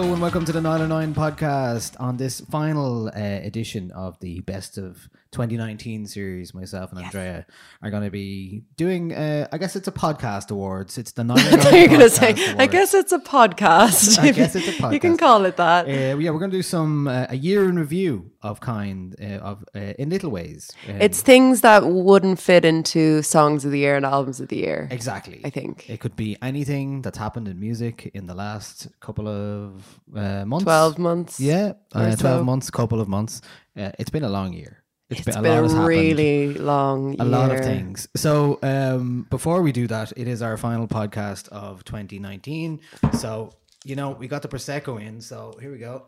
Hello 0.00 0.14
and 0.14 0.22
welcome 0.22 0.46
to 0.46 0.52
the 0.52 0.62
909 0.62 1.12
podcast 1.14 1.94
on 2.00 2.16
this 2.16 2.40
final 2.40 3.08
uh, 3.08 3.12
edition 3.14 3.90
of 3.90 4.18
the 4.20 4.40
Best 4.40 4.78
of 4.78 5.10
2019 5.32 6.06
series. 6.06 6.52
Myself 6.54 6.90
and 6.92 7.00
Andrea 7.00 7.46
are 7.82 7.90
going 7.90 8.02
to 8.02 8.10
be 8.10 8.62
doing, 8.76 9.14
uh, 9.14 9.46
I 9.52 9.58
guess 9.58 9.76
it's 9.76 9.88
a 9.88 9.92
podcast 9.92 10.50
awards. 10.50 10.98
It's 10.98 11.12
the 11.12 11.24
909 11.24 11.74
You're 11.74 11.88
going 11.88 12.00
to 12.00 12.06
Podcast 12.06 12.36
say, 12.36 12.54
I 12.56 12.66
guess 12.66 12.94
it's 12.94 13.12
a 13.12 13.18
podcast. 13.18 14.18
I 14.18 14.32
guess 14.32 14.56
it's 14.56 14.68
a 14.68 14.90
You 14.92 14.98
can 15.00 15.16
call 15.16 15.44
it 15.44 15.56
that. 15.56 15.86
Uh, 15.86 15.90
yeah, 16.18 16.30
we're 16.30 16.38
going 16.38 16.50
to 16.50 16.56
do 16.56 16.62
some 16.62 17.06
uh, 17.06 17.26
a 17.28 17.36
year 17.36 17.68
in 17.68 17.78
review 17.78 18.32
of 18.42 18.60
kind 18.60 19.14
uh, 19.20 19.50
of 19.50 19.64
uh, 19.74 19.94
in 19.98 20.10
little 20.10 20.30
ways. 20.30 20.70
Um, 20.88 21.00
it's 21.00 21.22
things 21.22 21.60
that 21.60 21.86
wouldn't 21.86 22.40
fit 22.40 22.64
into 22.64 23.22
songs 23.22 23.64
of 23.64 23.70
the 23.70 23.78
year 23.78 23.96
and 23.96 24.04
albums 24.04 24.40
of 24.40 24.48
the 24.48 24.56
year. 24.56 24.88
exactly. 24.90 25.40
I 25.44 25.50
think. 25.50 25.88
it 25.88 26.00
could 26.00 26.16
be 26.16 26.36
anything 26.42 27.02
that's 27.02 27.18
happened 27.18 27.48
in 27.48 27.60
music 27.60 28.10
in 28.14 28.26
the 28.26 28.34
last 28.34 28.88
couple 29.00 29.28
of 29.28 30.00
uh, 30.14 30.44
months. 30.44 30.64
12 30.64 30.98
months. 30.98 31.40
Yeah, 31.40 31.74
uh, 31.94 32.16
twelve 32.16 32.40
so. 32.40 32.44
months, 32.44 32.70
couple 32.70 33.00
of 33.00 33.08
months. 33.08 33.40
Uh, 33.76 33.92
it's 33.98 34.10
been 34.10 34.24
a 34.24 34.28
long 34.28 34.52
year. 34.52 34.82
It's 35.10 35.22
been, 35.22 35.42
been 35.42 35.58
a 35.58 35.62
lot 35.62 35.64
a 35.64 35.68
happened. 35.68 35.88
really 35.88 36.54
long 36.54 37.12
year. 37.14 37.16
a 37.20 37.24
lot 37.24 37.50
of 37.50 37.60
things. 37.60 38.08
So 38.16 38.58
um, 38.62 39.26
before 39.30 39.60
we 39.62 39.72
do 39.72 39.86
that, 39.88 40.12
it 40.16 40.28
is 40.28 40.40
our 40.42 40.56
final 40.56 40.86
podcast 40.86 41.48
of 41.48 41.84
2019. 41.84 42.80
So 43.18 43.52
you 43.84 43.96
know 43.96 44.10
we 44.10 44.28
got 44.28 44.42
the 44.42 44.48
prosecco 44.48 45.00
in. 45.04 45.20
So 45.20 45.56
here 45.60 45.72
we 45.72 45.78
go. 45.78 46.06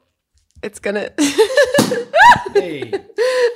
It's 0.62 0.78
to. 0.94 1.12
Hey, 2.54 2.92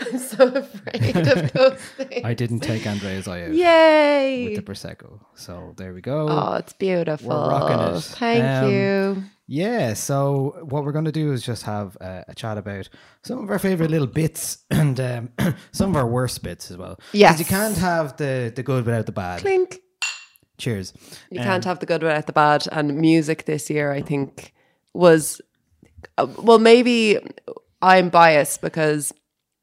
I'm 0.02 0.18
so 0.18 0.46
afraid 0.48 1.16
of 1.16 1.52
those 1.52 1.78
things. 1.96 2.24
I 2.24 2.32
didn't 2.34 2.60
take 2.60 2.86
Andrea's 2.86 3.28
eye 3.28 3.42
out 3.44 3.52
Yay. 3.52 4.48
with 4.54 4.64
the 4.64 4.72
prosecco. 4.72 5.20
So 5.34 5.74
there 5.76 5.92
we 5.92 6.00
go. 6.00 6.28
Oh, 6.30 6.54
it's 6.54 6.72
beautiful. 6.72 7.28
We're 7.28 7.50
rocking 7.50 7.96
it. 7.96 8.00
Thank 8.02 8.44
Um, 8.44 8.70
you. 8.70 9.24
Yeah, 9.48 9.92
so 9.94 10.56
what 10.62 10.84
we're 10.84 10.92
going 10.92 11.04
to 11.04 11.12
do 11.12 11.32
is 11.32 11.44
just 11.44 11.64
have 11.64 11.96
uh, 12.00 12.22
a 12.26 12.34
chat 12.34 12.56
about 12.58 12.88
some 13.22 13.38
of 13.44 13.50
our 13.50 13.58
favorite 13.58 13.90
little 13.90 14.06
bits 14.06 14.58
and 14.70 14.98
um, 14.98 15.30
some 15.72 15.90
of 15.90 15.96
our 15.96 16.06
worst 16.06 16.42
bits 16.42 16.70
as 16.70 16.76
well. 16.78 16.98
Yes. 17.12 17.38
you 17.38 17.44
can't 17.44 17.76
have 17.76 18.16
the 18.16 18.50
the 18.54 18.62
good 18.62 18.84
without 18.86 19.06
the 19.06 19.12
bad. 19.12 19.40
Clink. 19.40 19.78
Cheers. 20.58 20.94
You 21.30 21.40
Um, 21.40 21.46
can't 21.46 21.64
have 21.64 21.80
the 21.80 21.86
good 21.86 22.02
without 22.02 22.26
the 22.26 22.32
bad. 22.32 22.66
And 22.72 22.96
music 22.96 23.44
this 23.44 23.68
year, 23.68 23.92
I 23.92 24.00
think, 24.00 24.54
was 24.94 25.40
uh, 26.18 26.26
well. 26.38 26.58
Maybe 26.58 27.18
I'm 27.82 28.08
biased 28.08 28.60
because 28.60 29.12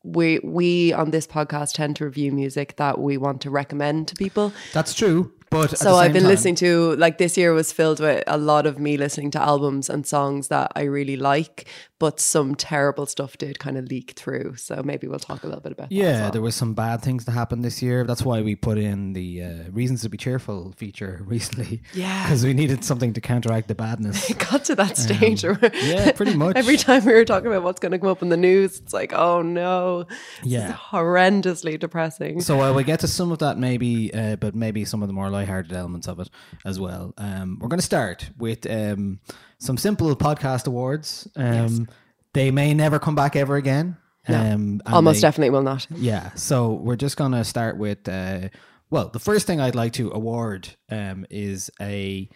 we 0.03 0.39
we 0.43 0.93
on 0.93 1.11
this 1.11 1.25
podcast 1.27 1.73
tend 1.73 1.95
to 1.97 2.05
review 2.05 2.31
music 2.31 2.75
that 2.77 2.99
we 2.99 3.17
want 3.17 3.41
to 3.41 3.49
recommend 3.49 4.07
to 4.09 4.15
people. 4.15 4.53
That's 4.73 4.93
true, 4.93 5.31
but 5.53 5.78
So 5.78 5.96
I've 5.96 6.14
been 6.14 6.24
time- 6.24 6.31
listening 6.31 6.56
to 6.56 6.96
like 6.97 7.18
this 7.18 7.38
year 7.38 7.53
was 7.53 7.72
filled 7.72 8.00
with 8.00 8.24
a 8.28 8.38
lot 8.38 8.66
of 8.66 8.80
me 8.80 8.97
listening 8.97 9.31
to 9.31 9.41
albums 9.41 9.90
and 9.90 10.06
songs 10.06 10.47
that 10.50 10.72
I 10.75 10.84
really 10.84 11.16
like, 11.18 11.68
but 12.00 12.19
some 12.19 12.56
terrible 12.56 13.06
stuff 13.06 13.38
did 13.38 13.59
kind 13.59 13.78
of 13.78 13.86
leak 13.86 14.14
through. 14.16 14.56
So 14.58 14.81
maybe 14.84 15.08
we'll 15.08 15.19
talk 15.19 15.44
a 15.44 15.47
little 15.47 15.62
bit 15.62 15.72
about 15.72 15.90
that. 15.90 15.96
Yeah, 15.96 16.22
well. 16.24 16.31
there 16.31 16.41
was 16.41 16.56
some 16.56 16.74
bad 16.74 17.02
things 17.02 17.25
that 17.25 17.31
happened 17.31 17.64
this 17.64 17.81
year. 17.81 18.03
That's 18.03 18.24
why 18.24 18.41
we 18.41 18.56
put 18.56 18.78
in 18.78 19.14
the 19.14 19.44
uh, 19.44 19.50
reasons 19.72 20.02
to 20.02 20.09
be 20.09 20.18
cheerful 20.18 20.74
feature 20.75 21.22
recently. 21.25 21.81
Yeah. 21.94 22.24
because 22.24 22.44
we 22.44 22.53
needed 22.53 22.84
something 22.84 23.14
to 23.14 23.22
counteract 23.22 23.68
the 23.68 23.75
badness. 23.75 24.30
it 24.34 24.40
got 24.40 24.66
to 24.66 24.75
that 24.75 24.97
stage 24.97 25.44
where 25.47 25.53
Um, 25.64 25.72
yeah, 25.84 26.12
pretty 26.12 26.35
much. 26.35 26.56
every 26.58 26.78
time 26.78 27.06
we 27.06 27.14
were 27.14 27.25
talking 27.25 27.47
about 27.47 27.64
what's 27.64 27.80
going 27.80 27.91
to 27.94 28.00
come 28.00 28.09
up 28.09 28.22
in 28.22 28.30
the 28.30 28.38
news, 28.38 28.80
it's 28.80 28.94
like, 28.94 29.14
oh 29.14 29.41
no, 29.41 30.06
Yeah. 30.44 30.74
horrendously 30.74 31.80
depressing. 31.80 32.41
So 32.41 32.59
uh, 32.62 32.74
we'll 32.74 32.84
get 32.84 33.00
to 33.02 33.08
some 33.08 33.31
of 33.31 33.40
that 33.40 33.58
maybe, 33.58 34.14
uh, 34.14 34.35
but 34.38 34.56
maybe 34.56 34.84
some 34.85 35.02
of 35.02 35.08
the 35.08 35.14
more 35.14 35.30
lighthearted 35.43 35.73
elements 35.73 36.07
of 36.07 36.19
it 36.19 36.29
as 36.65 36.79
well. 36.79 37.13
Um, 37.17 37.57
we're 37.61 37.67
going 37.69 37.79
to 37.79 37.85
start 37.85 38.29
with 38.37 38.69
um, 38.69 39.19
some 39.59 39.77
simple 39.77 40.15
podcast 40.15 40.67
awards. 40.67 41.27
Um, 41.35 41.87
They 42.33 42.49
may 42.49 42.73
never 42.73 42.97
come 42.99 43.13
back 43.15 43.35
ever 43.35 43.55
again. 43.57 43.97
Um, 44.27 44.81
Almost 44.87 45.17
they- 45.21 45.27
definitely 45.27 45.51
will 45.51 45.61
not. 45.63 45.85
Yeah. 45.91 46.33
So 46.33 46.71
we're 46.73 46.95
just 46.95 47.15
going 47.17 47.33
to 47.33 47.43
start 47.43 47.77
with, 47.77 48.07
uh, 48.09 48.49
well, 48.89 49.09
the 49.09 49.19
first 49.19 49.45
thing 49.45 49.59
I'd 49.61 49.75
like 49.75 49.93
to 49.93 50.11
award 50.11 50.69
um, 50.89 51.25
is 51.29 51.69
a 51.79 52.27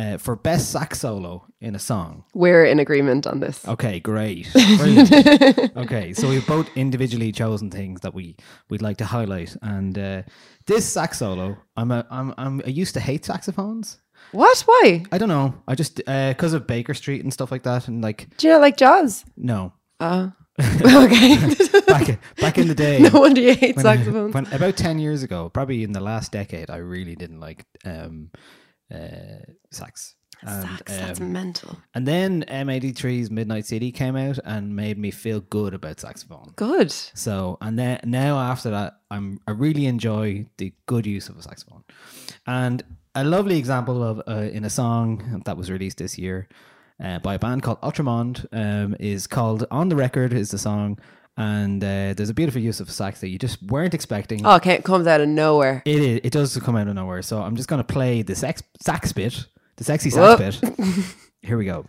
uh, 0.00 0.16
for 0.16 0.34
best 0.36 0.70
sax 0.72 1.00
solo 1.00 1.44
in 1.60 1.74
a 1.74 1.78
song. 1.78 2.24
We're 2.34 2.64
in 2.64 2.78
agreement 2.80 3.26
on 3.26 3.40
this. 3.40 3.66
Okay, 3.68 4.00
great. 4.00 4.48
Okay, 5.76 6.12
so 6.14 6.28
we've 6.28 6.46
both 6.46 6.68
individually 6.76 7.32
chosen 7.32 7.70
things 7.70 8.00
that 8.00 8.14
we 8.14 8.36
we'd 8.70 8.82
like 8.82 8.96
to 8.98 9.04
highlight, 9.04 9.56
and 9.62 9.98
uh, 9.98 10.22
this 10.66 10.84
sax 10.90 11.18
solo, 11.18 11.56
I'm 11.76 11.90
a 11.90 12.06
I'm 12.10 12.34
I'm 12.38 12.62
I 12.66 12.70
used 12.70 12.94
to 12.94 13.00
hate 13.00 13.24
saxophones. 13.24 13.98
What? 14.32 14.60
Why? 14.66 15.04
I 15.12 15.18
don't 15.18 15.28
know. 15.28 15.54
I 15.68 15.74
just 15.74 15.96
because 15.96 16.52
of 16.54 16.66
Baker 16.66 16.94
Street 16.94 17.22
and 17.22 17.32
stuff 17.32 17.50
like 17.50 17.62
that, 17.64 17.88
and 17.88 18.02
like 18.02 18.28
Do 18.36 18.46
you 18.46 18.52
not 18.54 18.60
like 18.62 18.76
jazz? 18.76 19.24
no, 19.36 19.72
Uh, 19.98 20.30
okay. 20.60 21.36
back 21.86 22.18
back 22.40 22.58
in 22.58 22.68
the 22.68 22.74
day. 22.74 22.98
no 23.12 23.20
wonder 23.20 23.40
you 23.40 23.54
hate 23.54 23.76
when, 23.76 23.84
saxophones. 23.84 24.34
when 24.34 24.46
about 24.52 24.76
ten 24.76 24.98
years 24.98 25.22
ago, 25.22 25.48
probably 25.48 25.82
in 25.82 25.92
the 25.92 26.00
last 26.00 26.32
decade, 26.32 26.70
I 26.70 26.76
really 26.76 27.16
didn't 27.16 27.40
like 27.40 27.64
um, 27.84 28.30
uh, 28.94 29.44
sax. 29.70 30.14
And, 30.42 30.66
Sax, 30.66 30.96
that's 30.96 31.20
um, 31.20 31.32
mental. 31.34 31.76
and 31.94 32.08
then 32.08 32.44
M83's 32.48 33.30
Midnight 33.30 33.66
City 33.66 33.92
came 33.92 34.16
out 34.16 34.38
and 34.46 34.74
made 34.74 34.96
me 34.96 35.10
feel 35.10 35.40
good 35.40 35.74
about 35.74 36.00
saxophone. 36.00 36.54
Good. 36.56 36.90
So, 36.90 37.58
and 37.60 37.78
then 37.78 38.00
now 38.04 38.38
after 38.38 38.70
that, 38.70 39.00
I'm 39.10 39.40
I 39.46 39.50
really 39.50 39.84
enjoy 39.84 40.46
the 40.56 40.72
good 40.86 41.06
use 41.06 41.28
of 41.28 41.36
a 41.36 41.42
saxophone, 41.42 41.84
and 42.46 42.82
a 43.14 43.22
lovely 43.22 43.58
example 43.58 44.02
of 44.02 44.22
uh, 44.26 44.48
in 44.50 44.64
a 44.64 44.70
song 44.70 45.42
that 45.44 45.58
was 45.58 45.70
released 45.70 45.98
this 45.98 46.18
year 46.18 46.48
uh, 47.02 47.18
by 47.18 47.34
a 47.34 47.38
band 47.38 47.62
called 47.62 47.80
Ultramond 47.82 48.46
um, 48.52 48.96
is 48.98 49.26
called 49.26 49.66
"On 49.70 49.90
the 49.90 49.96
Record" 49.96 50.32
is 50.32 50.50
the 50.50 50.58
song, 50.58 50.98
and 51.40 51.82
uh, 51.82 52.12
there's 52.12 52.28
a 52.28 52.34
beautiful 52.34 52.60
use 52.60 52.80
of 52.80 52.90
sax 52.90 53.22
that 53.22 53.28
you 53.28 53.38
just 53.38 53.62
weren't 53.62 53.94
expecting. 53.94 54.44
Oh, 54.44 54.56
okay, 54.56 54.74
it 54.74 54.84
comes 54.84 55.06
out 55.06 55.22
of 55.22 55.28
nowhere. 55.28 55.82
It 55.86 55.98
is. 55.98 56.20
It 56.22 56.32
does 56.34 56.54
come 56.58 56.76
out 56.76 56.86
of 56.86 56.94
nowhere. 56.94 57.22
So 57.22 57.40
I'm 57.40 57.56
just 57.56 57.66
going 57.66 57.80
to 57.80 57.92
play 57.92 58.20
the 58.20 58.36
sax 58.36 58.62
sax 58.82 59.12
bit, 59.12 59.46
the 59.76 59.84
sexy 59.84 60.10
sax 60.10 60.60
Whoop. 60.60 60.76
bit. 60.76 61.04
Here 61.42 61.56
we 61.56 61.64
go. 61.64 61.86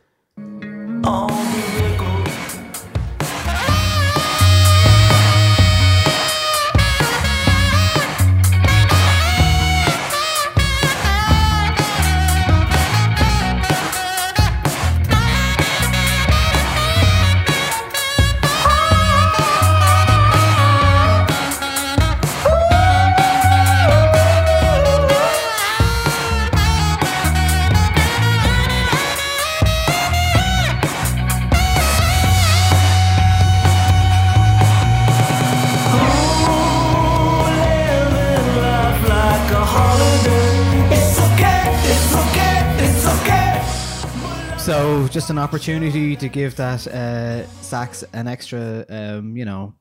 So 45.11 45.15
just 45.15 45.29
an 45.29 45.37
opportunity 45.39 46.15
to 46.15 46.29
give 46.29 46.55
that 46.55 46.87
uh, 46.87 47.45
sax 47.61 48.05
an 48.13 48.29
extra, 48.29 48.85
um, 48.87 49.35
you 49.35 49.43
know, 49.43 49.73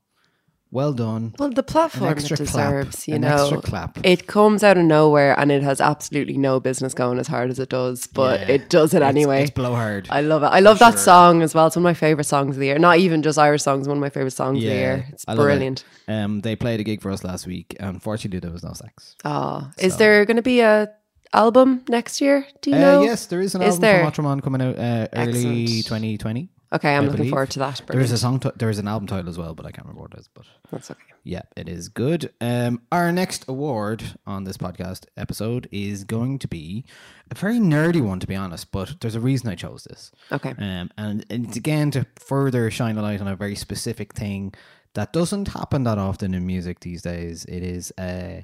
well 0.73 0.93
done. 0.93 1.35
Well, 1.38 1.50
the 1.50 1.62
platform 1.62 2.09
it 2.11 2.19
extra 2.19 2.37
clap, 2.37 2.47
deserves, 2.49 3.06
you 3.06 3.15
an 3.15 3.21
know, 3.21 3.37
extra 3.43 3.62
clap. 3.62 3.99
it 4.05 4.27
comes 4.27 4.65
out 4.65 4.77
of 4.77 4.82
nowhere 4.85 5.38
and 5.38 5.53
it 5.53 5.62
has 5.62 5.81
absolutely 5.81 6.37
no 6.37 6.59
business 6.59 6.94
going 6.94 7.21
as 7.21 7.29
hard 7.29 7.49
as 7.50 7.61
it 7.61 7.69
does, 7.69 8.09
but 8.09 8.41
Yeah. 8.41 8.55
it 8.55 8.71
does 8.71 8.93
it 8.93 8.97
It's- 8.99 9.09
anyway. 9.09 9.43
It's 9.43 9.53
blowhard. 9.53 10.09
I 10.11 10.21
love 10.23 10.43
it. 10.43 10.47
I 10.47 10.59
love 10.59 10.81
that 10.81 10.99
song 10.99 11.43
as 11.43 11.55
well. 11.55 11.69
It's 11.69 11.76
one 11.76 11.83
of 11.83 11.85
my 11.85 11.94
favorite 11.94 12.25
songs 12.25 12.56
of 12.56 12.61
the 12.61 12.67
year. 12.67 12.81
Not 12.81 12.99
even 12.99 13.23
just 13.23 13.38
Irish 13.38 13.62
songs, 13.62 13.87
one 13.87 13.99
of 13.99 14.00
my 14.00 14.11
favorite 14.11 14.33
songs 14.33 14.59
of 14.59 14.65
the 14.69 14.75
year. 14.75 15.06
It's 15.12 15.25
I 15.29 15.35
love 15.35 15.44
it. 15.47 15.49
brilliant. 15.49 15.85
Um, 16.09 16.41
they 16.41 16.56
played 16.56 16.81
a 16.81 16.85
gig 16.85 17.03
for 17.03 17.12
us 17.12 17.23
last 17.23 17.47
week. 17.47 17.76
Unfortunately, 17.79 18.41
there 18.41 18.50
was 18.50 18.65
no 18.65 18.73
sax. 18.73 19.15
Oh, 19.25 19.71
is 19.79 19.97
there 19.97 20.25
going 20.25 20.38
to 20.38 20.43
be 20.43 20.59
a 20.61 20.88
album 21.32 21.85
next 21.88 22.21
year? 22.21 22.47
Do 22.61 22.71
you 22.71 22.77
know? 22.77 23.00
Uh, 23.00 23.05
yes, 23.05 23.27
there 23.27 23.41
is 23.41 23.55
an 23.55 23.62
Is 23.62 23.75
album 23.75 23.81
there? 23.82 24.11
from 24.11 24.25
Otterman 24.27 24.43
coming 24.43 24.62
out 24.62 24.79
uh, 24.79 25.09
early 25.12 25.65
Excellent. 25.65 25.69
2020. 25.87 26.49
Okay, 26.73 26.94
I'm 26.94 27.03
I 27.03 27.06
looking 27.06 27.17
believe. 27.17 27.31
forward 27.31 27.50
to 27.50 27.59
that. 27.59 27.82
There 27.88 28.00
is 28.00 28.12
a 28.12 28.19
song. 28.19 28.38
T- 28.38 28.50
there 28.55 28.71
is 28.71 28.79
an 28.79 28.87
album 28.87 29.09
title 29.09 29.29
as 29.29 29.37
well, 29.37 29.55
but 29.55 29.67
I 29.67 29.73
can't 29.73 29.87
remember 29.87 30.03
what 30.03 30.15
it 30.15 30.21
is. 30.21 30.29
But 30.32 30.44
That's 30.71 30.88
okay. 30.88 31.00
yeah, 31.25 31.43
it 31.56 31.69
is 31.69 31.88
good. 31.88 32.32
Um, 32.41 32.82
our 32.93 33.11
next 33.11 33.44
award 33.49 34.05
on 34.25 34.44
this 34.44 34.56
podcast 34.56 35.06
episode 35.17 35.69
is 35.73 36.05
going 36.05 36.38
to 36.38 36.47
be 36.47 36.85
a 37.29 37.35
very 37.35 37.59
nerdy 37.59 38.00
one, 38.00 38.21
to 38.21 38.26
be 38.29 38.37
honest. 38.37 38.71
But 38.71 39.00
there's 39.00 39.17
a 39.17 39.21
reason 39.21 39.49
I 39.49 39.56
chose 39.56 39.83
this. 39.83 40.12
Okay. 40.31 40.50
Um, 40.50 40.91
and 40.97 41.26
it's 41.29 41.56
again 41.56 41.91
to 41.91 42.06
further 42.21 42.71
shine 42.71 42.97
a 42.99 43.03
light 43.03 43.21
on 43.21 43.26
a 43.26 43.35
very 43.35 43.56
specific 43.56 44.15
thing 44.15 44.55
that 44.94 45.12
doesn't 45.12 45.49
happen 45.49 45.83
that 45.85 45.99
often 45.99 46.35
in 46.35 46.47
music 46.47 46.79
these 46.81 47.03
days. 47.03 47.44
It 47.47 47.65
is 47.65 47.93
uh, 47.99 48.43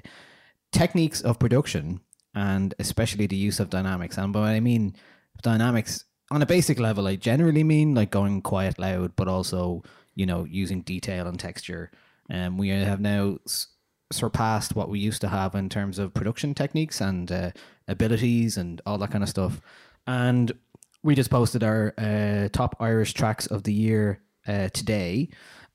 techniques 0.73 1.21
of 1.21 1.39
production 1.39 2.01
and 2.37 2.75
especially 2.77 3.25
the 3.25 3.35
use 3.35 3.59
of 3.59 3.71
dynamics. 3.71 4.15
And 4.15 4.31
by 4.31 4.53
I 4.53 4.59
mean 4.59 4.95
dynamics 5.41 6.05
on 6.29 6.43
a 6.43 6.45
basic 6.45 6.79
level, 6.79 7.07
I 7.07 7.15
generally 7.15 7.63
mean 7.63 7.95
like 7.95 8.11
going 8.11 8.43
quiet 8.43 8.77
loud, 8.77 9.15
but 9.15 9.27
also, 9.27 9.81
you 10.13 10.27
know, 10.27 10.45
using 10.45 10.81
detail 10.81 11.25
and 11.27 11.39
texture. 11.39 11.89
Um, 12.29 12.59
we 12.59 12.69
have 12.69 13.01
now 13.01 13.39
s- 13.47 13.67
surpassed 14.11 14.75
what 14.75 14.87
we 14.87 14.99
used 14.99 15.21
to 15.21 15.29
have 15.29 15.55
in 15.55 15.67
terms 15.67 15.97
of 15.97 16.13
production 16.13 16.53
techniques 16.53 17.01
and 17.01 17.31
uh, 17.31 17.51
abilities 17.87 18.55
and 18.55 18.81
all 18.85 18.99
that 18.99 19.09
kind 19.09 19.23
of 19.23 19.29
stuff. 19.29 19.59
And 20.05 20.51
we 21.01 21.15
just 21.15 21.31
posted 21.31 21.63
our 21.63 21.95
uh, 21.97 22.49
top 22.49 22.75
Irish 22.79 23.13
tracks 23.13 23.47
of 23.47 23.63
the 23.63 23.73
year 23.73 24.21
uh, 24.47 24.69
today, 24.69 25.29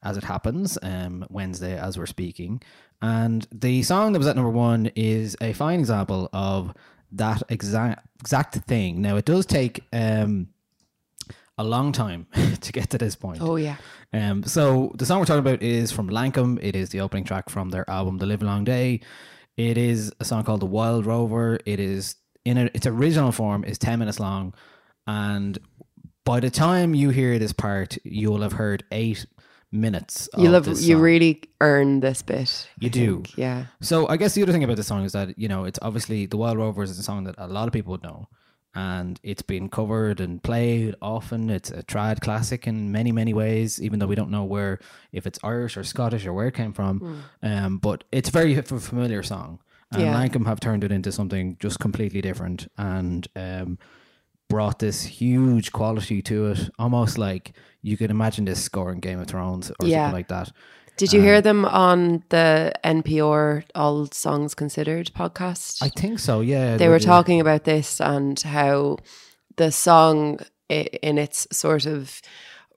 as 0.05 0.17
it 0.17 0.25
happens, 0.25 0.79
um, 0.83 1.27
Wednesday 1.29 1.77
as 1.77 1.99
we're 1.99 2.07
speaking. 2.07 2.63
And 3.03 3.47
the 3.51 3.83
song 3.83 4.13
that 4.13 4.21
was 4.21 4.29
at 4.29 4.37
number 4.37 4.51
one 4.51 4.91
is 4.95 5.37
a 5.41 5.53
fine 5.53 5.81
example 5.81 6.31
of 6.33 6.73
that 7.11 7.43
exact 7.49 8.07
exact 8.21 8.55
thing. 8.55 9.03
Now 9.03 9.17
it 9.17 9.25
does 9.25 9.45
take 9.45 9.81
um, 9.93 10.49
a 11.59 11.65
long 11.65 11.91
time 11.91 12.29
to 12.61 12.73
get 12.73 12.91
to 12.91 12.99
this 12.99 13.17
point. 13.17 13.43
Oh 13.43 13.57
yeah. 13.57 13.77
Um, 14.13 14.45
so 14.45 14.93
the 14.97 15.05
song 15.05 15.19
we're 15.19 15.25
talking 15.25 15.41
about 15.41 15.63
is 15.63 15.91
from 15.91 16.09
Lankum. 16.09 16.59
It 16.63 16.77
is 16.77 16.91
the 16.91 17.01
opening 17.01 17.25
track 17.25 17.51
from 17.51 17.71
their 17.71 17.89
album 17.91 18.19
The 18.19 18.27
Live 18.27 18.43
Long 18.43 18.63
Day. 18.63 19.01
It 19.57 19.77
is 19.77 20.13
a 20.21 20.25
song 20.25 20.45
called 20.45 20.61
The 20.61 20.67
Wild 20.67 21.05
Rover. 21.05 21.59
It 21.67 21.81
is 21.81 22.15
in 22.45 22.57
a, 22.57 22.65
its 22.73 22.87
original 22.87 23.33
form 23.33 23.65
is 23.65 23.79
ten 23.79 23.99
minutes 23.99 24.21
long, 24.21 24.55
and 25.09 25.59
by 26.25 26.39
the 26.39 26.51
time 26.51 26.95
you 26.95 27.11
hear 27.11 27.39
this 27.41 27.53
part, 27.53 27.99
you 28.05 28.31
will 28.31 28.43
have 28.43 28.53
heard 28.53 28.85
eight 28.93 29.27
minutes. 29.73 30.29
You 30.37 30.51
love 30.51 30.69
you 30.81 30.99
really 30.99 31.43
earn 31.61 32.01
this 32.01 32.23
bit. 32.23 32.69
You 32.79 32.87
I 32.87 32.91
do. 32.91 33.15
think. 33.17 33.37
Yeah. 33.39 33.67
So 33.81 34.07
I 34.09 34.17
guess 34.17 34.35
the 34.35 34.43
other 34.43 34.53
thing 34.53 34.63
about 34.65 34.77
the 34.77 34.83
song 34.85 35.05
is 35.05 35.13
that 35.13 35.39
you 35.39 35.49
know 35.49 35.65
it's 35.65 35.79
obviously 35.83 36.27
the 36.27 36.37
Wild 36.37 36.59
Rovers 36.59 36.91
is 36.91 36.99
a 36.99 37.03
song 37.03 37.25
that 37.25 37.35
a 37.39 37.47
lot 37.49 37.67
of 37.67 37.73
people 37.73 37.93
would 37.93 38.03
know, 38.03 38.29
and 38.75 39.19
it's 39.23 39.43
been 39.43 39.69
covered 39.69 40.21
and 40.21 40.43
played 40.43 40.95
often. 41.03 41.51
It's 41.51 41.71
a 41.71 41.83
trad 41.83 42.21
classic 42.21 42.67
in 42.67 42.93
many 42.93 43.13
many 43.13 43.33
ways, 43.35 43.81
even 43.83 43.99
though 43.99 44.07
we 44.07 44.15
don't 44.15 44.31
know 44.31 44.45
where 44.45 44.79
if 45.13 45.27
it's 45.27 45.39
Irish 45.43 45.77
or 45.77 45.85
Scottish 45.85 46.27
or 46.27 46.33
where 46.33 46.47
it 46.49 46.55
came 46.55 46.73
from. 46.73 47.23
Um, 47.43 47.79
but 47.79 48.05
it's 48.13 48.29
a 48.29 48.33
very 48.33 48.55
familiar 48.61 49.23
song, 49.23 49.59
and 49.91 50.03
Yeah. 50.03 50.15
Lankum 50.15 50.47
have 50.47 50.61
turned 50.61 50.85
it 50.85 50.93
into 50.93 51.11
something 51.13 51.57
just 51.59 51.79
completely 51.81 52.21
different 52.21 52.69
and 52.77 53.27
um, 53.37 53.79
brought 54.49 54.79
this 54.81 55.05
huge 55.05 55.73
quality 55.73 56.21
to 56.23 56.49
it, 56.49 56.69
almost 56.79 57.17
like 57.17 57.53
you 57.83 57.97
could 57.97 58.11
imagine 58.11 58.45
this 58.45 58.63
scoring 58.63 59.01
Game 59.01 59.21
of 59.21 59.27
Thrones 59.27 59.71
or 59.81 59.87
Yeah. 59.87 60.05
something 60.07 60.13
like 60.15 60.29
that. 60.29 60.53
Did 60.99 61.13
you 61.13 61.21
hear 61.23 61.37
Um, 61.37 61.43
them 61.43 61.65
on 61.65 62.23
the 62.29 62.73
NPR 62.85 63.65
All 63.75 64.07
Songs 64.13 64.55
Considered 64.55 65.11
podcast? 65.17 65.83
I 65.83 65.89
think 65.89 66.19
so. 66.19 66.41
Yeah, 66.43 66.77
they 66.77 66.89
were 66.89 66.99
did. 66.99 67.07
talking 67.07 67.41
about 67.41 67.65
this 67.65 68.01
and 68.01 68.39
how 68.41 68.99
the 69.57 69.73
song 69.73 70.39
in 70.69 71.19
its 71.19 71.47
sort 71.51 71.87
of 71.87 72.21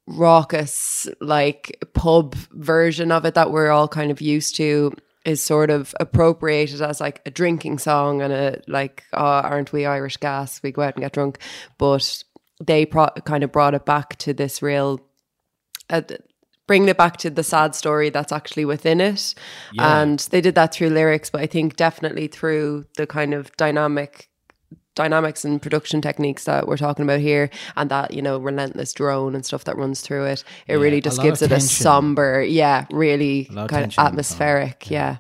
raucous 0.08 1.08
like 1.20 1.78
pub 1.94 2.36
version 2.52 3.12
of 3.12 3.26
it 3.26 3.34
that 3.34 3.52
we're 3.52 3.70
all 3.72 3.88
kind 3.88 4.12
of 4.12 4.22
used 4.22 4.56
to 4.56 4.94
is 5.26 5.42
sort 5.42 5.70
of 5.72 5.96
appropriated 6.00 6.82
as 6.82 7.02
like 7.02 7.22
a 7.26 7.32
drinking 7.32 7.80
song 7.80 8.22
and 8.22 8.32
a 8.32 8.62
like 8.68 9.04
oh, 9.14 9.20
aren't 9.26 9.74
we 9.74 9.86
Irish 9.86 10.18
gas 10.18 10.62
we 10.62 10.72
go 10.72 10.84
out 10.84 10.94
and 10.96 11.02
get 11.04 11.14
drunk 11.14 11.40
but 11.78 12.24
they 12.64 12.86
pro- 12.86 13.10
kind 13.26 13.44
of 13.44 13.52
brought 13.52 13.74
it 13.74 13.86
back 13.86 14.18
to 14.18 14.34
this 14.34 14.62
real 14.62 15.02
uh, 15.90 16.02
bringing 16.68 16.90
it 16.90 16.98
back 16.98 17.18
to 17.18 17.30
the 17.30 17.44
sad 17.44 17.76
story 17.76 18.10
that's 18.10 18.32
actually 18.32 18.66
within 18.66 19.00
it. 19.00 19.36
Yeah. 19.72 20.02
And 20.02 20.20
they 20.32 20.42
did 20.42 20.56
that 20.56 20.74
through 20.74 20.90
lyrics, 20.90 21.30
but 21.30 21.42
I 21.42 21.46
think 21.48 21.76
definitely 21.76 22.28
through 22.28 22.86
the 22.98 23.06
kind 23.06 23.34
of 23.34 23.56
dynamic 23.58 24.30
dynamics 24.96 25.44
and 25.44 25.62
production 25.62 26.02
techniques 26.02 26.46
that 26.46 26.68
we're 26.70 26.78
talking 26.78 27.04
about 27.04 27.20
here 27.20 27.50
and 27.76 27.92
that 27.92 28.12
you 28.14 28.22
know 28.22 28.38
relentless 28.38 28.94
drone 28.94 29.36
and 29.36 29.46
stuff 29.46 29.66
that 29.66 29.76
runs 29.76 30.00
through 30.00 30.24
it 30.24 30.42
it 30.68 30.78
Yeah, 30.78 30.80
really 30.80 31.02
just 31.02 31.22
gives 31.22 31.42
it 31.42 31.52
a 31.52 31.60
somber 31.60 32.42
yeah 32.42 32.86
really 32.90 33.44
kind 33.44 33.60
of 33.60 33.70
tension 33.70 33.82
in 33.82 33.90
the 33.90 33.92
song, 33.92 34.08
atmospheric 34.08 34.90
yeah. 34.90 35.18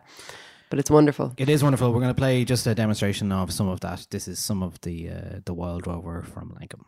but 0.70 0.80
it's 0.80 0.90
wonderful 0.90 1.34
It 1.38 1.50
is 1.50 1.62
wonderful. 1.62 1.92
We're 1.92 2.00
going 2.00 2.08
to 2.16 2.18
play 2.18 2.46
just 2.46 2.66
a 2.68 2.74
demonstration 2.74 3.34
of 3.34 3.52
some 3.52 3.68
of 3.68 3.82
that. 3.82 4.08
This 4.12 4.30
is 4.30 4.40
some 4.40 4.64
of 4.64 4.80
the 4.80 5.10
uh, 5.10 5.40
the 5.44 5.54
Wild 5.54 5.88
Rover 5.88 6.22
from 6.22 6.52
Lankum. 6.58 6.86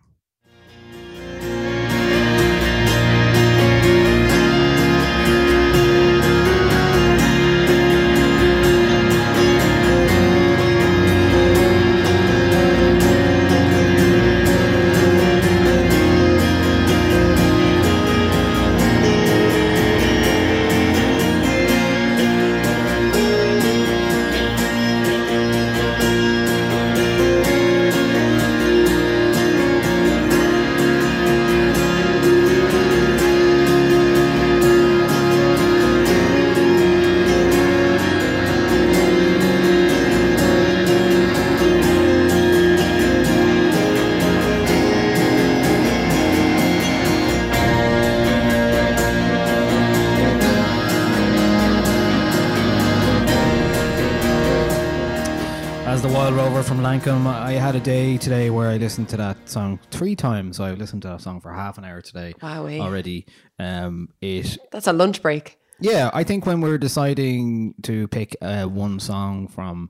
Listened 58.88 59.10
to 59.10 59.18
that 59.18 59.38
song 59.50 59.78
three 59.92 60.16
times. 60.16 60.62
I've 60.62 60.78
listened 60.78 61.02
to 61.02 61.10
that 61.10 61.20
song 61.20 61.42
for 61.42 61.52
half 61.52 61.78
an 61.78 61.84
hour 61.84 62.00
today 62.02 62.34
Wowee. 62.42 62.80
already. 62.80 63.26
Um, 63.60 64.08
it 64.22 64.58
That's 64.72 64.88
a 64.88 64.94
lunch 64.94 65.22
break. 65.22 65.60
yeah, 65.82 66.10
I 66.14 66.24
think 66.24 66.46
when 66.46 66.62
we're 66.62 66.78
deciding 66.78 67.74
to 67.84 68.08
pick 68.08 68.38
uh, 68.42 68.64
one 68.64 69.02
song 69.02 69.50
from 69.50 69.90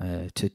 uh, 0.00 0.26
to 0.34 0.50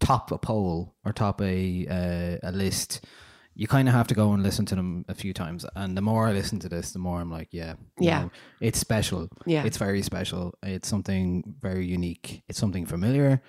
top 0.00 0.30
a 0.32 0.36
poll 0.36 0.94
or 1.02 1.14
top 1.14 1.40
a 1.40 1.86
uh, 1.88 2.46
a 2.50 2.52
list, 2.52 3.06
you 3.54 3.66
kind 3.66 3.88
of 3.88 3.94
have 3.94 4.06
to 4.08 4.14
go 4.14 4.32
and 4.32 4.42
listen 4.42 4.66
to 4.66 4.74
them 4.74 5.06
a 5.08 5.14
few 5.14 5.32
times. 5.32 5.64
And 5.74 5.96
the 5.96 6.02
more 6.02 6.26
I 6.28 6.32
listen 6.32 6.58
to 6.60 6.68
this, 6.68 6.92
the 6.92 6.98
more 6.98 7.20
I'm 7.22 7.30
like, 7.30 7.48
yeah, 7.52 7.76
Yeah. 7.98 8.24
know, 8.24 8.30
it's 8.60 8.78
special. 8.78 9.30
Yeah. 9.46 9.64
it's 9.64 9.78
very 9.78 10.02
special. 10.02 10.52
It's 10.62 10.88
something 10.88 11.54
very 11.58 11.86
unique. 11.86 12.42
It's 12.50 12.58
something 12.58 12.84
familiar, 12.84 13.40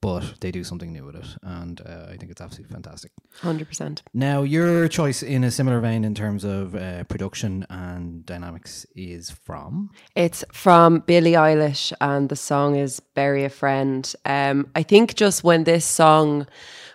but 0.00 0.34
they 0.40 0.50
do 0.50 0.62
something 0.62 0.92
new 0.92 1.04
with 1.04 1.16
it, 1.16 1.26
and 1.42 1.80
uh, 1.80 2.06
I 2.10 2.16
think 2.16 2.30
it's 2.30 2.40
absolutely 2.40 2.72
fantastic. 2.72 3.12
100%. 3.42 4.02
Now, 4.14 4.42
your 4.42 4.88
choice 4.88 5.22
in 5.22 5.44
a 5.44 5.50
similar 5.50 5.80
vein 5.80 6.04
in 6.04 6.14
terms 6.14 6.44
of 6.44 6.74
uh, 6.74 7.04
production 7.04 7.66
and 7.68 8.24
dynamics 8.24 8.86
is 8.94 9.30
from. 9.30 9.90
It's 10.14 10.44
from 10.52 11.00
Billie 11.00 11.32
Eilish, 11.32 11.92
and 12.00 12.28
the 12.28 12.36
song 12.36 12.76
is 12.76 13.00
"Bury 13.00 13.44
a 13.44 13.48
Friend." 13.50 14.14
Um, 14.24 14.70
I 14.74 14.82
think 14.82 15.14
just 15.14 15.42
when 15.42 15.64
this 15.64 15.84
song 15.84 16.46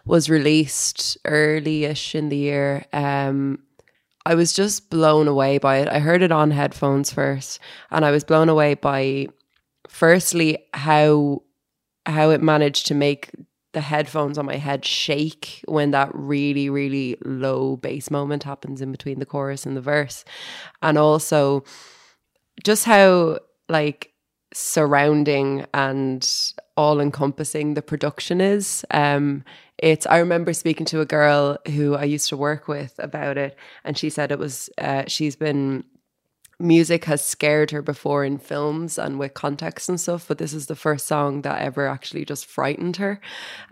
was 0.05 0.29
released 0.29 1.17
early-ish 1.25 2.15
in 2.15 2.29
the 2.29 2.38
year, 2.38 2.86
um, 2.93 3.60
I 4.25 4.36
was 4.36 4.53
just 4.53 4.89
blown 4.89 5.27
away 5.27 5.57
by 5.57 5.77
it. 5.77 5.89
I 5.89 6.00
heard 6.00 6.22
it 6.22 6.31
on 6.31 6.51
headphones 6.51 7.12
first, 7.12 7.60
and 7.91 8.05
I 8.05 8.12
was 8.12 8.24
blown 8.24 8.48
away 8.48 8.75
by, 8.75 9.27
firstly, 9.89 10.65
how 10.74 11.42
how 12.05 12.29
it 12.29 12.41
managed 12.41 12.88
to 12.88 12.95
make 12.95 13.31
the 13.74 13.81
headphones 13.81 14.38
on 14.38 14.45
my 14.45 14.57
head 14.57 14.86
shake 14.86 15.62
when 15.67 15.91
that 15.91 16.10
really, 16.13 16.69
really 16.69 17.17
low 17.25 17.75
bass 17.77 18.12
moment 18.12 18.43
happens 18.43 18.81
in 18.81 18.91
between 18.91 19.19
the 19.19 19.25
chorus 19.25 19.65
and 19.65 19.75
the 19.75 19.81
verse. 19.81 20.24
And 20.81 20.98
also 20.98 21.63
just 22.63 22.86
how 22.86 23.39
like 23.69 24.13
surrounding 24.53 25.65
and 25.74 26.29
all 26.77 27.00
encompassing 27.00 27.74
the 27.74 27.81
production 27.81 28.39
is. 28.39 28.86
Um 28.91 29.43
it's 29.79 30.05
I 30.05 30.19
remember 30.19 30.53
speaking 30.53 30.86
to 30.88 31.01
a 31.01 31.05
girl 31.05 31.57
who 31.67 31.95
I 31.95 32.03
used 32.03 32.29
to 32.29 32.38
work 32.38 32.67
with 32.67 32.93
about 33.00 33.38
it 33.39 33.57
and 33.83 33.98
she 33.98 34.12
said 34.12 34.31
it 34.31 34.38
was 34.38 34.69
uh, 34.77 35.05
she's 35.07 35.36
been 35.36 35.83
music 36.60 37.05
has 37.05 37.24
scared 37.24 37.72
her 37.72 37.81
before 37.81 38.24
in 38.24 38.38
films 38.38 38.98
and 38.98 39.19
with 39.19 39.33
context 39.33 39.89
and 39.89 40.00
stuff 40.00 40.27
but 40.27 40.38
this 40.38 40.53
is 40.53 40.67
the 40.67 40.75
first 40.75 41.07
song 41.07 41.41
that 41.41 41.62
ever 41.62 41.88
actually 41.88 42.24
just 42.24 42.45
frightened 42.45 42.98
her 42.98 43.19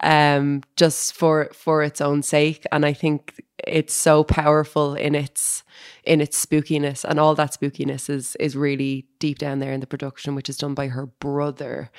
um 0.02 0.62
just 0.76 1.14
for 1.14 1.50
for 1.54 1.84
its 1.84 2.02
own 2.02 2.24
sake. 2.24 2.66
And 2.72 2.86
i 2.86 2.94
think 2.94 3.44
it's 3.68 3.94
so 3.94 4.24
powerful 4.24 4.96
in 4.96 5.14
its 5.16 5.64
in 6.04 6.20
its 6.20 6.44
spookiness. 6.44 7.06
And 7.06 7.20
all 7.20 7.36
that 7.36 7.54
spookiness 7.54 8.10
is 8.10 8.36
is 8.38 8.56
really 8.56 9.06
deep 9.20 9.38
down 9.38 9.60
there 9.60 9.72
in 9.72 9.80
the 9.80 9.88
production 9.88 10.36
which 10.36 10.50
is 10.50 10.58
done 10.58 10.74
by 10.74 10.88
her 10.88 11.06
brother. 11.06 11.92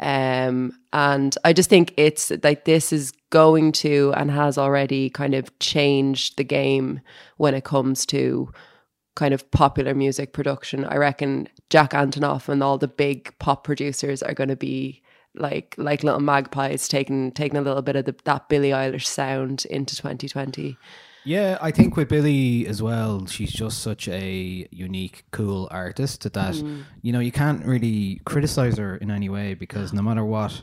Um 0.00 0.72
and 0.92 1.36
i 1.44 1.52
just 1.52 1.70
think 1.70 1.94
it's 1.96 2.32
like 2.42 2.64
this 2.64 2.92
is 2.92 3.12
going 3.30 3.72
to 3.72 4.12
and 4.16 4.30
has 4.30 4.58
already 4.58 5.10
kind 5.10 5.34
of 5.34 5.56
changed 5.58 6.36
the 6.36 6.44
game 6.44 7.00
when 7.36 7.54
it 7.54 7.64
comes 7.64 8.06
to 8.06 8.52
kind 9.14 9.34
of 9.34 9.48
popular 9.50 9.94
music 9.94 10.32
production. 10.32 10.84
I 10.84 10.96
reckon 10.96 11.48
Jack 11.70 11.92
Antonoff 11.92 12.48
and 12.48 12.62
all 12.62 12.78
the 12.78 12.88
big 12.88 13.36
pop 13.38 13.64
producers 13.64 14.22
are 14.22 14.34
going 14.34 14.48
to 14.48 14.56
be 14.56 15.02
like 15.36 15.74
like 15.76 16.04
little 16.04 16.20
magpies 16.20 16.86
taking 16.86 17.32
taking 17.32 17.58
a 17.58 17.62
little 17.62 17.82
bit 17.82 17.96
of 17.96 18.04
the, 18.04 18.14
that 18.24 18.48
Billie 18.48 18.70
Eilish 18.70 19.06
sound 19.06 19.64
into 19.66 19.96
2020. 19.96 20.76
Yeah, 21.26 21.56
I 21.60 21.70
think 21.70 21.96
with 21.96 22.08
Billie 22.08 22.66
as 22.66 22.82
well, 22.82 23.24
she's 23.26 23.50
just 23.50 23.80
such 23.80 24.08
a 24.08 24.68
unique, 24.70 25.24
cool 25.32 25.68
artist 25.70 26.30
that 26.30 26.54
you 27.02 27.12
know 27.12 27.20
you 27.20 27.32
can't 27.32 27.64
really 27.64 28.20
criticize 28.26 28.76
her 28.78 28.96
in 28.96 29.10
any 29.10 29.28
way 29.28 29.54
because 29.54 29.92
no 29.92 30.02
matter 30.02 30.24
what, 30.24 30.62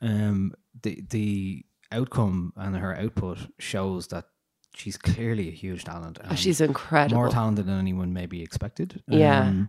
um, 0.00 0.52
the 0.82 1.02
the 1.10 1.64
outcome 1.90 2.52
and 2.56 2.76
her 2.76 2.96
output 2.96 3.38
shows 3.58 4.08
that 4.08 4.26
she's 4.78 4.96
clearly 4.96 5.48
a 5.48 5.52
huge 5.52 5.84
talent. 5.84 6.18
Oh, 6.24 6.28
and 6.30 6.38
she's 6.38 6.60
incredible. 6.60 7.16
more 7.16 7.28
talented 7.28 7.66
than 7.66 7.78
anyone 7.78 8.12
maybe 8.12 8.42
expected. 8.42 9.02
Yeah. 9.08 9.40
Um, 9.42 9.68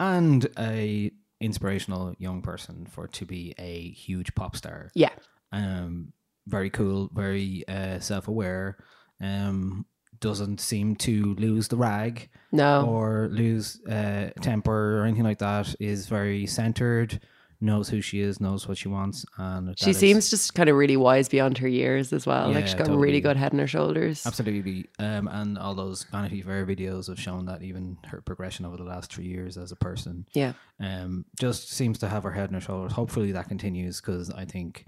and 0.00 0.46
a 0.58 1.12
inspirational 1.40 2.14
young 2.18 2.42
person 2.42 2.86
for 2.90 3.06
to 3.08 3.24
be 3.26 3.54
a 3.58 3.90
huge 3.90 4.34
pop 4.34 4.56
star. 4.56 4.90
yeah. 4.94 5.10
Um, 5.52 6.12
very 6.48 6.70
cool, 6.70 7.10
very 7.14 7.64
uh, 7.68 7.98
self 8.00 8.28
aware. 8.28 8.78
Um, 9.20 9.86
doesn't 10.20 10.60
seem 10.60 10.96
to 10.96 11.34
lose 11.34 11.68
the 11.68 11.76
rag 11.76 12.28
No. 12.52 12.86
or 12.86 13.28
lose 13.30 13.80
uh, 13.86 14.30
temper 14.40 14.98
or 15.00 15.04
anything 15.04 15.24
like 15.24 15.38
that. 15.38 15.74
Is 15.80 16.06
very 16.06 16.46
centered. 16.46 17.20
Knows 17.60 17.88
who 17.88 18.00
she 18.02 18.20
is. 18.20 18.40
Knows 18.40 18.68
what 18.68 18.76
she 18.76 18.88
wants. 18.88 19.24
And 19.38 19.78
she 19.78 19.92
seems 19.94 20.28
just 20.28 20.54
kind 20.54 20.68
of 20.68 20.76
really 20.76 20.96
wise 20.96 21.28
beyond 21.28 21.56
her 21.58 21.68
years 21.68 22.12
as 22.12 22.26
well. 22.26 22.50
like 22.52 22.66
she's 22.66 22.74
got 22.74 22.88
a 22.88 22.96
really 22.96 23.20
good 23.20 23.36
head 23.36 23.52
on 23.52 23.58
her 23.58 23.66
shoulders. 23.66 24.26
Absolutely. 24.26 24.86
Um, 24.98 25.26
and 25.28 25.56
all 25.56 25.74
those 25.74 26.04
Vanity 26.04 26.42
Fair 26.42 26.66
videos 26.66 27.08
have 27.08 27.18
shown 27.18 27.46
that 27.46 27.62
even 27.62 27.96
her 28.08 28.20
progression 28.20 28.66
over 28.66 28.76
the 28.76 28.84
last 28.84 29.12
three 29.12 29.26
years 29.26 29.56
as 29.56 29.72
a 29.72 29.76
person 29.76 30.26
Yeah. 30.34 30.52
um, 30.80 31.24
just 31.40 31.70
seems 31.72 31.98
to 32.00 32.08
have 32.08 32.24
her 32.24 32.32
head 32.32 32.48
on 32.48 32.54
her 32.54 32.60
shoulders. 32.60 32.92
Hopefully 32.92 33.32
that 33.32 33.48
continues 33.48 34.00
because 34.00 34.30
I 34.30 34.44
think 34.44 34.84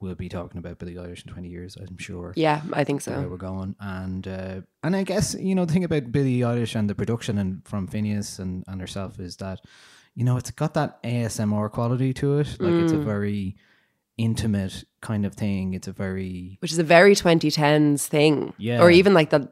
we'll 0.00 0.14
be 0.14 0.28
talking 0.28 0.58
about 0.58 0.78
Billie 0.78 0.94
Eilish 0.94 1.26
in 1.26 1.32
20 1.32 1.48
years, 1.48 1.76
I'm 1.76 1.98
sure. 1.98 2.32
Yeah, 2.36 2.62
I 2.72 2.84
think 2.84 3.00
so. 3.02 3.12
Where 3.18 3.28
we're 3.28 3.36
going. 3.36 3.76
And 3.80 4.26
uh, 4.26 4.60
and 4.82 4.96
I 4.96 5.02
guess, 5.04 5.34
you 5.38 5.54
know, 5.54 5.64
the 5.64 5.72
thing 5.72 5.84
about 5.84 6.10
Billie 6.12 6.38
Eilish 6.40 6.74
and 6.74 6.88
the 6.88 6.94
production 6.94 7.38
and 7.38 7.66
from 7.66 7.86
Finneas 7.88 8.38
and, 8.38 8.64
and 8.66 8.80
herself 8.80 9.18
is 9.20 9.36
that, 9.36 9.60
you 10.14 10.24
know, 10.24 10.36
it's 10.36 10.50
got 10.50 10.74
that 10.74 11.02
ASMR 11.02 11.70
quality 11.70 12.12
to 12.14 12.38
it. 12.38 12.56
Like 12.60 12.74
it's 12.74 12.92
a 12.92 12.96
Mm. 12.96 13.04
very 13.04 13.56
intimate 14.18 14.84
kind 15.00 15.24
of 15.24 15.34
thing. 15.34 15.74
It's 15.74 15.88
a 15.88 15.92
very 15.92 16.58
Which 16.60 16.72
is 16.72 16.78
a 16.78 16.84
very 16.84 17.14
2010s 17.14 18.06
thing. 18.06 18.52
Yeah. 18.58 18.82
Or 18.82 18.90
even 18.90 19.14
like 19.14 19.30
the 19.30 19.48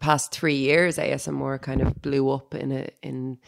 past 0.00 0.32
three 0.32 0.56
years, 0.56 0.96
ASMR 0.98 1.60
kind 1.60 1.82
of 1.82 2.00
blew 2.02 2.30
up 2.30 2.54
in 2.54 2.72
a 2.72 2.88
in 3.02 3.38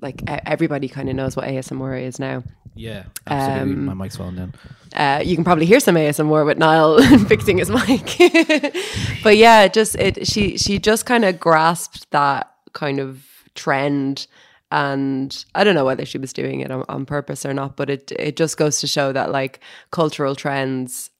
like 0.00 0.22
everybody 0.26 0.88
kind 0.88 1.08
of 1.08 1.16
knows 1.16 1.34
what 1.34 1.46
ASMR 1.46 2.00
is 2.00 2.18
now. 2.20 2.44
yeah, 2.74 3.04
absolutely. 3.26 3.72
Um, 3.74 3.84
My 3.86 3.94
mic's 3.94 4.16
falling 4.16 4.36
down. 4.36 4.54
Uh, 4.94 5.20
you 5.24 5.34
can 5.34 5.44
probably 5.44 5.66
hear 5.66 5.80
some 5.80 5.96
ASMR 5.96 6.44
with 6.46 6.58
Niall 6.58 7.02
fixing 7.26 7.58
his 7.58 7.70
mic. 7.70 8.18
but 9.24 9.36
yeah, 9.36 9.66
just 9.68 9.94
it 9.96 10.26
she 10.26 10.58
she 10.58 10.78
just 10.78 11.06
kind 11.06 11.24
of 11.24 11.40
grasped 11.40 12.08
that 12.10 12.52
kind 12.72 13.00
of 13.00 13.24
trend 13.54 14.26
and 14.70 15.44
I 15.54 15.64
don't 15.64 15.74
know 15.74 15.84
whether 15.84 16.04
she 16.04 16.18
was 16.18 16.32
doing 16.32 16.60
it 16.60 16.70
on, 16.70 16.84
on 16.88 17.06
purpose 17.06 17.46
or 17.46 17.54
not, 17.54 17.76
but 17.76 17.88
it 17.88 18.12
it 18.12 18.36
just 18.36 18.56
goes 18.56 18.80
to 18.80 18.86
show 18.86 19.12
that 19.12 19.30
like 19.30 19.60
cultural 19.90 20.34
trends 20.34 21.10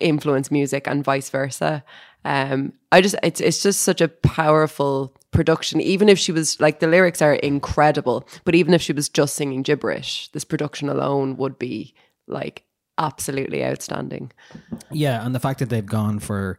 influence 0.00 0.50
music 0.50 0.86
and 0.86 1.04
vice 1.04 1.30
versa. 1.30 1.82
Um, 2.24 2.72
I 2.92 3.00
just 3.00 3.14
it's 3.22 3.40
it's 3.40 3.62
just 3.62 3.80
such 3.80 4.00
a 4.00 4.08
powerful 4.08 5.14
production. 5.30 5.80
Even 5.80 6.08
if 6.08 6.18
she 6.18 6.32
was 6.32 6.60
like 6.60 6.80
the 6.80 6.86
lyrics 6.86 7.22
are 7.22 7.34
incredible, 7.34 8.28
but 8.44 8.54
even 8.54 8.74
if 8.74 8.82
she 8.82 8.92
was 8.92 9.08
just 9.08 9.36
singing 9.36 9.62
gibberish, 9.62 10.28
this 10.32 10.44
production 10.44 10.88
alone 10.88 11.36
would 11.36 11.58
be 11.58 11.94
like 12.26 12.64
absolutely 12.98 13.64
outstanding. 13.64 14.32
Yeah, 14.90 15.24
and 15.24 15.34
the 15.34 15.40
fact 15.40 15.60
that 15.60 15.70
they've 15.70 15.86
gone 15.86 16.18
for 16.18 16.58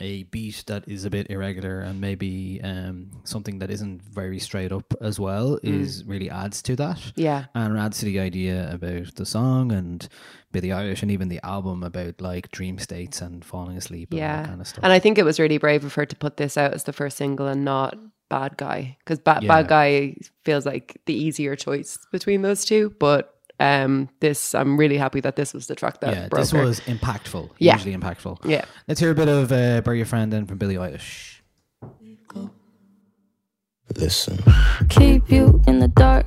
a 0.00 0.22
beat 0.24 0.64
that 0.68 0.86
is 0.88 1.04
a 1.04 1.10
bit 1.10 1.28
irregular 1.30 1.80
and 1.80 2.00
maybe 2.00 2.60
um, 2.62 3.10
something 3.24 3.58
that 3.58 3.70
isn't 3.70 4.02
very 4.02 4.38
straight 4.38 4.70
up 4.72 4.94
as 5.00 5.18
well 5.18 5.58
is 5.62 6.04
really 6.04 6.30
adds 6.30 6.62
to 6.62 6.76
that. 6.76 7.12
Yeah. 7.16 7.46
And 7.54 7.76
adds 7.78 7.98
to 7.98 8.04
the 8.04 8.20
idea 8.20 8.70
about 8.72 9.14
the 9.16 9.26
song 9.26 9.72
and 9.72 10.08
Billie 10.52 10.68
Eilish 10.68 11.02
and 11.02 11.10
even 11.10 11.28
the 11.28 11.44
album 11.44 11.82
about 11.82 12.20
like 12.20 12.50
dream 12.52 12.78
states 12.78 13.20
and 13.20 13.44
falling 13.44 13.76
asleep 13.76 14.10
and 14.12 14.18
Yeah. 14.20 14.42
that 14.42 14.48
kind 14.48 14.60
of 14.60 14.68
stuff. 14.68 14.84
And 14.84 14.92
I 14.92 14.98
think 15.00 15.18
it 15.18 15.24
was 15.24 15.40
really 15.40 15.58
brave 15.58 15.84
of 15.84 15.94
her 15.94 16.06
to 16.06 16.16
put 16.16 16.36
this 16.36 16.56
out 16.56 16.74
as 16.74 16.84
the 16.84 16.92
first 16.92 17.16
single 17.16 17.46
and 17.48 17.64
not 17.64 17.98
Bad 18.30 18.56
Guy 18.56 18.96
because 19.00 19.18
ba- 19.18 19.40
Yeah. 19.42 19.48
Bad 19.48 19.68
Guy 19.68 20.16
feels 20.44 20.64
like 20.66 21.00
the 21.06 21.14
easier 21.14 21.56
choice 21.56 21.98
between 22.12 22.42
those 22.42 22.64
two. 22.64 22.94
But 23.00 23.34
um, 23.60 24.08
this, 24.20 24.54
I'm 24.54 24.76
really 24.76 24.96
happy 24.96 25.20
that 25.20 25.36
this 25.36 25.52
was 25.52 25.66
the 25.66 25.74
track 25.74 26.00
that 26.00 26.14
yeah, 26.14 26.28
broke 26.28 26.40
this 26.40 26.50
her. 26.52 26.62
was 26.62 26.80
impactful. 26.80 27.50
Yeah. 27.58 27.76
Hugely 27.76 27.96
impactful. 27.96 28.44
Yeah. 28.44 28.64
Let's 28.86 29.00
hear 29.00 29.10
a 29.10 29.14
bit 29.14 29.28
of 29.28 29.50
uh, 29.52 29.80
Bury 29.80 29.98
Your 29.98 30.06
Friend 30.06 30.32
then 30.32 30.46
from 30.46 30.58
Billie 30.58 30.76
Eilish. 30.76 31.40
Listen. 33.96 34.38
keep 34.90 35.30
you 35.30 35.62
in 35.66 35.80
the 35.80 35.88
dark. 35.88 36.26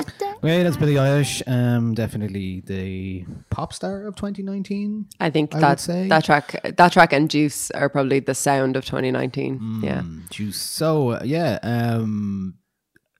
Okay, 0.00 0.62
that's 0.62 0.76
Billie 0.76 0.94
Eilish. 0.94 1.42
Um, 1.48 1.94
definitely 1.94 2.60
the 2.60 3.24
pop 3.50 3.72
star 3.72 4.06
of 4.06 4.14
2019. 4.14 5.06
I 5.18 5.30
think 5.30 5.54
I 5.54 5.60
that 5.60 5.80
say. 5.80 6.06
that 6.08 6.24
track, 6.24 6.60
that 6.76 6.92
track, 6.92 7.12
and 7.12 7.28
Juice 7.28 7.70
are 7.72 7.88
probably 7.88 8.20
the 8.20 8.34
sound 8.34 8.76
of 8.76 8.84
2019. 8.84 9.80
Yeah, 9.82 10.02
Mm, 10.02 10.30
Juice. 10.30 10.56
So 10.60 11.10
uh, 11.10 11.22
yeah, 11.24 11.58
um, 11.62 12.54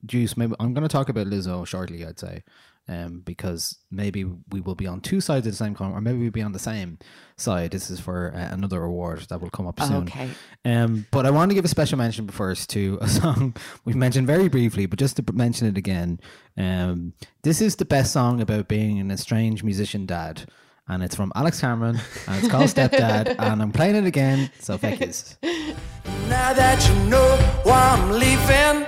Juice. 0.07 0.37
Maybe 0.37 0.55
I'm 0.61 0.75
going 0.75 0.87
to 0.87 0.93
talk 0.93 1.09
about 1.09 1.27
Lizzo 1.27 1.67
shortly. 1.67 2.07
I'd 2.07 2.21
say, 2.21 2.45
um, 2.89 3.21
because 3.25 3.79
maybe 3.91 4.25
we 4.25 4.61
will 4.61 4.75
be 4.75 4.87
on 4.87 5.01
two 5.01 5.21
sides 5.21 5.47
of 5.47 5.53
the 5.53 5.57
same 5.57 5.75
coin, 5.75 5.93
or 5.93 6.01
maybe 6.01 6.19
we'll 6.19 6.31
be 6.31 6.43
on 6.43 6.53
the 6.53 6.59
same 6.59 6.99
side. 7.37 7.71
This 7.71 7.91
is 7.91 8.01
for 8.01 8.33
uh, 8.35 8.49
another 8.53 8.83
award 8.83 9.21
that 9.29 9.41
will 9.41 9.51
come 9.51 9.67
up 9.67 9.79
soon. 9.81 10.05
Okay. 10.05 10.31
Um, 10.65 11.07
but 11.11 11.27
I 11.27 11.31
want 11.31 11.51
to 11.51 11.55
give 11.55 11.65
a 11.65 11.69
special 11.69 11.99
mention 11.99 12.29
first 12.29 12.71
to 12.71 12.99
a 13.01 13.09
song 13.21 13.55
we've 13.85 13.97
mentioned 13.97 14.27
very 14.27 14.49
briefly, 14.49 14.87
but 14.87 14.99
just 14.99 15.17
to 15.17 15.33
mention 15.33 15.69
it 15.69 15.77
again. 15.77 16.21
Um, 16.57 17.13
this 17.43 17.61
is 17.61 17.77
the 17.77 17.85
best 17.85 18.13
song 18.13 18.41
about 18.41 18.69
being 18.69 18.99
an 18.99 19.11
estranged 19.11 19.63
musician 19.63 20.07
dad. 20.07 20.47
And 20.91 21.03
it's 21.03 21.15
from 21.15 21.31
Alex 21.35 21.61
Cameron, 21.61 22.01
and 22.27 22.39
it's 22.39 22.49
called 22.49 22.65
Stepdad, 22.65 23.37
and 23.39 23.61
I'm 23.61 23.73
playing 23.73 23.97
it 23.97 24.07
again, 24.07 24.51
so 24.59 24.79
feck 24.79 25.03
is. 25.03 25.37
Now 25.43 26.55
that 26.55 26.89
you 26.89 27.11
know 27.11 27.37
why 27.63 27.91
I'm 27.91 28.11
leaving, 28.13 28.87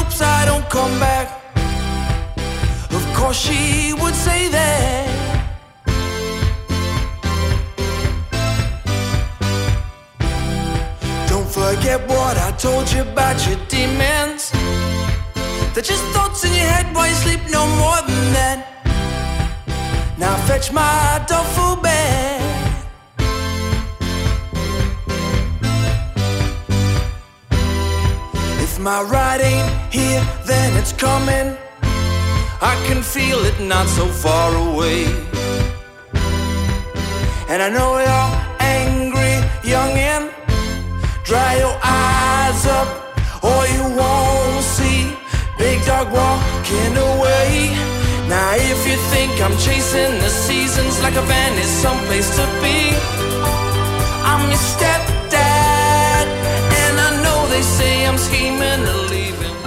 hopes 0.00 0.20
I 0.20 0.44
don't 0.44 0.68
come 0.68 0.94
back. 0.98 1.26
Of 2.98 3.04
course, 3.14 3.38
she 3.46 3.92
would 4.00 4.14
say 4.14 4.48
that. 4.48 5.06
Don't 11.28 11.50
forget 11.60 11.98
what 12.08 12.34
I 12.38 12.50
told 12.66 12.90
you 12.92 13.02
about 13.02 13.36
your 13.46 13.58
demons. 13.68 14.50
They're 15.72 15.88
just 15.94 16.04
thoughts 16.14 16.44
in 16.44 16.52
your 16.52 16.70
head 16.74 16.86
while 16.94 17.08
you 17.08 17.18
sleep, 17.24 17.42
no 17.50 17.62
more 17.82 18.00
than 18.10 18.24
that. 18.38 18.58
Now 20.18 20.36
fetch 20.48 20.72
my 20.72 21.24
duffel 21.28 21.76
bag. 21.76 22.39
My 28.80 29.02
ride 29.02 29.40
ain't 29.40 29.92
here, 29.92 30.22
then 30.46 30.76
it's 30.76 30.92
coming. 30.92 31.56
I 32.62 32.74
can 32.86 33.02
feel 33.02 33.38
it 33.44 33.60
not 33.60 33.86
so 33.88 34.06
far 34.06 34.54
away. 34.54 35.04
And 37.48 37.62
I 37.62 37.68
know 37.68 37.98
you're 37.98 38.32
angry, 38.60 39.36
youngin'. 39.62 40.32
Dry 41.24 41.58
your 41.58 41.78
eyes 41.82 42.66
up, 42.66 42.88
or 43.44 43.60
you 43.74 43.84
won't 44.00 44.64
see 44.64 45.12
Big 45.58 45.84
Dog 45.84 46.10
walking 46.12 46.96
away. 46.96 47.76
Now, 48.28 48.54
if 48.54 48.80
you 48.88 48.96
think 49.12 49.32
I'm 49.42 49.56
chasing 49.58 50.18
the 50.24 50.30
seasons 50.30 51.02
like 51.02 51.16
a 51.16 51.22
van 51.22 51.58
is 51.58 51.68
someplace 51.68 52.30
to 52.36 52.46
be, 52.62 52.96
I'm 54.24 54.48
your 54.48 54.64
say 57.62 58.06
I'm 58.06 58.18
scheming. 58.18 58.86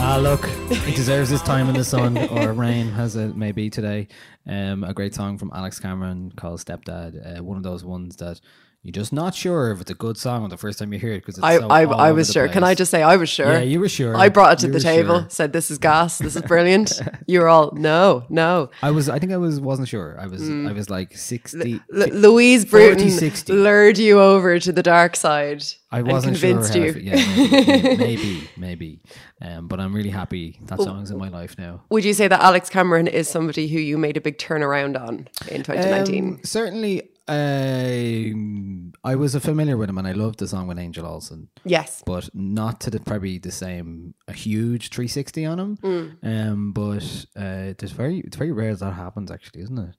Ah, 0.06 0.18
look, 0.22 0.46
he 0.86 0.94
deserves 0.94 1.30
his 1.30 1.42
time 1.42 1.70
in 1.70 1.76
the 1.76 1.84
sun 1.84 2.18
or 2.18 2.52
rain, 2.54 2.90
as 2.98 3.16
it 3.16 3.38
may 3.38 3.52
be 3.52 3.70
today. 3.70 4.08
Um, 4.46 4.84
a 4.84 4.94
great 4.94 5.16
song 5.16 5.38
from 5.38 5.52
Alex 5.54 5.80
Cameron 5.80 6.34
called 6.36 6.60
"Stepdad." 6.60 7.40
Uh, 7.40 7.44
one 7.44 7.58
of 7.58 7.64
those 7.64 7.86
ones 7.86 8.18
that 8.18 8.42
you're 8.84 8.92
just 8.92 9.14
not 9.14 9.34
sure 9.34 9.72
if 9.72 9.80
it's 9.80 9.92
a 9.92 9.96
good 9.96 10.18
song 10.18 10.44
on 10.44 10.50
the 10.50 10.58
first 10.58 10.78
time 10.78 10.92
you 10.92 11.00
hear 11.00 11.14
it 11.14 11.20
because 11.26 11.40
I, 11.40 11.58
so 11.58 11.68
I, 11.70 11.84
I 11.84 12.12
was 12.12 12.30
sure. 12.30 12.50
Can 12.50 12.66
I 12.66 12.76
just 12.76 12.92
say 12.92 13.02
I 13.02 13.16
was 13.16 13.30
sure? 13.30 13.50
Yeah, 13.50 13.62
you 13.62 13.80
were 13.80 13.88
sure. 13.88 14.14
I 14.14 14.28
brought 14.28 14.54
it 14.54 14.60
to 14.60 14.68
You 14.68 14.74
the 14.74 14.82
table, 14.82 15.22
sure. 15.22 15.30
said 15.30 15.54
this 15.54 15.72
is 15.72 15.78
gas, 15.78 16.18
this 16.18 16.36
is 16.36 16.42
brilliant. 16.42 17.02
you 17.26 17.40
were 17.40 17.48
all 17.48 17.72
no, 17.72 18.26
no. 18.28 18.72
I 18.82 18.92
was. 18.92 19.08
I 19.08 19.20
think 19.20 19.32
I 19.32 19.38
was. 19.38 19.62
Wasn't 19.62 19.88
sure. 19.88 20.18
I 20.20 20.28
was. 20.28 20.50
I 20.50 20.74
was 20.74 20.90
like 20.90 21.16
sixty. 21.16 21.80
L- 21.96 22.10
Louise 22.10 22.66
40, 22.66 22.86
Bruton 22.88 23.10
60. 23.10 23.54
lured 23.54 23.98
you 23.98 24.20
over 24.20 24.60
to 24.60 24.72
the 24.74 24.84
dark 24.84 25.16
side. 25.16 25.64
I 25.90 26.02
wasn't 26.02 26.38
convinced 26.38 26.74
sure. 26.74 26.88
you. 26.88 26.94
Yeah, 26.94 27.16
maybe, 27.16 27.96
maybe, 27.98 28.50
maybe. 28.58 29.02
Um, 29.42 29.68
but 29.68 29.80
I'm 29.80 29.94
really 29.96 30.10
happy 30.10 30.60
that 30.64 30.82
song's 30.82 31.10
in 31.10 31.18
my 31.18 31.30
life 31.30 31.58
now. 31.58 31.84
Would 31.90 32.04
you 32.04 32.14
say 32.14 32.28
that 32.28 32.42
Alex 32.42 32.70
Cameron 32.70 33.08
is 33.08 33.30
somebody 33.30 33.68
who 33.68 33.80
you 33.80 33.98
made 33.98 34.18
a 34.18 34.22
big 34.22 34.38
turnaround 34.40 35.00
on 35.00 35.28
in 35.48 35.64
2019? 35.64 36.26
Um, 36.28 36.40
certainly, 36.44 37.13
um, 37.28 38.94
I 39.04 39.16
was 39.16 39.36
familiar 39.36 39.78
with 39.78 39.90
him, 39.90 39.98
and 39.98 40.08
I 40.08 40.12
loved 40.12 40.40
the 40.40 40.48
song 40.48 40.68
with 40.68 40.78
Angel 40.80 41.06
Olsen. 41.06 41.50
yes. 41.64 42.04
but 42.06 42.30
not 42.34 42.80
to 42.82 42.90
the 42.90 43.00
probably 43.00 43.38
the 43.38 43.52
same 43.52 44.14
a 44.28 44.34
huge 44.34 44.90
360 44.90 45.46
on 45.46 45.60
him. 45.60 46.18
Um, 46.24 46.72
but 46.74 47.26
uh, 47.36 47.74
it's 47.80 47.92
very 47.92 48.20
it's 48.20 48.38
very 48.38 48.52
rare 48.52 48.76
that 48.76 48.92
happens 48.92 49.32
actually, 49.32 49.64
isn't 49.64 49.80
it? 49.80 49.96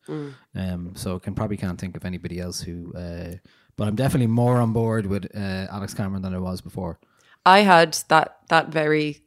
Um, 0.55 0.93
so 0.95 1.17
I 1.17 1.19
can 1.19 1.35
probably 1.35 1.57
can't 1.57 1.81
think 1.81 1.97
of 1.97 2.05
anybody 2.05 2.41
else 2.41 2.61
who. 2.61 2.93
Uh, 2.95 3.37
but 3.77 3.89
I'm 3.89 3.97
definitely 3.97 4.29
more 4.29 4.61
on 4.61 4.73
board 4.73 5.07
with 5.07 5.27
uh, 5.35 5.67
Alex 5.71 5.95
Cameron 5.95 6.23
than 6.23 6.35
I 6.35 6.39
was 6.39 6.61
before. 6.61 7.01
I 7.45 7.61
had 7.61 7.95
that 8.09 8.39
that 8.49 8.69
very 8.69 9.23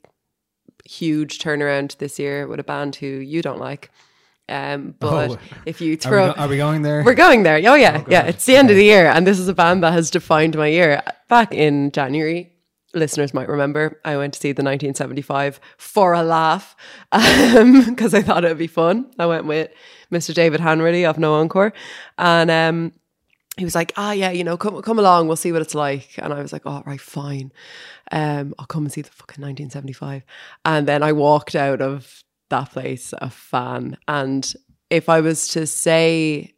huge 0.85 1.39
turnaround 1.39 1.97
this 1.97 2.17
year 2.17 2.47
with 2.47 2.59
a 2.59 2.63
band 2.63 2.95
who 2.95 3.07
you 3.07 3.41
don't 3.41 3.59
like. 3.59 3.91
Um, 4.49 4.95
but 4.99 5.31
Oh. 5.31 5.37
if 5.65 5.81
you 5.81 5.89
Are 5.89 5.91
we, 5.91 5.95
throw, 5.97 6.33
go- 6.33 6.41
are 6.41 6.47
we 6.47 6.57
going 6.57 6.81
there? 6.81 7.03
We're 7.03 7.13
going 7.15 7.43
there. 7.43 7.55
Oh 7.69 7.75
yeah, 7.75 8.03
yeah. 8.09 8.25
It's 8.25 8.45
the 8.45 8.55
end 8.55 8.69
of 8.69 8.75
the 8.75 8.83
year, 8.85 9.07
and 9.07 9.25
this 9.27 9.39
is 9.39 9.47
a 9.47 9.53
band 9.53 9.83
that 9.83 9.93
has 9.93 10.09
defined 10.11 10.55
my 10.57 10.67
year. 10.67 11.01
Back 11.27 11.53
in 11.53 11.91
January, 11.91 12.53
listeners 12.93 13.33
might 13.33 13.49
remember, 13.49 13.99
I 14.05 14.15
went 14.17 14.33
to 14.35 14.39
see 14.39 14.53
the 14.53 14.63
1975 14.63 15.59
for 15.77 16.13
a 16.13 16.23
laugh 16.23 16.75
because 17.11 18.13
I 18.13 18.21
thought 18.21 18.45
it 18.45 18.47
would 18.47 18.57
be 18.57 18.67
fun. 18.67 19.11
I 19.19 19.25
went 19.25 19.45
with 19.45 19.69
Mr. 20.11 20.33
David 20.33 20.61
Hanratty 20.61 21.07
of 21.07 21.17
No 21.19 21.33
Encore, 21.35 21.73
and 22.17 22.49
um, 22.49 22.93
he 23.57 23.65
was 23.65 23.75
like, 23.75 23.91
"Ah, 23.97 24.13
yeah, 24.13 24.31
you 24.31 24.43
know, 24.45 24.55
come 24.55 24.81
come 24.81 24.99
along, 24.99 25.27
we'll 25.27 25.35
see 25.35 25.51
what 25.51 25.61
it's 25.61 25.75
like." 25.75 26.11
And 26.17 26.31
I 26.33 26.41
was 26.41 26.53
like, 26.53 26.65
"All 26.65 26.83
right, 26.85 27.01
fine. 27.01 27.51
Um, 28.11 28.53
I'll 28.57 28.65
come 28.67 28.83
and 28.85 28.93
see 28.93 29.01
the 29.01 29.09
fucking 29.09 29.41
1975." 29.43 30.23
And 30.63 30.87
then 30.87 31.03
I 31.03 31.11
walked 31.11 31.55
out 31.55 31.81
of 31.81 32.23
that 32.49 32.71
place 32.71 33.13
a 33.17 33.29
fan. 33.29 33.97
And 34.07 34.53
if 34.89 35.09
I 35.09 35.21
was 35.21 35.47
to 35.49 35.67
say 35.67 36.53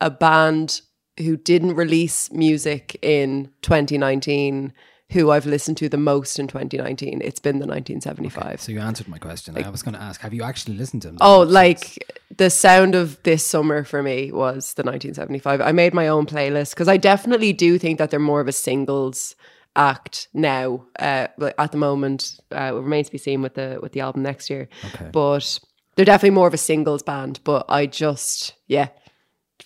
a 0.00 0.10
band 0.10 0.80
who 1.18 1.36
didn't 1.36 1.74
release 1.74 2.30
music 2.32 2.98
in 3.02 3.50
2019 3.62 4.72
who 5.12 5.30
I've 5.32 5.44
listened 5.44 5.76
to 5.78 5.88
the 5.88 5.96
most 5.96 6.38
in 6.38 6.46
2019 6.46 7.20
it's 7.22 7.40
been 7.40 7.58
the 7.58 7.66
1975 7.66 8.60
so 8.60 8.72
you 8.72 8.80
answered 8.80 9.08
my 9.08 9.18
question. 9.18 9.62
I 9.62 9.68
was 9.68 9.82
going 9.82 9.94
to 9.94 10.00
ask, 10.00 10.20
have 10.20 10.32
you 10.32 10.42
actually 10.44 10.76
listened 10.76 11.02
to 11.02 11.08
him? 11.08 11.18
Oh, 11.20 11.40
like 11.40 11.98
the 12.36 12.48
sound 12.48 12.94
of 12.94 13.22
this 13.24 13.44
summer 13.44 13.84
for 13.84 14.02
me 14.02 14.30
was 14.32 14.74
the 14.74 14.82
1975. 14.84 15.60
I 15.60 15.72
made 15.72 15.92
my 15.92 16.08
own 16.08 16.26
playlist 16.26 16.70
because 16.70 16.88
I 16.88 16.96
definitely 16.96 17.52
do 17.52 17.78
think 17.78 17.98
that 17.98 18.10
they're 18.10 18.20
more 18.20 18.40
of 18.40 18.48
a 18.48 18.52
singles 18.52 19.34
act 19.76 20.28
now. 20.34 20.86
Uh, 20.98 21.28
at 21.58 21.72
the 21.72 21.78
moment, 21.78 22.40
uh, 22.52 22.74
it 22.74 22.74
remains 22.74 23.06
to 23.06 23.12
be 23.12 23.18
seen 23.18 23.42
with 23.42 23.54
the 23.54 23.78
with 23.82 23.92
the 23.92 24.00
album 24.00 24.22
next 24.22 24.50
year. 24.50 24.68
Okay. 24.94 25.10
But 25.12 25.60
they're 25.96 26.04
definitely 26.04 26.34
more 26.34 26.48
of 26.48 26.54
a 26.54 26.58
singles 26.58 27.02
band. 27.02 27.40
But 27.44 27.66
I 27.68 27.86
just, 27.86 28.54
yeah, 28.66 28.88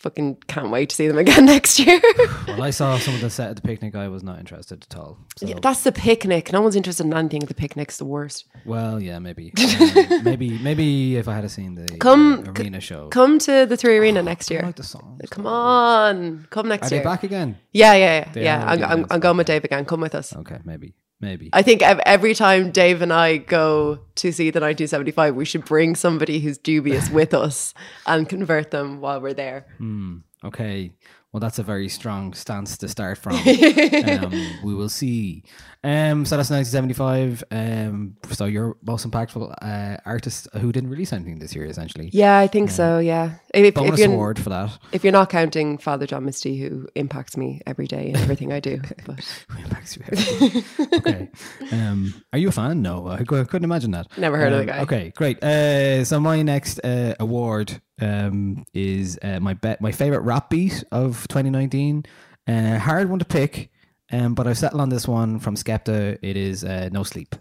fucking 0.04 0.36
can't 0.46 0.70
wait 0.70 0.90
to 0.90 0.96
see 0.96 1.08
them 1.08 1.18
again 1.18 1.46
next 1.54 1.78
year. 1.80 2.00
Well, 2.46 2.62
I 2.62 2.70
saw 2.70 2.98
some 2.98 3.14
of 3.14 3.20
the 3.22 3.30
set 3.30 3.50
at 3.50 3.56
the 3.56 3.62
picnic. 3.62 3.94
I 3.96 4.08
was 4.08 4.22
not 4.22 4.38
interested 4.38 4.86
at 4.88 4.96
all. 4.96 5.18
So, 5.36 5.46
Yeah, 5.46 5.56
That's 5.60 5.82
the 5.82 5.92
picnic. 5.92 6.52
No 6.52 6.60
one's 6.60 6.76
interested 6.76 7.06
in 7.06 7.14
anything. 7.14 7.40
The 7.40 7.54
picnic's 7.54 7.96
the 7.98 8.04
worst. 8.04 8.44
well, 8.66 9.00
yeah, 9.00 9.18
maybe, 9.18 9.52
Um, 9.58 10.22
maybe, 10.30 10.58
maybe 10.58 11.16
if 11.16 11.26
I 11.26 11.34
had 11.34 11.50
seen 11.50 11.74
the 11.74 11.86
Come- 11.98 12.44
uh, 12.46 12.52
arena 12.52 12.80
show, 12.80 13.08
Come 13.08 13.38
to 13.40 13.66
the 13.66 13.76
Three 13.76 13.96
Arena 13.98 14.22
next 14.22 14.50
I 14.50 14.54
year. 14.54 14.62
like 14.62 14.76
the 14.76 14.82
songs. 14.84 15.20
Come 15.30 15.46
on, 15.46 16.46
come 16.50 16.68
next 16.68 16.92
Are 16.92 16.94
year. 16.94 17.02
they 17.02 17.08
back 17.08 17.22
again? 17.24 17.56
Yeah, 17.72 17.94
yeah, 17.94 18.18
yeah. 18.20 18.32
They 18.32 18.44
yeah. 18.44 18.64
I'm, 18.70 18.84
I'm. 18.84 19.06
I'm 19.10 19.20
going 19.20 19.36
with 19.38 19.46
Dave 19.46 19.64
again. 19.64 19.84
Come 19.84 20.00
with 20.02 20.14
us. 20.14 20.34
Okay, 20.36 20.58
maybe, 20.64 20.94
maybe. 21.20 21.50
I 21.52 21.62
think 21.62 21.82
every 21.82 22.34
time 22.34 22.70
Dave 22.70 23.02
and 23.02 23.12
I 23.12 23.38
go 23.38 24.00
to 24.16 24.32
see 24.32 24.50
the 24.50 24.60
1975, 24.60 25.34
we 25.34 25.44
should 25.44 25.64
bring 25.64 25.94
somebody 25.94 26.40
who's 26.40 26.58
dubious 26.58 27.10
with 27.10 27.34
us 27.34 27.74
and 28.06 28.28
convert 28.28 28.70
them 28.70 29.00
while 29.00 29.20
we're 29.20 29.34
there. 29.34 29.66
Hmm. 29.78 30.18
Okay. 30.44 30.92
Well, 31.34 31.40
that's 31.40 31.58
a 31.58 31.64
very 31.64 31.88
strong 31.88 32.32
stance 32.32 32.78
to 32.78 32.88
start 32.88 33.18
from. 33.18 33.34
um, 34.08 34.50
we 34.62 34.72
will 34.72 34.88
see. 34.88 35.42
Um, 35.82 36.24
so 36.24 36.36
that's 36.36 36.48
1975. 36.48 37.42
Um, 37.50 38.16
so 38.30 38.44
your 38.44 38.76
most 38.86 39.04
impactful 39.04 39.52
uh, 39.60 39.96
artist 40.06 40.46
who 40.54 40.70
didn't 40.70 40.90
release 40.90 41.12
anything 41.12 41.40
this 41.40 41.52
year, 41.52 41.64
essentially. 41.64 42.08
Yeah, 42.12 42.38
I 42.38 42.46
think 42.46 42.70
so. 42.70 43.00
Yeah, 43.00 43.32
if, 43.52 43.64
if 43.64 43.74
Bonus 43.74 43.98
you're 43.98 44.12
award 44.12 44.38
for 44.38 44.50
that. 44.50 44.78
if 44.92 45.02
you're 45.02 45.12
not 45.12 45.28
counting 45.28 45.76
Father 45.76 46.06
John 46.06 46.24
Misty, 46.24 46.56
who 46.56 46.86
impacts 46.94 47.36
me 47.36 47.60
every 47.66 47.88
day 47.88 48.10
in 48.10 48.16
everything 48.16 48.52
I 48.52 48.60
do, 48.60 48.80
but 49.04 49.18
Impacts 49.58 49.96
you 49.96 50.62
okay. 50.98 51.28
Um, 51.72 52.14
are 52.32 52.38
you 52.38 52.50
a 52.50 52.52
fan? 52.52 52.80
No, 52.80 53.08
I 53.08 53.24
couldn't 53.24 53.64
imagine 53.64 53.90
that. 53.90 54.06
Never 54.16 54.38
heard 54.38 54.52
of 54.52 54.64
the 54.64 54.72
Um, 54.72 54.78
guy. 54.78 54.82
Okay, 54.82 55.12
great. 55.16 55.42
Uh, 55.42 56.04
so 56.04 56.20
my 56.20 56.42
next 56.42 56.78
uh, 56.84 57.16
award 57.18 57.80
um, 58.00 58.64
is 58.72 59.18
uh, 59.22 59.40
my 59.40 59.54
bet, 59.54 59.80
my 59.80 59.92
favorite 59.92 60.20
rap 60.20 60.50
beat 60.50 60.84
of 60.92 61.26
2019. 61.28 62.04
Uh, 62.46 62.78
hard 62.78 63.08
one 63.08 63.18
to 63.18 63.24
pick, 63.24 63.70
um, 64.12 64.34
but 64.34 64.46
I've 64.46 64.58
settled 64.58 64.80
on 64.80 64.88
this 64.88 65.08
one 65.08 65.38
from 65.38 65.56
Skepta. 65.56 66.18
It 66.22 66.36
is 66.36 66.64
uh, 66.64 66.88
No 66.92 67.02
Sleep. 67.02 67.34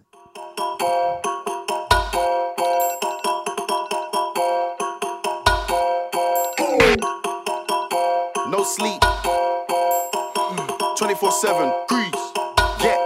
No 8.53 8.63
sleep. 8.63 9.01
24 10.95 11.31
7. 11.31 11.73
Grease. 11.89 12.13
Yeah. 12.81 12.97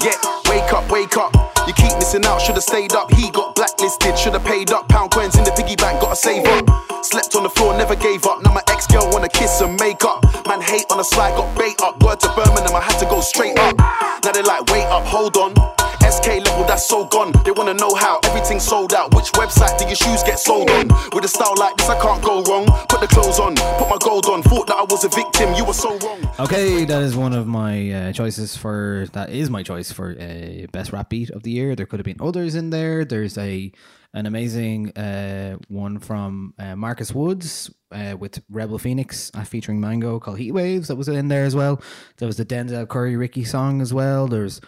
Yeah. 0.00 0.12
Wake 0.50 0.72
up, 0.72 0.90
wake 0.90 1.16
up. 1.16 1.45
You 1.66 1.72
keep 1.74 1.92
missing 1.98 2.24
out, 2.24 2.40
should've 2.40 2.62
stayed 2.62 2.92
up. 2.92 3.12
He 3.12 3.30
got 3.30 3.54
blacklisted, 3.56 4.16
should've 4.16 4.44
paid 4.44 4.70
up. 4.70 4.88
Pound 4.88 5.10
coins 5.10 5.36
in 5.36 5.44
the 5.44 5.50
piggy 5.50 5.74
bank, 5.74 6.00
gotta 6.00 6.14
save 6.14 6.46
up. 6.46 7.04
Slept 7.04 7.34
on 7.34 7.42
the 7.42 7.50
floor, 7.50 7.76
never 7.76 7.96
gave 7.96 8.24
up. 8.24 8.42
Now 8.42 8.52
my 8.52 8.62
ex 8.68 8.86
girl 8.86 9.08
wanna 9.10 9.28
kiss 9.28 9.60
and 9.60 9.78
make 9.80 10.04
up. 10.04 10.24
Man 10.46 10.60
hate 10.60 10.86
on 10.90 10.98
the 10.98 11.04
slide, 11.04 11.34
got 11.36 11.58
bait 11.58 11.80
up. 11.82 12.02
Word 12.02 12.20
to 12.20 12.28
Birmingham, 12.36 12.74
I 12.74 12.80
had 12.80 12.98
to 13.00 13.06
go 13.06 13.20
straight 13.20 13.58
up. 13.58 13.76
Now 14.24 14.32
they 14.32 14.42
like, 14.42 14.64
wait 14.70 14.84
up, 14.84 15.04
hold 15.04 15.36
on. 15.36 15.75
SK 16.10 16.26
level, 16.44 16.64
that's 16.64 16.88
so 16.88 17.04
gone. 17.06 17.32
They 17.44 17.50
wanna 17.50 17.74
know 17.74 17.94
how 17.94 18.20
everything's 18.24 18.64
sold 18.64 18.94
out. 18.94 19.14
Which 19.14 19.32
website 19.32 19.78
do 19.78 19.86
your 19.86 19.96
shoes 19.96 20.22
get 20.22 20.38
sold 20.38 20.70
on? 20.70 20.88
With 21.12 21.24
a 21.24 21.28
style 21.28 21.54
like 21.56 21.76
this, 21.76 21.88
I 21.88 22.00
can't 22.00 22.22
go 22.22 22.42
wrong. 22.42 22.66
Put 22.88 23.00
the 23.00 23.08
clothes 23.08 23.40
on, 23.40 23.56
put 23.78 23.88
my 23.88 23.98
gold 24.00 24.26
on. 24.26 24.42
Thought 24.42 24.68
that 24.68 24.76
I 24.76 24.84
was 24.84 25.04
a 25.04 25.08
victim, 25.08 25.54
you 25.54 25.64
were 25.64 25.74
so 25.74 25.98
wrong. 25.98 26.28
Okay, 26.38 26.84
that 26.84 27.02
is 27.02 27.16
one 27.16 27.32
of 27.32 27.46
my 27.46 27.90
uh, 27.90 28.12
choices 28.12 28.56
for 28.56 29.06
that 29.12 29.30
is 29.30 29.50
my 29.50 29.62
choice 29.62 29.90
for 29.90 30.16
uh, 30.18 30.66
best 30.72 30.92
rap 30.92 31.10
beat 31.10 31.30
of 31.30 31.42
the 31.42 31.50
year. 31.50 31.74
There 31.74 31.86
could 31.86 31.98
have 31.98 32.04
been 32.04 32.20
others 32.20 32.54
in 32.54 32.70
there. 32.70 33.04
There's 33.04 33.36
a 33.38 33.72
an 34.14 34.24
amazing 34.24 34.96
uh, 34.96 35.58
one 35.68 35.98
from 35.98 36.54
uh, 36.58 36.74
Marcus 36.74 37.12
Woods 37.14 37.70
uh, 37.92 38.16
with 38.18 38.42
Rebel 38.48 38.78
Phoenix 38.78 39.30
uh, 39.34 39.44
featuring 39.44 39.80
Mango 39.80 40.18
called 40.18 40.38
Heat 40.38 40.52
Waves 40.52 40.88
that 40.88 40.96
was 40.96 41.08
in 41.08 41.28
there 41.28 41.44
as 41.44 41.54
well. 41.54 41.82
There 42.16 42.26
was 42.26 42.38
the 42.38 42.44
Denzel 42.46 42.88
Curry 42.88 43.16
Ricky 43.16 43.44
song 43.44 43.82
as 43.82 43.92
well. 43.92 44.26
There's 44.26 44.60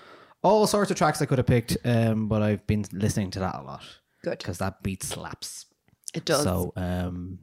all 0.42 0.66
sorts 0.66 0.90
of 0.90 0.96
tracks 0.96 1.20
I 1.22 1.27
could 1.27 1.38
have 1.38 1.46
picked, 1.46 1.77
um, 1.85 2.29
but 2.29 2.42
I've 2.42 2.66
been 2.66 2.85
listening 2.92 3.31
to 3.33 3.38
that 3.40 3.55
a 3.57 3.62
lot. 3.62 3.83
Good. 4.24 4.38
because 4.38 4.59
that 4.59 4.83
beat 4.83 5.03
slaps. 5.05 5.66
it 6.14 6.24
does. 6.24 6.42
So, 6.42 6.72
um, 6.77 7.38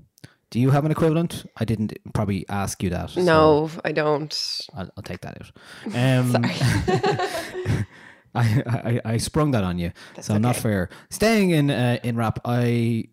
do 0.50 0.60
you 0.60 0.70
have 0.72 0.84
an 0.86 0.92
equivalent? 0.92 1.46
I 1.58 1.66
didn't 1.66 1.94
probably 2.14 2.46
ask 2.50 2.84
you 2.84 2.90
that. 2.92 3.10
so- 3.12 3.22
no, 3.22 3.70
I 3.84 3.92
don't. 3.92 4.60
I'll, 4.76 4.90
I'll 4.98 5.04
take 5.04 5.22
that 5.22 5.38
out. 5.42 5.52
Um, 5.96 6.36
I, 8.36 8.64
I 8.68 9.02
I 9.14 9.18
sprung 9.18 9.52
that 9.52 9.64
on 9.64 9.80
you, 9.80 9.92
so 10.22 10.38
not 10.38 10.56
fair. 10.58 10.90
Staying 11.10 11.52
in 11.52 11.72
uh, 11.72 12.00
in 12.04 12.18
rap, 12.18 12.40
I 12.44 13.06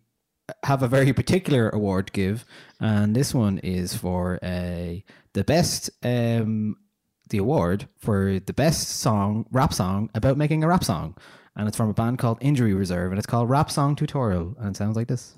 have 0.63 0.83
a 0.83 0.87
very 0.89 1.13
particular 1.13 1.69
award 1.69 2.07
to 2.07 2.13
give, 2.13 2.45
and 2.81 3.15
this 3.15 3.33
one 3.33 3.59
is 3.59 3.95
for 3.95 4.37
uh, 4.43 4.95
the 5.33 5.43
best 5.45 5.89
um 6.03 6.75
the 7.33 7.39
award 7.39 7.89
for 7.97 8.39
the 8.39 8.53
best 8.53 8.87
song 8.87 9.45
rap 9.51 9.73
song 9.73 10.07
about 10.13 10.37
making 10.37 10.63
a 10.63 10.67
rap 10.67 10.83
song, 10.83 11.17
and 11.55 11.67
it's 11.67 11.75
from 11.75 11.89
a 11.89 11.93
band 11.93 12.19
called 12.19 12.37
Injury 12.41 12.75
Reserve, 12.75 13.11
and 13.11 13.17
it's 13.17 13.25
called 13.25 13.49
Rap 13.49 13.71
Song 13.71 13.95
Tutorial, 13.95 14.55
and 14.59 14.69
it 14.69 14.77
sounds 14.77 14.95
like 14.95 15.07
this. 15.07 15.35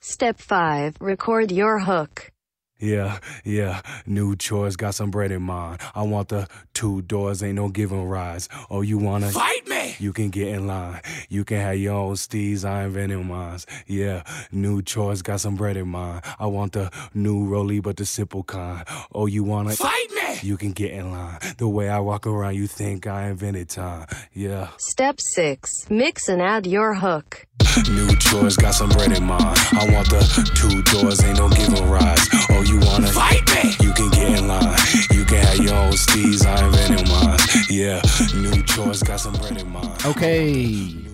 Step 0.00 0.38
5. 0.38 0.98
Record 1.00 1.50
your 1.50 1.80
hook. 1.80 2.30
Yeah, 2.78 3.20
yeah, 3.42 3.80
new 4.04 4.36
chores, 4.36 4.76
got 4.76 4.94
some 4.94 5.10
bread 5.10 5.32
in 5.32 5.40
mind. 5.40 5.80
I 5.94 6.02
want 6.02 6.28
the 6.28 6.46
two 6.74 7.00
doors, 7.02 7.42
ain't 7.42 7.54
no 7.54 7.70
giving 7.70 8.04
rise. 8.04 8.50
Oh, 8.68 8.82
you 8.82 8.98
wanna 8.98 9.30
Fight 9.30 9.66
me! 9.66 9.96
You 9.98 10.12
can 10.12 10.28
get 10.28 10.48
in 10.48 10.66
line. 10.66 11.00
You 11.30 11.44
can 11.44 11.58
have 11.58 11.78
your 11.78 11.94
own 11.94 12.14
steez, 12.16 12.66
I 12.66 12.84
invented 12.84 13.24
mine. 13.24 13.60
Yeah, 13.86 14.24
new 14.52 14.82
chores, 14.82 15.22
got 15.22 15.40
some 15.40 15.56
bread 15.56 15.78
in 15.78 15.88
mind. 15.88 16.22
I 16.38 16.46
want 16.46 16.72
the 16.72 16.90
new 17.14 17.46
rollie, 17.46 17.82
but 17.82 17.96
the 17.96 18.04
simple 18.04 18.42
kind. 18.42 18.86
Oh, 19.10 19.24
you 19.24 19.42
wanna 19.42 19.70
Fight 19.70 20.10
me! 20.10 20.15
You 20.42 20.56
can 20.56 20.72
get 20.72 20.92
in 20.92 21.10
line. 21.10 21.38
The 21.58 21.68
way 21.68 21.88
I 21.88 21.98
walk 22.00 22.26
around, 22.26 22.54
you 22.54 22.66
think 22.66 23.06
I 23.06 23.28
invented 23.28 23.68
time. 23.68 24.06
Yeah. 24.32 24.68
Step 24.78 25.20
6. 25.20 25.90
Mix 25.90 26.28
and 26.28 26.42
add 26.42 26.66
your 26.66 26.94
hook. 26.94 27.46
New 27.90 28.16
chores, 28.16 28.56
got 28.56 28.74
some 28.74 28.88
bread 28.90 29.12
in 29.12 29.24
mind. 29.24 29.58
I 29.72 29.88
want 29.92 30.08
the 30.08 30.20
two 30.54 30.82
doors, 30.82 31.22
ain't 31.22 31.38
no 31.38 31.48
giving 31.50 31.88
rides. 31.90 32.26
Oh, 32.50 32.62
you 32.62 32.80
wanna 32.80 33.08
Fight 33.08 33.46
me! 33.54 33.74
You 33.80 33.92
can 33.92 34.08
get 34.10 34.38
in 34.38 34.48
line. 34.48 34.76
You 35.10 35.24
can 35.24 35.44
have 35.44 35.58
your 35.58 35.74
own 35.74 35.92
steez, 35.92 36.46
I 36.46 36.64
invented 36.64 37.06
mine. 37.08 37.38
Yeah, 37.68 38.00
new 38.34 38.62
chores, 38.62 39.02
got 39.02 39.20
some 39.20 39.34
bread 39.34 39.60
in 39.60 39.70
mind. 39.70 40.06
Okay. 40.06 41.05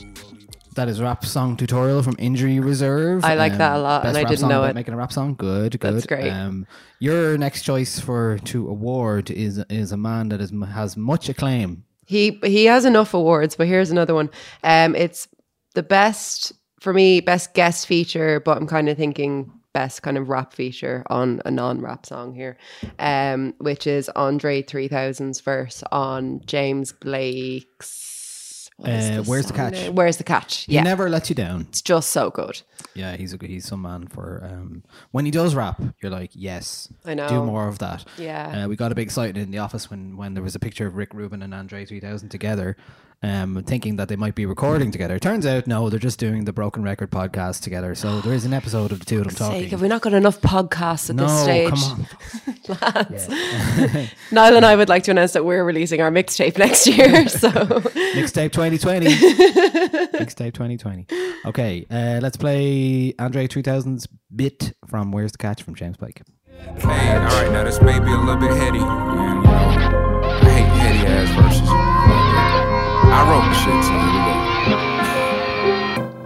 That 0.75 0.89
is 0.89 1.03
rap 1.03 1.25
song 1.25 1.57
tutorial 1.57 2.03
from 2.03 2.17
Injury 2.19 2.59
Reserve. 2.59 3.25
I 3.25 3.35
like 3.35 3.59
that 3.59 3.77
a 3.77 3.79
lot, 3.79 4.07
and 4.07 4.17
I 4.17 4.25
didn't 4.25 4.49
know 4.49 4.65
it. 4.65 4.75
Making 4.75 4.95
a 4.95 4.97
rap 4.97 5.13
song, 5.13 5.35
good, 5.35 5.79
good. 5.79 5.95
That's 5.95 6.07
great. 6.07 6.31
Um, 6.31 6.67
your 6.99 7.37
next 7.37 7.63
choice 7.63 8.01
for 8.01 8.39
to 8.45 8.69
award 8.69 9.31
is 9.31 9.59
is 9.69 9.93
a 9.93 9.97
man 9.97 10.31
that 10.31 10.41
is 10.41 10.51
has 10.73 10.97
much 10.97 11.29
acclaim. 11.29 11.85
He 12.07 12.39
he 12.43 12.65
has 12.67 12.85
enough 12.85 13.13
awards, 13.13 13.55
but 13.55 13.67
here's 13.67 13.91
another 13.91 14.15
one. 14.15 14.31
Um, 14.65 14.95
it's 14.95 15.29
the 15.75 15.83
best 15.83 16.53
for 16.81 16.93
me, 16.93 17.21
best 17.21 17.55
guest 17.55 17.87
feature, 17.87 18.41
but 18.41 18.57
I'm 18.57 18.67
kind 18.67 18.89
of 18.89 18.97
thinking 18.97 19.53
best 19.73 20.03
kind 20.03 20.19
of 20.19 20.29
rap 20.29 20.53
feature 20.53 21.03
on 21.09 21.41
a 21.45 21.51
non-rap 21.51 22.05
song 22.05 22.35
here, 22.35 22.59
um, 22.99 23.55
which 23.59 23.87
is 23.87 24.09
Andre 24.11 24.63
3000's 24.63 25.41
verse 25.41 25.83
on 25.93 26.41
James 26.45 26.93
Blake's. 26.93 28.12
What 28.83 28.91
is 28.91 29.11
Uh, 29.19 29.23
Where's 29.25 29.47
the 29.47 29.53
Catch? 29.53 29.73
name? 29.73 29.95
Where's 29.95 30.17
the 30.17 30.25
catch? 30.25 30.57
He 30.65 30.75
Yeah, 30.75 30.83
never 30.83 31.09
lets 31.09 31.29
you 31.29 31.35
down. 31.35 31.63
it's 31.69 31.83
just 31.83 32.11
so 32.11 32.31
good. 32.31 32.63
Yeah, 32.95 33.17
he's 33.17 33.33
a 33.33 33.39
good- 33.39 33.51
he's 33.51 33.65
some 33.67 33.83
man 33.83 34.07
for 34.09 34.43
um 34.51 34.83
when 35.13 35.25
he 35.25 35.31
does 35.31 35.55
rap, 35.55 35.81
you're 36.01 36.11
like, 36.13 36.31
yes, 36.35 36.89
I 37.05 37.15
know. 37.15 37.29
do 37.29 37.45
more 37.45 37.69
of 37.69 37.79
that. 37.79 38.05
Yeah. 38.19 38.65
uh, 38.65 38.69
we 38.69 38.77
got 38.77 38.93
a 38.93 38.95
big 38.95 39.07
excited 39.09 39.37
in 39.37 39.51
the 39.51 39.59
office 39.59 39.91
when 39.91 40.17
when 40.17 40.35
there 40.35 40.43
was 40.43 40.55
a 40.55 40.59
picture 40.59 40.87
of 40.87 40.97
Rick 40.97 41.15
Rubin 41.15 41.43
and 41.43 41.55
Andre 41.55 41.85
3000 41.85 42.29
together, 42.29 42.77
um, 43.23 43.63
thinking 43.65 43.97
that 43.97 44.09
they 44.09 44.17
might 44.17 44.35
be 44.35 44.47
recording 44.47 44.91
together. 44.91 45.19
Turns 45.19 45.47
out, 45.47 45.67
no, 45.67 45.89
they're 45.89 46.01
just 46.01 46.19
doing 46.19 46.45
the 46.45 46.53
Broken 46.53 46.83
Record 46.83 47.11
podcast 47.11 47.61
together. 47.63 47.95
So 47.95 48.21
there 48.21 48.33
is 48.33 48.45
an 48.45 48.53
episode 48.53 48.91
of 48.91 48.99
the 48.99 49.05
two 49.05 49.19
of 49.19 49.27
them 49.27 49.35
talking. 49.35 49.63
Sake, 49.63 49.71
have 49.71 49.83
we 49.83 49.89
not 49.89 50.03
got 50.03 50.13
enough 50.13 50.41
podcasts 50.41 51.09
at 51.09 51.17
no, 51.17 51.27
this 51.27 51.43
stage? 51.43 51.71
come 51.71 52.07
on. 54.03 54.09
Niall 54.33 54.57
and 54.57 54.67
I 54.67 54.75
would 54.75 54.89
like 54.89 55.05
to 55.05 55.13
announce 55.13 55.33
that 55.35 55.45
we're 55.45 55.65
releasing 55.65 56.01
our 56.01 56.11
mixtape 56.11 56.59
next 56.59 56.87
year. 56.87 57.29
So 57.33 57.49
Mixtape 57.49 58.53
2020. 58.53 59.07
Mixtape 59.07 60.53
2020. 60.53 61.07
Okay, 61.47 61.87
uh, 61.91 62.21
let's 62.23 62.37
play 62.37 63.15
Andre 63.19 63.49
3000's 63.49 64.07
bit 64.35 64.75
from 64.87 65.13
Where's 65.13 65.33
the 65.33 65.39
Catch 65.39 65.63
from 65.63 65.75
James 65.75 65.97
Blake. 65.97 66.21
Hey, 66.79 67.17
all 67.17 67.25
right, 67.25 67.51
now 67.51 67.65
this 67.65 67.81
may 67.81 67.99
be 67.99 68.13
a 68.13 68.17
little 68.17 68.37
bit 68.37 68.51
heady, 68.57 68.79
and 68.79 68.79
you 68.79 69.43
know, 69.43 69.53
I 70.23 70.41
hate 70.45 70.67
heady 70.67 71.07
ass 71.07 71.31
verses. 71.35 72.22
I 73.05 73.21
wrote 73.29 73.45
the 73.49 73.55
shit, 73.55 73.85
so 73.85 73.93
here 73.93 74.13
we 74.13 74.21
go. 74.29 74.37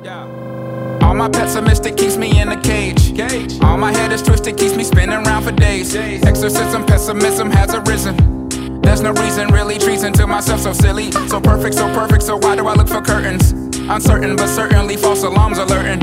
Yeah. 0.04 1.06
All 1.06 1.14
my 1.14 1.28
pessimistic 1.28 1.96
keeps 1.96 2.16
me 2.16 2.40
in 2.40 2.48
a 2.48 2.60
cage. 2.60 3.14
cage. 3.16 3.60
All 3.62 3.76
my 3.76 3.92
head 3.92 4.12
is 4.12 4.22
twisted, 4.22 4.56
keeps 4.56 4.74
me 4.76 4.84
spinning 4.84 5.16
around 5.26 5.44
for 5.44 5.52
days. 5.52 5.94
Exorcism, 5.94 6.84
pessimism 6.84 7.50
has 7.50 7.74
arisen. 7.74 8.16
There's 8.82 9.00
no 9.00 9.12
reason, 9.12 9.48
really 9.48 9.78
treason 9.78 10.12
to 10.14 10.26
myself 10.26 10.60
so 10.60 10.72
silly. 10.72 11.10
So 11.12 11.40
perfect, 11.40 11.74
so 11.74 11.88
perfect, 11.94 12.22
so 12.22 12.36
why 12.36 12.56
do 12.56 12.66
I 12.66 12.74
look 12.74 12.88
for 12.88 13.00
curtains? 13.00 13.52
Uncertain, 13.88 14.36
but 14.36 14.48
certainly 14.48 14.96
false 14.96 15.22
alarms 15.22 15.58
alerting. 15.58 16.02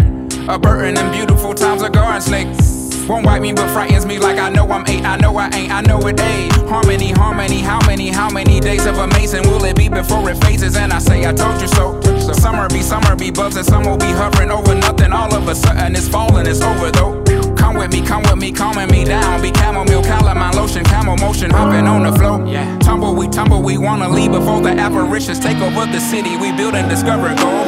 A 0.50 0.60
burden 0.60 0.98
and 0.98 1.14
beautiful 1.14 1.54
times 1.54 1.82
are 1.84 1.90
garden 1.90 2.22
snake. 2.22 2.83
Won't 3.08 3.26
wipe 3.26 3.42
me, 3.42 3.52
but 3.52 3.70
frightens 3.72 4.06
me 4.06 4.18
like 4.18 4.39
I 4.39 4.50
know 4.50 4.70
I'm 4.72 4.88
eight. 4.88 5.04
I 5.04 5.18
know 5.18 5.36
I 5.36 5.50
ain't, 5.54 5.72
I 5.72 5.82
know 5.82 6.00
it 6.08 6.20
ain't. 6.20 6.54
Harmony, 6.70 7.12
harmony, 7.12 7.60
how 7.60 7.80
many, 7.86 8.08
how 8.08 8.30
many 8.30 8.62
days 8.62 8.86
of 8.86 8.98
amazing 8.98 9.44
will 9.44 9.63
it 9.66 9.76
be 9.76 9.89
before 9.89 10.30
it 10.30 10.38
phases? 10.44 10.78
And 10.78 10.94
I 10.94 11.00
say, 11.00 11.28
I 11.28 11.34
told 11.34 11.60
you 11.60 11.68
so. 11.68 12.00
So 12.02 12.32
summer 12.32 12.70
be, 12.70 12.82
summer 12.82 13.16
be 13.18 13.30
buzzing, 13.30 13.66
some 13.66 13.84
will 13.84 13.98
be 13.98 14.12
hovering 14.12 14.52
over 14.52 14.74
nothing. 14.74 15.12
All 15.12 15.34
of 15.36 15.48
a 15.50 15.56
sudden 15.56 15.96
it's 15.96 16.08
falling, 16.08 16.48
it's 16.48 16.62
over 16.62 16.92
though. 16.92 17.22
Come 17.56 17.76
with 17.76 17.92
me, 17.92 18.06
come 18.06 18.24
with 18.24 18.38
me, 18.38 18.54
calming 18.54 18.89
me 18.89 19.04
down. 19.04 19.42
Be 19.42 19.52
chamomile, 19.52 20.02
calamine 20.04 20.56
lotion, 20.56 20.86
camel 20.86 21.18
motion, 21.18 21.50
hopping 21.50 21.86
on 21.86 22.04
the 22.04 22.18
flow. 22.18 22.46
Yeah. 22.46 22.80
Tumble, 22.80 23.16
we 23.16 23.28
tumble, 23.28 23.62
we 23.62 23.78
wanna 23.78 24.08
leave 24.08 24.32
before 24.32 24.62
the 24.62 24.70
apparitions 24.70 25.39
take 25.39 25.58
over 25.58 25.86
the 25.92 26.00
city. 26.00 26.38
We 26.38 26.56
build 26.56 26.74
and 26.74 26.89
discover 26.89 27.36
gold. 27.36 27.68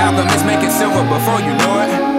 Alchemists 0.00 0.44
make 0.44 0.64
it 0.64 0.72
silver 0.72 1.04
before 1.04 1.40
you 1.40 1.52
know 1.58 2.10
it. 2.10 2.13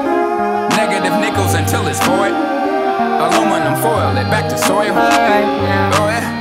Negative 1.20 1.34
nickels 1.36 1.54
until 1.56 1.88
it's 1.88 2.00
void. 2.06 2.34
Aluminum 2.34 3.76
foil 3.82 4.12
it 4.18 4.30
back 4.30 4.50
to 4.50 4.58
soil. 4.58 4.92
Oh 4.92 6.08
yeah. 6.10 6.32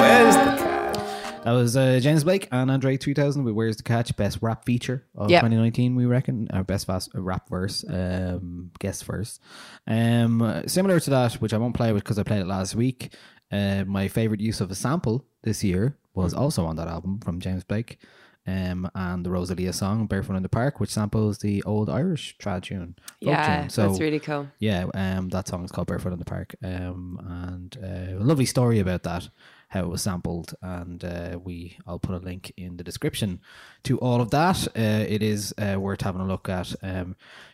Where's 0.00 0.34
the 0.34 1.42
That 1.44 1.52
was 1.52 1.76
uh, 1.76 1.98
James 2.02 2.24
Blake 2.24 2.48
and 2.52 2.70
Andre 2.70 2.96
3000 2.96 3.44
with 3.44 3.54
Where's 3.54 3.76
the 3.76 3.82
Catch? 3.82 4.16
Best 4.16 4.38
rap 4.42 4.64
feature 4.64 5.04
of 5.14 5.30
Yep. 5.30 5.40
2019, 5.42 5.94
we 5.96 6.06
reckon. 6.06 6.48
Our 6.52 6.64
best 6.64 6.86
fast, 6.86 7.10
uh, 7.14 7.20
rap 7.20 7.48
verse, 7.48 7.84
um, 7.88 8.70
guest 8.78 9.04
verse. 9.04 9.38
Um, 9.86 10.62
similar 10.66 10.98
to 11.00 11.10
that, 11.10 11.34
which 11.34 11.52
I 11.54 11.58
won't 11.58 11.74
play 11.74 11.92
with 11.92 12.02
because 12.04 12.18
I 12.18 12.22
played 12.24 12.40
it 12.40 12.46
last 12.46 12.74
week. 12.74 13.12
Uh, 13.52 13.84
my 13.86 14.08
favorite 14.08 14.40
use 14.40 14.60
of 14.60 14.70
a 14.70 14.74
sample 14.74 15.24
this 15.42 15.62
year 15.62 15.96
was 16.14 16.34
also 16.34 16.64
on 16.66 16.76
that 16.76 16.88
album 16.88 17.20
from 17.20 17.40
James 17.40 17.62
Blake. 17.62 17.98
Um, 18.46 18.88
and 18.94 19.24
the 19.24 19.30
Rosalia 19.30 19.72
song 19.72 20.06
"Barefoot 20.06 20.36
in 20.36 20.42
the 20.42 20.48
Park," 20.48 20.78
which 20.80 20.90
samples 20.90 21.38
the 21.38 21.62
old 21.64 21.90
Irish 21.90 22.36
trad 22.38 22.62
tune. 22.62 22.96
Yeah, 23.20 23.60
tune. 23.60 23.70
So 23.70 23.88
that's 23.88 24.00
really 24.00 24.20
cool. 24.20 24.48
yeah, 24.58 24.86
um, 24.94 25.28
that 25.30 25.48
song 25.48 25.64
is 25.64 25.72
called 25.72 25.88
Barefoot 25.88 26.12
in 26.12 26.18
the 26.18 26.24
Park. 26.24 26.54
Um, 26.62 27.18
and 27.26 27.76
uh, 27.82 28.22
a 28.22 28.24
lovely 28.24 28.46
story 28.46 28.78
about 28.78 29.02
that, 29.02 29.28
how 29.68 29.80
it 29.80 29.88
was 29.88 30.02
sampled. 30.02 30.54
And 30.62 31.02
uh, 31.04 31.38
we, 31.42 31.76
I'll 31.86 31.98
put 31.98 32.14
a 32.14 32.18
link 32.18 32.52
in 32.56 32.76
the 32.76 32.84
description 32.84 33.40
to 33.84 33.98
all 33.98 34.20
of 34.20 34.30
that. 34.30 34.68
Uh, 34.68 35.04
it 35.08 35.22
is 35.22 35.52
uh, 35.58 35.80
worth 35.80 36.02
having 36.02 36.20
a 36.20 36.26
look 36.26 36.48
at. 36.48 36.72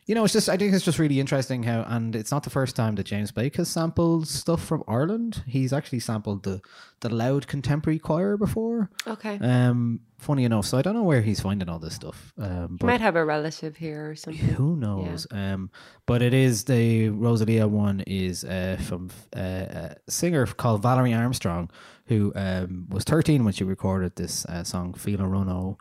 You 0.06 0.16
know, 0.16 0.24
it's 0.24 0.32
just, 0.32 0.48
I 0.48 0.56
think 0.56 0.74
it's 0.74 0.84
just 0.84 0.98
really 0.98 1.20
interesting 1.20 1.62
how, 1.62 1.84
and 1.86 2.16
it's 2.16 2.32
not 2.32 2.42
the 2.42 2.50
first 2.50 2.74
time 2.74 2.96
that 2.96 3.04
James 3.04 3.30
Blake 3.30 3.54
has 3.56 3.68
sampled 3.68 4.26
stuff 4.26 4.64
from 4.64 4.82
Ireland. 4.88 5.44
He's 5.46 5.72
actually 5.72 6.00
sampled 6.00 6.42
the, 6.42 6.60
the 7.00 7.08
Loud 7.08 7.46
Contemporary 7.46 8.00
Choir 8.00 8.36
before. 8.36 8.90
Okay. 9.06 9.38
Um, 9.40 10.00
funny 10.18 10.44
enough, 10.44 10.66
so 10.66 10.76
I 10.76 10.82
don't 10.82 10.94
know 10.94 11.04
where 11.04 11.22
he's 11.22 11.40
finding 11.40 11.68
all 11.68 11.78
this 11.78 11.94
stuff. 11.94 12.32
Um, 12.36 12.78
might 12.82 13.00
have 13.00 13.14
a 13.14 13.24
relative 13.24 13.76
here 13.76 14.10
or 14.10 14.16
something. 14.16 14.44
who 14.44 14.74
knows? 14.74 15.26
Um, 15.30 15.70
but 16.06 16.20
it 16.20 16.34
is 16.34 16.64
the 16.64 17.10
Rosalia 17.10 17.68
one 17.68 18.00
is 18.00 18.44
uh, 18.44 18.78
from 18.82 19.10
uh, 19.36 19.38
a 19.40 19.96
singer 20.08 20.46
called 20.46 20.82
Valerie 20.82 21.14
Armstrong, 21.14 21.70
who 22.06 22.32
um, 22.34 22.86
was 22.88 23.04
13 23.04 23.44
when 23.44 23.52
she 23.52 23.62
recorded 23.62 24.16
this 24.16 24.44
uh, 24.46 24.64
song 24.64 24.94
"Feel 24.94 25.20
a 25.20 25.24
Runo," 25.24 25.76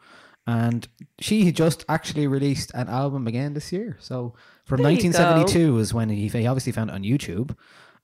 and 0.48 0.88
she 1.20 1.52
just 1.52 1.86
actually 1.88 2.28
released 2.28 2.72
an 2.74 2.90
album 2.90 3.28
again 3.28 3.54
this 3.54 3.72
year. 3.72 3.98
So 4.00 4.34
from 4.66 4.82
There 4.82 4.92
1972 4.92 5.80
is 5.80 5.94
when 5.94 6.10
he, 6.10 6.28
he 6.28 6.48
obviously 6.48 6.72
found 6.72 6.90
it 6.90 6.94
on 6.94 7.04
YouTube. 7.04 7.56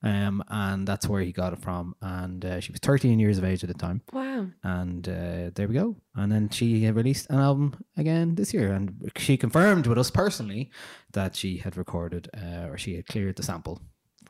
Um, 0.04 0.44
and 0.50 0.88
that's 0.88 1.08
where 1.08 1.22
he 1.22 1.32
got 1.32 1.54
it 1.54 1.60
from. 1.60 1.96
And 2.02 2.46
uh, 2.46 2.60
she 2.60 2.72
was 2.72 2.80
13 2.82 3.20
years 3.20 3.38
of 3.38 3.44
age 3.44 3.64
at 3.64 3.68
the 3.68 3.74
time. 3.74 4.02
Wow. 4.14 4.48
And 4.64 5.08
uh, 5.10 5.50
there 5.56 5.68
we 5.68 5.74
go. 5.74 5.96
And 6.16 6.32
then 6.32 6.50
she 6.50 6.90
released 6.92 7.30
an 7.30 7.40
album 7.40 7.84
again 7.98 8.36
this 8.36 8.54
year, 8.54 8.72
and 8.74 9.12
she 9.18 9.38
confirmed 9.38 9.88
with 9.88 9.98
us 9.98 10.12
personally 10.12 10.70
that 11.14 11.36
she 11.36 11.58
had 11.58 11.78
recorded 11.78 12.30
uh, 12.38 12.68
or 12.68 12.78
she 12.78 12.96
had 12.96 13.08
cleared 13.08 13.38
the 13.38 13.44
sample 13.44 13.82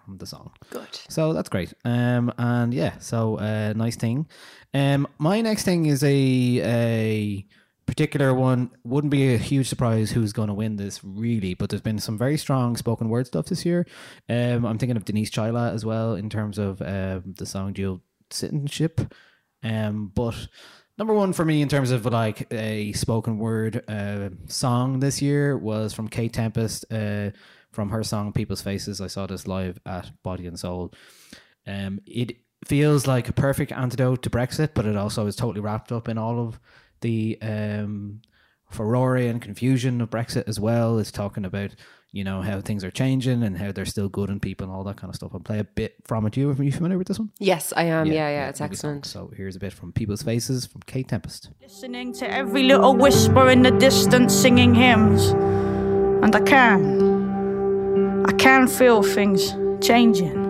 from 0.06 0.17
the 0.17 0.26
song. 0.26 0.52
Good. 0.70 0.88
So 1.10 1.34
that's 1.34 1.50
great. 1.50 1.74
Um, 1.84 2.34
and 2.38 2.74
yeah, 2.74 2.98
so 3.00 3.38
uh, 3.38 3.74
nice 3.76 3.98
thing. 3.98 4.28
Um, 4.74 5.06
my 5.17 5.41
next 5.41 5.63
thing 5.63 5.86
is 5.86 6.02
a 6.04 6.62
a 6.63 7.46
particular 7.88 8.34
one. 8.34 8.69
Wouldn't 8.84 9.12
be 9.12 9.34
a 9.34 9.38
huge 9.38 9.67
surprise 9.67 10.12
who's 10.12 10.34
going 10.34 10.50
to 10.50 10.54
win 10.54 10.76
this 10.76 11.04
really, 11.04 11.56
but 11.56 11.69
there's 11.69 11.82
been 11.82 12.00
some 12.00 12.17
very 12.17 12.38
strong 12.38 12.78
spoken 12.78 13.10
word 13.10 13.26
stuff 13.26 13.47
this 13.47 13.65
year. 13.65 13.88
Um, 14.30 14.65
I'm 14.65 14.78
thinking 14.78 14.97
of 14.97 15.06
Denise 15.06 15.32
Chaila 15.32 15.73
as 15.73 15.86
well 15.86 16.13
in 16.13 16.30
terms 16.30 16.60
of 16.60 16.82
um, 16.82 17.34
the 17.38 17.45
song 17.45 17.73
"Dual 17.73 18.02
Citizenship." 18.30 19.13
Um, 19.63 20.12
but 20.13 20.47
number 20.97 21.13
one 21.13 21.34
for 21.34 21.45
me 21.45 21.62
in 21.62 21.69
terms 21.69 21.89
of 21.89 22.06
like 22.06 22.52
a 22.54 22.91
spoken 22.91 23.39
word 23.39 23.84
uh, 23.89 24.30
song 24.47 25.00
this 25.00 25.21
year 25.21 25.58
was 25.58 25.93
from 25.93 26.08
Kate 26.08 26.34
Tempest. 26.34 26.86
Uh, 26.91 27.32
from 27.71 27.89
her 27.89 28.04
song 28.04 28.34
"People's 28.34 28.62
Faces." 28.62 29.02
I 29.02 29.08
saw 29.08 29.28
this 29.28 29.47
live 29.47 29.80
at 29.86 30.12
Body 30.23 30.47
and 30.47 30.60
Soul. 30.60 30.93
Um, 31.65 32.00
it 32.06 32.38
feels 32.65 33.06
like 33.06 33.30
a 33.30 33.34
perfect 33.34 33.71
antidote 33.71 34.23
to 34.23 34.30
Brexit, 34.30 34.69
but 34.73 34.86
it 34.86 34.97
also 34.97 35.28
is 35.28 35.36
totally 35.36 35.62
wrapped 35.62 35.91
up 35.91 36.10
in 36.10 36.17
all 36.17 36.39
of 36.39 36.60
the 37.02 37.38
um, 37.42 38.22
furore 38.70 39.18
and 39.18 39.42
confusion 39.42 40.02
of 40.02 40.10
Brexit 40.10 40.48
as 40.48 40.60
well. 40.60 41.00
It's 41.00 41.12
talking 41.12 41.46
about 41.46 41.72
you 42.14 42.24
know 42.24 42.42
how 42.42 42.62
things 42.62 42.84
are 42.84 42.92
changing 42.92 43.44
and 43.44 43.58
how 43.58 43.72
they're 43.72 43.86
still 43.86 44.10
good 44.10 44.30
in 44.30 44.40
people 44.40 44.66
and 44.66 44.74
all 44.74 44.84
that 44.86 44.98
kind 44.98 45.10
of 45.10 45.16
stuff. 45.16 45.32
I'll 45.34 45.40
play 45.40 45.60
a 45.60 45.64
bit 45.64 45.96
from 46.06 46.26
it. 46.26 46.38
You 46.38 46.50
are 46.50 46.64
you 46.64 46.72
familiar 46.72 46.98
with 46.98 47.08
this 47.08 47.20
one? 47.20 47.32
Yes, 47.40 47.74
I 47.76 47.84
am. 47.84 48.08
Yeah, 48.08 48.30
yeah, 48.30 48.50
it's 48.50 48.60
lovely 48.60 48.76
song. 48.76 48.98
excellent. 48.98 49.06
So 49.06 49.32
here's 49.36 49.56
a 49.56 49.60
bit 49.60 49.74
from 49.74 49.92
People's 49.92 50.24
Faces 50.24 50.66
from 50.66 50.82
Kate 50.86 51.08
Tempest. 51.08 51.50
Listening 51.62 52.14
to 52.14 52.30
every 52.32 52.64
little 52.64 52.96
whisper 52.96 53.50
in 53.50 53.62
the 53.62 53.72
distance 53.72 54.34
singing 54.34 54.74
hymns. 54.74 55.28
And 56.24 56.36
I 56.36 56.42
can. 56.42 58.26
I 58.28 58.32
can 58.34 58.68
feel 58.68 59.04
things 59.04 59.54
changing. 59.86 60.46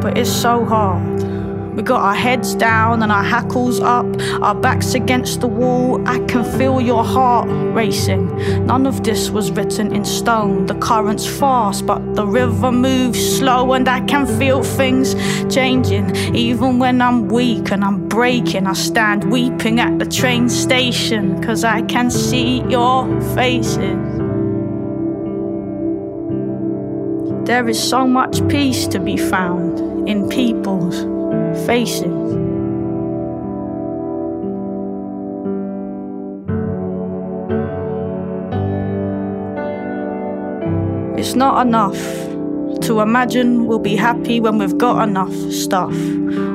But 0.00 0.18
it's 0.18 0.30
so 0.30 0.64
hard. 0.64 1.31
We 1.74 1.82
got 1.82 2.02
our 2.02 2.14
heads 2.14 2.54
down 2.54 3.02
and 3.02 3.10
our 3.10 3.22
hackles 3.22 3.80
up, 3.80 4.04
our 4.42 4.54
backs 4.54 4.92
against 4.92 5.40
the 5.40 5.46
wall. 5.46 6.06
I 6.06 6.18
can 6.26 6.44
feel 6.58 6.82
your 6.82 7.02
heart 7.02 7.48
racing. 7.74 8.66
None 8.66 8.86
of 8.86 9.02
this 9.04 9.30
was 9.30 9.50
written 9.50 9.94
in 9.94 10.04
stone. 10.04 10.66
The 10.66 10.74
current's 10.74 11.26
fast, 11.26 11.86
but 11.86 12.14
the 12.14 12.26
river 12.26 12.70
moves 12.70 13.38
slow, 13.38 13.72
and 13.72 13.88
I 13.88 14.00
can 14.00 14.26
feel 14.38 14.62
things 14.62 15.14
changing. 15.54 16.14
Even 16.34 16.78
when 16.78 17.00
I'm 17.00 17.28
weak 17.28 17.72
and 17.72 17.82
I'm 17.82 18.06
breaking, 18.06 18.66
I 18.66 18.74
stand 18.74 19.30
weeping 19.32 19.80
at 19.80 19.98
the 19.98 20.06
train 20.06 20.50
station, 20.50 21.42
cause 21.42 21.64
I 21.64 21.80
can 21.82 22.10
see 22.10 22.62
your 22.68 23.08
faces. 23.34 23.96
There 27.46 27.68
is 27.68 27.82
so 27.82 28.06
much 28.06 28.46
peace 28.48 28.86
to 28.88 29.00
be 29.00 29.16
found 29.16 30.08
in 30.08 30.28
people's 30.28 31.11
faces. 31.66 32.32
It's 41.18 41.34
not 41.36 41.66
enough 41.66 41.96
to 42.82 43.00
imagine 43.00 43.66
we'll 43.66 43.78
be 43.78 43.94
happy 43.94 44.40
when 44.40 44.58
we've 44.58 44.76
got 44.76 45.08
enough 45.08 45.32
stuff. 45.52 45.94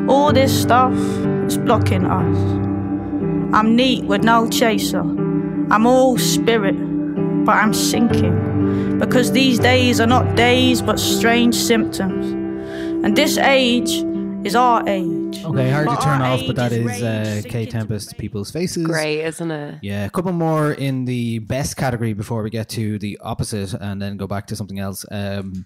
All 0.09 0.33
this 0.33 0.61
stuff 0.61 0.93
is 1.47 1.57
blocking 1.57 2.05
us. 2.05 2.37
I'm 3.55 3.75
neat 3.75 4.03
with 4.03 4.23
no 4.23 4.49
chaser. 4.49 5.01
I'm 5.69 5.87
all 5.87 6.17
spirit, 6.17 6.75
but 7.45 7.55
I'm 7.55 7.73
sinking. 7.73 8.99
Because 8.99 9.31
these 9.31 9.57
days 9.57 10.01
are 10.01 10.07
not 10.07 10.35
days 10.35 10.81
but 10.81 10.99
strange 10.99 11.55
symptoms. 11.55 12.25
And 13.05 13.15
this 13.15 13.37
age 13.37 14.03
is 14.43 14.55
our 14.55 14.87
age. 14.87 15.43
Okay, 15.43 15.69
hard 15.69 15.89
to 15.89 15.97
turn 15.97 16.21
off, 16.21 16.41
but 16.45 16.55
that 16.55 16.71
is, 16.71 16.87
age 16.87 17.01
is 17.01 17.45
uh, 17.45 17.49
Kate 17.49 17.69
Tempest, 17.69 18.17
People's 18.17 18.51
Faces. 18.51 18.85
Great, 18.85 19.21
isn't 19.23 19.51
it? 19.51 19.79
Yeah, 19.81 20.05
a 20.05 20.09
couple 20.09 20.31
more 20.31 20.71
in 20.71 21.05
the 21.05 21.39
best 21.39 21.77
category 21.77 22.13
before 22.13 22.43
we 22.43 22.49
get 22.49 22.69
to 22.69 22.99
the 22.99 23.17
opposite 23.21 23.73
and 23.73 24.01
then 24.01 24.17
go 24.17 24.27
back 24.27 24.47
to 24.47 24.55
something 24.55 24.79
else. 24.79 25.05
Um, 25.11 25.65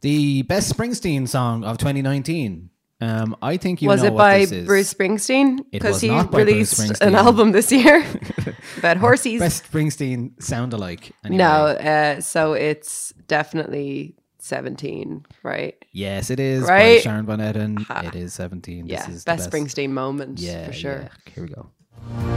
the 0.00 0.42
best 0.42 0.76
Springsteen 0.76 1.28
song 1.28 1.64
of 1.64 1.78
2019. 1.78 2.70
Um, 3.00 3.36
I 3.42 3.58
think 3.58 3.82
you 3.82 3.88
was 3.88 4.00
know 4.02 4.08
it 4.08 4.12
what 4.14 4.18
by 4.18 4.38
this 4.38 4.52
is. 4.52 4.66
Bruce 4.66 4.94
Springsteen? 4.94 5.58
Because 5.70 6.00
he 6.00 6.08
not 6.08 6.30
by 6.30 6.44
Bruce 6.44 6.78
released 6.78 7.02
an 7.02 7.14
album 7.14 7.52
this 7.52 7.70
year 7.70 8.04
about 8.78 8.96
horses. 8.96 9.38
Best 9.38 9.70
Springsteen 9.70 10.42
sound 10.42 10.72
alike. 10.72 11.12
Anyway. 11.24 11.38
No, 11.38 11.66
uh, 11.66 12.20
so 12.20 12.54
it's 12.54 13.12
definitely 13.28 14.16
17, 14.46 15.26
right? 15.42 15.74
Yes, 15.92 16.30
it 16.30 16.40
is. 16.40 16.66
By 16.66 16.68
Right? 16.72 17.02
Sharon 17.02 17.26
Van 17.26 17.38
Etten. 17.40 18.04
It 18.06 18.14
is 18.14 18.32
17. 18.34 18.86
Yeah, 18.86 19.04
this 19.06 19.16
is 19.16 19.24
the 19.24 19.32
best 19.32 19.50
Springsteen 19.50 19.90
moment 19.90 20.38
Yeah, 20.38 20.66
for 20.66 20.72
sure. 20.72 21.00
yeah. 21.02 21.32
Here 21.34 21.44
we 21.44 21.50
go. 21.50 22.35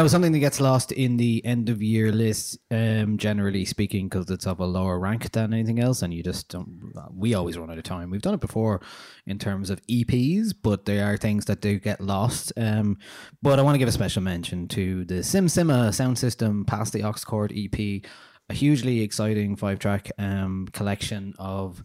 Now, 0.00 0.06
something 0.06 0.32
that 0.32 0.38
gets 0.38 0.62
lost 0.62 0.92
in 0.92 1.18
the 1.18 1.44
end 1.44 1.68
of 1.68 1.82
year 1.82 2.10
list, 2.10 2.56
um, 2.70 3.18
generally 3.18 3.66
speaking, 3.66 4.08
because 4.08 4.30
it's 4.30 4.46
of 4.46 4.58
a 4.58 4.64
lower 4.64 4.98
rank 4.98 5.30
than 5.32 5.52
anything 5.52 5.78
else, 5.78 6.00
and 6.00 6.14
you 6.14 6.22
just 6.22 6.48
don't. 6.48 6.90
We 7.14 7.34
always 7.34 7.58
run 7.58 7.70
out 7.70 7.76
of 7.76 7.84
time. 7.84 8.08
We've 8.08 8.22
done 8.22 8.32
it 8.32 8.40
before 8.40 8.80
in 9.26 9.38
terms 9.38 9.68
of 9.68 9.84
EPs, 9.88 10.54
but 10.62 10.86
there 10.86 11.04
are 11.04 11.18
things 11.18 11.44
that 11.44 11.60
do 11.60 11.78
get 11.78 12.00
lost. 12.00 12.50
Um, 12.56 12.96
but 13.42 13.58
I 13.58 13.62
want 13.62 13.74
to 13.74 13.78
give 13.78 13.90
a 13.90 13.92
special 13.92 14.22
mention 14.22 14.68
to 14.68 15.04
the 15.04 15.22
Sim 15.22 15.48
Simma 15.48 15.92
sound 15.92 16.16
system 16.16 16.64
past 16.64 16.94
the 16.94 17.02
aux 17.02 17.12
cord 17.26 17.52
EP. 17.54 18.02
a 18.48 18.54
hugely 18.54 19.02
exciting 19.02 19.54
five 19.54 19.78
track 19.78 20.10
um, 20.16 20.66
collection 20.72 21.34
of 21.38 21.84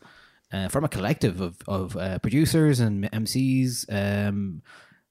uh, 0.54 0.70
from 0.70 0.86
a 0.86 0.88
collective 0.88 1.42
of 1.42 1.58
of 1.68 1.98
uh, 1.98 2.18
producers 2.20 2.80
and 2.80 3.12
MCs. 3.12 3.86
Um, 3.92 4.62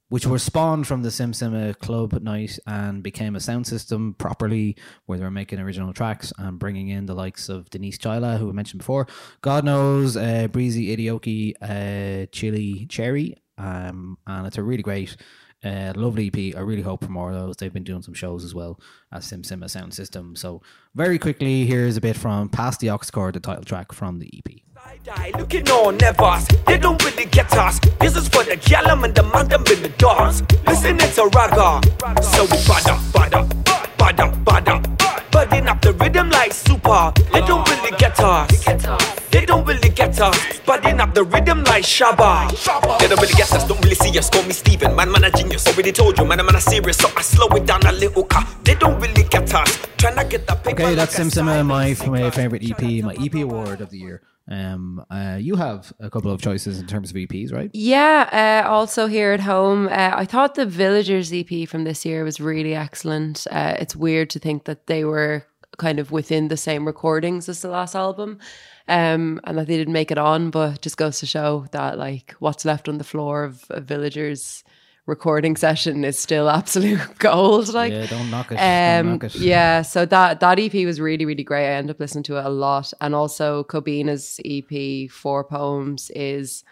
which 0.08 0.26
were 0.26 0.38
spawned 0.38 0.86
from 0.86 1.02
the 1.02 1.10
Sim 1.10 1.32
Simma 1.32 1.78
club 1.78 2.12
night 2.22 2.58
and 2.66 3.02
became 3.02 3.36
a 3.36 3.40
sound 3.40 3.66
system 3.66 4.14
properly, 4.14 4.76
where 5.06 5.18
they 5.18 5.24
were 5.24 5.30
making 5.30 5.58
original 5.58 5.92
tracks 5.92 6.32
and 6.38 6.58
bringing 6.58 6.88
in 6.88 7.06
the 7.06 7.14
likes 7.14 7.48
of 7.48 7.70
Denise 7.70 7.98
Chaila, 7.98 8.38
who 8.38 8.46
we 8.46 8.52
mentioned 8.52 8.78
before, 8.78 9.06
God 9.40 9.64
knows, 9.64 10.16
uh, 10.16 10.48
Breezy 10.48 10.94
Idioki, 10.96 11.54
uh, 11.60 12.26
Chili 12.32 12.86
Cherry, 12.86 13.36
um, 13.58 14.18
and 14.26 14.46
it's 14.46 14.58
a 14.58 14.62
really 14.62 14.82
great. 14.82 15.16
Uh, 15.62 15.94
lovely 15.96 16.26
EP. 16.26 16.54
I 16.54 16.60
really 16.60 16.82
hope 16.82 17.02
for 17.02 17.10
more 17.10 17.30
of 17.30 17.40
those. 17.40 17.56
They've 17.56 17.72
been 17.72 17.84
doing 17.84 18.02
some 18.02 18.12
shows 18.12 18.44
as 18.44 18.54
well 18.54 18.78
as 19.10 19.24
Sim 19.24 19.40
Simma 19.40 19.70
Sound 19.70 19.94
System. 19.94 20.36
So, 20.36 20.60
very 20.94 21.18
quickly, 21.18 21.64
here's 21.64 21.96
a 21.96 22.02
bit 22.02 22.18
from 22.18 22.50
Past 22.50 22.80
the 22.80 22.90
Aux 22.90 22.98
Cord, 23.10 23.34
the 23.34 23.40
title 23.40 23.64
track 23.64 23.90
from 23.92 24.18
the 24.18 24.26
E 24.36 24.42
Die 25.04 25.32
looking 25.38 25.68
on 25.70 25.96
nevers. 25.98 26.46
They 26.66 26.78
don't 26.78 27.02
really 27.04 27.26
get 27.26 27.52
us. 27.52 27.78
This 28.00 28.16
is 28.16 28.28
for 28.28 28.42
the 28.42 28.56
gallum 28.56 29.04
and 29.04 29.14
the 29.14 29.22
man 29.22 29.52
in 29.52 29.82
the 29.82 29.92
doors. 29.98 30.42
Listen, 30.66 30.96
it's 30.96 31.18
a 31.18 31.28
ragga. 31.28 31.84
So 32.22 32.44
we 32.44 32.56
bada, 32.64 32.96
bada, 33.12 33.46
bada, 33.98 34.44
bada. 34.44 35.30
Budding 35.30 35.68
up 35.68 35.80
the 35.82 35.92
rhythm 35.92 36.30
like 36.30 36.52
super. 36.52 37.12
They 37.32 37.40
don't 37.40 37.68
really 37.68 37.96
get 37.98 38.18
us. 38.20 38.64
They 39.30 39.44
don't 39.44 39.66
really 39.66 39.88
get 39.88 40.18
us. 40.20 40.60
Budding 40.60 41.00
up 41.00 41.12
the 41.12 41.24
rhythm 41.24 41.64
like 41.64 41.84
Shabba. 41.84 42.48
They 42.98 43.08
don't 43.08 43.20
really 43.20 43.34
get 43.34 43.52
us, 43.52 43.66
don't 43.66 43.82
really 43.82 43.96
see 43.96 44.16
us. 44.18 44.30
Call 44.30 44.44
me 44.44 44.52
Steven, 44.52 44.94
man, 44.94 45.10
man, 45.10 45.24
a 45.24 45.30
genius. 45.30 45.66
Already 45.66 45.92
told 45.92 46.18
you, 46.18 46.24
man, 46.24 46.40
I'm 46.40 46.46
man, 46.46 46.56
a 46.56 46.60
serious. 46.60 46.96
So 46.96 47.10
I 47.16 47.22
slow 47.22 47.48
it 47.56 47.66
down 47.66 47.84
a 47.86 47.92
little. 47.92 48.24
Car. 48.24 48.46
They 48.62 48.74
don't 48.74 49.00
really 49.00 49.24
get 49.24 49.52
us. 49.54 49.86
Trying 49.98 50.16
to 50.16 50.24
get 50.24 50.46
the 50.46 50.54
paper. 50.54 50.82
Okay, 50.82 50.94
that's 50.94 51.18
a 51.18 51.28
Sim 51.28 51.46
Simma, 51.46 51.66
my, 51.66 51.96
my 52.08 52.30
favorite 52.30 52.62
EP, 52.62 53.04
my 53.04 53.14
EP 53.14 53.34
award 53.34 53.80
of 53.80 53.90
the 53.90 53.98
year. 53.98 54.22
Um, 54.50 55.04
uh, 55.10 55.38
you 55.40 55.56
have 55.56 55.92
a 56.00 56.10
couple 56.10 56.30
of 56.30 56.40
choices 56.40 56.78
in 56.78 56.86
terms 56.86 57.10
of 57.10 57.16
EPs, 57.16 57.52
right? 57.52 57.70
Yeah, 57.72 58.62
uh, 58.64 58.68
also 58.68 59.06
here 59.06 59.32
at 59.32 59.40
home, 59.40 59.88
uh, 59.88 60.12
I 60.14 60.26
thought 60.26 60.54
the 60.54 60.66
Villagers 60.66 61.32
EP 61.32 61.66
from 61.68 61.84
this 61.84 62.04
year 62.04 62.24
was 62.24 62.40
really 62.40 62.74
excellent. 62.74 63.46
Uh, 63.50 63.74
it's 63.78 63.96
weird 63.96 64.30
to 64.30 64.38
think 64.38 64.64
that 64.64 64.86
they 64.86 65.04
were 65.04 65.46
kind 65.78 65.98
of 65.98 66.10
within 66.10 66.48
the 66.48 66.56
same 66.56 66.86
recordings 66.86 67.48
as 67.48 67.62
the 67.62 67.68
last 67.68 67.94
album, 67.94 68.38
um, 68.86 69.40
and 69.44 69.58
that 69.58 69.66
they 69.66 69.76
didn't 69.76 69.94
make 69.94 70.10
it 70.10 70.18
on, 70.18 70.50
but 70.50 70.80
just 70.82 70.96
goes 70.96 71.18
to 71.20 71.26
show 71.26 71.66
that 71.72 71.98
like 71.98 72.34
what's 72.38 72.64
left 72.64 72.88
on 72.88 72.98
the 72.98 73.04
floor 73.04 73.44
of 73.44 73.64
a 73.70 73.80
Villagers 73.80 74.62
recording 75.06 75.56
session 75.56 76.04
is 76.04 76.18
still 76.18 76.48
absolute 76.60 77.18
gold. 77.18 77.72
Like, 77.72 77.92
Yeah, 77.92 78.06
don't 78.06 78.30
knock 78.30 78.50
it, 78.52 78.56
Um, 78.56 79.12
knock 79.12 79.24
it. 79.24 79.34
yeah, 79.36 79.82
so 79.82 80.04
that 80.06 80.40
that 80.40 80.58
EP 80.58 80.74
was 80.86 81.00
really 81.00 81.24
really 81.24 81.44
great. 81.44 81.66
I 81.68 81.74
end 81.74 81.90
up 81.90 82.00
listening 82.00 82.24
to 82.24 82.36
it 82.38 82.44
a 82.44 82.50
lot, 82.50 82.92
and 83.00 83.14
also 83.14 83.64
Kobina's 83.64 84.40
EP 84.44 85.10
Four 85.10 85.44
Poems 85.44 86.10
is. 86.14 86.64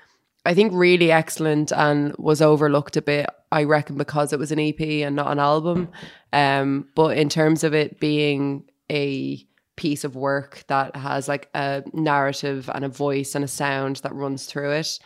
I 0.45 0.55
think 0.55 0.73
really 0.75 1.13
excellent 1.13 1.71
and 1.71 2.17
was 2.19 2.43
overlooked 2.43 2.97
a 2.97 3.03
bit. 3.03 3.27
I 3.53 3.63
reckon 3.63 3.97
because 3.97 4.33
it 4.33 4.41
was 4.41 4.51
an 4.51 4.59
EP 4.59 4.81
and 4.81 5.15
not 5.15 5.31
an 5.31 5.39
album. 5.39 5.91
Um, 6.33 6.89
but 6.97 7.17
in 7.17 7.29
terms 7.29 7.63
of 7.63 7.75
it 7.75 8.01
being 8.01 8.65
a 8.91 9.47
piece 9.77 10.03
of 10.03 10.17
work 10.17 10.65
that 10.67 10.97
has 10.97 11.29
like 11.29 11.49
a 11.55 11.85
narrative 11.93 12.69
and 12.75 12.85
a 12.85 12.89
voice 12.89 13.37
and 13.37 13.45
a 13.45 13.49
sound 13.49 13.97
that 14.03 14.13
runs 14.17 14.47
through 14.47 14.73
it, 14.73 14.99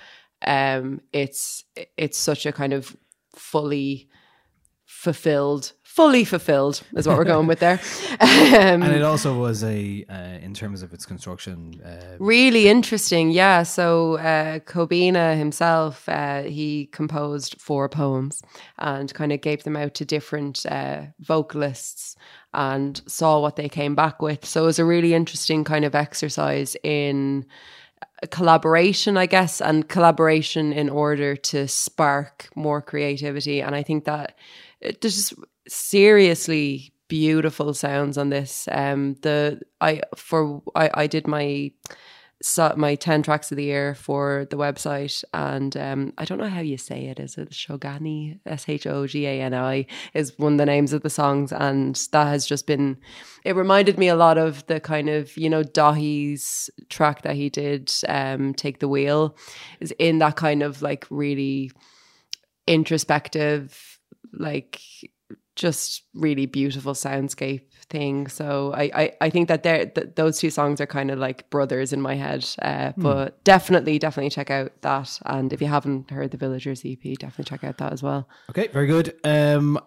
um, 0.47 1.03
it's 1.13 1.65
it's 1.99 2.17
such 2.17 2.47
a 2.47 2.53
kind 2.53 2.73
of 2.73 2.97
fully 3.37 4.09
fulfilled, 4.87 5.73
fully 5.83 6.25
fulfilled 6.25 6.81
is 6.97 7.09
what 7.09 7.19
we're 7.19 7.25
going 7.25 7.47
with 7.47 7.59
there. 7.59 7.81
Um, 8.19 8.83
and 8.83 8.95
it 8.95 9.03
also 9.03 9.39
was 9.39 9.63
a, 9.65 10.05
uh, 10.09 10.39
in 10.41 10.55
terms 10.55 10.83
of 10.83 10.93
its 10.93 11.05
construction, 11.05 11.81
uh, 11.85 12.17
Really 12.19 12.69
interesting, 12.69 13.31
yeah. 13.31 13.63
So 13.63 14.17
uh, 14.19 14.61
Kobina 14.61 15.37
himself, 15.37 16.09
uh, 16.09 16.43
he 16.43 16.87
composed 16.87 17.61
four 17.61 17.89
poems 17.89 18.43
and 18.79 19.13
kind 19.13 19.33
of 19.33 19.41
gave 19.41 19.65
them 19.65 19.77
out 19.77 19.95
to 19.95 20.05
different 20.05 20.65
uh, 20.67 21.07
vocalists 21.21 22.17
and 22.55 23.03
saw 23.07 23.41
what 23.41 23.57
they 23.57 23.69
came 23.69 23.95
back 23.95 24.23
with. 24.23 24.45
So 24.47 24.63
it 24.63 24.67
was 24.67 24.79
a 24.79 24.85
really 24.85 25.13
interesting 25.15 25.65
kind 25.65 25.85
of 25.85 25.95
exercise 25.95 26.77
in 26.83 27.45
collaboration, 28.31 29.17
I 29.17 29.27
guess, 29.27 29.61
and 29.61 29.89
collaboration 29.89 30.73
in 30.73 30.89
order 30.89 31.37
to 31.37 31.69
spark 31.69 32.49
more 32.55 32.81
creativity. 32.83 33.61
And 33.61 33.75
I 33.75 33.83
think 33.83 34.05
that 34.05 34.37
there's 34.81 35.31
just 35.31 35.35
seriously 35.69 36.93
beautiful 37.09 37.73
sounds 37.75 38.19
on 38.19 38.31
this. 38.31 38.69
Um, 38.71 39.15
the 39.23 39.61
I 39.81 40.03
for 40.17 40.63
I, 40.75 40.91
I 40.95 41.07
did 41.07 41.27
my 41.27 41.71
so 42.43 42.75
my 42.77 42.95
10 42.95 43.23
tracks 43.23 43.51
of 43.51 43.57
the 43.57 43.65
year 43.65 43.95
for 43.95 44.47
the 44.51 44.57
website. 44.57 45.25
And 45.33 45.77
um 45.77 46.13
I 46.19 46.25
don't 46.25 46.39
know 46.39 46.49
how 46.49 46.61
you 46.61 46.77
say 46.77 47.07
it. 47.07 47.19
Is 47.19 47.39
it 47.39 47.51
Shogani 47.51 48.39
S 48.45 48.69
H 48.69 48.87
O 48.87 49.07
G 49.07 49.27
A 49.27 49.41
N 49.41 49.55
I 49.55 49.87
is 50.13 50.39
one 50.39 50.53
of 50.53 50.59
the 50.59 50.67
names 50.67 50.93
of 50.93 51.03
the 51.03 51.11
songs. 51.11 51.53
And 51.53 51.97
that 52.13 52.27
has 52.27 52.47
just 52.47 52.67
been 52.67 52.99
it 53.45 53.57
reminded 53.57 53.99
me 53.99 54.09
a 54.09 54.17
lot 54.17 54.39
of 54.39 54.67
the 54.67 54.81
kind 54.81 55.09
of 55.09 55.37
you 55.37 55.49
know 55.49 55.63
Dahi's 55.63 56.69
track 56.89 57.23
that 57.23 57.37
he 57.37 57.49
did 57.49 57.93
um 58.09 58.55
Take 58.55 58.81
the 58.81 58.89
Wheel. 58.89 59.37
Is 59.81 59.93
in 59.99 60.19
that 60.19 60.37
kind 60.37 60.63
of 60.63 60.83
like 60.83 61.07
really 61.11 61.71
introspective 62.67 63.99
like 64.33 64.81
just 65.55 66.03
really 66.15 66.47
beautiful 66.47 66.93
soundscape 66.93 67.63
thing. 67.91 68.27
So 68.29 68.73
I 68.75 68.91
I, 68.95 69.13
I 69.23 69.31
think 69.31 69.49
that 69.49 69.63
they're, 69.63 69.87
th- 69.87 70.09
those 70.17 70.39
two 70.39 70.51
songs 70.51 70.81
are 70.81 70.87
kind 70.87 71.11
of 71.11 71.19
like 71.19 71.49
brothers 71.51 71.93
in 71.93 72.01
my 72.01 72.15
head. 72.15 72.47
Uh, 72.61 72.93
Hmm. 72.93 73.03
But 73.03 73.45
definitely, 73.45 73.99
definitely 73.99 74.31
check 74.31 74.51
out 74.51 74.73
that. 74.83 75.19
And 75.27 75.53
if 75.53 75.61
you 75.61 75.67
haven't 75.69 76.11
heard 76.11 76.31
the 76.31 76.37
Villagers 76.37 76.83
EP, 76.85 77.03
definitely 77.19 77.45
check 77.45 77.65
out 77.65 77.79
that 77.79 77.93
as 77.93 78.03
well. 78.03 78.29
Okay, 78.51 78.69
very 78.69 78.87
good. 78.87 79.15
Um, 79.25 79.79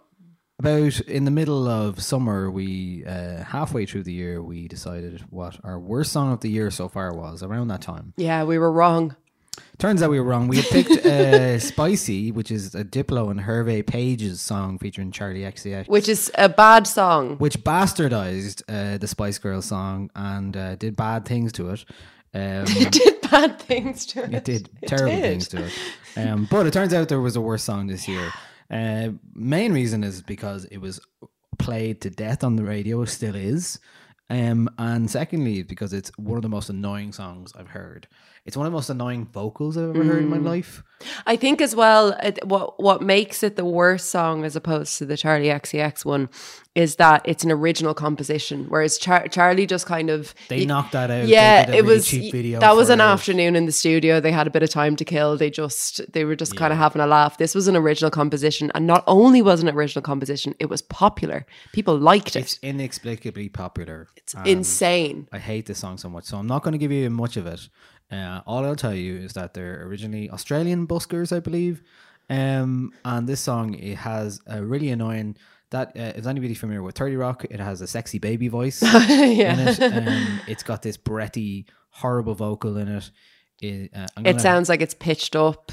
about 0.59 0.99
in 1.01 1.23
the 1.23 1.31
middle 1.31 1.67
of 1.69 2.01
summer, 2.03 2.51
we 2.51 3.05
uh, 3.05 3.43
halfway 3.43 3.85
through 3.85 4.03
the 4.03 4.11
year, 4.13 4.43
we 4.43 4.67
decided 4.67 5.21
what 5.29 5.57
our 5.63 5.79
worst 5.79 6.11
song 6.11 6.33
of 6.33 6.41
the 6.41 6.49
year 6.49 6.69
so 6.69 6.87
far 6.89 7.13
was. 7.13 7.41
Around 7.43 7.69
that 7.69 7.81
time, 7.81 8.13
Yeah, 8.17 8.43
we 8.43 8.57
were 8.57 8.71
wrong. 8.71 9.15
Turns 9.77 10.01
out 10.03 10.09
we 10.09 10.19
were 10.19 10.25
wrong. 10.25 10.47
We 10.47 10.57
had 10.57 10.65
picked 10.65 11.05
uh, 11.05 11.57
"Spicy," 11.59 12.31
which 12.31 12.51
is 12.51 12.75
a 12.75 12.83
Diplo 12.83 13.31
and 13.31 13.39
Hervé 13.39 13.83
Pagez 13.83 14.37
song 14.37 14.77
featuring 14.77 15.11
Charli 15.11 15.41
XCX, 15.49 15.87
Which 15.87 16.09
is 16.09 16.31
a 16.37 16.49
bad 16.49 16.85
song. 16.85 17.37
which 17.37 17.57
bastardized 17.63 18.61
uh, 18.67 18.97
the 18.97 19.07
Spice 19.07 19.37
Girls 19.37 19.65
song 19.65 20.09
and 20.15 20.55
uh, 20.55 20.75
did 20.75 20.95
bad 20.95 21.25
things 21.25 21.51
to 21.53 21.69
it. 21.71 21.85
Um, 22.31 22.65
It 22.67 22.91
did 22.91 23.21
bad 23.21 23.59
things 23.59 24.05
to 24.07 24.23
it. 24.25 24.31
it 24.35 24.43
did 24.45 24.69
terrible 24.85 25.15
did. 25.15 25.21
things 25.23 25.47
to 25.47 25.65
it. 25.65 25.73
Um, 26.15 26.47
but 26.51 26.67
it 26.67 26.73
turns 26.73 26.93
out 26.93 27.09
there 27.09 27.19
was 27.19 27.35
a 27.35 27.41
worse 27.41 27.63
song 27.63 27.87
this 27.87 28.07
year. 28.07 28.31
Uh, 28.69 29.09
main 29.33 29.73
reason 29.73 30.03
is 30.03 30.21
because 30.21 30.65
it 30.65 30.77
was 30.77 30.99
played 31.57 32.01
to 32.01 32.11
death 32.11 32.43
on 32.43 32.55
the 32.55 32.63
radio, 32.63 33.03
still 33.05 33.33
is. 33.35 33.79
Um, 34.29 34.69
and 34.77 35.09
secondly, 35.09 35.63
because 35.63 35.91
it's 35.91 36.11
one 36.19 36.35
of 36.37 36.43
the 36.43 36.49
most 36.49 36.69
annoying 36.69 37.13
songs 37.13 37.51
I've 37.57 37.69
heard. 37.69 38.07
It's 38.45 38.57
one 38.57 38.65
of 38.65 38.71
the 38.71 38.75
most 38.77 38.89
annoying 38.89 39.25
vocals 39.31 39.77
I've 39.77 39.89
ever 39.95 40.03
heard 40.03 40.23
in 40.23 40.29
my 40.29 40.37
Mm. 40.39 40.45
life. 40.45 40.83
I 41.25 41.35
think 41.37 41.61
as 41.61 41.75
well, 41.75 42.09
it, 42.21 42.39
what 42.45 42.81
what 42.81 43.01
makes 43.01 43.41
it 43.43 43.55
the 43.55 43.63
worst 43.63 44.09
song 44.09 44.43
as 44.43 44.55
opposed 44.57 44.97
to 44.97 45.05
the 45.05 45.13
Charli 45.15 45.45
XCX 45.49 46.03
one 46.03 46.27
is 46.75 46.97
that 46.97 47.21
it's 47.25 47.43
an 47.43 47.51
original 47.51 47.93
composition, 47.93 48.65
whereas 48.69 48.97
Char- 48.97 49.27
Charli 49.27 49.65
just 49.67 49.85
kind 49.85 50.09
of 50.09 50.33
They 50.49 50.65
knocked 50.65 50.91
that 50.93 51.09
out. 51.09 51.27
Yeah, 51.27 51.69
it 51.69 51.69
really 51.69 51.81
was 51.83 52.07
cheap 52.07 52.31
video 52.33 52.59
that 52.59 52.75
was 52.75 52.89
an 52.89 52.99
it. 52.99 53.03
afternoon 53.03 53.55
in 53.55 53.65
the 53.65 53.71
studio. 53.71 54.19
They 54.19 54.31
had 54.33 54.45
a 54.47 54.49
bit 54.49 54.61
of 54.63 54.69
time 54.69 54.95
to 54.97 55.05
kill. 55.05 55.37
They 55.37 55.49
just 55.49 56.01
they 56.11 56.25
were 56.25 56.35
just 56.35 56.55
kind 56.57 56.73
of 56.73 56.79
having 56.79 57.01
a 57.01 57.07
laugh. 57.07 57.37
This 57.37 57.55
was 57.55 57.67
an 57.69 57.75
original 57.77 58.11
composition, 58.11 58.69
and 58.75 58.85
not 58.85 59.03
only 59.07 59.41
was 59.41 59.61
an 59.61 59.69
original 59.69 60.01
composition, 60.01 60.53
it 60.59 60.69
was 60.69 60.81
popular. 60.81 61.45
People 61.71 61.97
liked 61.97 62.35
it. 62.35 62.39
It's 62.41 62.59
inexplicably 62.61 63.47
popular. 63.49 64.07
It's 64.17 64.35
insane. 64.45 65.27
I 65.31 65.39
hate 65.39 65.65
this 65.67 65.77
song 65.79 65.97
so 65.97 66.09
much, 66.09 66.25
so 66.25 66.37
I'm 66.37 66.47
not 66.47 66.63
going 66.63 66.73
to 66.73 66.77
give 66.77 66.91
you 66.91 67.09
much 67.09 67.37
of 67.37 67.47
it. 67.47 67.69
Uh, 68.11 68.41
all 68.47 68.65
I'll 68.65 68.75
tell 68.75 68.93
you 68.95 69.17
is 69.17 69.33
that 69.33 69.53
they're 69.53 69.83
originally 69.85 70.29
Australian 70.29 70.87
buskers, 70.87 71.35
I 71.35 71.39
believe. 71.39 71.83
Um, 72.29 72.91
and 73.05 73.27
this 73.27 73.39
song 73.41 73.73
it 73.75 73.97
has 73.97 74.39
a 74.47 74.63
really 74.63 74.89
annoying. 74.89 75.35
That 75.71 75.95
uh, 75.95 76.17
is 76.17 76.25
anybody 76.25 76.55
familiar 76.55 76.81
with 76.81 76.95
Thirty 76.95 77.15
Rock? 77.15 77.45
It 77.49 77.59
has 77.59 77.81
a 77.81 77.87
sexy 77.87 78.17
baby 78.19 78.47
voice 78.47 78.81
Yeah. 78.83 79.53
in 79.53 79.59
it. 79.67 79.79
Um, 79.81 80.39
it's 80.47 80.63
got 80.63 80.81
this 80.81 80.97
breathy, 80.97 81.65
horrible 81.89 82.33
vocal 82.35 82.77
in 82.77 82.87
it. 82.87 83.11
It, 83.61 83.91
uh, 83.95 84.07
It 84.25 84.41
sounds 84.41 84.69
like 84.69 84.81
it's 84.81 84.95
pitched 84.95 85.35
up 85.35 85.71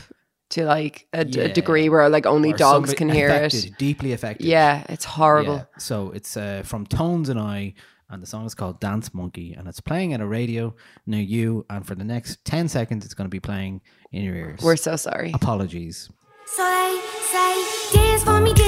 to 0.50 0.64
like 0.64 1.06
a, 1.14 1.24
d- 1.24 1.40
a 1.40 1.46
Yeah. 1.48 1.52
degree 1.54 1.88
where 1.88 2.08
like 2.10 2.26
only 2.26 2.52
or 2.52 2.56
dogs 2.56 2.92
can 2.94 3.08
hear 3.08 3.28
affected, 3.28 3.64
it. 3.66 3.78
Deeply 3.78 4.12
affected. 4.12 4.46
Yeah, 4.46 4.84
it's 4.90 5.04
horrible. 5.06 5.54
Yeah. 5.56 5.78
So 5.78 6.10
it's 6.10 6.36
uh, 6.36 6.62
from 6.64 6.84
Tones 6.86 7.28
and 7.30 7.38
I, 7.40 7.74
and 8.08 8.22
the 8.22 8.26
song 8.26 8.46
is 8.46 8.54
called 8.54 8.80
Dance 8.80 9.12
Monkey, 9.12 9.52
and 9.52 9.66
it's 9.68 9.80
playing 9.80 10.12
at 10.12 10.20
a 10.20 10.26
radio 10.26 10.74
near 11.06 11.22
you. 11.22 11.66
And 11.70 11.86
for 11.86 11.94
the 11.94 12.04
next 12.04 12.44
10 12.44 12.68
seconds, 12.68 13.04
it's 13.04 13.14
going 13.14 13.26
to 13.26 13.30
be 13.30 13.40
playing 13.40 13.80
in 14.12 14.22
your 14.22 14.34
ears. 14.34 14.60
We're 14.62 14.76
so 14.76 14.96
sorry. 14.96 15.32
Apologies. 15.32 16.10
So 16.46 16.62
they 16.62 17.00
say, 17.30 17.98
dance 17.98 18.22
for 18.22 18.40
me, 18.40 18.54
dance 18.54 18.65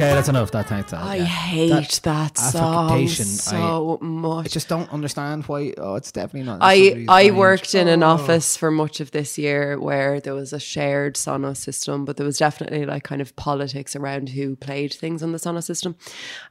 Okay, 0.00 0.14
that's 0.14 0.28
enough. 0.28 0.50
That 0.52 0.68
thanks. 0.68 0.90
That, 0.92 1.02
I 1.02 1.16
yeah. 1.16 1.24
hate 1.24 2.00
that, 2.04 2.38
song 2.38 3.08
so 3.08 3.98
I, 4.00 4.04
much. 4.04 4.46
I 4.46 4.48
just 4.48 4.68
don't 4.68 4.88
understand 4.92 5.44
why. 5.46 5.74
Oh, 5.76 5.96
it's 5.96 6.12
definitely 6.12 6.44
not. 6.46 6.58
I 6.62 7.04
I 7.08 7.22
range. 7.24 7.36
worked 7.36 7.74
in 7.74 7.88
an 7.88 8.02
Oh. 8.02 8.10
office 8.10 8.56
for 8.56 8.70
much 8.70 9.00
of 9.00 9.10
this 9.10 9.36
year 9.38 9.78
where 9.80 10.20
there 10.20 10.34
was 10.34 10.52
a 10.52 10.60
shared 10.60 11.16
Sonos 11.16 11.56
system, 11.56 12.04
but 12.04 12.16
there 12.16 12.26
was 12.26 12.38
definitely 12.38 12.86
like 12.86 13.02
kind 13.02 13.20
of 13.20 13.34
politics 13.36 13.96
around 13.96 14.28
who 14.30 14.54
played 14.56 14.92
things 14.94 15.22
on 15.22 15.32
the 15.32 15.38
Sonos 15.38 15.64
system, 15.64 15.96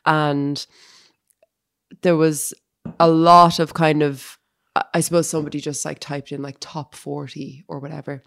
and 0.06 0.66
there 2.02 2.18
was 2.18 2.54
a 3.00 3.08
lot 3.08 3.60
of 3.60 3.74
kind 3.74 4.04
of 4.04 4.38
I- 4.76 4.84
I 4.95 5.00
suppose 5.00 5.28
somebody 5.30 5.60
just 5.62 5.86
like 5.86 6.00
typed 6.00 6.32
in 6.32 6.41
like 6.41 6.58
top 6.60 6.95
forty 6.95 7.64
or 7.68 7.80
whatever. 7.80 8.24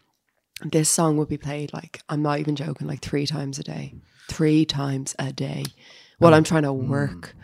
This 0.64 0.88
song 0.90 1.16
would 1.16 1.28
be 1.28 1.38
played 1.38 1.72
like 1.72 2.02
I'm 2.08 2.22
not 2.22 2.38
even 2.40 2.56
joking, 2.56 2.86
like 2.86 3.00
three 3.00 3.26
times 3.26 3.58
a 3.58 3.62
day, 3.62 3.94
three 4.28 4.64
times 4.64 5.14
a 5.18 5.32
day, 5.32 5.64
while 6.18 6.34
I'm 6.34 6.44
trying 6.44 6.62
to 6.64 6.72
work. 6.72 7.34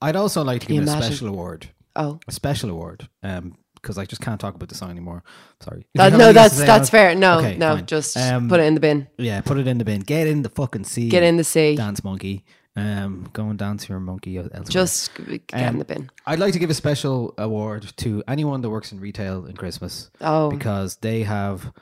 I'd 0.00 0.16
also 0.16 0.42
like 0.44 0.60
to 0.62 0.66
Can 0.66 0.76
give 0.76 0.82
it 0.84 0.88
a 0.88 0.92
imagine? 0.92 1.10
special 1.12 1.28
award. 1.28 1.68
Oh. 1.96 2.20
a 2.28 2.32
special 2.32 2.70
award. 2.70 3.08
Um, 3.22 3.56
because 3.74 3.96
I 3.96 4.06
just 4.06 4.20
can't 4.20 4.40
talk 4.40 4.54
about 4.56 4.68
the 4.68 4.74
song 4.74 4.90
anymore. 4.90 5.22
Sorry. 5.60 5.86
That- 5.94 6.12
no, 6.12 6.32
that's 6.32 6.54
say 6.56 6.66
that's 6.66 6.90
fair. 6.90 7.14
No, 7.14 7.38
Okay, 7.38 7.56
no, 7.56 7.76
fine. 7.76 7.86
just 7.86 8.16
Um, 8.16 8.48
put 8.48 8.58
it 8.60 8.64
in 8.64 8.74
the 8.74 8.80
bin. 8.80 9.06
Yeah, 9.18 9.40
put 9.40 9.56
it 9.56 9.66
in 9.68 9.78
the 9.78 9.84
bin. 9.84 10.00
Get 10.00 10.26
in 10.26 10.42
the 10.42 10.48
fucking 10.48 10.84
sea. 10.84 11.08
Get 11.08 11.22
in 11.22 11.36
the 11.36 11.44
sea. 11.44 11.76
Dance 11.76 12.02
monkey. 12.02 12.44
Um, 12.76 13.28
go 13.32 13.48
and 13.48 13.58
dance 13.58 13.88
your 13.88 13.98
monkey 14.00 14.36
elsewhere. 14.38 14.62
Just 14.68 15.14
get 15.14 15.42
in 15.52 15.64
Um, 15.68 15.78
the 15.78 15.84
bin. 15.84 16.10
I'd 16.26 16.38
like 16.40 16.52
to 16.54 16.58
give 16.60 16.70
a 16.70 16.74
special 16.74 17.34
award 17.38 17.92
to 17.98 18.22
anyone 18.28 18.60
that 18.62 18.70
works 18.70 18.90
in 18.92 19.00
retail 19.00 19.46
in 19.46 19.56
Christmas. 19.56 20.10
Oh. 20.20 20.50
because 20.50 20.96
they 20.96 21.22
have 21.22 21.72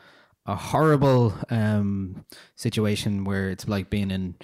a 0.47 0.55
horrible 0.55 1.35
um, 1.51 2.25
situation 2.55 3.25
where 3.25 3.51
it's 3.51 3.67
like 3.69 3.91
being 3.91 4.11
in 4.11 4.35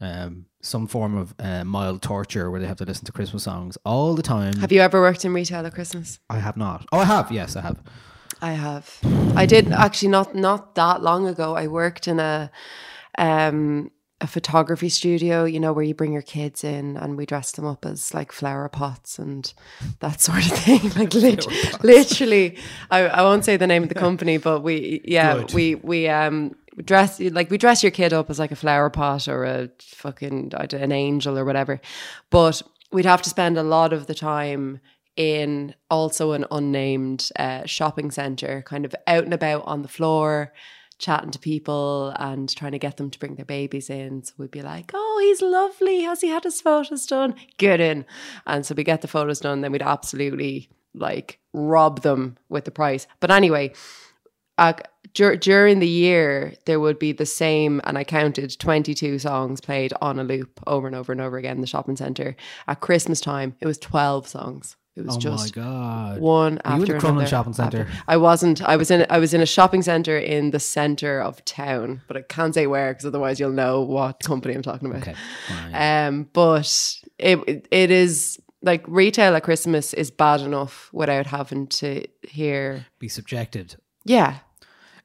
um, 0.00 0.46
some 0.60 0.86
form 0.86 1.16
of 1.16 1.34
uh, 1.38 1.64
mild 1.64 2.02
torture 2.02 2.50
where 2.50 2.60
they 2.60 2.66
have 2.66 2.76
to 2.76 2.84
listen 2.84 3.04
to 3.06 3.12
Christmas 3.12 3.44
songs 3.44 3.78
all 3.84 4.14
the 4.14 4.22
time. 4.22 4.56
Have 4.58 4.72
you 4.72 4.80
ever 4.80 5.00
worked 5.00 5.24
in 5.24 5.32
retail 5.32 5.64
at 5.64 5.74
Christmas? 5.74 6.18
I 6.28 6.38
have 6.38 6.56
not. 6.56 6.86
Oh, 6.92 6.98
I 6.98 7.04
have. 7.04 7.32
Yes, 7.32 7.56
I 7.56 7.62
have. 7.62 7.82
I 8.42 8.52
have. 8.52 8.98
I 9.34 9.46
did 9.46 9.72
actually 9.72 10.08
not 10.08 10.34
not 10.34 10.74
that 10.74 11.02
long 11.02 11.26
ago. 11.26 11.56
I 11.56 11.68
worked 11.68 12.06
in 12.06 12.20
a 12.20 12.50
um 13.16 13.90
a 14.20 14.26
photography 14.26 14.88
studio, 14.88 15.44
you 15.44 15.60
know, 15.60 15.72
where 15.74 15.84
you 15.84 15.94
bring 15.94 16.12
your 16.12 16.22
kids 16.22 16.64
in 16.64 16.96
and 16.96 17.16
we 17.18 17.26
dress 17.26 17.52
them 17.52 17.66
up 17.66 17.84
as 17.84 18.14
like 18.14 18.32
flower 18.32 18.68
pots 18.68 19.18
and 19.18 19.52
that 20.00 20.20
sort 20.22 20.44
of 20.46 20.52
thing. 20.58 20.90
Like 20.96 21.12
lit- 21.12 21.84
literally, 21.84 22.56
I, 22.90 23.00
I 23.08 23.22
won't 23.22 23.44
say 23.44 23.56
the 23.58 23.66
name 23.66 23.82
of 23.82 23.88
the 23.90 23.94
company, 23.94 24.38
but 24.38 24.60
we 24.62 25.02
yeah 25.04 25.34
Good. 25.38 25.52
we 25.54 25.74
we 25.76 26.08
um 26.08 26.54
dress 26.82 27.20
like 27.20 27.50
we 27.50 27.58
dress 27.58 27.82
your 27.82 27.90
kid 27.92 28.12
up 28.14 28.30
as 28.30 28.38
like 28.38 28.52
a 28.52 28.56
flower 28.56 28.88
pot 28.88 29.28
or 29.28 29.44
a 29.44 29.68
fucking 29.82 30.52
I 30.56 30.64
don't- 30.66 30.82
an 30.82 30.92
angel 30.92 31.38
or 31.38 31.44
whatever, 31.44 31.80
but 32.30 32.62
we'd 32.92 33.04
have 33.04 33.20
to 33.22 33.28
spend 33.30 33.58
a 33.58 33.62
lot 33.62 33.92
of 33.92 34.06
the 34.06 34.14
time 34.14 34.80
in 35.16 35.74
also 35.90 36.32
an 36.32 36.44
unnamed 36.50 37.30
uh, 37.38 37.64
shopping 37.66 38.10
center, 38.10 38.62
kind 38.62 38.84
of 38.84 38.94
out 39.06 39.24
and 39.24 39.32
about 39.34 39.62
on 39.66 39.82
the 39.82 39.88
floor, 39.88 40.52
chatting 40.98 41.30
to 41.30 41.38
people 41.38 42.14
and 42.18 42.54
trying 42.54 42.72
to 42.72 42.78
get 42.78 42.96
them 42.96 43.10
to 43.10 43.18
bring 43.18 43.34
their 43.34 43.44
babies 43.44 43.90
in. 43.90 44.24
So 44.24 44.34
we'd 44.38 44.50
be 44.50 44.62
like, 44.62 44.90
"Oh, 44.94 45.20
he's 45.22 45.42
lovely. 45.42 46.02
Has 46.02 46.20
he 46.20 46.28
had 46.28 46.44
his 46.44 46.60
photos 46.60 47.06
done? 47.06 47.34
Get 47.58 47.80
in." 47.80 48.04
And 48.46 48.64
so 48.64 48.74
we 48.74 48.84
get 48.84 49.02
the 49.02 49.08
photos 49.08 49.40
done, 49.40 49.60
then 49.60 49.72
we'd 49.72 49.82
absolutely 49.82 50.68
like 50.94 51.38
rob 51.52 52.02
them 52.02 52.36
with 52.48 52.64
the 52.64 52.70
price. 52.70 53.06
But 53.20 53.30
anyway, 53.30 53.72
uh, 54.58 54.72
dur- 55.16 55.36
during 55.36 55.80
the 55.80 55.88
year 55.88 56.54
there 56.66 56.80
would 56.80 56.98
be 56.98 57.12
the 57.12 57.26
same 57.26 57.80
and 57.84 57.98
i 57.98 58.04
counted 58.04 58.58
22 58.58 59.18
songs 59.18 59.60
played 59.60 59.92
on 60.00 60.18
a 60.18 60.24
loop 60.24 60.60
over 60.66 60.86
and 60.86 60.94
over 60.94 61.12
and 61.12 61.20
over 61.20 61.36
again 61.36 61.56
in 61.56 61.60
the 61.60 61.66
shopping 61.66 61.96
center 61.96 62.36
at 62.68 62.80
christmas 62.80 63.20
time 63.20 63.54
it 63.60 63.66
was 63.66 63.78
12 63.78 64.28
songs 64.28 64.76
it 64.96 65.04
was 65.04 65.14
Oh 65.14 65.18
my 65.18 65.20
just 65.36 65.54
God. 65.54 66.20
one 66.20 66.54
Were 66.64 66.70
you 66.70 66.76
in 66.76 66.80
after 66.82 66.92
the 66.94 66.98
Crumlin 66.98 67.26
shopping 67.26 67.50
after- 67.58 67.78
centre? 67.84 67.88
i 68.08 68.16
wasn't 68.16 68.62
i 68.62 68.76
was 68.76 68.90
in 68.90 69.06
i 69.10 69.18
was 69.18 69.34
in 69.34 69.40
a 69.40 69.46
shopping 69.46 69.82
center 69.82 70.16
in 70.18 70.50
the 70.52 70.60
center 70.60 71.20
of 71.20 71.44
town 71.44 72.00
but 72.08 72.16
i 72.16 72.22
can't 72.22 72.54
say 72.54 72.66
where 72.66 72.92
because 72.92 73.04
otherwise 73.06 73.38
you'll 73.38 73.50
know 73.52 73.82
what 73.82 74.20
company 74.22 74.54
i'm 74.54 74.62
talking 74.62 74.88
about 74.90 75.02
Okay. 75.02 75.14
um 75.74 76.28
but 76.32 76.68
it 77.18 77.66
it- 77.70 77.90
is 77.90 78.38
like 78.62 78.82
retail 78.88 79.36
at 79.36 79.42
christmas 79.42 79.92
is 79.94 80.10
bad 80.10 80.40
enough 80.40 80.88
without 80.92 81.26
having 81.26 81.66
to 81.68 82.04
hear 82.22 82.86
Be 82.98 83.08
subjected. 83.08 83.76
yeah 84.04 84.38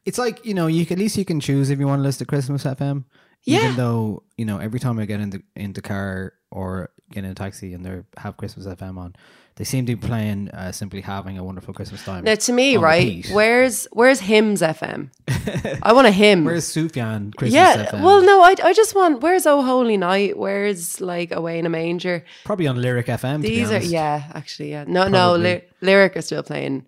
It's 0.05 0.17
like 0.17 0.43
you 0.45 0.55
know, 0.55 0.65
you 0.67 0.81
at 0.89 0.97
least 0.97 1.15
you 1.17 1.25
can 1.25 1.39
choose 1.39 1.69
if 1.69 1.77
you 1.79 1.85
want 1.85 1.99
to 1.99 2.03
listen 2.07 2.25
to 2.25 2.29
Christmas 2.33 2.63
FM. 2.65 3.03
Yeah. 3.45 3.59
Even 3.59 3.75
though 3.77 4.23
you 4.39 4.45
know, 4.49 4.57
every 4.57 4.79
time 4.79 4.97
I 4.97 5.05
get 5.05 5.19
in 5.21 5.29
the 5.29 5.41
in 5.55 5.73
the 5.73 5.81
car 5.81 6.33
or 6.49 6.89
get 7.13 7.23
in 7.23 7.29
a 7.31 7.35
taxi 7.35 7.73
and 7.75 7.85
they 7.85 8.01
have 8.17 8.33
Christmas 8.41 8.65
FM 8.65 8.97
on, 8.97 9.13
they 9.55 9.63
seem 9.63 9.85
to 9.85 9.95
be 9.95 10.07
playing 10.07 10.49
uh, 10.49 10.71
simply 10.71 11.01
having 11.01 11.37
a 11.37 11.43
wonderful 11.43 11.73
Christmas 11.73 12.03
time. 12.03 12.23
Now, 12.23 12.35
to 12.35 12.53
me, 12.53 12.77
right? 12.77 13.03
repeat. 13.03 13.31
Where's 13.31 13.85
Where's 13.91 14.19
hymns 14.21 14.61
FM? 14.61 15.09
I 15.83 15.93
want 15.93 16.07
a 16.07 16.11
hymn. 16.11 16.45
Where's 16.45 16.65
Sufjan 16.65 17.35
Christmas 17.35 17.53
yeah. 17.53 17.85
FM? 17.85 18.01
Well, 18.01 18.21
no, 18.21 18.41
I, 18.41 18.55
I 18.63 18.73
just 18.73 18.95
want. 18.95 19.21
Where's 19.21 19.45
Oh 19.45 19.61
Holy 19.61 19.97
Night? 19.97 20.37
Where's 20.37 21.01
like 21.01 21.31
Away 21.31 21.59
in 21.59 21.65
a 21.65 21.69
Manger? 21.69 22.23
Probably 22.45 22.67
on 22.67 22.81
Lyric 22.81 23.07
FM. 23.07 23.41
These 23.41 23.71
are 23.71 23.81
yeah, 23.81 24.31
actually 24.33 24.71
yeah. 24.71 24.85
No, 24.87 25.07
no, 25.07 25.35
Ly- 25.35 25.63
lyric 25.81 26.15
are 26.15 26.21
still 26.21 26.43
playing, 26.43 26.85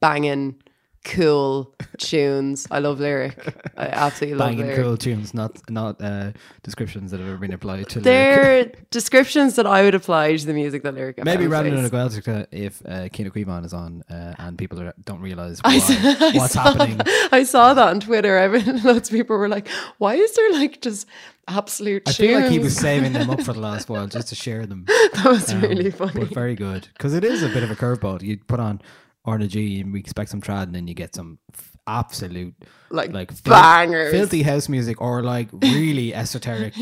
banging, 0.00 0.56
cool 1.04 1.74
tunes. 1.98 2.66
I 2.70 2.78
love 2.78 3.00
lyric. 3.00 3.36
I 3.76 3.86
absolutely 3.86 4.38
love 4.38 4.48
banging 4.50 4.66
lyric. 4.66 4.80
cool 4.82 4.96
tunes, 4.96 5.34
not 5.34 5.58
not 5.70 6.00
uh, 6.00 6.32
descriptions 6.62 7.10
that 7.10 7.20
have 7.20 7.28
ever 7.28 7.38
been 7.38 7.52
applied 7.52 7.88
to. 7.90 8.00
lyric. 8.00 8.04
They're 8.04 8.84
descriptions 8.90 9.56
that 9.56 9.66
I 9.66 9.82
would 9.82 9.94
apply 9.94 10.36
to 10.36 10.46
the 10.46 10.52
music 10.54 10.82
that 10.84 10.94
lyric. 10.94 11.22
Maybe 11.24 11.46
rather 11.46 11.70
than 11.70 11.84
a 11.84 11.90
Gaeltachta, 11.90 12.46
if 12.52 12.82
uh, 12.86 13.08
Cian 13.08 13.26
Ó 13.26 13.30
Cíobháin 13.32 13.64
is 13.64 13.72
on 13.74 14.02
uh, 14.10 14.34
and 14.38 14.56
people 14.56 14.80
are, 14.80 14.94
don't 15.04 15.20
realize 15.20 15.60
why, 15.62 15.78
saw- 15.78 15.94
I 15.94 16.30
what's 16.34 16.54
saw 16.54 16.62
happening. 16.72 17.00
I 17.32 17.42
saw 17.44 17.74
that 17.74 17.88
on 17.88 18.00
Twitter. 18.00 18.38
I 18.38 18.48
mean, 18.48 18.82
loads 18.82 19.08
of 19.10 19.14
people 19.16 19.36
were 19.36 19.48
like, 19.48 19.68
"Why 19.98 20.14
is 20.14 20.32
there 20.34 20.52
like 20.52 20.80
just 20.80 21.06
absolute?" 21.48 22.08
I 22.08 22.12
feel 22.12 22.40
like 22.40 22.50
he 22.50 22.58
was 22.58 22.76
saving 22.76 23.12
them 23.12 23.28
up 23.30 23.42
for 23.42 23.52
the 23.58 23.60
last 23.60 23.88
while 23.88 24.06
just 24.06 24.28
to 24.28 24.34
share 24.34 24.66
them. 24.66 24.84
That 24.86 25.24
was 25.26 25.52
Um, 25.52 25.60
really 25.62 25.90
funny. 25.90 26.12
but 26.20 26.28
very 26.28 26.54
good 26.54 26.88
because 26.96 27.14
it 27.14 27.24
is 27.24 27.42
a 27.42 27.48
bit 27.48 27.62
of 27.62 27.70
a 27.70 27.76
curveball. 27.76 28.22
You 28.22 28.38
put 28.38 28.60
on 28.60 28.80
RnaG 29.26 29.80
and 29.80 29.92
we 29.92 30.00
expect 30.00 30.30
some 30.30 30.40
trad, 30.40 30.64
and 30.64 30.74
then 30.74 30.88
you 30.88 30.94
get 30.94 31.14
some 31.14 31.38
absolute 31.86 32.54
Like 32.90 33.12
like 33.12 33.30
bangers. 33.44 34.10
filthy 34.12 34.42
house 34.42 34.68
music, 34.68 35.00
or 35.00 35.22
like 35.22 35.48
really 35.52 36.14
esoteric 36.22 36.74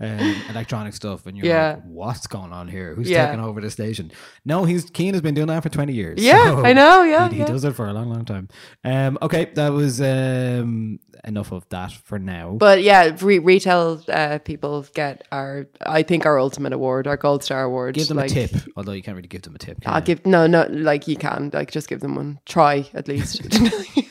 um, 0.00 0.34
electronic 0.50 0.94
stuff, 0.94 1.26
and 1.26 1.36
you're 1.36 1.46
Yeah. 1.46 1.74
like, 1.74 1.82
"What's 1.84 2.26
going 2.26 2.52
on 2.52 2.68
here? 2.68 2.94
Who's 2.94 3.10
Yeah. 3.10 3.26
taking 3.26 3.40
over 3.44 3.60
the 3.60 3.70
station?" 3.70 4.12
No, 4.44 4.64
he's 4.64 4.90
Cian 4.94 5.14
has 5.14 5.22
been 5.22 5.34
doing 5.34 5.48
that 5.48 5.62
for 5.62 5.68
twenty 5.68 5.92
years. 5.92 6.22
Yeah, 6.22 6.60
I 6.64 6.72
know, 6.72 7.02
yeah, 7.02 7.28
he, 7.28 7.38
yeah. 7.38 7.46
does 7.46 7.64
it 7.64 7.74
for 7.74 7.86
a 7.88 7.92
long, 7.92 8.08
long 8.10 8.24
time. 8.24 8.48
Um, 8.84 9.18
okay, 9.22 9.50
that 9.54 9.72
was 9.72 10.00
um, 10.00 11.00
enough 11.24 11.52
of 11.52 11.68
that 11.70 11.92
for 11.92 12.18
now. 12.18 12.52
But 12.58 12.82
yeah, 12.82 13.16
re- 13.20 13.40
retail 13.40 14.02
uh, 14.08 14.38
people 14.38 14.86
get 14.94 15.26
our, 15.32 15.66
I 15.84 16.02
think, 16.04 16.24
our 16.26 16.38
ultimate 16.38 16.72
award, 16.72 17.06
our 17.06 17.16
gold 17.16 17.42
star 17.42 17.64
award. 17.64 17.94
give 17.96 18.08
them 18.08 18.18
like, 18.18 18.30
a 18.30 18.46
tip, 18.46 18.52
although 18.76 18.92
you 18.92 19.02
can't 19.02 19.16
really 19.16 19.28
give 19.28 19.42
them 19.42 19.54
a 19.54 19.58
tip. 19.58 19.78
I'll 19.86 19.98
you? 20.00 20.04
give 20.06 20.24
no, 20.26 20.46
no, 20.46 20.66
like 20.70 21.08
you 21.08 21.16
can, 21.16 21.50
like 21.52 21.70
just 21.72 21.88
give 21.88 22.00
them 22.00 22.14
one. 22.14 22.38
Try 22.46 22.88
at 22.94 23.08
least. 23.08 23.42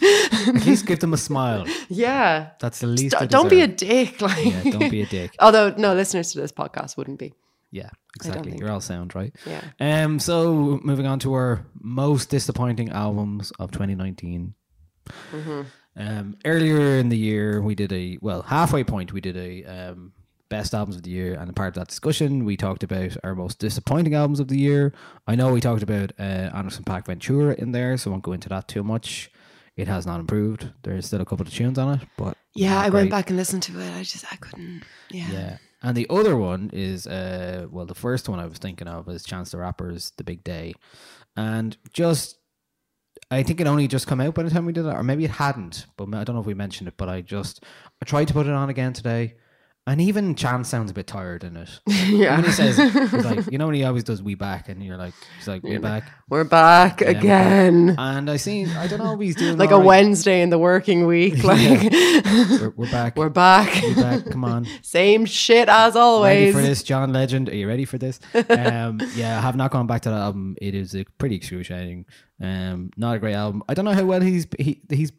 At 0.47 0.65
least 0.65 0.85
give 0.85 0.99
them 0.99 1.13
a 1.13 1.17
smile. 1.17 1.65
yeah, 1.89 2.51
That's 2.59 2.79
the 2.79 2.87
least. 2.87 3.17
St- 3.17 3.29
don't 3.29 3.49
be 3.49 3.61
a 3.61 3.67
dick. 3.67 4.21
Like, 4.21 4.45
Yeah, 4.45 4.71
don't 4.71 4.89
be 4.89 5.01
a 5.01 5.05
dick. 5.05 5.35
Although 5.39 5.69
no 5.77 5.93
listeners 5.93 6.31
to 6.33 6.41
this 6.41 6.51
podcast 6.51 6.97
wouldn't 6.97 7.19
be. 7.19 7.33
Yeah, 7.71 7.89
exactly. 8.15 8.55
You're 8.57 8.71
all 8.71 8.81
sound, 8.81 9.15
right? 9.15 9.35
Yeah. 9.45 9.61
Um. 9.79 10.19
So 10.19 10.79
moving 10.83 11.05
on 11.07 11.19
to 11.19 11.33
our 11.33 11.65
most 11.81 12.29
disappointing 12.29 12.89
albums 12.89 13.51
of 13.59 13.71
2019. 13.71 14.53
Mhm. 15.33 15.65
Um. 15.97 16.37
Earlier 16.45 16.97
in 16.97 17.09
the 17.09 17.17
year, 17.17 17.61
we 17.61 17.75
did 17.75 17.91
a 17.91 18.17
well 18.21 18.41
halfway 18.43 18.83
point. 18.83 19.11
We 19.13 19.21
did 19.21 19.35
a 19.37 19.63
um 19.65 20.13
best 20.49 20.73
albums 20.73 20.95
of 20.95 21.03
the 21.03 21.09
year, 21.09 21.33
and 21.33 21.49
a 21.49 21.53
part 21.53 21.69
of 21.69 21.73
that 21.73 21.87
discussion, 21.87 22.45
we 22.45 22.55
talked 22.55 22.83
about 22.83 23.17
our 23.23 23.35
most 23.35 23.59
disappointing 23.59 24.13
albums 24.13 24.39
of 24.39 24.47
the 24.47 24.57
year. 24.59 24.93
I 25.27 25.35
know 25.35 25.51
we 25.51 25.59
talked 25.59 25.81
about 25.83 26.11
uh, 26.19 26.51
Anderson 26.53 26.83
Paak 26.83 27.07
Ventura 27.07 27.55
in 27.57 27.71
there, 27.71 27.97
so 27.97 28.09
I 28.09 28.11
won't 28.11 28.23
go 28.23 28.31
into 28.31 28.47
that 28.49 28.67
too 28.67 28.83
much. 28.83 29.31
It 29.77 29.87
has 29.87 30.05
not 30.05 30.19
improved. 30.19 30.69
There's 30.83 31.05
still 31.07 31.21
a 31.21 31.25
couple 31.25 31.45
of 31.45 31.53
tunes 31.53 31.77
on 31.77 31.99
it, 31.99 32.07
but 32.17 32.37
Yeah, 32.53 32.79
I 32.79 32.89
great. 32.89 33.01
went 33.01 33.11
back 33.11 33.29
and 33.29 33.37
listened 33.37 33.63
to 33.63 33.79
it. 33.79 33.93
I 33.93 34.03
just 34.03 34.25
I 34.31 34.37
couldn't. 34.37 34.83
Yeah. 35.11 35.31
Yeah. 35.31 35.57
And 35.83 35.95
the 35.95 36.07
other 36.09 36.35
one 36.37 36.69
is, 36.73 37.05
uh, 37.05 37.67
well, 37.69 37.85
the 37.85 37.93
first 37.93 38.27
one 38.29 38.39
I 38.39 38.45
was 38.45 38.57
thinking 38.57 38.87
of 38.87 39.07
is 39.09 39.23
Chance 39.23 39.51
the 39.51 39.57
Rapper's 39.57 40.13
The 40.17 40.23
Big 40.23 40.43
Day. 40.43 40.73
And 41.35 41.77
just, 41.93 42.37
I 43.29 43.43
think 43.43 43.59
it 43.61 43.67
only 43.67 43.87
just 43.87 44.07
come 44.07 44.21
out 44.21 44.33
by 44.33 44.43
the 44.43 44.49
time 44.49 44.65
we 44.65 44.73
did 44.73 44.85
it, 44.85 44.93
or 44.95 45.03
maybe 45.03 45.25
it 45.25 45.31
hadn't, 45.31 45.85
but 45.97 46.07
I 46.15 46.23
don't 46.23 46.35
know 46.35 46.39
if 46.39 46.47
we 46.47 46.53
mentioned 46.53 46.87
it, 46.87 46.95
but 46.97 47.09
I 47.09 47.21
just, 47.21 47.63
I 48.01 48.05
tried 48.05 48.27
to 48.29 48.33
put 48.33 48.47
it 48.47 48.53
on 48.53 48.69
again 48.69 48.93
today 48.93 49.35
And 49.87 50.01
even 50.01 50.33
Chance 50.33 50.67
sounds 50.67 50.89
a 50.89 50.95
bit 50.95 51.05
tired 51.05 51.43
in 51.43 51.55
it. 51.57 51.69
Yeah. 52.05 52.35
When 52.35 52.45
he 52.45 52.51
says, 52.51 52.77
he's 52.77 53.25
like, 53.25 53.45
you 53.51 53.57
know, 53.57 53.65
when 53.65 53.73
he 53.75 53.83
always 53.83 54.03
does 54.03 54.21
"we 54.21 54.35
back," 54.35 54.69
and 54.69 54.83
you're 54.83 54.95
like, 54.97 55.13
he's 55.37 55.47
like, 55.47 55.63
"we 55.63 55.71
You're 55.71 55.79
back." 55.79 56.03
We're 56.29 56.43
back 56.43 57.01
Yeah, 57.01 57.07
we're 57.07 57.13
back. 57.13 57.23
again. 57.23 57.95
And 57.97 58.29
I 58.29 58.37
seen, 58.37 58.69
I 58.69 58.85
don't 58.87 58.99
know 58.99 59.17
he's 59.17 59.35
doing 59.43 59.57
like 59.57 59.71
a 59.71 59.73
all 59.73 59.79
right. 59.79 59.87
Wednesday 59.87 60.41
in 60.41 60.49
the 60.51 60.59
working 60.59 61.05
week. 61.07 61.43
Like 61.43 61.91
We're, 61.91 62.73
we're 62.75 62.91
back. 62.91 63.15
we're 63.15 63.29
back. 63.29 63.81
We're 63.83 63.95
back. 63.95 64.25
Come 64.31 64.43
on. 64.45 64.67
Same 64.83 65.25
shit 65.25 65.67
as 65.67 65.95
always. 65.95 66.29
Ready 66.29 66.39
always. 66.51 66.55
for 66.55 66.61
this, 66.61 66.83
John 66.83 67.11
Legend? 67.11 67.49
Are 67.49 67.55
you 67.55 67.67
ready 67.67 67.85
for 67.85 67.97
this? 67.97 68.19
Um, 68.33 69.01
yeah, 69.15 69.37
I 69.37 69.41
have 69.41 69.55
not 69.55 69.71
gone 69.71 69.87
back 69.87 70.01
to 70.03 70.09
that 70.09 70.19
album. 70.19 70.55
It 70.61 70.75
is 70.75 70.95
a 70.95 71.05
pretty 71.17 71.35
excruciating. 71.35 72.05
Um, 72.41 72.91
not 72.97 73.15
a 73.15 73.19
great 73.19 73.33
album. 73.33 73.63
I 73.69 73.73
don't 73.73 73.85
know 73.85 73.93
how 73.93 74.03
well 74.03 74.19
he's 74.19 74.45
he 74.59 74.81
he's. 74.89 75.13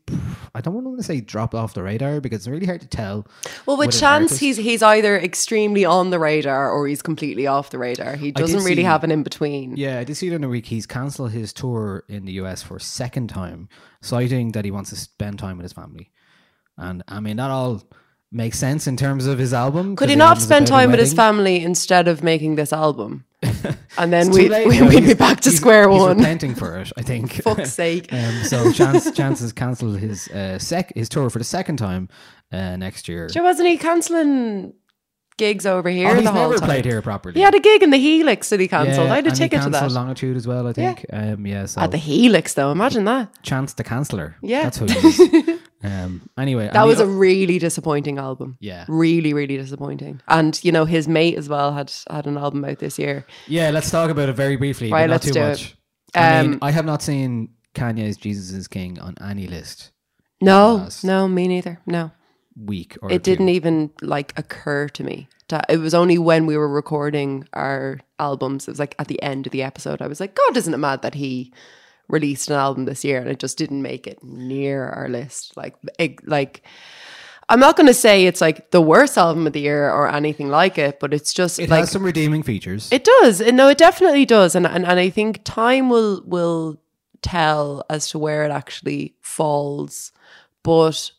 I 0.55 0.61
don't 0.61 0.75
want 0.75 0.99
to 0.99 1.03
say 1.03 1.23
dropped 1.23 1.55
off 1.55 1.73
the 1.73 1.83
radar 1.83 2.21
because 2.21 2.41
it's 2.41 2.49
really 2.49 2.67
hard 2.67 2.83
to 2.83 2.87
tell. 2.87 3.27
Well, 3.65 3.79
with 3.79 3.99
Chance, 3.99 4.39
he's 4.39 4.59
he's 4.59 4.83
either 4.83 5.19
extremely 5.19 5.87
on 5.87 6.11
the 6.11 6.19
radar 6.19 6.71
or 6.71 6.87
he's 6.87 7.01
completely 7.01 7.47
off 7.47 7.71
the 7.71 7.79
radar. 7.79 8.17
He 8.17 8.33
doesn't 8.33 8.65
really 8.65 8.77
see- 8.77 8.83
have 8.83 9.03
an 9.03 9.11
in 9.11 9.23
between. 9.23 9.77
Yeah, 9.79 9.99
I 9.99 10.05
did 10.05 10.17
see 10.17 10.27
it 10.27 10.35
in 10.35 10.43
the 10.43 10.49
week. 10.49 10.67
He's 10.67 10.87
cancelled 10.87 11.31
his 11.33 11.55
tour 11.55 12.05
in 12.09 12.27
the 12.27 12.33
US 12.33 12.63
for 12.63 12.77
a 12.77 12.81
second 12.81 13.29
time, 13.29 13.71
citing 14.03 14.53
that 14.53 14.67
he 14.67 14.71
wants 14.71 14.91
to 14.91 14.97
spend 14.97 15.39
time 15.39 15.57
with 15.57 15.65
his 15.65 15.73
family. 15.73 16.11
And 16.77 17.03
I 17.09 17.21
mean, 17.21 17.39
that 17.39 17.51
all 17.51 17.83
makes 18.31 18.59
sense 18.59 18.87
in 18.87 18.99
terms 18.99 19.27
of 19.27 19.39
his 19.39 19.55
album. 19.55 19.97
Could 19.97 20.11
he 20.11 20.17
not 20.17 20.43
spend 20.43 20.67
time 20.67 20.91
with 20.91 21.01
his 21.01 21.15
family 21.15 21.63
instead 21.63 22.09
of 22.09 22.23
making 22.23 22.57
this 22.57 22.75
album? 22.75 23.25
And 23.99 24.13
then 24.13 24.31
we 24.31 24.49
we 24.49 24.83
we'd 24.83 25.05
be 25.07 25.15
back 25.15 25.41
to 25.41 25.51
square 25.51 25.89
he's 25.91 26.01
one. 26.01 26.19
repenting 26.19 26.55
for 26.55 26.79
it, 26.79 26.93
I 26.97 27.03
think. 27.03 27.33
Fuck's 27.43 27.73
sake. 27.73 28.13
um, 28.13 28.45
so 28.45 28.71
Chance 28.73 29.11
Chance 29.13 29.41
has 29.41 29.53
cancelled 29.53 29.99
his 29.99 30.29
uh, 30.29 30.59
sec 30.59 30.93
his 30.95 31.09
tour 31.09 31.31
for 31.31 31.39
the 31.39 31.45
second 31.45 31.77
time 31.79 32.09
uh, 32.53 32.77
next 32.77 33.09
year. 33.09 33.29
Sure, 33.29 33.43
wasn't 33.43 33.69
he 33.69 33.77
cancelling 33.79 34.75
gigs 35.37 35.67
over 35.67 35.89
here 35.91 36.09
Oh, 36.09 36.15
the 36.15 36.21
he's 36.21 36.31
whole 36.31 36.49
never 36.49 36.59
time? 36.59 36.69
played 36.69 36.85
here 36.85 37.03
properly. 37.03 37.35
He 37.35 37.41
had 37.43 37.55
a 37.55 37.61
gig 37.61 37.83
in 37.83 37.91
the 37.91 37.97
Helix 37.99 38.49
that 38.51 38.61
he 38.61 38.69
cancelled. 38.69 39.07
Yeah, 39.09 39.13
I 39.13 39.17
had 39.17 39.27
a 39.27 39.31
ticket 39.31 39.63
to 39.63 39.71
that. 39.71 39.81
cancelled 39.81 39.93
Longitude 39.93 40.37
as 40.37 40.47
well, 40.47 40.67
I 40.67 40.73
think. 40.73 41.05
Um, 41.13 41.47
yeah, 41.47 41.67
so 41.67 41.81
At 41.81 41.91
the 41.91 41.99
Helix, 41.99 42.55
though, 42.55 42.71
imagine 42.73 43.05
that. 43.05 43.43
Chance 43.43 43.75
the 43.75 43.85
Canceller. 43.85 44.35
Yeah. 44.43 44.63
that's 44.65 44.79
who 44.79 44.87
he 44.87 44.95
is. 45.09 45.61
um, 45.85 46.29
anyway, 46.39 46.71
That 46.73 46.87
was 46.87 46.99
the- 46.99 47.05
a 47.05 47.07
really 47.07 47.59
disappointing 47.59 48.19
album. 48.19 48.57
Yeah. 48.61 48.85
really, 48.89 49.33
really 49.35 49.57
disappointing. 49.57 50.21
And 50.29 50.59
you 50.65 50.73
know, 50.73 50.85
his 50.85 51.07
mate 51.09 51.37
as 51.37 51.49
well 51.49 51.73
had 51.73 51.93
had 52.11 52.27
an 52.27 52.39
album 52.39 52.65
out 52.65 52.79
this 52.79 52.99
year. 52.99 53.27
Yeah, 53.47 53.71
let's 53.71 53.91
talk 53.91 54.11
about 54.11 54.29
it 54.29 54.37
very 54.37 54.57
briefly, 54.57 54.91
Right, 54.91 55.03
but 55.09 55.13
not 55.15 55.23
too 55.23 55.33
do 55.33 55.41
it. 55.41 55.49
much. 55.49 55.77
I 56.15 56.43
mean, 56.43 56.53
Um, 56.55 56.59
I 56.63 56.71
have 56.71 56.87
not 56.87 57.03
seen 57.03 57.51
Kanye's 57.75 58.17
"Jesus 58.17 58.53
is 58.53 58.69
King" 58.69 58.99
on 59.01 59.17
any 59.21 59.47
list 59.47 59.91
No, 60.41 60.89
no, 61.05 61.29
me 61.29 61.47
neither. 61.47 61.81
No, 61.87 62.11
week 62.57 62.97
or 63.03 63.11
it 63.11 63.23
didn't 63.23 63.49
even 63.51 63.91
like 64.01 64.39
occur 64.39 64.89
to 64.89 65.05
me. 65.05 65.29
That 65.49 65.67
it 65.69 65.79
was 65.79 65.95
only 65.95 66.19
when 66.19 66.47
we 66.47 66.57
were 66.57 66.69
recording 66.69 67.47
our 67.53 68.01
albums. 68.19 68.67
It 68.67 68.73
was 68.73 68.79
like 68.81 68.95
at 68.99 69.09
the 69.09 69.23
end 69.23 69.47
of 69.47 69.53
the 69.53 69.63
episode. 69.63 70.03
I 70.03 70.07
was 70.07 70.21
like, 70.21 70.35
God, 70.35 70.57
isn't 70.57 70.75
it 70.75 70.79
mad 70.79 71.03
that 71.03 71.15
he 71.15 71.53
released 72.09 72.51
an 72.51 72.57
album 72.57 72.85
this 72.85 73.05
year 73.05 73.21
and 73.21 73.31
it 73.31 73.39
just 73.39 73.59
didn't 73.59 73.83
make 73.83 74.07
it 74.07 74.23
near 74.25 74.89
our 74.89 75.09
list? 75.09 75.57
Like, 75.57 75.77
it, 75.99 76.27
like. 76.27 76.63
I'm 77.49 77.61
not 77.61 77.77
going 77.77 77.87
to 77.87 77.95
say 77.95 78.27
it's 78.27 78.41
like 78.41 78.73
the 78.73 78.81
worst 78.81 79.17
album 79.17 79.47
of 79.47 79.53
the 79.53 79.61
year 79.61 79.89
or 79.89 80.09
anything 80.09 80.49
like 80.49 80.79
it, 80.79 80.99
but 80.99 81.15
it's 81.15 81.33
just 81.33 81.61
It 81.61 81.71
like 81.71 81.79
has 81.79 81.93
some 81.93 82.03
redeeming 82.03 82.43
features. 82.43 82.91
It 82.91 83.05
does. 83.05 83.41
And 83.41 83.57
No, 83.57 83.69
it 83.69 83.79
definitely 83.79 84.25
does. 84.25 84.57
And, 84.57 84.67
and 84.67 84.85
and 84.85 84.99
I 84.99 85.11
think 85.11 85.43
time 85.45 85.89
will 85.89 86.25
will 86.27 86.81
tell 87.23 87.85
as 87.89 88.11
to 88.11 88.19
where 88.19 88.45
it 88.45 88.51
actually 88.51 89.15
falls. 89.21 90.11
But 90.65 91.13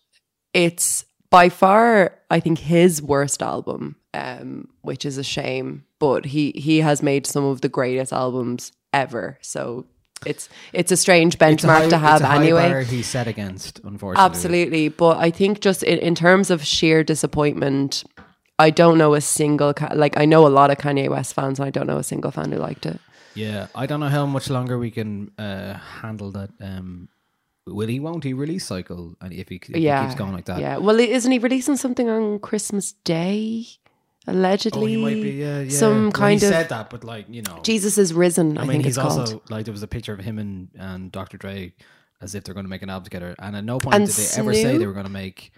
it's 0.54 1.06
by 1.38 1.50
far, 1.50 2.18
I 2.32 2.40
think, 2.40 2.58
his 2.60 3.02
worst 3.02 3.40
album, 3.54 3.96
um, 4.14 4.68
which 4.82 5.06
is 5.06 5.18
a 5.18 5.24
shame. 5.24 5.84
But 6.00 6.26
he 6.34 6.44
he 6.68 6.76
has 6.88 7.04
made 7.04 7.24
some 7.34 7.46
of 7.54 7.62
the 7.62 7.70
greatest 7.70 8.12
albums 8.24 8.72
ever. 8.92 9.38
So 9.42 9.86
it's 10.26 10.50
it's 10.74 10.92
a 10.92 10.98
strange 10.98 11.34
It's 11.36 11.42
a 11.42 11.46
benchmark 11.46 11.84
high- 11.84 11.90
to 11.96 11.98
have 11.98 12.22
it's 12.22 12.30
a 12.30 12.34
high 12.34 12.44
anyway. 12.44 12.86
he's 12.86 13.08
set 13.18 13.28
against, 13.28 13.74
unfortunately. 13.84 14.26
Absolutely. 14.30 14.90
But 14.90 15.16
I 15.28 15.30
think 15.40 15.54
just 15.68 15.84
in, 15.84 16.00
in 16.00 16.16
terms 16.16 16.50
of 16.50 16.66
sheer 16.66 17.04
disappointment, 17.04 18.04
I 18.60 18.70
don't 18.82 18.98
know 18.98 19.14
a 19.14 19.22
single, 19.22 19.74
like, 20.04 20.18
I 20.24 20.26
know 20.26 20.48
a 20.48 20.54
lot 20.60 20.72
of 20.72 20.78
Kanye 20.78 21.10
West 21.10 21.36
fans, 21.36 21.60
and 21.60 21.68
I 21.68 21.70
don't 21.70 21.86
know 21.86 22.00
a 22.00 22.04
single 22.04 22.32
fan 22.32 22.52
who 22.52 22.58
liked 22.70 22.86
it. 22.88 23.00
Yeah, 23.36 23.68
I 23.76 23.86
don't 23.86 24.00
know 24.00 24.10
how 24.10 24.26
much 24.26 24.50
longer 24.50 24.80
we 24.80 24.90
can 24.90 25.30
uh, 25.38 25.74
handle 26.02 26.32
that. 26.32 26.50
Um, 26.60 27.08
will 27.68 27.88
he? 27.88 28.00
Won't 28.00 28.24
he 28.24 28.34
release 28.34 28.66
cycle? 28.66 29.16
And 29.22 29.34
if 29.34 29.50
he, 29.50 29.56
if 29.56 29.70
yeah. 29.78 30.02
he 30.02 30.08
keeps 30.08 30.18
going 30.18 30.34
like 30.34 30.46
that, 30.46 30.60
Yeah. 30.60 30.78
Well, 30.78 31.00
isn't 31.00 31.32
he 31.32 31.40
releasing 31.40 31.76
something 31.78 32.10
on 32.10 32.40
Christmas 32.40 32.94
Day? 33.04 33.66
Allegedly. 34.30 34.82
Oh, 34.84 34.86
he 34.86 34.98
might 34.98 35.22
be. 35.24 35.30
Yeah, 35.32 35.62
yeah. 35.62 35.70
Some 35.70 36.04
Well, 36.04 36.12
kind 36.12 36.40
he 36.42 36.46
of. 36.46 36.52
said 36.52 36.70
that, 36.70 36.90
but 36.90 37.04
like 37.04 37.28
you 37.30 37.42
know, 37.44 37.60
Jesus 37.64 37.98
is 37.98 38.14
risen, 38.14 38.58
I, 38.58 38.62
mean, 38.62 38.72
think 38.72 38.86
he's 38.86 38.98
it's 38.98 39.02
called. 39.06 39.20
also 39.20 39.42
like 39.50 39.66
there 39.66 39.72
was 39.72 39.84
a 39.84 39.88
picture 39.88 40.14
of 40.14 40.20
him 40.20 40.38
and 40.38 40.70
and 40.78 41.12
Dr. 41.12 41.38
Dre 41.38 41.74
as 42.20 42.36
if 42.36 42.44
they're 42.44 42.54
going 42.54 42.66
to 42.66 42.70
make 42.70 42.82
an 42.82 42.90
album 42.90 43.06
together, 43.06 43.36
and 43.40 43.56
at 43.56 43.64
no 43.64 43.78
point 43.80 43.96
And 43.96 44.06
did 44.06 44.16
they 44.16 44.40
ever 44.40 44.54
say 44.54 44.78
they 44.78 44.86
were 44.88 44.94
going 44.94 45.06
to 45.06 45.12
make. 45.12 45.52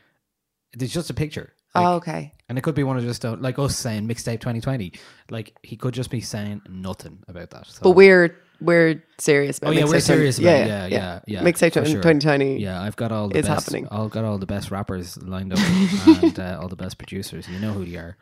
It's 0.73 0.93
just 0.93 1.09
a 1.09 1.13
picture. 1.15 1.53
oh, 1.73 1.93
okay. 1.95 2.31
And 2.47 2.57
it 2.57 2.61
could 2.61 2.75
be 2.75 2.83
one 2.83 2.97
of 2.97 3.03
just 3.03 3.25
uh, 3.25 3.37
like 3.39 3.57
us 3.57 3.75
saying 3.75 4.07
mixtape 4.07 4.39
2020. 4.39 4.93
Like 5.31 5.55
he 5.63 5.75
could 5.75 5.93
just 5.95 6.11
be 6.11 6.21
saying 6.21 6.61
nothing 6.69 7.23
about 7.27 7.49
that. 7.51 7.65
So. 7.67 7.79
But 7.81 7.91
we're 7.91 8.37
we're 8.61 9.03
serious 9.17 9.57
about 9.57 9.69
Oh 9.69 9.71
yeah, 9.71 9.85
we're 9.85 9.99
serious 9.99 10.39
about 10.39 10.55
it. 10.61 10.67
Yeah, 10.67 10.85
yeah, 10.87 11.19
yeah. 11.27 11.41
Mixtape 11.41 11.71
20- 11.71 11.73
sure. 11.73 11.83
2020 12.01 12.59
Yeah, 12.59 12.81
I've 12.81 12.95
got 12.95 13.11
all 13.11 13.27
the 13.29 13.37
is 13.37 13.47
best. 13.47 13.65
happening. 13.65 13.87
I've 13.91 14.09
got 14.11 14.23
all 14.25 14.37
the 14.37 14.45
best 14.45 14.71
rappers 14.71 15.17
lined 15.23 15.53
up 15.53 15.59
and 16.23 16.39
uh, 16.39 16.59
all 16.61 16.67
the 16.67 16.75
best 16.75 16.97
producers. 16.97 17.47
You 17.49 17.59
know 17.59 17.73
who 17.73 17.85
they 17.85 17.97
are. 17.97 18.17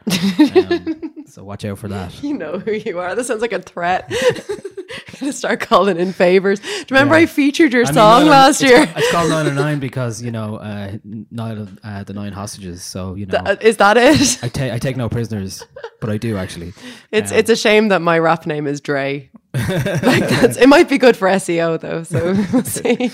Um, 0.56 1.16
so 1.28 1.44
watch 1.44 1.66
out 1.66 1.80
for 1.80 1.88
that. 1.90 2.22
You 2.24 2.34
know 2.34 2.60
who 2.60 2.72
you 2.74 3.00
are. 3.00 3.16
That 3.16 3.26
sounds 3.26 3.42
like 3.42 3.54
a 3.54 3.62
threat. 3.62 4.12
Gonna 5.20 5.34
start 5.34 5.60
calling 5.60 5.98
in 5.98 6.14
favors. 6.14 6.60
Do 6.60 6.68
you 6.68 6.86
remember 6.92 7.16
Yeah. 7.18 7.24
I 7.24 7.26
featured 7.26 7.74
your 7.74 7.84
I 7.84 7.86
mean, 7.86 7.94
song 7.96 8.22
nine- 8.22 8.30
last 8.30 8.62
it's 8.62 8.70
year? 8.72 8.86
ca- 8.86 8.94
It's 8.98 9.12
called 9.12 9.30
Nine 9.30 9.48
and 9.48 9.56
Nine 9.56 9.80
because 9.80 10.22
you 10.22 10.32
know 10.32 10.58
uh, 10.58 10.98
nine 11.32 11.58
of 11.58 11.80
uh, 11.84 12.04
the 12.04 12.14
nine 12.14 12.34
hostages. 12.34 12.84
So 12.84 13.16
you 13.16 13.26
know, 13.26 13.40
Th- 13.44 13.58
is 13.62 13.78
that 13.78 13.98
it? 13.98 14.40
I 14.44 14.48
take 14.48 14.72
I 14.72 14.78
take 14.78 14.96
no 14.96 15.10
prisoners, 15.10 15.66
but 16.00 16.10
I 16.10 16.18
do 16.18 16.38
actually. 16.38 16.74
It's 17.12 17.32
Um, 17.32 17.38
it's 17.40 17.50
a 17.50 17.56
shame 17.56 17.88
that 17.90 18.02
my 18.02 18.18
rap 18.20 18.46
name 18.46 18.68
is 18.68 18.80
Dre. 18.80 19.30
like 20.04 20.28
that's 20.30 20.58
it 20.58 20.68
might 20.68 20.88
be 20.88 20.98
good 20.98 21.18
for 21.18 21.28
SEO 21.28 21.80
though. 21.80 22.04
So 22.04 22.34
we'll 22.54 22.64
see. 22.64 23.12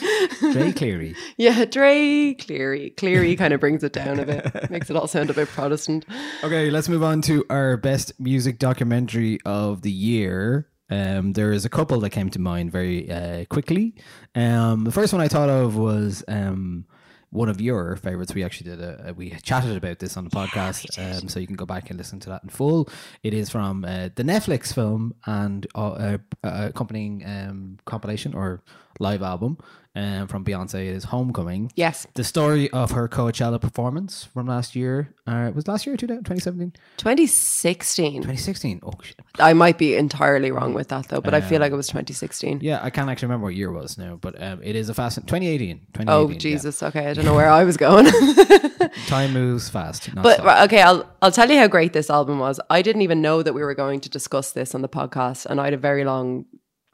Dre 0.51 0.71
Cleary. 0.71 1.15
Yeah, 1.37 1.65
Dre 1.65 2.33
Cleary. 2.33 2.91
Cleary 2.91 3.35
kind 3.35 3.53
of 3.53 3.59
brings 3.59 3.83
it 3.83 3.93
down 3.93 4.19
a 4.19 4.25
bit. 4.25 4.51
Makes 4.69 4.89
it 4.89 4.95
all 4.95 5.07
sound 5.07 5.29
a 5.29 5.33
bit 5.33 5.47
Protestant. 5.47 6.05
Okay, 6.43 6.69
let's 6.69 6.89
move 6.89 7.03
on 7.03 7.21
to 7.23 7.45
our 7.49 7.77
best 7.77 8.19
music 8.19 8.59
documentary 8.59 9.39
of 9.45 9.81
the 9.81 9.91
year. 9.91 10.67
Um, 10.89 11.33
there 11.33 11.51
is 11.53 11.65
a 11.65 11.69
couple 11.69 11.99
that 12.01 12.09
came 12.09 12.29
to 12.31 12.39
mind 12.39 12.71
very 12.71 13.09
uh, 13.09 13.45
quickly. 13.45 13.95
Um, 14.35 14.83
the 14.83 14.91
first 14.91 15.13
one 15.13 15.21
I 15.21 15.27
thought 15.27 15.49
of 15.49 15.77
was 15.77 16.23
um, 16.27 16.85
one 17.33 17.49
of 17.49 17.59
your 17.59 17.95
favorites. 17.97 18.33
We 18.33 18.43
actually 18.43 18.69
did 18.71 18.79
a, 18.81 19.09
a- 19.09 19.13
we 19.13 19.31
chatted 19.41 19.75
about 19.75 19.99
this 19.99 20.15
on 20.17 20.23
the 20.23 20.29
podcast, 20.29 20.97
um, 20.99 21.27
so 21.27 21.39
you 21.39 21.47
can 21.47 21.55
go 21.55 21.65
back 21.65 21.89
and 21.89 21.97
listen 21.97 22.19
to 22.21 22.29
that 22.29 22.43
in 22.43 22.49
full. 22.49 22.87
It 23.23 23.33
is 23.33 23.49
from 23.49 23.83
uh, 23.83 24.09
the 24.15 24.23
Netflix 24.23 24.73
film 24.73 25.15
and 25.25 25.65
uh, 25.75 25.89
uh, 25.93 26.17
accompanying 26.43 27.23
um, 27.25 27.77
compilation 27.85 28.33
or 28.33 28.61
live 28.99 29.21
album 29.23 29.57
um, 29.95 30.27
from 30.27 30.43
Beyonce 30.43 30.85
is 30.85 31.03
Homecoming. 31.03 31.71
Yes. 31.75 32.07
The 32.15 32.23
story 32.23 32.69
of 32.71 32.91
her 32.91 33.07
Coachella 33.07 33.61
performance 33.61 34.23
from 34.33 34.47
last 34.47 34.75
year. 34.75 35.13
Uh, 35.27 35.51
was 35.53 35.67
last 35.67 35.85
year, 35.85 35.95
2017? 35.95 36.73
2016. 36.97 38.13
2016. 38.23 38.79
Oh, 38.83 38.91
shit. 39.01 39.15
I 39.39 39.53
might 39.53 39.77
be 39.77 39.95
entirely 39.95 40.51
wrong 40.51 40.73
with 40.73 40.87
that 40.89 41.07
though, 41.09 41.21
but 41.21 41.33
I 41.33 41.41
feel 41.41 41.57
Um, 41.57 41.61
like 41.61 41.71
it 41.71 41.75
was 41.75 41.87
2016. 41.87 42.59
Yeah, 42.61 42.79
I 42.81 42.89
can't 42.89 43.09
actually 43.09 43.27
remember 43.27 43.45
what 43.45 43.55
year 43.55 43.69
it 43.69 43.73
was 43.73 43.97
now, 43.97 44.17
but 44.19 44.41
um, 44.41 44.59
it 44.63 44.75
is 44.75 44.89
a 44.89 44.93
fast 44.93 45.15
2018. 45.17 45.77
2018 45.93 46.09
Oh 46.09 46.29
yeah. 46.29 46.37
Jesus. 46.37 46.81
Okay, 46.83 47.07
I 47.09 47.13
don't 47.13 47.25
know 47.25 47.35
where 47.41 47.49
I 47.49 47.63
was 47.63 47.77
going. 47.77 48.05
Time 49.07 49.33
moves 49.33 49.69
fast. 49.69 50.09
But 50.15 50.39
stop. 50.39 50.63
okay, 50.65 50.81
I'll 50.81 51.07
I'll 51.21 51.31
tell 51.31 51.49
you 51.49 51.57
how 51.57 51.67
great 51.67 51.93
this 51.93 52.09
album 52.09 52.39
was. 52.39 52.59
I 52.69 52.81
didn't 52.81 53.01
even 53.03 53.21
know 53.21 53.43
that 53.43 53.53
we 53.53 53.61
were 53.63 53.75
going 53.75 53.99
to 54.01 54.09
discuss 54.09 54.51
this 54.51 54.73
on 54.75 54.81
the 54.81 54.89
podcast, 54.89 55.45
and 55.45 55.61
I 55.61 55.65
had 55.65 55.73
a 55.73 55.77
very 55.77 56.03
long 56.03 56.45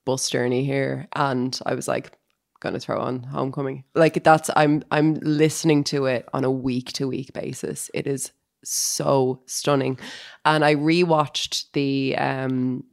bus 0.06 0.30
journey 0.30 0.66
here, 0.66 1.08
and 1.14 1.58
I 1.66 1.74
was 1.76 1.88
like, 1.88 2.12
going 2.60 2.74
to 2.74 2.80
throw 2.80 3.00
on 3.00 3.24
Homecoming. 3.24 3.84
Like 3.96 4.24
that's 4.24 4.50
I'm 4.56 4.84
I'm 4.92 5.16
listening 5.16 5.84
to 5.86 6.06
it 6.06 6.28
on 6.34 6.44
a 6.44 6.52
week 6.52 6.92
to 6.94 7.08
week 7.08 7.34
basis. 7.34 7.90
It 7.94 8.08
is 8.08 8.32
so 8.64 9.42
stunning, 9.46 10.00
and 10.46 10.64
I 10.66 10.76
rewatched 10.76 11.72
the 11.74 12.16
um 12.18 12.84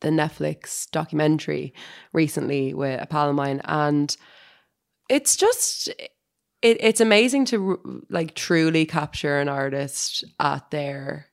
the 0.00 0.08
Netflix 0.08 0.90
documentary 0.90 1.74
recently 2.12 2.74
with 2.74 3.00
a 3.00 3.06
pal 3.06 3.30
of 3.30 3.36
mine, 3.36 3.60
and 3.64 4.16
it's 5.08 5.36
just 5.36 5.88
it, 5.88 6.76
it's 6.80 7.00
amazing 7.00 7.44
to 7.46 8.04
like 8.10 8.34
truly 8.34 8.86
capture 8.86 9.38
an 9.38 9.48
artist 9.48 10.24
at 10.38 10.70
their 10.70 11.29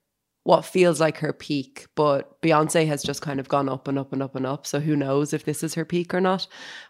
what 0.47 0.63
feels 0.63 0.99
like 1.01 1.17
her 1.17 1.33
peak 1.33 1.87
but 1.95 2.41
beyonce 2.41 2.87
has 2.87 3.03
just 3.03 3.21
kind 3.21 3.39
of 3.39 3.47
gone 3.49 3.67
up 3.67 3.87
and 3.89 3.99
up 3.99 4.13
and 4.13 4.21
up 4.23 4.33
and 4.35 4.45
up 4.45 4.65
so 4.65 4.79
who 4.79 4.95
knows 4.95 5.33
if 5.33 5.43
this 5.43 5.61
is 5.61 5.73
her 5.75 5.83
peak 5.85 6.13
or 6.13 6.21
not 6.21 6.47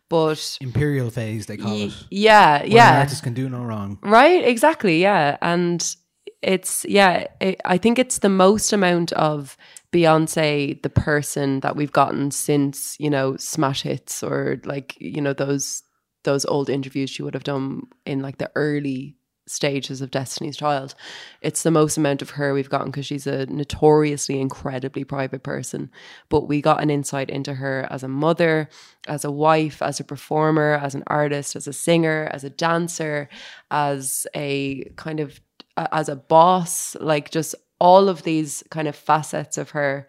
but 0.09 0.57
Imperial 0.61 1.09
phase, 1.09 1.47
they 1.47 1.57
call 1.57 1.71
y- 1.73 1.85
it. 1.89 1.93
yeah 2.11 2.59
Where 2.59 2.67
yeah 2.67 2.99
artist 2.99 3.23
can 3.23 3.33
do 3.33 3.49
no 3.49 3.63
wrong. 3.63 3.97
right 4.03 4.43
exactly 4.53 5.01
yeah 5.01 5.37
and 5.41 5.95
it's 6.43 6.85
yeah. 6.87 7.25
It, 7.41 7.59
I 7.65 7.79
think 7.79 7.97
it's 7.97 8.19
the 8.19 8.29
most 8.29 8.71
amount 8.71 9.11
of 9.13 9.57
Beyonce, 9.91 10.79
the 10.83 10.89
person 10.89 11.61
that 11.61 11.75
we've 11.75 11.91
gotten 11.91 12.29
since 12.29 12.95
you 12.99 13.09
know 13.09 13.35
smash 13.37 13.81
hits 13.81 14.21
or 14.21 14.61
like 14.63 14.95
you 15.01 15.19
know 15.19 15.33
those 15.33 15.81
those 16.25 16.45
old 16.45 16.69
interviews 16.69 17.09
she 17.09 17.23
would 17.23 17.33
have 17.33 17.43
done 17.43 17.81
in 18.05 18.21
like 18.21 18.37
the 18.37 18.51
early 18.55 19.16
stages 19.49 20.01
of 20.01 20.11
Destiny's 20.11 20.57
Child. 20.57 20.95
It's 21.41 21.63
the 21.63 21.71
most 21.71 21.97
amount 21.97 22.21
of 22.21 22.31
her 22.31 22.53
we've 22.53 22.69
gotten 22.69 22.91
because 22.91 23.05
she's 23.05 23.27
a 23.27 23.45
notoriously 23.47 24.39
incredibly 24.39 25.03
private 25.03 25.43
person. 25.43 25.89
But 26.29 26.47
we 26.47 26.61
got 26.61 26.81
an 26.81 26.89
insight 26.89 27.29
into 27.29 27.55
her 27.55 27.87
as 27.89 28.03
a 28.03 28.07
mother, 28.07 28.69
as 29.07 29.23
a 29.23 29.31
wife, 29.31 29.81
as 29.81 29.99
a 29.99 30.03
performer, 30.03 30.79
as 30.81 30.95
an 30.95 31.03
artist, 31.07 31.55
as 31.55 31.67
a 31.67 31.73
singer, 31.73 32.29
as 32.31 32.43
a 32.43 32.49
dancer, 32.49 33.29
as 33.71 34.27
a 34.35 34.83
kind 34.95 35.19
of 35.19 35.39
as 35.77 36.09
a 36.09 36.15
boss, 36.15 36.95
like 36.99 37.29
just 37.29 37.53
all 37.79 38.09
of 38.09 38.23
these 38.23 38.63
kind 38.71 38.87
of 38.87 38.95
facets 38.95 39.57
of 39.57 39.69
her 39.71 40.07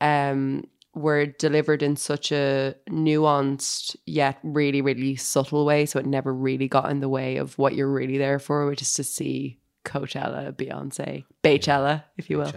um 0.00 0.64
were 0.98 1.26
delivered 1.26 1.82
in 1.82 1.96
such 1.96 2.32
a 2.32 2.74
nuanced 2.90 3.96
yet 4.06 4.38
really 4.42 4.80
really 4.82 5.16
subtle 5.16 5.64
way 5.64 5.86
so 5.86 5.98
it 5.98 6.06
never 6.06 6.32
really 6.34 6.68
got 6.68 6.90
in 6.90 7.00
the 7.00 7.08
way 7.08 7.36
of 7.36 7.56
what 7.58 7.74
you're 7.74 7.90
really 7.90 8.18
there 8.18 8.38
for 8.38 8.66
which 8.66 8.82
is 8.82 8.92
to 8.94 9.04
see 9.04 9.58
Coachella 9.84 10.52
Beyonce 10.52 11.24
Baychella 11.42 12.04
if 12.16 12.28
you 12.28 12.38
will 12.38 12.52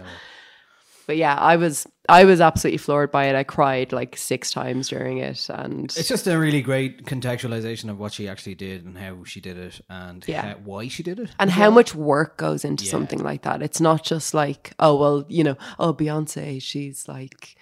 but 1.06 1.16
yeah 1.16 1.34
I 1.34 1.56
was 1.56 1.86
I 2.08 2.24
was 2.24 2.40
absolutely 2.40 2.78
floored 2.78 3.10
by 3.10 3.26
it 3.26 3.34
I 3.34 3.42
cried 3.44 3.92
like 3.92 4.16
six 4.16 4.50
times 4.52 4.88
during 4.88 5.18
it 5.18 5.48
and 5.48 5.84
It's 5.96 6.08
just 6.08 6.26
a 6.26 6.38
really 6.38 6.62
great 6.62 7.04
contextualization 7.06 7.88
of 7.90 7.98
what 7.98 8.12
she 8.12 8.28
actually 8.28 8.54
did 8.54 8.84
and 8.84 8.96
how 8.98 9.24
she 9.24 9.40
did 9.40 9.56
it 9.58 9.80
and 9.88 10.24
Yeah. 10.26 10.42
how- 10.42 10.56
why 10.64 10.88
she 10.88 11.02
did 11.02 11.18
it. 11.18 11.30
and 11.38 11.50
how 11.50 11.62
well. 11.62 11.70
much 11.72 11.94
work 11.94 12.36
goes 12.36 12.64
into 12.64 12.84
Yeah. 12.84 12.90
something 12.90 13.18
like 13.22 13.42
that. 13.42 13.62
It's 13.62 13.80
not 13.80 14.04
just 14.04 14.34
like, 14.34 14.72
oh 14.78 14.96
well, 14.96 15.24
you 15.28 15.42
know, 15.44 15.56
oh 15.78 15.92
Beyonce, 15.94 16.60
she's 16.62 17.08
like, 17.08 17.56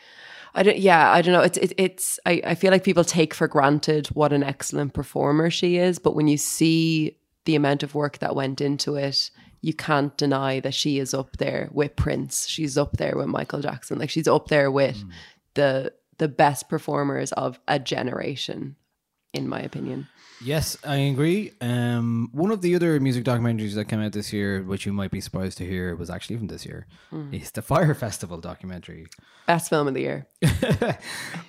I 0.55 0.63
don't, 0.63 0.79
yeah, 0.79 1.11
I 1.13 1.23
don't 1.23 1.33
know. 1.33 1.43
It's 1.43 1.59
it, 1.59 1.73
it's 1.79 2.19
I, 2.27 2.43
I 2.45 2.55
feel 2.55 2.71
like 2.71 2.85
people 2.85 3.05
take 3.05 3.35
for 3.35 3.47
granted 3.49 4.09
what 4.09 4.33
an 4.33 4.43
excellent 4.43 4.95
performer 4.95 5.51
she 5.51 5.77
is, 5.77 5.99
but 5.99 6.15
when 6.17 6.29
you 6.29 6.37
see 6.37 7.17
the 7.45 7.55
amount 7.57 7.83
of 7.83 7.95
work 7.95 8.19
that 8.19 8.35
went 8.35 8.61
into 8.61 8.97
it, 8.97 9.31
you 9.61 9.73
can't 9.75 10.17
deny 10.17 10.61
that 10.61 10.75
she 10.75 10.99
is 10.99 11.15
up 11.15 11.37
there 11.37 11.69
with 11.73 11.95
Prince. 11.97 12.47
She's 12.49 12.77
up 12.77 12.97
there 12.97 13.17
with 13.17 13.27
Michael 13.29 13.61
Jackson. 13.61 13.99
Like 13.99 14.11
she's 14.11 14.29
up 14.29 14.49
there 14.49 14.71
with 14.71 14.97
Mm. 14.97 15.11
the 15.55 15.93
the 16.19 16.29
best 16.29 16.69
performers 16.69 17.33
of 17.33 17.59
a 17.67 17.79
generation, 17.79 18.77
in 19.33 19.49
my 19.49 19.61
opinion. 19.61 20.07
Yes, 20.43 20.79
I 20.85 20.97
agree. 20.97 21.53
Um, 21.61 22.31
one 22.33 22.51
of 22.51 22.63
the 22.63 22.75
other 22.75 22.99
music 22.99 23.25
documentaries 23.25 23.75
that 23.75 23.87
came 23.87 24.01
out 24.01 24.13
this 24.13 24.33
year, 24.33 24.63
which 24.63 24.87
you 24.87 24.93
might 24.93 25.11
be 25.11 25.21
surprised 25.21 25.59
to 25.59 25.67
hear, 25.67 25.95
was 25.95 26.09
actually 26.09 26.39
from 26.39 26.47
this 26.47 26.65
year, 26.65 26.87
Mm. 27.13 27.35
is 27.39 27.51
the 27.51 27.61
Fyre 27.63 27.95
Festival 27.95 28.39
documentary. 28.39 29.07
Best 29.47 29.69
film 29.69 29.89
of 29.89 29.95
the 29.95 30.01
year. 30.01 30.27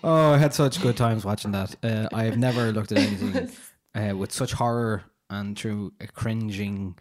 Oh, 0.03 0.33
I 0.33 0.37
had 0.37 0.53
such 0.53 0.81
good 0.81 0.97
times 0.97 1.23
watching 1.23 1.51
that. 1.51 1.75
Uh, 1.83 2.07
I 2.13 2.23
have 2.23 2.37
never 2.37 2.71
looked 2.71 2.91
at 2.91 2.97
anything 3.07 3.49
uh, 3.95 4.15
with 4.17 4.31
such 4.31 4.53
horror 4.53 5.03
and 5.29 5.57
through 5.57 5.93
a 6.01 6.07
cringing. 6.07 6.97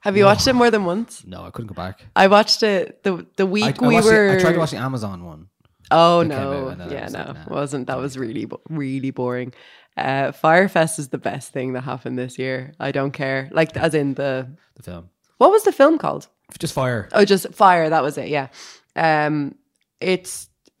Have 0.00 0.16
you 0.16 0.24
watched 0.24 0.46
it 0.46 0.52
more 0.54 0.70
than 0.70 0.84
once? 0.84 1.24
No, 1.26 1.44
I 1.44 1.50
couldn't 1.50 1.68
go 1.68 1.74
back. 1.74 2.06
I 2.16 2.28
watched 2.28 2.62
it 2.62 3.02
the 3.02 3.26
the 3.36 3.44
week 3.46 3.82
I, 3.82 3.84
I 3.84 3.88
we 3.88 4.00
were. 4.00 4.28
it- 4.28 4.38
I 4.38 4.40
tried 4.40 4.52
to 4.52 4.58
watch 4.58 4.70
the 4.70 4.76
Amazon 4.78 5.24
one. 5.24 5.48
Oh 5.90 6.24
that 6.24 6.30
came 6.30 6.38
out, 6.38 6.50
no! 6.52 6.68
and 6.68 6.80
then 6.80 6.88
I 6.88 6.92
Yeah, 6.92 7.08
no, 7.08 7.18
like, 7.18 7.46
nah. 7.48 7.54
wasn't 7.54 7.86
that 7.88 7.98
was 7.98 8.16
really 8.16 8.46
really 8.70 9.10
boring. 9.10 9.52
Uh, 9.96 10.32
Fyrefest 10.32 10.98
is 10.98 11.08
the 11.08 11.18
best 11.18 11.52
thing 11.52 11.72
that 11.74 11.82
happened 11.82 12.18
this 12.18 12.38
year. 12.38 12.72
I 12.80 12.90
don't 12.92 13.12
care, 13.12 13.48
like 13.52 13.76
as 13.76 13.94
in 13.94 14.14
the 14.14 14.48
The 14.76 14.82
film, 14.82 15.08
what 15.38 15.50
was 15.50 15.62
the 15.64 15.72
film 15.72 15.98
called? 15.98 16.28
just 16.58 16.74
fire. 16.74 17.08
Oh, 17.12 17.24
just 17.24 17.46
Fyre. 17.54 17.90
That 17.90 18.02
was 18.02 18.18
it. 18.18 18.28
Yeah. 18.28 18.48
Um, 18.96 19.54
it's. 20.00 20.48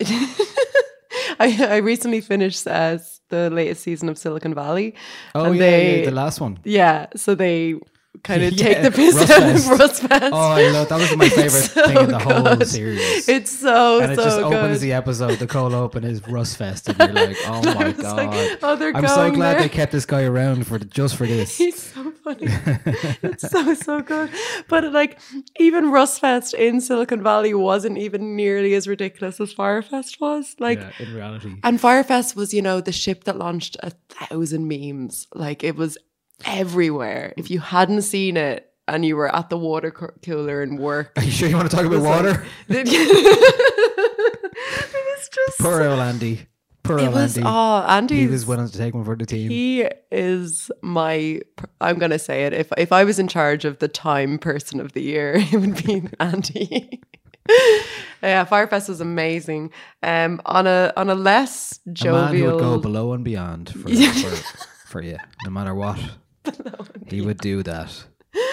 I 1.40 1.56
I 1.68 1.76
recently 1.78 2.20
finished 2.20 2.66
uh, 2.66 2.98
the 3.28 3.50
latest 3.50 3.82
season 3.82 4.08
of 4.08 4.18
Silicon 4.18 4.54
Valley. 4.54 4.94
Oh 5.34 5.44
and 5.44 5.54
yeah, 5.56 5.60
they- 5.60 5.98
yeah, 6.00 6.04
the 6.04 6.10
last 6.14 6.40
one. 6.40 6.58
Yeah, 6.64 7.06
so 7.16 7.34
they 7.34 7.74
kind 8.22 8.42
of 8.42 8.52
Yeah, 8.54 8.64
take 8.66 8.82
the 8.82 8.90
piss 8.90 9.14
Rust 9.14 9.30
out 9.30 9.42
of 9.54 9.64
Fest. 9.98 10.32
Oh, 10.32 10.36
I 10.36 10.70
love 10.70 10.88
that 10.88 10.98
was 10.98 11.16
my 11.16 11.28
favorite 11.30 11.50
so 11.50 11.86
thing 11.86 11.96
in 11.96 12.08
the 12.10 12.18
whole 12.18 12.42
good. 12.56 12.66
series. 12.68 13.28
It's 13.28 13.50
so 13.50 14.00
and 14.00 14.12
it 14.12 14.16
so 14.16 14.24
just 14.24 14.38
good. 14.38 14.44
opens 14.52 14.80
the 14.80 14.92
episode. 14.92 15.38
The 15.38 15.46
cold 15.46 15.74
open 15.74 16.04
is 16.04 16.26
Rust 16.28 16.56
Fest, 16.56 16.88
and 16.88 16.98
you're 16.98 17.12
like, 17.12 17.36
oh 17.46 17.62
my 17.74 17.92
god! 17.92 18.16
like, 18.16 18.58
oh, 18.62 18.76
they're 18.76 18.96
I'm 18.96 19.06
so 19.08 19.30
glad 19.30 19.54
there. 19.54 19.62
they 19.62 19.68
kept 19.68 19.92
this 19.92 20.06
guy 20.06 20.22
around 20.22 20.66
for 20.66 20.78
just 20.78 21.16
for 21.16 21.26
this. 21.26 21.56
He's 21.58 21.82
so 21.82 22.10
funny. 22.22 22.46
it's 23.22 23.50
so 23.50 23.74
so 23.74 24.00
good. 24.00 24.30
But 24.68 24.92
like 24.92 25.18
even 25.58 25.86
Rustfest 25.86 26.54
in 26.54 26.80
Silicon 26.80 27.22
Valley 27.22 27.52
wasn't 27.54 27.98
even 27.98 28.36
nearly 28.36 28.74
as 28.74 28.86
ridiculous 28.88 29.40
as 29.40 29.52
Fyrefest 29.54 30.20
was. 30.20 30.54
Like 30.58 30.78
Yeah, 30.78 30.90
in 30.98 31.14
reality. 31.14 31.54
and 31.62 31.78
Fyrefest 31.80 32.36
was, 32.36 32.54
you 32.54 32.62
know, 32.62 32.80
the 32.80 32.92
ship 32.92 33.24
that 33.24 33.36
launched 33.38 33.76
a 33.82 33.90
thousand 34.08 34.68
memes. 34.68 35.26
Like 35.34 35.62
it 35.64 35.76
was 35.76 35.98
everywhere. 36.46 37.32
If 37.36 37.50
you 37.50 37.60
hadn't 37.60 38.02
seen 38.02 38.36
it 38.36 38.70
and 38.88 39.04
you 39.04 39.16
were 39.16 39.34
at 39.34 39.48
the 39.50 39.58
water 39.58 39.90
cooler 39.90 40.62
and 40.62 40.78
work. 40.78 41.12
Are 41.16 41.24
you 41.24 41.30
sure 41.30 41.48
you 41.48 41.56
want 41.56 41.70
to 41.70 41.76
talk 41.76 41.86
about 41.86 41.96
was 41.96 42.04
like- 42.04 42.24
water? 42.24 42.46
it 42.68 42.86
was 44.92 45.28
just 45.28 45.58
Poor 45.58 45.82
old 45.82 46.00
Andy. 46.00 46.46
Poor 46.82 46.98
It 46.98 47.04
old 47.06 47.14
was- 47.14 47.36
Andy. 47.38 47.48
oh, 47.50 48.06
He 48.14 48.26
was 48.26 48.44
willing 48.46 48.68
to 48.68 48.76
take 48.76 48.94
one 48.94 49.04
for 49.04 49.16
the 49.16 49.26
team. 49.26 49.50
He 49.50 49.88
is 50.10 50.70
my. 50.82 51.40
I'm 51.80 51.98
gonna 51.98 52.18
say 52.18 52.44
it. 52.44 52.52
If 52.52 52.70
if 52.76 52.92
I 52.92 53.04
was 53.04 53.18
in 53.18 53.28
charge 53.28 53.64
of 53.64 53.78
the 53.78 53.88
Time 53.88 54.38
Person 54.38 54.80
of 54.80 54.92
the 54.92 55.02
Year, 55.02 55.34
it 55.38 55.58
would 55.58 55.82
be 55.84 56.02
Andy. 56.20 57.00
yeah, 58.22 58.44
Fyrefest 58.44 58.88
was 58.88 59.00
amazing. 59.00 59.70
Um, 60.02 60.40
on 60.46 60.66
a 60.66 60.92
on 60.96 61.08
a 61.10 61.14
less 61.14 61.80
jovial, 61.92 62.16
a 62.18 62.32
man 62.32 62.34
who 62.34 62.44
would 62.52 62.60
go 62.60 62.78
below 62.78 63.12
and 63.12 63.24
beyond 63.24 63.70
for, 63.70 63.88
for, 63.88 64.36
for 64.86 65.02
you, 65.02 65.16
no 65.44 65.50
matter 65.50 65.74
what. 65.74 65.98
He 67.08 67.20
would 67.20 67.38
do 67.38 67.62
that. 67.62 68.04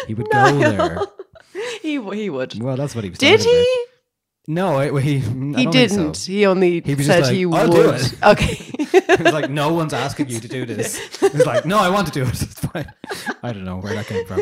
He 0.07 0.13
would 0.13 0.29
go 0.29 0.57
there. 0.59 0.99
he 1.81 1.97
w- 1.97 2.19
he 2.19 2.29
would. 2.29 2.61
Well, 2.61 2.75
that's 2.75 2.93
what 2.95 3.03
he 3.03 3.09
was. 3.09 3.19
Did 3.19 3.39
talking 3.39 3.53
about. 3.53 3.65
he? 3.65 3.85
No, 4.47 4.79
I, 4.79 5.01
he, 5.07 5.19
He 5.19 5.65
didn't. 5.67 6.17
He 6.17 6.45
only 6.45 6.81
He 6.81 6.95
was 6.95 7.05
said 7.05 7.23
like, 7.23 7.33
he 7.33 7.45
"I'll 7.45 7.47
would. 7.69 7.71
do 7.71 7.89
it." 7.91 8.13
Okay. 8.23 8.55
He 8.55 9.23
was 9.23 9.33
like, 9.33 9.49
no 9.49 9.73
one's 9.73 9.93
asking 9.93 10.29
you 10.29 10.39
to 10.39 10.47
do 10.47 10.65
this. 10.65 10.97
He's 11.19 11.45
like, 11.45 11.65
no, 11.65 11.77
I 11.79 11.89
want 11.89 12.07
to 12.07 12.13
do 12.13 12.23
it. 12.23 12.29
It's 12.41 12.59
fine. 12.59 12.91
I 13.43 13.53
don't 13.53 13.63
know 13.65 13.77
where 13.77 13.93
that 13.93 14.07
came 14.07 14.25
from. 14.25 14.41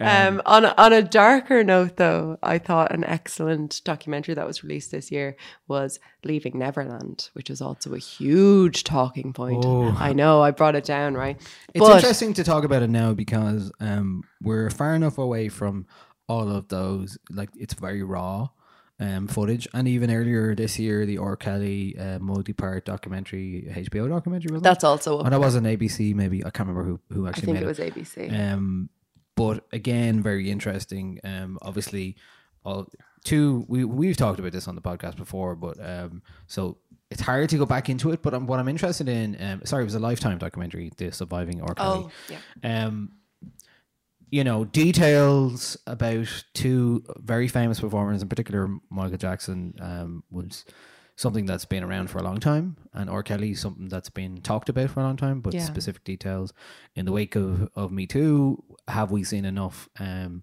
Um, 0.00 0.42
on 0.44 0.64
a, 0.64 0.74
on 0.76 0.92
a 0.92 1.02
darker 1.02 1.62
note, 1.62 1.96
though, 1.96 2.38
I 2.42 2.58
thought 2.58 2.92
an 2.92 3.04
excellent 3.04 3.80
documentary 3.84 4.34
that 4.34 4.46
was 4.46 4.62
released 4.64 4.90
this 4.90 5.10
year 5.12 5.36
was 5.68 6.00
"Leaving 6.24 6.58
Neverland," 6.58 7.30
which 7.34 7.50
is 7.50 7.60
also 7.60 7.94
a 7.94 7.98
huge 7.98 8.84
talking 8.84 9.32
point. 9.32 9.64
Oh. 9.64 9.94
I 9.98 10.12
know 10.12 10.42
I 10.42 10.50
brought 10.50 10.74
it 10.74 10.84
down, 10.84 11.14
right? 11.14 11.40
It's 11.72 11.84
But- 11.84 11.96
interesting 11.96 12.34
to 12.34 12.44
talk 12.44 12.64
about 12.64 12.82
it 12.82 12.90
now 12.90 13.12
because 13.14 13.70
um, 13.80 14.24
we're 14.42 14.70
far 14.70 14.94
enough 14.94 15.18
away 15.18 15.48
from 15.48 15.86
all 16.28 16.50
of 16.50 16.68
those. 16.68 17.18
Like 17.30 17.50
it's 17.56 17.74
very 17.74 18.02
raw 18.02 18.48
um, 19.00 19.26
footage, 19.26 19.66
and 19.74 19.88
even 19.88 20.10
earlier 20.10 20.54
this 20.54 20.78
year, 20.78 21.04
the 21.04 21.18
R. 21.18 21.36
Kelly 21.36 21.96
uh, 21.98 22.18
multi-part 22.20 22.84
documentary, 22.84 23.66
HBO 23.70 24.08
documentary. 24.08 24.58
That's 24.60 24.84
it? 24.84 24.86
also 24.86 25.18
Oh, 25.18 25.28
that 25.28 25.40
was 25.40 25.54
an 25.56 25.64
ABC. 25.64 26.14
Maybe 26.14 26.44
I 26.44 26.50
can't 26.50 26.68
remember 26.68 26.84
who 26.84 27.00
who 27.14 27.26
I 27.26 27.30
actually 27.30 27.46
think 27.46 27.54
made 27.56 27.62
it 27.64 27.66
was 27.66 27.78
ABC. 27.78 28.52
Um, 28.52 28.88
but 29.36 29.66
again, 29.72 30.22
very 30.22 30.50
interesting. 30.50 31.20
Um, 31.24 31.58
obviously, 31.62 32.16
all 32.64 32.88
two 33.24 33.64
we 33.68 33.84
we've 33.84 34.16
talked 34.16 34.38
about 34.38 34.52
this 34.52 34.68
on 34.68 34.74
the 34.74 34.82
podcast 34.82 35.16
before, 35.16 35.56
but 35.56 35.78
um, 35.84 36.22
so 36.46 36.78
it's 37.10 37.20
hard 37.20 37.48
to 37.50 37.58
go 37.58 37.66
back 37.66 37.88
into 37.88 38.10
it. 38.12 38.22
But 38.22 38.34
um, 38.34 38.46
what 38.46 38.58
I'm 38.58 38.68
interested 38.68 39.08
in, 39.08 39.36
um, 39.40 39.62
sorry, 39.64 39.82
it 39.82 39.86
was 39.86 39.94
a 39.94 40.00
Lifetime 40.00 40.38
documentary, 40.38 40.92
the 40.96 41.12
Surviving 41.12 41.62
R. 41.62 41.74
Oh, 41.76 42.10
yeah. 42.28 42.86
Um, 42.86 43.12
you 44.30 44.42
know, 44.42 44.64
details 44.64 45.76
about 45.86 46.44
two 46.54 47.04
very 47.18 47.46
famous 47.46 47.78
performers, 47.78 48.20
in 48.20 48.28
particular 48.28 48.68
Michael 48.90 49.16
Jackson, 49.16 49.74
um, 49.80 50.24
was 50.30 50.64
something 51.16 51.46
that's 51.46 51.64
been 51.64 51.84
around 51.84 52.10
for 52.10 52.18
a 52.18 52.22
long 52.22 52.40
time, 52.40 52.76
and 52.92 53.08
R. 53.08 53.22
Kelly 53.22 53.54
something 53.54 53.88
that's 53.88 54.10
been 54.10 54.40
talked 54.40 54.68
about 54.68 54.90
for 54.90 55.00
a 55.00 55.04
long 55.04 55.16
time, 55.16 55.40
but 55.40 55.54
Yeah. 55.54 55.64
specific 55.64 56.02
details 56.04 56.52
in 56.96 57.04
the 57.06 57.12
wake 57.12 57.36
of, 57.36 57.68
of 57.76 57.92
Me 57.92 58.06
Too, 58.06 58.62
have 58.88 59.10
we 59.12 59.22
seen 59.24 59.44
enough 59.44 59.88
um, 60.00 60.42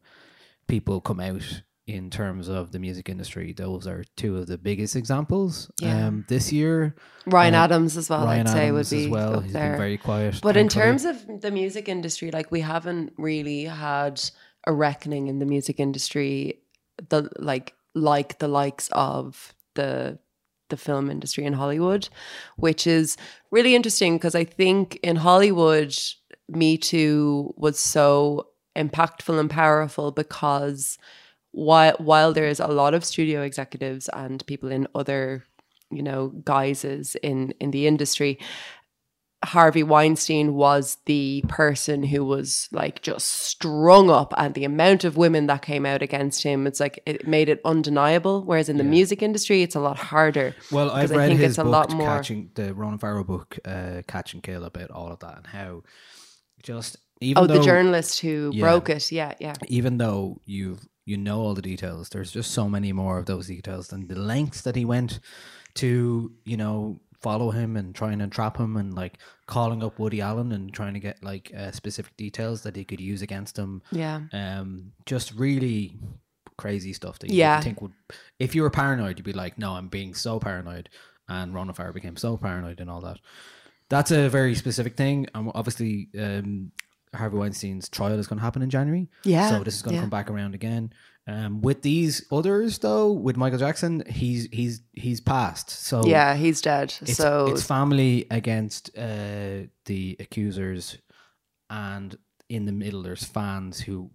people 0.68 1.02
come 1.02 1.20
out 1.20 1.64
in 1.88 2.10
terms 2.10 2.48
of 2.48 2.72
the 2.72 2.80
music 2.80 3.10
industry? 3.10 3.52
Those 3.52 3.86
are 3.86 4.06
two 4.16 4.38
of 4.38 4.48
the 4.48 4.58
biggest 4.58 4.96
examples 4.96 5.70
Yeah. 5.82 6.08
um, 6.08 6.26
this 6.30 6.54
year. 6.54 6.96
Ryan 7.26 7.54
Um, 7.56 7.62
Adams 7.64 7.98
as 7.98 8.10
well. 8.10 8.26
Ryan 8.26 8.48
I'd 8.48 8.54
say 8.54 8.68
Adams 8.70 8.92
would 8.92 8.98
be 8.98 9.04
as 9.06 9.10
well. 9.10 9.40
He's 9.42 9.54
there. 9.54 9.72
been 9.72 9.78
very 9.78 9.98
quiet. 9.98 10.40
But 10.42 10.56
in 10.56 10.70
terms 10.70 11.04
of 11.04 11.42
the 11.42 11.52
music 11.52 11.90
industry, 11.90 12.32
like 12.32 12.50
we 12.50 12.62
haven't 12.62 13.14
really 13.18 13.66
had 13.66 14.22
a 14.66 14.72
reckoning 14.72 15.28
in 15.28 15.40
the 15.40 15.46
music 15.46 15.80
industry, 15.82 16.60
the 17.10 17.30
like 17.40 17.74
like 17.94 18.40
the 18.40 18.48
likes 18.48 18.88
of 18.94 19.54
the 19.76 20.18
the 20.72 20.78
film 20.78 21.12
industry 21.12 21.46
in 21.46 21.54
Hollywood, 21.54 22.10
which 22.56 22.88
is 22.88 23.16
really 23.52 23.76
interesting 23.76 24.18
because 24.18 24.34
I 24.34 24.44
think 24.44 25.00
in 25.04 25.18
Hollywood, 25.18 25.96
Me 26.50 26.78
Too 26.78 27.54
was 27.56 27.80
so 27.80 28.48
impactful 28.76 29.40
and 29.40 29.50
powerful 29.50 30.12
because 30.12 30.98
while 31.52 31.96
while 32.00 32.34
there's 32.34 32.60
a 32.60 32.68
lot 32.68 32.94
of 32.94 33.06
studio 33.06 33.42
executives 33.42 34.10
and 34.10 34.46
people 34.48 34.72
in 34.72 34.88
other 34.96 35.44
you 35.92 36.02
know 36.02 36.30
guises 36.46 37.16
in 37.22 37.54
in 37.60 37.72
the 37.72 37.86
industry 37.86 38.40
Harvey 39.44 39.82
Weinstein 39.82 40.54
was 40.54 40.98
the 41.06 41.44
person 41.48 42.04
who 42.04 42.24
was 42.24 42.68
like 42.72 43.02
just 43.02 43.28
strung 43.28 44.10
up, 44.12 44.34
and 44.38 44.54
the 44.54 44.64
amount 44.66 45.04
of 45.04 45.18
women 45.18 45.48
that 45.48 45.62
came 45.64 45.86
out 45.86 46.02
against 46.02 46.44
him, 46.44 46.68
it's 46.68 46.80
like 46.80 47.02
it 47.06 47.28
made 47.28 47.50
it 47.50 47.60
undeniable. 47.66 48.44
Whereas 48.44 48.70
in 48.70 48.78
the 48.78 48.84
music 48.84 49.24
industry, 49.24 49.64
it's 49.64 49.76
a 49.76 49.80
lot 49.80 49.98
harder. 49.98 50.56
Well, 50.72 50.92
I've 50.92 51.10
read 51.10 51.20
I 51.20 51.28
think 51.28 51.40
his 51.40 51.52
it's 51.52 51.58
a 51.58 51.64
book, 51.64 51.72
lot 51.72 51.92
more. 51.92 52.08
Catching 52.08 52.52
the 52.54 52.74
Ronan 52.74 53.00
Farrow 53.00 53.24
book, 53.24 53.58
uh, 53.66 54.04
Catch 54.08 54.34
and 54.36 54.44
Kill, 54.44 54.64
about 54.64 54.92
all 54.92 55.12
of 55.12 55.20
that 55.20 55.38
and 55.38 55.48
how 55.48 55.84
just 56.62 56.98
even 57.20 57.44
oh, 57.44 57.48
the 57.48 57.62
journalist 57.62 58.20
who 58.20 58.52
Yeah. 58.54 58.62
broke 58.62 58.90
it. 58.90 59.12
Yeah, 59.12 59.34
yeah. 59.40 59.54
even 59.68 59.98
though 59.98 60.40
you've 60.46 60.88
you 61.06 61.18
know 61.18 61.42
all 61.42 61.56
the 61.56 61.62
details, 61.64 62.10
there's 62.10 62.32
just 62.32 62.52
so 62.52 62.70
many 62.70 62.94
more 62.94 63.18
of 63.18 63.26
those 63.26 63.48
details 63.48 63.92
and 63.92 64.08
the 64.08 64.20
lengths 64.20 64.62
that 64.62 64.76
he 64.76 64.86
went 64.86 65.20
to, 65.76 66.32
you 66.46 66.58
know, 66.58 67.00
follow 67.22 67.52
him 67.52 67.78
and 67.78 67.94
trying 67.94 68.20
to 68.20 68.28
trap 68.28 68.58
him 68.58 68.78
and 68.78 68.94
like 68.94 69.20
calling 69.46 69.84
up 69.84 70.00
Woody 70.00 70.22
Allen 70.22 70.52
and 70.52 70.74
trying 70.74 70.94
to 70.96 71.00
get 71.00 71.24
like 71.24 71.52
uh, 71.56 71.72
specific 71.72 72.16
details 72.18 72.64
that 72.64 72.76
he 72.76 72.84
could 72.84 73.00
use 73.02 73.22
against 73.22 73.58
him. 73.58 73.82
Yeah. 73.92 74.22
Um, 74.34 74.92
just 75.06 75.34
really 75.36 75.98
crazy 76.58 76.94
stuff 76.94 77.20
that 77.20 77.30
you 77.30 77.38
Yeah. 77.38 77.62
think 77.62 77.82
would, 77.82 77.94
if 78.40 78.56
you 78.56 78.62
were 78.64 78.70
paranoid, 78.70 79.18
you'd 79.20 79.26
be 79.26 79.34
like, 79.34 79.58
no, 79.58 79.74
I'm 79.74 79.88
being 79.88 80.14
so 80.14 80.40
paranoid. 80.40 80.90
And 81.30 81.54
Ron 81.54 81.72
Farrow 81.74 81.94
became 81.94 82.18
so 82.18 82.38
paranoid 82.38 82.80
and 82.82 82.90
all 82.90 83.02
that. 83.02 83.18
That's 83.90 84.12
a 84.12 84.28
very 84.30 84.56
specific 84.56 84.96
thing. 84.96 85.28
Um, 85.34 85.52
obviously, 85.54 86.10
um, 86.20 86.72
Harvey 87.14 87.38
Weinstein's 87.38 87.90
trial 87.90 88.18
is 88.20 88.28
going 88.28 88.40
to 88.40 88.44
happen 88.44 88.62
in 88.62 88.70
January. 88.70 89.10
Yeah, 89.24 89.50
So 89.50 89.64
this 89.64 89.76
is 89.76 89.82
going 89.82 89.92
to 89.92 89.96
yeah. 89.98 90.02
come 90.04 90.10
back 90.10 90.30
around 90.30 90.56
again. 90.56 90.94
Um, 91.28 91.62
with 91.62 91.84
these 91.84 92.26
others, 92.32 92.80
though, 92.80 93.12
with 93.12 93.38
Michael 93.38 93.60
Jackson, 93.60 94.04
he's 94.08 94.48
he's 94.52 94.82
he's 94.94 95.22
passed. 95.22 95.70
So 95.70 96.04
Yeah, 96.06 96.36
he's 96.36 96.62
dead. 96.62 96.94
It's, 97.02 97.16
so 97.16 97.48
it's 97.48 97.64
family 97.64 98.26
against 98.32 98.90
uh, 98.98 99.68
the 99.86 100.18
accusers, 100.20 100.98
and 101.70 102.18
in 102.50 102.66
the 102.66 102.72
middle, 102.72 103.04
there's 103.04 103.24
fans 103.24 103.80
who 103.80 104.10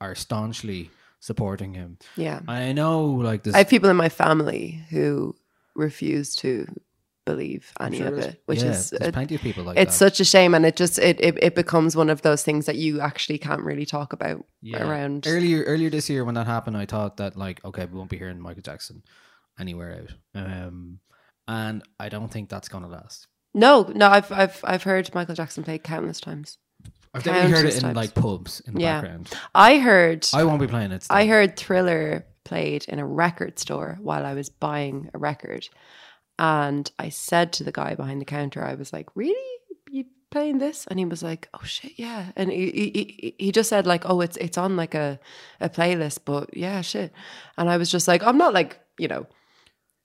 are 0.00 0.14
staunchly 0.14 0.90
supporting 1.20 1.74
him. 1.74 1.98
Yeah. 2.16 2.40
I 2.48 2.72
know, 2.72 3.04
like 3.04 3.42
this. 3.42 3.54
I 3.54 3.58
have 3.58 3.68
people 3.68 3.90
in 3.90 3.96
my 3.96 4.08
family 4.08 4.82
who 4.90 5.36
refuse 5.74 6.34
to 6.36 6.66
believe 7.30 7.72
any 7.80 7.98
sure 7.98 8.08
of 8.08 8.18
it, 8.18 8.42
which 8.46 8.62
yeah, 8.62 8.70
is 8.70 8.90
there's 8.90 9.08
it- 9.08 9.14
plenty 9.14 9.34
of 9.34 9.40
people 9.40 9.64
like 9.64 9.78
it's 9.78 9.98
that. 9.98 10.04
such 10.12 10.20
a 10.20 10.24
shame, 10.24 10.54
and 10.54 10.64
it 10.66 10.76
just 10.76 10.98
it, 10.98 11.20
it 11.20 11.34
it 11.42 11.54
becomes 11.54 11.96
one 11.96 12.10
of 12.10 12.22
those 12.22 12.42
things 12.42 12.66
that 12.66 12.76
you 12.76 13.00
actually 13.00 13.38
can't 13.38 13.62
really 13.62 13.86
talk 13.86 14.12
about 14.12 14.44
yeah. 14.62 14.82
around. 14.86 15.26
earlier 15.26 15.62
earlier 15.64 15.90
this 15.90 16.08
year 16.10 16.24
when 16.24 16.34
that 16.34 16.46
happened 16.46 16.76
i 16.76 16.86
thought 16.86 17.16
that 17.16 17.36
like 17.36 17.64
okay 17.64 17.84
we 17.86 17.96
won't 17.98 18.10
be 18.10 18.18
hearing 18.18 18.40
michael 18.40 18.62
jackson 18.62 19.02
anywhere 19.58 19.92
out 20.00 20.42
um 20.42 20.98
and 21.48 21.82
i 21.98 22.08
don't 22.08 22.30
think 22.30 22.48
that's 22.48 22.68
gonna 22.68 22.88
last 22.88 23.26
No, 23.54 23.82
no, 23.94 24.06
I've 24.08 24.30
I've 24.32 24.60
I've 24.64 24.82
heard 24.84 25.12
Michael 25.14 25.34
Jackson 25.34 25.64
play 25.64 25.78
countless 25.78 26.20
times. 26.20 26.58
i've 27.14 27.22
definitely 27.24 27.50
heard 27.56 27.66
it 27.66 27.74
in 27.74 27.80
times. 27.82 27.96
like 27.96 28.14
pubs 28.14 28.60
in 28.66 28.74
the 28.74 28.80
Yeah. 28.82 29.00
background 29.00 29.28
I 29.54 29.78
heard 29.78 30.26
i 30.34 30.44
won't 30.44 30.60
be 30.60 30.66
playing 30.74 30.92
it 30.92 31.06
I 31.10 31.26
heard 31.26 31.56
Thriller 31.56 32.26
played 32.44 32.84
in 32.88 32.98
a 32.98 33.06
record 33.06 33.58
store 33.58 33.98
while 34.00 34.24
I 34.26 34.34
was 34.34 34.48
buying 34.48 35.10
a 35.14 35.18
record. 35.18 35.68
And 36.40 36.90
I 36.98 37.10
said 37.10 37.52
to 37.54 37.64
the 37.64 37.70
guy 37.72 37.94
behind 37.94 38.20
the 38.20 38.24
counter, 38.24 38.64
I 38.64 38.74
was 38.74 38.92
like, 38.92 39.08
Really? 39.14 39.58
You 39.90 40.06
playing 40.30 40.58
this? 40.58 40.86
And 40.86 40.98
he 40.98 41.04
was 41.04 41.22
like, 41.22 41.48
Oh 41.52 41.62
shit, 41.64 41.92
yeah. 41.98 42.32
And 42.34 42.50
he 42.50 42.70
he, 42.70 43.34
he- 43.38 43.52
just 43.52 43.68
said, 43.68 43.86
like, 43.86 44.08
oh, 44.08 44.20
it's 44.22 44.36
it's 44.38 44.56
on 44.56 44.74
like 44.76 44.94
a, 44.94 45.20
a 45.60 45.68
playlist, 45.68 46.20
but 46.24 46.56
yeah, 46.56 46.80
shit. 46.80 47.12
And 47.58 47.68
I 47.68 47.76
was 47.76 47.90
just 47.90 48.08
like, 48.08 48.22
I'm 48.24 48.38
not 48.38 48.54
like, 48.54 48.80
you 48.98 49.06
know, 49.08 49.26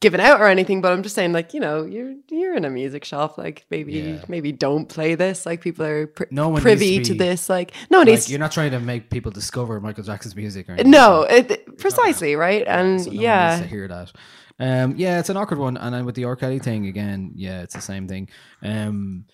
given 0.01 0.19
out 0.19 0.41
or 0.41 0.47
anything, 0.47 0.81
but 0.81 0.91
I'm 0.91 1.03
just 1.03 1.15
saying, 1.15 1.31
like, 1.31 1.53
you 1.53 1.59
know, 1.61 1.85
you're 1.85 2.15
you're 2.29 2.55
in 2.57 2.65
a 2.65 2.69
music 2.69 3.05
shop, 3.05 3.37
like 3.37 3.65
maybe 3.71 3.93
Yeah. 3.93 4.25
maybe 4.27 4.51
don't 4.51 4.87
play 4.89 5.15
this. 5.15 5.45
Like 5.45 5.61
people 5.61 5.85
are 5.85 6.07
pr- 6.07 6.23
no 6.31 6.49
one 6.49 6.61
privy 6.61 7.01
to, 7.01 7.13
be- 7.13 7.17
this. 7.17 7.47
Like 7.49 7.71
no 7.89 7.99
one 7.99 8.07
like, 8.07 8.15
needs 8.15 8.29
you're 8.29 8.39
not 8.39 8.51
trying 8.51 8.71
to 8.71 8.79
make 8.81 9.09
people 9.09 9.31
discover 9.31 9.79
michael 9.79 10.03
jackson's 10.03 10.35
music 10.35 10.67
or 10.67 10.73
anything 10.73 10.91
no, 10.91 11.21
it, 11.21 11.77
precisely, 11.77 12.35
right? 12.35 12.63
And 12.67 13.05
no 13.05 13.11
yeah, 13.13 13.59
to 13.61 13.67
hear 13.67 13.87
that. 13.87 14.11
Um, 14.59 14.95
yeah, 14.97 15.19
it's 15.19 15.29
an 15.29 15.37
awkward 15.37 15.59
one, 15.59 15.77
and 15.77 15.93
then 15.93 16.05
with 16.05 16.15
the 16.15 16.25
R. 16.25 16.35
Kelly 16.35 16.59
thing 16.59 16.87
again, 16.87 17.31
yeah, 17.35 17.61
it's 17.61 17.75
the 17.75 17.81
same 17.81 18.07
thing. 18.07 18.29
Um, 18.61 19.25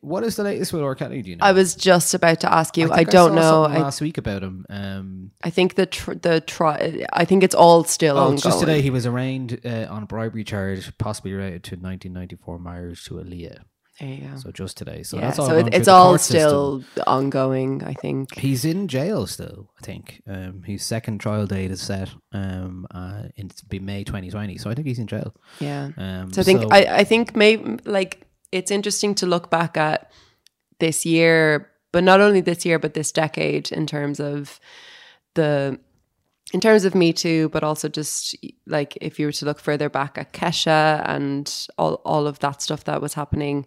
what 0.00 0.24
is 0.24 0.36
the 0.36 0.44
latest 0.44 0.72
with 0.72 0.82
R. 0.82 0.94
Kelly? 0.94 1.20
Do 1.20 1.30
you 1.30 1.36
know? 1.36 1.44
I 1.44 1.52
was 1.52 1.74
just 1.74 2.14
about 2.14 2.40
to 2.40 2.52
ask 2.52 2.76
you. 2.76 2.90
I, 2.90 2.98
think 2.98 3.10
don't 3.10 3.32
saw 3.32 3.34
know. 3.34 3.64
I, 3.64 3.78
last 3.78 4.00
week 4.00 4.16
about 4.16 4.42
him. 4.42 4.64
Um, 4.70 5.30
I 5.42 5.50
think 5.50 5.74
the 5.74 5.86
tr- 5.86 6.14
the 6.14 6.40
try. 6.40 7.04
I 7.12 7.24
think 7.24 7.42
it's 7.42 7.54
all 7.54 7.84
still 7.84 8.16
oh, 8.16 8.22
ongoing. 8.22 8.38
just 8.38 8.60
today 8.60 8.80
he 8.80 8.90
was 8.90 9.04
arraigned 9.04 9.60
uh, 9.64 9.86
on 9.90 10.02
a 10.02 10.06
bribery 10.06 10.44
charge, 10.44 10.96
possibly 10.96 11.32
related 11.32 11.64
to 11.64 11.76
1994 11.76 12.58
marriage 12.58 13.04
to 13.04 13.14
Aaliyah. 13.14 13.58
There 14.00 14.08
you 14.08 14.28
go. 14.28 14.36
So 14.36 14.50
just 14.50 14.76
today. 14.76 15.04
So 15.04 15.16
yeah, 15.16 15.26
that's 15.26 15.38
all. 15.38 15.46
so 15.46 15.58
it, 15.58 15.72
it's 15.72 15.86
all 15.86 16.10
court 16.10 16.20
system. 16.20 16.40
still 16.40 16.84
ongoing. 17.06 17.84
I 17.84 17.94
think. 17.94 18.36
He's 18.36 18.64
in 18.64 18.88
jail 18.88 19.26
still. 19.26 19.70
I 19.80 19.84
think 19.84 20.20
um, 20.26 20.62
his 20.64 20.84
second 20.84 21.18
trial 21.18 21.46
date 21.46 21.70
is 21.70 21.80
set. 21.80 22.10
Um, 22.32 22.86
uh, 22.90 23.24
in 23.36 23.46
it's 23.46 23.62
be 23.62 23.78
May 23.78 24.02
2020. 24.02 24.58
So 24.58 24.68
I 24.68 24.74
think 24.74 24.88
he's 24.88 24.98
in 24.98 25.06
jail. 25.06 25.34
Yeah. 25.60 25.90
Um, 25.96 26.32
so 26.32 26.40
I 26.40 26.44
think 26.44 26.72
I, 26.72 26.98
I 26.98 27.04
think 27.04 27.36
maybe 27.36 27.78
like 27.84 28.26
it's 28.50 28.72
interesting 28.72 29.14
to 29.16 29.26
look 29.26 29.48
back 29.48 29.76
at 29.76 30.10
this 30.80 31.06
year, 31.06 31.70
but 31.92 32.02
not 32.02 32.20
only 32.20 32.40
this 32.40 32.66
year, 32.66 32.80
but 32.80 32.94
this 32.94 33.12
decade 33.12 33.70
in 33.70 33.86
terms 33.86 34.18
of 34.18 34.58
the 35.34 35.78
in 36.52 36.60
terms 36.60 36.84
of 36.84 36.94
Me 36.94 37.12
Too, 37.12 37.48
but 37.48 37.64
also 37.64 37.88
just 37.88 38.36
like 38.66 38.96
if 39.00 39.18
you 39.18 39.26
were 39.26 39.32
to 39.32 39.44
look 39.44 39.58
further 39.58 39.88
back 39.88 40.18
at 40.18 40.32
Kesha 40.32 41.02
and 41.08 41.52
all 41.78 41.94
all 42.04 42.26
of 42.26 42.38
that 42.40 42.62
stuff 42.62 42.84
that 42.84 43.00
was 43.00 43.14
happening, 43.14 43.66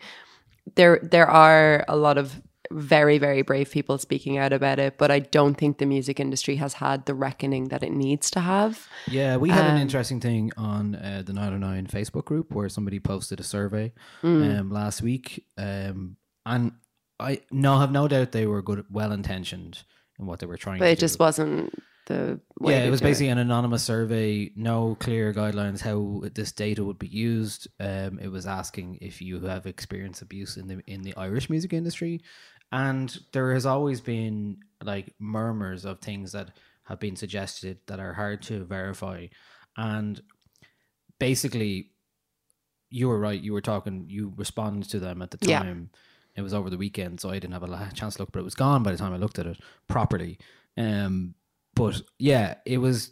there 0.75 0.99
there 1.01 1.27
are 1.29 1.83
a 1.87 1.95
lot 1.97 2.17
of 2.17 2.41
very 2.69 3.17
very 3.17 3.41
brave 3.43 3.71
people 3.71 3.97
speaking 3.97 4.37
out 4.37 4.51
about 4.51 4.77
it, 4.77 4.97
but 4.97 5.09
I 5.09 5.19
don't 5.19 5.55
think 5.55 5.77
the 5.77 5.85
music 5.85 6.19
industry 6.19 6.57
has 6.57 6.73
had 6.73 7.05
the 7.05 7.13
reckoning 7.15 7.69
that 7.69 7.81
it 7.81 7.91
needs 7.93 8.29
to 8.31 8.41
have. 8.41 8.87
Yeah, 9.07 9.37
we 9.37 9.49
had 9.49 9.65
an 9.65 9.75
Um, 9.77 9.81
interesting 9.81 10.19
thing 10.19 10.51
on 10.57 10.95
uh, 10.95 11.23
the 11.25 11.31
909 11.33 11.87
Facebook 11.87 12.25
group 12.25 12.53
where 12.53 12.67
somebody 12.69 12.99
posted 12.99 13.39
a 13.39 13.43
survey 13.43 13.93
Mm. 14.21 14.59
um, 14.59 14.69
last 14.69 15.01
week. 15.01 15.45
Um, 15.57 16.17
and 16.45 16.73
I 17.19 17.41
no 17.51 17.79
have 17.79 17.91
no 17.91 18.07
doubt 18.09 18.33
they 18.33 18.45
were 18.45 18.61
good, 18.61 18.83
well 18.91 19.11
intentioned 19.13 19.83
in 20.19 20.25
what 20.25 20.39
they 20.39 20.45
were 20.45 20.57
trying 20.57 20.79
But 20.79 20.89
it 20.89 20.95
do. 20.99 21.05
just 21.05 21.19
wasn't 21.19 21.73
the 22.07 22.39
yeah, 22.61 22.83
it 22.83 22.89
was 22.89 23.01
basically 23.01 23.29
an 23.29 23.37
anonymous 23.37 23.83
survey, 23.83 24.51
no 24.55 24.95
clear 24.99 25.33
guidelines 25.33 25.81
how 25.81 26.23
this 26.33 26.51
data 26.51 26.83
would 26.83 26.97
be 26.97 27.07
used. 27.07 27.67
Um, 27.79 28.19
it 28.19 28.29
was 28.29 28.47
asking 28.47 28.97
if 29.01 29.21
you 29.21 29.39
have 29.41 29.65
experienced 29.67 30.21
abuse 30.21 30.57
in 30.57 30.67
the 30.67 30.81
in 30.87 31.03
the 31.03 31.15
Irish 31.15 31.49
music 31.49 31.73
industry, 31.73 32.21
and 32.71 33.15
there 33.31 33.53
has 33.53 33.65
always 33.65 34.01
been 34.01 34.57
like 34.83 35.13
murmurs 35.19 35.85
of 35.85 35.99
things 35.99 36.31
that 36.31 36.51
have 36.83 36.99
been 36.99 37.15
suggested 37.15 37.79
that 37.87 37.99
are 37.99 38.13
hard 38.13 38.41
to 38.43 38.63
verify, 38.63 39.27
and 39.77 40.21
basically, 41.19 41.91
you 42.89 43.07
were 43.07 43.19
right. 43.19 43.41
You 43.41 43.53
were 43.53 43.61
talking. 43.61 44.05
You 44.07 44.33
responded 44.35 44.89
to 44.91 44.99
them 44.99 45.21
at 45.21 45.31
the 45.31 45.37
Yeah. 45.41 45.59
time. 45.59 45.89
It 46.35 46.41
was 46.43 46.53
over 46.53 46.69
the 46.69 46.77
weekend, 46.77 47.19
so 47.19 47.29
I 47.31 47.39
didn't 47.39 47.53
have 47.53 47.63
a 47.63 47.91
chance 47.95 48.15
to 48.15 48.21
look, 48.21 48.31
but 48.31 48.39
it 48.39 48.43
was 48.43 48.53
gone 48.53 48.83
by 48.83 48.91
the 48.91 48.97
time 48.97 49.11
I 49.11 49.17
looked 49.17 49.39
at 49.39 49.47
it 49.47 49.59
properly. 49.87 50.37
Um, 50.77 51.33
but 51.77 52.01
yeah, 52.17 52.55
it 52.65 52.79
was. 52.79 53.11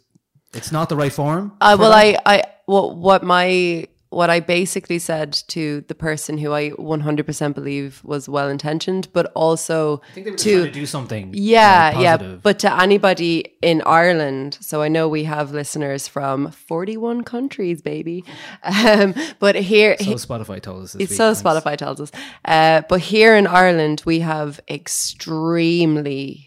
It's 0.54 0.72
not 0.72 0.88
the 0.88 0.96
right 0.96 1.12
form. 1.12 1.52
Uh, 1.60 1.76
for 1.76 1.82
well, 1.82 1.90
that. 1.90 2.22
I, 2.24 2.36
I, 2.36 2.42
what, 2.64 2.96
what 2.96 3.22
my, 3.22 3.88
what 4.08 4.30
I 4.30 4.40
basically 4.40 4.98
said 4.98 5.32
to 5.48 5.82
the 5.88 5.94
person 5.94 6.38
who 6.38 6.52
I 6.52 6.70
100% 6.70 7.54
believe 7.54 8.00
was 8.04 8.28
well 8.28 8.48
intentioned, 8.48 9.08
but 9.12 9.30
also 9.34 10.00
I 10.10 10.14
think 10.14 10.24
they 10.24 10.30
were 10.30 10.38
to, 10.38 10.64
to 10.66 10.70
do 10.70 10.86
something. 10.86 11.32
yeah, 11.34 11.92
uh, 11.94 12.00
yeah. 12.00 12.16
But 12.16 12.58
to 12.60 12.80
anybody 12.80 13.56
in 13.60 13.82
Ireland, 13.84 14.56
so 14.62 14.80
I 14.80 14.88
know 14.88 15.08
we 15.08 15.24
have 15.24 15.52
listeners 15.52 16.08
from 16.08 16.50
41 16.50 17.24
countries, 17.24 17.82
baby. 17.82 18.24
Um, 18.86 19.14
but 19.38 19.54
here, 19.56 19.96
So 19.98 20.12
Spotify 20.14 20.60
told 20.60 20.84
us 20.84 20.94
it's 20.94 21.10
week, 21.10 21.16
so 21.16 21.34
thanks. 21.34 21.42
Spotify 21.42 21.76
tells 21.76 22.00
us. 22.00 22.12
Uh, 22.44 22.82
but 22.88 23.00
here 23.00 23.36
in 23.36 23.46
Ireland, 23.46 24.02
we 24.04 24.20
have 24.20 24.60
extremely 24.68 26.45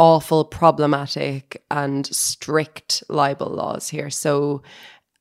awful, 0.00 0.46
problematic, 0.46 1.62
and 1.70 2.06
strict 2.06 3.04
libel 3.10 3.50
laws 3.50 3.90
here. 3.90 4.08
So 4.08 4.62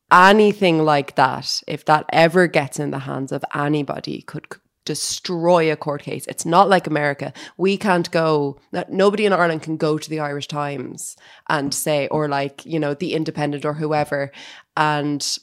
anything 0.09 0.85
like 0.85 1.15
that, 1.15 1.61
if 1.67 1.83
that 1.83 2.05
ever 2.13 2.47
gets 2.47 2.79
in 2.79 2.91
the 2.91 2.99
hands 2.99 3.33
of 3.33 3.43
anybody, 3.53 4.21
could 4.21 4.47
destroy 4.85 5.69
a 5.69 5.75
court 5.75 6.03
case. 6.03 6.25
It's 6.27 6.45
not 6.45 6.69
like 6.69 6.87
America. 6.87 7.33
We 7.57 7.75
can't 7.75 8.09
go, 8.09 8.57
nobody 8.87 9.25
in 9.25 9.33
Ireland 9.33 9.63
can 9.63 9.75
go 9.75 9.97
to 9.97 10.09
the 10.09 10.21
Irish 10.21 10.47
Times 10.47 11.17
and 11.49 11.73
say, 11.73 12.07
or 12.07 12.29
like, 12.29 12.65
you 12.65 12.79
know, 12.79 12.93
the 12.93 13.13
Independent 13.13 13.65
or 13.65 13.73
whoever, 13.73 14.31
and 14.77 15.37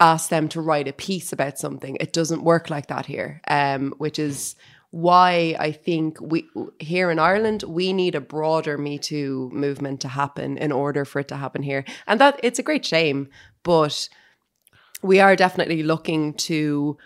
ask 0.00 0.30
them 0.30 0.48
to 0.48 0.60
write 0.60 0.88
a 0.88 0.92
piece 0.92 1.32
about 1.32 1.60
something. 1.60 1.96
It 2.00 2.12
doesn't 2.12 2.42
work 2.42 2.70
like 2.70 2.88
that 2.88 3.06
here, 3.06 3.40
um, 3.46 3.94
which 3.98 4.18
is 4.18 4.56
why 4.94 5.56
I 5.58 5.72
think 5.72 6.20
we 6.20 6.48
here 6.78 7.10
in 7.10 7.18
Ireland 7.18 7.64
we 7.66 7.92
need 7.92 8.14
a 8.14 8.20
broader 8.20 8.78
Me 8.78 8.96
Too 8.96 9.50
movement 9.52 10.00
to 10.02 10.08
happen 10.08 10.56
in 10.56 10.70
order 10.70 11.04
for 11.04 11.18
it 11.18 11.26
to 11.28 11.36
happen 11.36 11.64
here, 11.64 11.84
and 12.06 12.20
that 12.20 12.38
it's 12.44 12.60
a 12.60 12.62
great 12.62 12.86
shame, 12.86 13.28
but 13.64 14.08
we 15.02 15.18
are 15.18 15.34
definitely 15.34 15.82
looking 15.82 16.32
to 16.34 16.96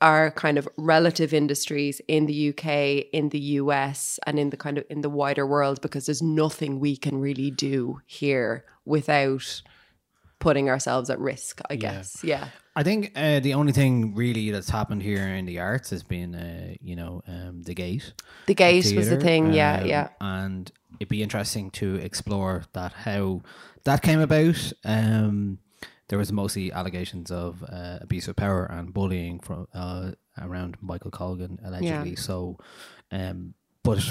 our 0.00 0.30
kind 0.30 0.56
of 0.56 0.66
relative 0.78 1.34
industries 1.34 2.00
in 2.08 2.24
the 2.24 2.48
UK, 2.48 3.04
in 3.12 3.28
the 3.28 3.38
US, 3.60 4.18
and 4.26 4.38
in 4.38 4.48
the 4.48 4.56
kind 4.56 4.78
of 4.78 4.84
in 4.88 5.02
the 5.02 5.10
wider 5.10 5.46
world 5.46 5.82
because 5.82 6.06
there's 6.06 6.22
nothing 6.22 6.80
we 6.80 6.96
can 6.96 7.20
really 7.20 7.50
do 7.50 8.00
here 8.06 8.64
without 8.86 9.60
putting 10.38 10.70
ourselves 10.70 11.10
at 11.10 11.20
risk, 11.20 11.60
I 11.68 11.76
guess. 11.76 12.24
Yeah. 12.24 12.48
I 12.80 12.82
think 12.82 13.12
uh, 13.14 13.40
the 13.40 13.52
only 13.52 13.72
thing 13.72 14.14
really 14.14 14.50
that's 14.50 14.70
happened 14.70 15.02
here 15.02 15.26
in 15.26 15.44
the 15.44 15.58
arts 15.58 15.90
has 15.90 16.02
been, 16.02 16.34
uh, 16.34 16.72
you 16.80 16.96
know, 16.96 17.20
um, 17.28 17.62
the 17.62 17.74
gate. 17.74 18.14
The 18.46 18.54
gate 18.54 18.96
was 18.96 19.10
the 19.10 19.20
thing, 19.20 19.52
yeah, 19.52 19.80
um, 19.80 19.86
yeah. 19.86 20.08
And 20.18 20.72
it'd 20.98 21.10
be 21.10 21.22
interesting 21.22 21.70
to 21.72 21.96
explore 21.96 22.64
that 22.72 22.94
how 22.94 23.42
that 23.84 24.00
came 24.00 24.20
about. 24.20 24.72
Um, 24.82 25.58
there 26.08 26.18
was 26.18 26.32
mostly 26.32 26.72
allegations 26.72 27.30
of 27.30 27.62
uh, 27.68 27.98
abuse 28.00 28.28
of 28.28 28.36
power 28.36 28.64
and 28.64 28.94
bullying 28.94 29.40
from 29.40 29.68
uh, 29.74 30.12
around 30.40 30.78
Michael 30.80 31.10
Colgan 31.10 31.58
allegedly. 31.62 32.16
So, 32.16 32.56
um, 33.12 33.52
but 33.82 34.10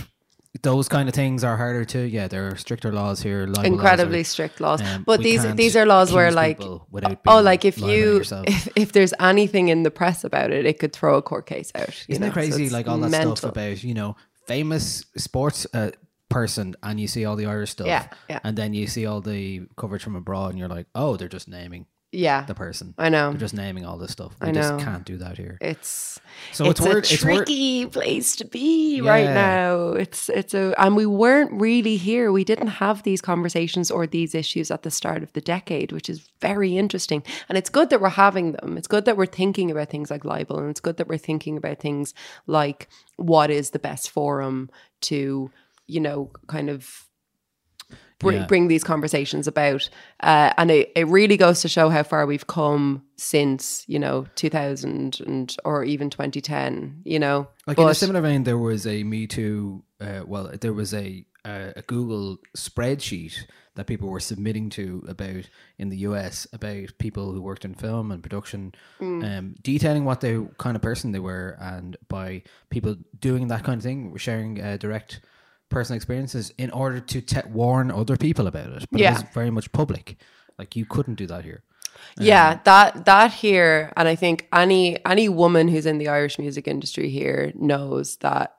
those 0.63 0.89
kind 0.89 1.07
of 1.07 1.13
things 1.15 1.43
are 1.43 1.57
harder 1.57 1.85
to. 1.85 1.99
Yeah, 2.07 2.27
there 2.27 2.47
are 2.47 2.55
stricter 2.55 2.91
laws 2.91 3.21
here. 3.21 3.41
libel 3.45 3.55
laws 3.61 3.65
incredibly 3.65 4.21
are- 4.21 4.23
strict 4.23 4.59
laws. 4.59 4.81
um, 4.81 5.03
but 5.03 5.19
these 5.21 5.43
these 5.55 5.75
are 5.75 5.85
laws 5.85 6.11
where 6.11 6.31
like 6.31 6.59
oh 6.61 7.41
like 7.41 7.65
if 7.65 7.77
you 7.77 8.21
if, 8.47 8.67
if 8.75 8.91
there's 8.91 9.13
anything 9.19 9.67
in 9.69 9.83
the 9.83 9.91
press 9.91 10.23
about 10.23 10.51
it, 10.51 10.65
it 10.65 10.79
could 10.79 10.91
throw 10.93 11.15
a 11.17 11.21
court 11.21 11.45
case 11.45 11.71
out. 11.75 11.89
you 12.07 12.13
Isn't 12.13 12.21
know? 12.21 12.27
it 12.29 12.33
crazy? 12.33 12.63
it's 12.63 12.73
like 12.73 12.87
all 12.87 12.97
that 12.97 13.09
mental. 13.11 13.35
stuff 13.35 13.51
about 13.51 13.83
you 13.83 13.93
know 13.93 14.15
famous 14.47 15.05
sports 15.17 15.67
uh, 15.73 15.91
person, 16.29 16.75
and 16.81 16.99
you 16.99 17.07
see 17.07 17.25
all 17.25 17.35
the 17.35 17.45
Irish 17.45 17.71
stuff, 17.71 17.87
Yeah, 17.87 18.07
yeah. 18.29 18.39
and 18.43 18.57
then 18.57 18.73
you 18.73 18.87
see 18.87 19.05
all 19.05 19.21
the 19.21 19.61
coverage 19.77 20.03
from 20.03 20.15
abroad, 20.15 20.49
and 20.49 20.59
you're 20.59 20.67
like, 20.67 20.87
oh, 20.95 21.15
they're 21.17 21.27
just 21.27 21.47
naming, 21.47 21.85
Yeah, 22.11 22.43
the 22.45 22.55
person. 22.55 22.95
I 22.97 23.09
know. 23.09 23.29
they're 23.29 23.39
just 23.39 23.53
naming 23.53 23.85
all 23.85 23.97
this 23.99 24.11
stuff. 24.11 24.33
We 24.41 24.47
I 24.47 24.51
just 24.51 24.71
know. 24.73 24.79
can't 24.79 25.05
do 25.05 25.17
that 25.17 25.37
here. 25.37 25.59
It's 25.61 26.19
So 26.51 26.65
it's, 26.65 26.79
it's 26.79 26.79
a 26.79 26.89
word- 26.89 26.97
it's 27.11 27.23
word- 27.23 27.35
tricky 27.45 27.85
place 27.85 28.35
to 28.37 28.45
be 28.45 28.99
right 29.01 29.29
now. 29.29 29.89
It's 29.89 30.27
it's 30.29 30.55
a 30.55 30.73
and 30.81 30.95
we 30.95 31.05
weren't 31.05 31.51
really 31.61 31.97
here. 31.97 32.31
We 32.31 32.43
didn't 32.43 32.67
have 32.67 33.03
these 33.03 33.21
conversations 33.21 33.91
or 33.91 34.07
these 34.07 34.33
issues 34.33 34.71
at 34.71 34.81
the 34.81 34.89
start 34.89 35.21
of 35.21 35.31
the 35.33 35.41
decade, 35.41 35.91
which 35.91 36.09
is 36.09 36.27
very 36.41 36.77
interesting. 36.77 37.21
And 37.47 37.57
it's 37.59 37.69
good 37.69 37.91
that 37.91 38.01
we're 38.01 38.09
having 38.09 38.53
them. 38.53 38.75
It's 38.77 38.87
good 38.87 39.05
that 39.05 39.15
we're 39.15 39.27
thinking 39.27 39.69
about 39.69 39.89
things 39.91 40.09
like 40.09 40.25
libel, 40.25 40.57
and 40.57 40.69
it's 40.71 40.79
good 40.81 40.97
that 40.97 41.07
we're 41.07 41.17
thinking 41.19 41.57
about 41.57 41.79
things 41.79 42.15
like 42.47 42.89
what 43.17 43.51
is 43.51 43.69
the 43.69 43.79
best 43.79 44.09
forum 44.09 44.71
to, 45.01 45.51
you 45.85 45.99
know, 45.99 46.31
kind 46.47 46.71
of 46.71 47.05
bring, 48.19 48.37
Yeah. 48.37 48.45
bring 48.47 48.67
these 48.67 48.83
conversations 48.83 49.47
about. 49.47 49.89
Uh, 50.19 50.53
and 50.57 50.69
it, 50.71 50.91
it 50.95 51.07
really 51.07 51.37
goes 51.37 51.61
to 51.61 51.67
show 51.67 51.89
how 51.89 52.03
far 52.03 52.25
we've 52.25 52.47
come 52.47 53.03
since, 53.17 53.83
you 53.87 53.97
know, 53.99 54.25
2000 54.35 55.19
and 55.25 55.55
or 55.65 55.83
even 55.83 56.09
2010, 56.09 57.01
you 57.05 57.19
know. 57.19 57.47
Like 57.65 57.77
in 57.77 57.87
a 57.87 57.93
similar 57.93 58.21
vein, 58.21 58.43
there 58.43 58.57
was 58.57 58.85
a 58.85 59.03
Me 59.03 59.25
Too. 59.27 59.83
Uh, 60.01 60.21
well, 60.25 60.51
there 60.59 60.73
was 60.73 60.93
a 60.93 61.25
uh, 61.45 61.71
a 61.77 61.81
Google 61.83 62.37
spreadsheet 62.57 63.45
that 63.75 63.87
people 63.87 64.09
were 64.09 64.19
submitting 64.19 64.69
to 64.69 65.03
about 65.07 65.49
in 65.77 65.87
the 65.89 65.97
US 65.99 66.45
about 66.51 66.89
people 66.97 67.31
who 67.31 67.41
worked 67.41 67.63
in 67.63 67.73
film 67.73 68.11
and 68.11 68.21
production, 68.21 68.73
Mm. 68.99 69.23
um, 69.37 69.55
detailing 69.61 70.03
what 70.03 70.19
they 70.19 70.37
kind 70.57 70.75
of 70.75 70.81
person 70.81 71.13
they 71.13 71.19
were, 71.19 71.57
and 71.61 71.95
by 72.09 72.43
people 72.69 72.97
doing 73.17 73.47
that 73.47 73.63
kind 73.63 73.77
of 73.77 73.83
thing, 73.83 74.15
sharing 74.17 74.61
uh, 74.61 74.75
direct 74.77 75.21
personal 75.69 75.95
experiences 75.95 76.51
in 76.57 76.71
order 76.71 76.99
to 76.99 77.21
te- 77.21 77.47
warn 77.49 77.91
other 77.91 78.17
people 78.17 78.47
about 78.47 78.69
it. 78.71 78.85
But 78.91 79.01
Yeah. 79.01 79.11
it 79.11 79.13
was 79.23 79.33
very 79.33 79.49
much 79.51 79.71
public. 79.71 80.17
Like 80.57 80.75
you 80.75 80.85
couldn't 80.85 81.15
do 81.15 81.27
that 81.27 81.43
here. 81.45 81.63
yeah, 82.17 82.49
um, 82.51 82.59
that 82.65 83.05
that 83.05 83.31
here, 83.33 83.91
and 83.97 84.07
I 84.07 84.15
think 84.15 84.47
any 84.53 85.03
any 85.05 85.29
woman 85.29 85.67
who's 85.67 85.85
in 85.85 85.97
the 85.97 86.07
Irish 86.07 86.39
music 86.39 86.67
industry 86.67 87.09
here 87.09 87.51
knows 87.55 88.17
that 88.17 88.55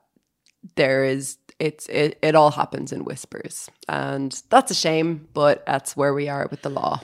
there 0.75 1.03
is 1.03 1.37
it's 1.59 1.87
it, 1.89 2.17
it 2.21 2.35
all 2.35 2.51
happens 2.51 2.91
in 2.91 3.03
whispers, 3.03 3.69
and 3.87 4.31
that's 4.49 4.71
a 4.71 4.75
shame, 4.75 5.27
but 5.33 5.65
that's 5.65 5.95
where 5.97 6.13
we 6.13 6.29
are 6.29 6.47
with 6.51 6.61
the 6.63 6.69
law. 6.69 7.01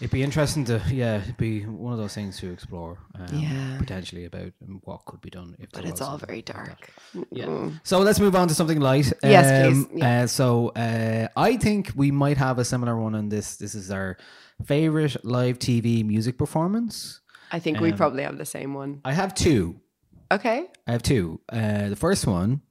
It'd 0.00 0.10
be 0.10 0.22
interesting 0.22 0.64
to, 0.64 0.80
yeah, 0.90 1.18
it'd 1.20 1.36
be 1.36 1.60
one 1.66 1.92
of 1.92 1.98
those 1.98 2.14
things 2.14 2.38
to 2.40 2.50
explore, 2.50 2.98
um, 3.14 3.26
Yeah. 3.38 3.76
potentially 3.78 4.24
about 4.24 4.52
what 4.84 5.04
could 5.04 5.20
be 5.20 5.28
done 5.28 5.56
if. 5.58 5.70
But 5.72 5.84
it's 5.84 6.00
all 6.00 6.16
very 6.16 6.36
like 6.36 6.46
dark. 6.46 6.90
Yeah. 7.30 7.44
Mm. 7.44 7.80
So 7.84 7.98
let's 8.00 8.18
move 8.18 8.34
on 8.34 8.48
to 8.48 8.54
something 8.54 8.80
light. 8.80 9.12
Yes, 9.22 9.46
Um, 9.66 9.84
please. 9.84 9.98
Yeah. 9.98 10.22
Uh, 10.22 10.26
so 10.26 10.68
uh, 10.70 11.28
I 11.36 11.56
think 11.58 11.92
we 11.94 12.10
might 12.10 12.38
have 12.38 12.58
a 12.58 12.64
similar 12.64 12.98
one 12.98 13.14
on 13.14 13.28
this. 13.28 13.56
This 13.56 13.74
is 13.74 13.90
our 13.90 14.16
favorite 14.64 15.22
live 15.22 15.58
TV 15.58 16.02
music 16.02 16.38
performance. 16.38 17.20
I 17.52 17.58
think 17.58 17.80
we 17.80 17.90
Um, 17.92 17.98
probably 17.98 18.22
have 18.22 18.38
the 18.38 18.46
same 18.46 18.72
one. 18.72 19.00
I 19.04 19.12
have 19.12 19.34
two. 19.34 19.80
Okay. 20.32 20.66
I 20.86 20.92
have 20.92 21.02
two. 21.02 21.40
Uh, 21.52 21.88
the 21.90 21.96
first 21.96 22.26
one 22.26 22.62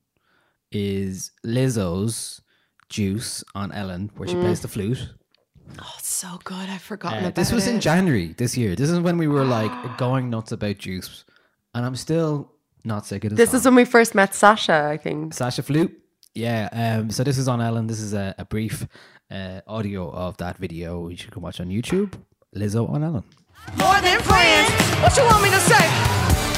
is 0.72 1.32
Lizzo's 1.46 2.42
"Juice" 2.90 3.44
on 3.54 3.72
Ellen, 3.72 4.10
where 4.16 4.28
she 4.28 4.36
Mm. 4.36 4.42
plays 4.42 4.62
the 4.62 4.68
flute. 4.68 5.14
Oh, 5.82 5.94
it's 5.98 6.14
so 6.14 6.40
good. 6.44 6.70
I've 6.70 6.82
forgotten 6.82 7.20
Uh, 7.20 7.22
about 7.28 7.36
this 7.36 7.52
was 7.52 7.68
in. 7.68 7.80
January 7.80 8.34
this 8.38 8.58
year. 8.58 8.76
This 8.76 8.90
is 8.90 9.00
when 9.00 9.18
we 9.18 9.28
were 9.28 9.46
like 9.46 9.72
going 9.98 10.30
nuts 10.30 10.52
about 10.52 10.78
Juice, 10.78 11.26
and 11.74 11.86
I'm 11.86 11.96
still 11.96 12.52
not 12.84 13.06
sick 13.06 13.24
of 13.26 13.32
this. 13.32 13.38
This 13.38 13.52
song. 13.52 13.58
is 13.60 13.66
when 13.66 13.76
we 13.76 13.86
first 13.86 14.16
met 14.16 14.34
Sasha, 14.34 14.90
I 14.92 14.98
think. 14.98 15.34
Sasha 15.34 15.62
Flute. 15.64 15.92
Yeah. 16.34 16.70
Um. 16.72 17.10
So 17.12 17.24
this 17.24 17.38
is 17.38 17.48
on 17.48 17.62
Ellen. 17.62 17.88
This 17.88 18.00
is 18.00 18.14
a, 18.14 18.36
a 18.38 18.46
brief 18.46 18.88
uh, 19.32 19.62
audio 19.68 20.10
of 20.12 20.38
that 20.38 20.58
video. 20.58 21.08
You 21.10 21.18
should 21.18 21.32
go 21.32 21.42
watch 21.42 21.60
on 21.60 21.68
YouTube. 21.68 22.14
Lizzo 22.56 22.90
on 22.90 23.04
Ellen. 23.04 23.24
More 23.78 24.00
than 24.02 24.20
friends. 24.22 24.72
What 25.02 25.16
you 25.18 25.24
want 25.24 25.44
me 25.44 25.50
to 25.52 25.60
say? 25.60 26.49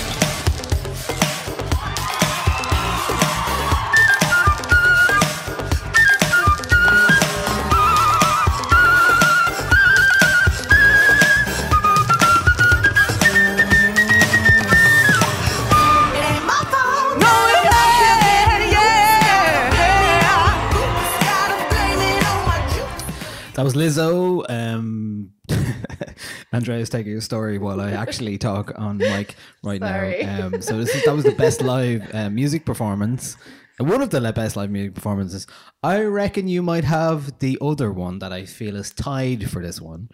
That 23.61 23.65
was 23.65 23.75
Lizzo. 23.75 24.43
Um, 24.49 25.33
Andrea's 26.51 26.89
taking 26.89 27.15
a 27.15 27.21
story 27.21 27.59
while 27.59 27.79
I 27.79 27.91
actually 27.91 28.39
talk 28.39 28.71
on 28.75 28.97
mic 28.97 29.35
right 29.63 29.79
Sorry. 29.79 30.23
now. 30.23 30.47
Um, 30.47 30.63
so 30.63 30.79
this 30.79 30.89
is, 30.95 31.05
that 31.05 31.15
was 31.15 31.25
the 31.25 31.35
best 31.35 31.61
live 31.61 32.09
uh, 32.11 32.31
music 32.31 32.65
performance. 32.65 33.37
Uh, 33.79 33.83
One 33.83 34.01
of 34.01 34.09
the 34.09 34.19
best 34.33 34.55
live 34.55 34.71
music 34.71 34.95
performances. 34.95 35.45
I 35.83 36.01
reckon 36.01 36.47
you 36.47 36.63
might 36.63 36.85
have 36.85 37.37
the 37.37 37.59
other 37.61 37.91
one 37.91 38.17
that 38.17 38.33
I 38.33 38.45
feel 38.45 38.75
is 38.75 38.89
tied 38.89 39.47
for 39.51 39.61
this 39.61 39.79
one. 39.79 40.09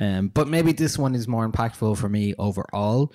Um, 0.00 0.26
but 0.26 0.48
maybe 0.48 0.72
this 0.72 0.98
one 0.98 1.14
is 1.14 1.28
more 1.28 1.48
impactful 1.48 1.98
for 1.98 2.08
me 2.08 2.34
overall. 2.36 3.12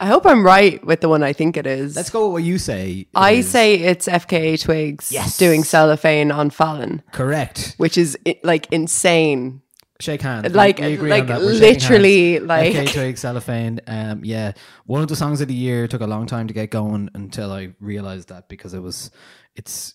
I 0.00 0.06
hope 0.06 0.26
I'm 0.26 0.44
right 0.44 0.84
with 0.86 1.00
the 1.00 1.08
one 1.08 1.22
I 1.22 1.32
think 1.32 1.56
it 1.56 1.66
is. 1.66 1.96
Let's 1.96 2.10
go 2.10 2.26
with 2.26 2.32
what 2.34 2.42
you 2.44 2.58
say. 2.58 3.06
I 3.14 3.32
is 3.32 3.48
say 3.50 3.74
it's 3.74 4.06
FKA 4.06 4.60
Twigs 4.62 5.10
Yes. 5.10 5.36
doing 5.38 5.64
cellophane 5.64 6.30
on 6.30 6.50
Fallon, 6.50 7.02
correct. 7.12 7.74
which 7.78 7.98
is 7.98 8.16
like 8.44 8.68
insane. 8.72 9.62
Shake 10.00 10.22
hands. 10.22 10.54
Like- 10.54 10.78
We- 10.78 10.86
we 10.86 10.94
agree 10.94 11.10
like. 11.10 11.28
Literally, 11.28 12.38
like- 12.38 12.72
FKA 12.74 12.92
Twigs, 12.92 13.20
cellophane. 13.20 13.80
Um, 13.88 14.24
yeah, 14.24 14.52
one 14.86 15.02
of 15.02 15.08
the 15.08 15.16
songs 15.16 15.40
of 15.40 15.48
the 15.48 15.54
year 15.54 15.88
took 15.88 16.00
a 16.00 16.06
long 16.06 16.26
time 16.26 16.46
to 16.46 16.54
get 16.54 16.70
going 16.70 17.10
until 17.14 17.50
I 17.50 17.70
realized 17.80 18.28
that 18.28 18.48
because 18.48 18.74
it 18.74 18.80
was, 18.82 19.10
it's, 19.56 19.94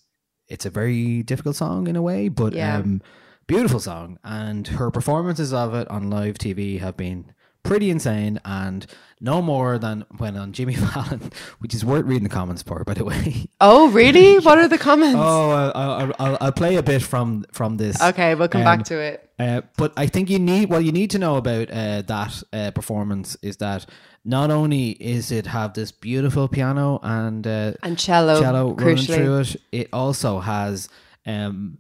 it's 0.49 0.66
a 0.66 0.70
very 0.70 1.24
difficult 1.24 1.56
song 1.56 1.88
in 1.88 1.95
a 1.95 2.01
way, 2.01 2.28
but 2.28 2.51
Yeah. 2.51 2.78
um, 2.80 3.01
beautiful 3.47 3.80
song, 3.80 4.20
and 4.26 4.68
her 4.68 4.91
performances 4.91 5.54
of 5.54 5.74
it 5.74 5.88
on 5.89 6.10
live 6.10 6.38
TV 6.38 6.80
have 6.80 6.97
been 6.97 7.32
pretty 7.64 7.89
insane 7.89 8.39
and 8.45 8.86
no 9.22 9.41
more 9.41 9.78
than 9.78 10.05
when 10.18 10.36
on 10.36 10.51
Jimmy 10.51 10.74
Fallon, 10.86 11.32
which 11.59 11.74
is 11.74 11.86
worth 11.86 12.05
reading 12.05 12.24
the 12.24 12.30
comments 12.30 12.61
for, 12.61 12.84
by 12.84 12.93
the 12.93 13.05
way. 13.05 13.47
Oh, 13.61 13.89
really? 13.89 14.38
what 14.45 14.57
are 14.57 14.68
the 14.68 14.78
comments? 14.78 15.16
Oh, 15.18 15.49
I'll, 15.51 15.72
I'll, 15.76 16.14
I'll, 16.20 16.38
I'll 16.41 16.51
play 16.51 16.76
a 16.76 16.84
bit 16.84 17.01
from 17.01 17.45
from 17.51 17.78
this. 17.78 18.01
Okay, 18.01 18.36
we'll 18.36 18.49
come 18.49 18.61
Um, 18.61 18.66
back 18.66 18.84
to 18.86 18.99
it. 18.99 19.30
uh, 19.39 19.61
but 19.78 19.93
I 19.95 20.07
think 20.07 20.30
you 20.30 20.39
need 20.39 20.70
what 20.70 20.84
you 20.84 20.91
need 20.91 21.09
to 21.11 21.20
know 21.20 21.38
about 21.38 21.70
uh, 21.72 22.01
that 22.03 22.43
uh, 22.51 22.72
performance 22.72 23.38
is 23.41 23.57
that 23.57 23.86
not 24.26 24.51
only 24.51 24.91
is 24.91 25.32
it 25.32 25.45
have 25.47 25.74
this 25.74 25.91
beautiful 25.91 26.47
piano 26.47 26.99
and 27.03 27.45
uh, 27.47 27.74
And 27.82 27.97
cello, 27.97 28.41
cello 28.41 28.74
running 28.74 28.97
through 29.05 29.39
it, 29.39 29.55
it 29.72 29.88
also 29.93 30.39
has 30.39 30.88
um, 31.26 31.78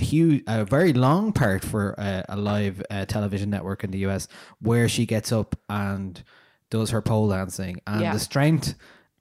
huge, 0.00 0.42
a 0.46 0.64
very 0.64 0.92
long 0.92 1.32
part 1.32 1.64
for 1.64 1.94
uh, 1.98 2.22
a 2.28 2.36
live 2.36 2.82
uh, 2.90 3.04
television 3.06 3.50
network 3.50 3.84
in 3.84 3.90
the 3.90 3.98
US 4.06 4.28
where 4.60 4.88
she 4.88 5.06
gets 5.06 5.32
up 5.32 5.56
and 5.68 6.22
does 6.70 6.90
her 6.90 7.02
pole 7.02 7.28
dancing 7.28 7.80
and 7.86 8.00
Yeah. 8.02 8.12
the 8.12 8.18
strength 8.20 8.74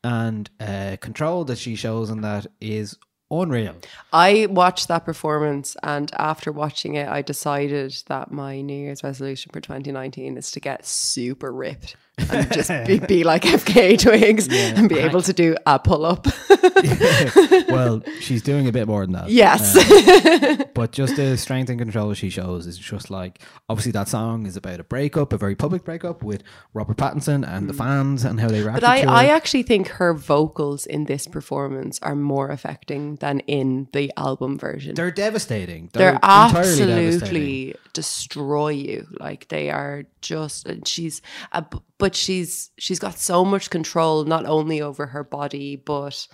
and 0.03 0.49
uh, 0.59 0.97
control 1.01 1.43
that 1.45 1.57
she 1.57 1.75
shows 1.75 2.09
in 2.09 2.21
that 2.21 2.47
is 2.61 2.97
unreal. 3.31 3.75
I 4.13 4.47
watched 4.49 4.87
that 4.87 5.05
performance, 5.05 5.75
and 5.83 6.11
after 6.17 6.51
watching 6.51 6.95
it, 6.95 7.07
I 7.07 7.21
decided 7.21 7.95
that 8.07 8.31
my 8.31 8.61
New 8.61 8.73
Year's 8.73 9.03
resolution 9.03 9.51
for 9.53 9.61
2019 9.61 10.37
is 10.37 10.49
to 10.51 10.59
get 10.59 10.85
super 10.85 11.51
ripped 11.51 11.95
and 12.31 12.51
just 12.51 12.69
be, 12.85 12.99
be 13.07 13.23
like 13.23 13.43
FKA 13.43 13.99
Twigs 13.99 14.47
and 14.49 14.89
be 14.89 14.99
able 14.99 15.21
to 15.21 15.33
do 15.33 15.55
a 15.65 15.79
pull 15.79 16.05
up. 16.05 16.27
well, 17.69 18.01
she's 18.19 18.41
doing 18.41 18.67
a 18.67 18.71
bit 18.71 18.87
more 18.87 19.05
than 19.05 19.13
that. 19.13 19.29
Yes. 19.29 19.75
Um, 19.75 20.65
but 20.73 20.91
just 20.91 21.15
the 21.15 21.37
strength 21.37 21.69
and 21.69 21.79
control 21.79 22.13
she 22.13 22.29
shows 22.29 22.67
is 22.67 22.77
just 22.77 23.09
like 23.09 23.39
obviously 23.69 23.91
that 23.93 24.07
song 24.07 24.45
is 24.45 24.55
about 24.55 24.79
a 24.79 24.83
breakup, 24.83 25.33
a 25.33 25.37
very 25.37 25.55
public 25.55 25.83
breakup 25.83 26.23
with 26.23 26.43
Robert 26.73 26.97
Pattinson 26.97 27.47
and 27.47 27.69
the 27.69 27.73
fans 27.73 28.23
and 28.23 28.39
how 28.39 28.47
they 28.47 28.61
reacted 28.61 28.83
Mm. 28.83 29.05
But 29.05 29.07
I. 29.07 29.19
I 29.19 29.25
actually 29.25 29.63
think 29.63 29.87
her 29.89 30.13
vocals 30.13 30.85
in 30.85 31.05
this 31.05 31.27
performance 31.27 31.99
are 32.01 32.15
more 32.15 32.49
affecting 32.49 33.15
than 33.17 33.41
in 33.41 33.87
the 33.93 34.11
album 34.15 34.57
version. 34.57 34.95
They're 34.95 35.11
devastating. 35.11 35.89
They're, 35.93 36.11
They're 36.11 36.19
absolutely 36.23 37.11
devastating. 37.11 37.73
destroy 37.93 38.69
you. 38.69 39.07
Like 39.19 39.47
they 39.49 39.69
are 39.69 40.05
just. 40.21 40.67
And 40.67 40.87
she's, 40.87 41.21
b- 41.69 41.79
but 41.99 42.15
she's 42.15 42.71
she's 42.79 42.97
got 42.99 43.19
so 43.19 43.45
much 43.45 43.69
control 43.69 44.25
not 44.25 44.45
only 44.47 44.81
over 44.81 45.05
her 45.07 45.23
body 45.23 45.75
but 45.75 46.27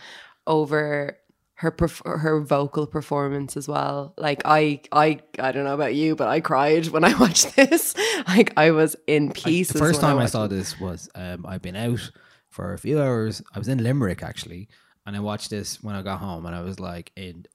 over 0.48 1.18
her 1.56 1.72
perf- 1.72 2.20
her 2.20 2.42
vocal 2.42 2.86
performance 2.86 3.56
as 3.58 3.68
well. 3.68 4.14
Like 4.18 4.42
I 4.46 4.82
I 4.92 5.20
I 5.40 5.52
don't 5.52 5.64
know 5.64 5.74
about 5.74 5.96
you, 5.96 6.16
but 6.16 6.28
I 6.28 6.40
cried 6.42 6.88
when 6.90 7.04
I 7.04 7.14
watched 7.20 7.56
this. 7.56 7.96
Like 8.28 8.54
I 8.58 8.72
was 8.72 8.96
in 9.08 9.32
pieces. 9.32 9.74
the 9.74 9.80
first 9.80 10.02
time 10.02 10.18
I 10.18 10.22
watched 10.24 10.32
saw 10.34 10.46
it. 10.46 10.50
this 10.50 10.80
was 10.80 11.10
um, 11.16 11.46
I've 11.48 11.62
been 11.62 11.76
out 11.78 12.12
for 12.50 12.74
a 12.74 12.78
few 12.78 13.02
hours. 13.02 13.42
I 13.54 13.60
was 13.60 13.68
in 13.70 13.82
Limerick 13.84 14.22
actually, 14.24 14.68
and 15.06 15.16
I 15.16 15.20
watched 15.22 15.50
this 15.50 15.82
when 15.82 15.96
I 15.96 16.02
got 16.02 16.20
home, 16.20 16.46
and 16.46 16.54
I 16.56 16.62
was 16.62 16.80
like 16.80 17.12
in 17.16 17.46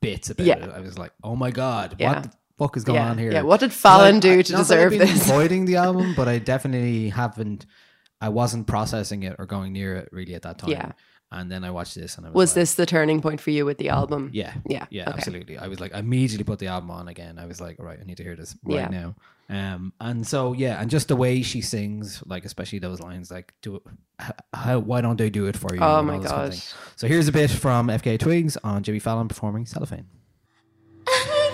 bits 0.00 0.30
about 0.30 0.46
Yeah. 0.46 0.64
it. 0.64 0.70
I 0.74 0.80
was 0.80 0.96
like, 0.98 1.12
"Oh 1.22 1.36
my 1.36 1.50
god, 1.50 1.96
Yeah. 1.98 2.20
what 2.22 2.34
fuck 2.58 2.76
is 2.76 2.84
going 2.84 2.96
Yeah, 2.96 3.10
on 3.10 3.18
here?" 3.18 3.32
yeah. 3.32 3.42
What 3.42 3.60
did 3.60 3.72
Fallon 3.72 4.16
Like, 4.16 4.22
do 4.22 4.38
I- 4.38 4.42
to 4.42 4.52
not 4.52 4.66
that 4.68 4.78
I've 4.78 4.90
deserve 4.90 4.90
been 4.90 4.98
this? 5.00 5.28
Avoiding 5.30 5.64
the 5.66 5.76
album, 5.86 6.14
but 6.16 6.28
I 6.28 6.38
definitely 6.38 7.08
haven't. 7.10 7.66
I 8.20 8.30
wasn't 8.30 8.66
processing 8.66 9.22
it 9.24 9.36
or 9.38 9.44
going 9.46 9.72
near 9.74 9.94
it 9.96 10.08
really 10.10 10.34
at 10.34 10.42
that 10.42 10.58
time. 10.58 10.70
Yeah. 10.70 10.92
And 11.32 11.50
then 11.50 11.64
I 11.64 11.70
watched 11.72 11.96
this, 11.96 12.16
and 12.16 12.24
I 12.24 12.30
was, 12.30 12.34
Was 12.34 12.50
like, 12.50 12.54
this 12.62 12.74
the 12.76 12.86
turning 12.86 13.20
point 13.20 13.40
for 13.40 13.50
you 13.50 13.66
with 13.66 13.78
the 13.78 13.88
album? 13.88 14.30
yeah, 14.32 14.54
Yeah. 14.68 14.86
yeah, 14.90 15.02
okay. 15.08 15.12
absolutely. 15.18 15.58
I 15.58 15.66
was 15.66 15.80
like, 15.80 15.92
I 15.92 15.98
immediately 15.98 16.44
put 16.44 16.60
the 16.60 16.68
album 16.68 16.90
on 16.92 17.08
again. 17.08 17.36
I 17.38 17.46
was 17.46 17.60
like, 17.60 17.80
all 17.80 17.84
right, 17.84 17.98
I 18.00 18.04
need 18.04 18.16
to 18.18 18.22
hear 18.22 18.36
this 18.36 18.56
right 18.62 18.76
Yeah. 18.76 18.88
now. 18.88 19.14
Um, 19.50 19.92
and 20.00 20.24
so 20.26 20.52
yeah, 20.52 20.80
and 20.80 20.88
just 20.88 21.08
the 21.08 21.16
way 21.16 21.42
she 21.42 21.60
sings, 21.62 22.22
like 22.26 22.44
especially 22.44 22.78
those 22.78 23.00
lines, 23.00 23.30
like, 23.30 23.52
do 23.60 23.74
it, 23.76 23.82
how, 24.54 24.78
why 24.78 25.00
don't 25.00 25.18
they 25.18 25.28
do 25.28 25.46
it 25.46 25.56
for 25.56 25.74
you? 25.74 25.80
Oh 25.80 26.00
my 26.02 26.14
all 26.14 26.20
this 26.20 26.30
kind 26.30 26.44
of 26.44 26.50
God. 26.52 26.62
So 26.94 27.06
here's 27.08 27.26
a 27.28 27.32
bit 27.32 27.50
from 27.50 27.88
FKA 27.88 28.18
Twigs 28.20 28.56
on 28.62 28.82
Jimmy 28.84 29.00
Fallon 29.00 29.26
performing 29.28 29.66
Cellophane. 29.66 30.06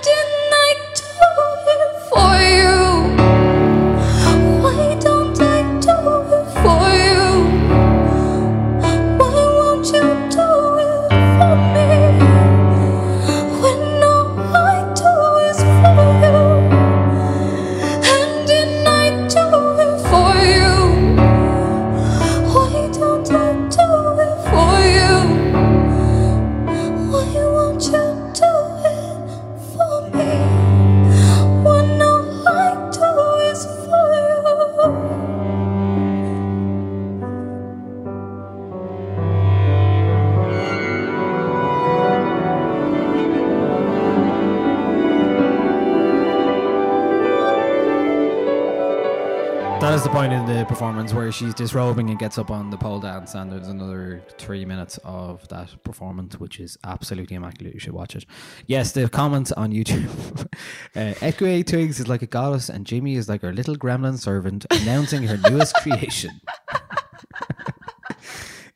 performance 51.03 51.15
where 51.15 51.33
she's 51.33 51.55
disrobing 51.55 52.11
and 52.11 52.19
gets 52.19 52.39
up 52.39 52.51
on 52.51 52.71
the 52.71 52.77
pole 52.77 53.01
dance, 53.01 53.35
and 53.35 53.51
there's 53.51 53.67
another 53.67 54.23
three 54.39 54.65
minutes 54.65 55.01
of 55.03 55.47
that 55.49 55.75
performance, 55.83 56.39
which 56.39 56.61
is 56.61 56.79
absolutely 56.85 57.35
immaculate. 57.35 57.75
You 57.75 57.81
should 57.81 57.93
watch 57.93 58.15
it. 58.15 58.25
Yes, 58.67 58.93
the 58.93 59.09
comments 59.09 59.51
on 59.53 59.73
YouTube. 59.73 60.47
uh, 60.95 61.63
Twigs 61.65 61.99
is 61.99 62.07
like 62.07 62.23
a 62.23 62.27
goddess, 62.27 62.69
and 62.69 62.87
Jimmy 62.87 63.17
is 63.17 63.29
like 63.29 63.43
her 63.43 63.53
little 63.53 63.75
gremlin 63.75 64.17
servant 64.17 64.65
announcing 64.71 65.25
her 65.25 65.39
newest 65.51 65.75
creation. 65.83 66.41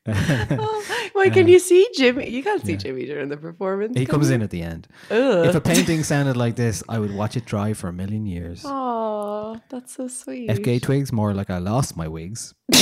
Wait, 1.27 1.33
can 1.35 1.49
you 1.49 1.59
see 1.59 1.89
Jimmy? 1.95 2.29
You 2.31 2.43
can't 2.43 2.65
see 2.65 2.77
Jimmy 2.77 3.07
during 3.07 3.29
the 3.29 3.37
performance. 3.37 3.97
He 3.99 4.07
comes 4.07 4.29
you? 4.29 4.35
in 4.37 4.43
at 4.43 4.51
the 4.51 4.63
end. 4.63 4.89
Ugh. 5.11 5.47
If 5.47 5.55
a 5.55 5.61
painting 5.61 6.03
sounded 6.13 6.37
like 6.37 6.57
this, 6.57 6.83
I 6.89 6.99
would 6.99 7.15
watch 7.15 7.37
it 7.37 7.45
dry 7.45 7.73
for 7.73 7.89
a 7.89 7.93
million 7.93 8.27
years. 8.27 8.63
Oh, 8.65 9.61
that's 9.69 9.95
so 9.97 10.09
sweet. 10.09 10.49
FKA 10.51 10.81
Twigs, 10.83 11.13
more 11.13 11.35
like 11.35 11.51
I 11.51 11.59
lost 11.59 11.97
my 11.97 12.09
wigs. 12.09 12.55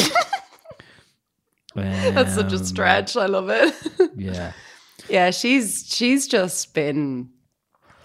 That's 1.75 2.35
such 2.35 2.53
a 2.53 2.57
Um, 2.57 2.65
stretch. 2.65 3.17
I 3.17 3.27
love 3.27 3.49
it. 3.51 3.75
Yeah. 4.17 4.53
yeah, 5.09 5.31
she's 5.31 5.85
she's 5.89 6.29
just 6.29 6.73
been 6.73 7.31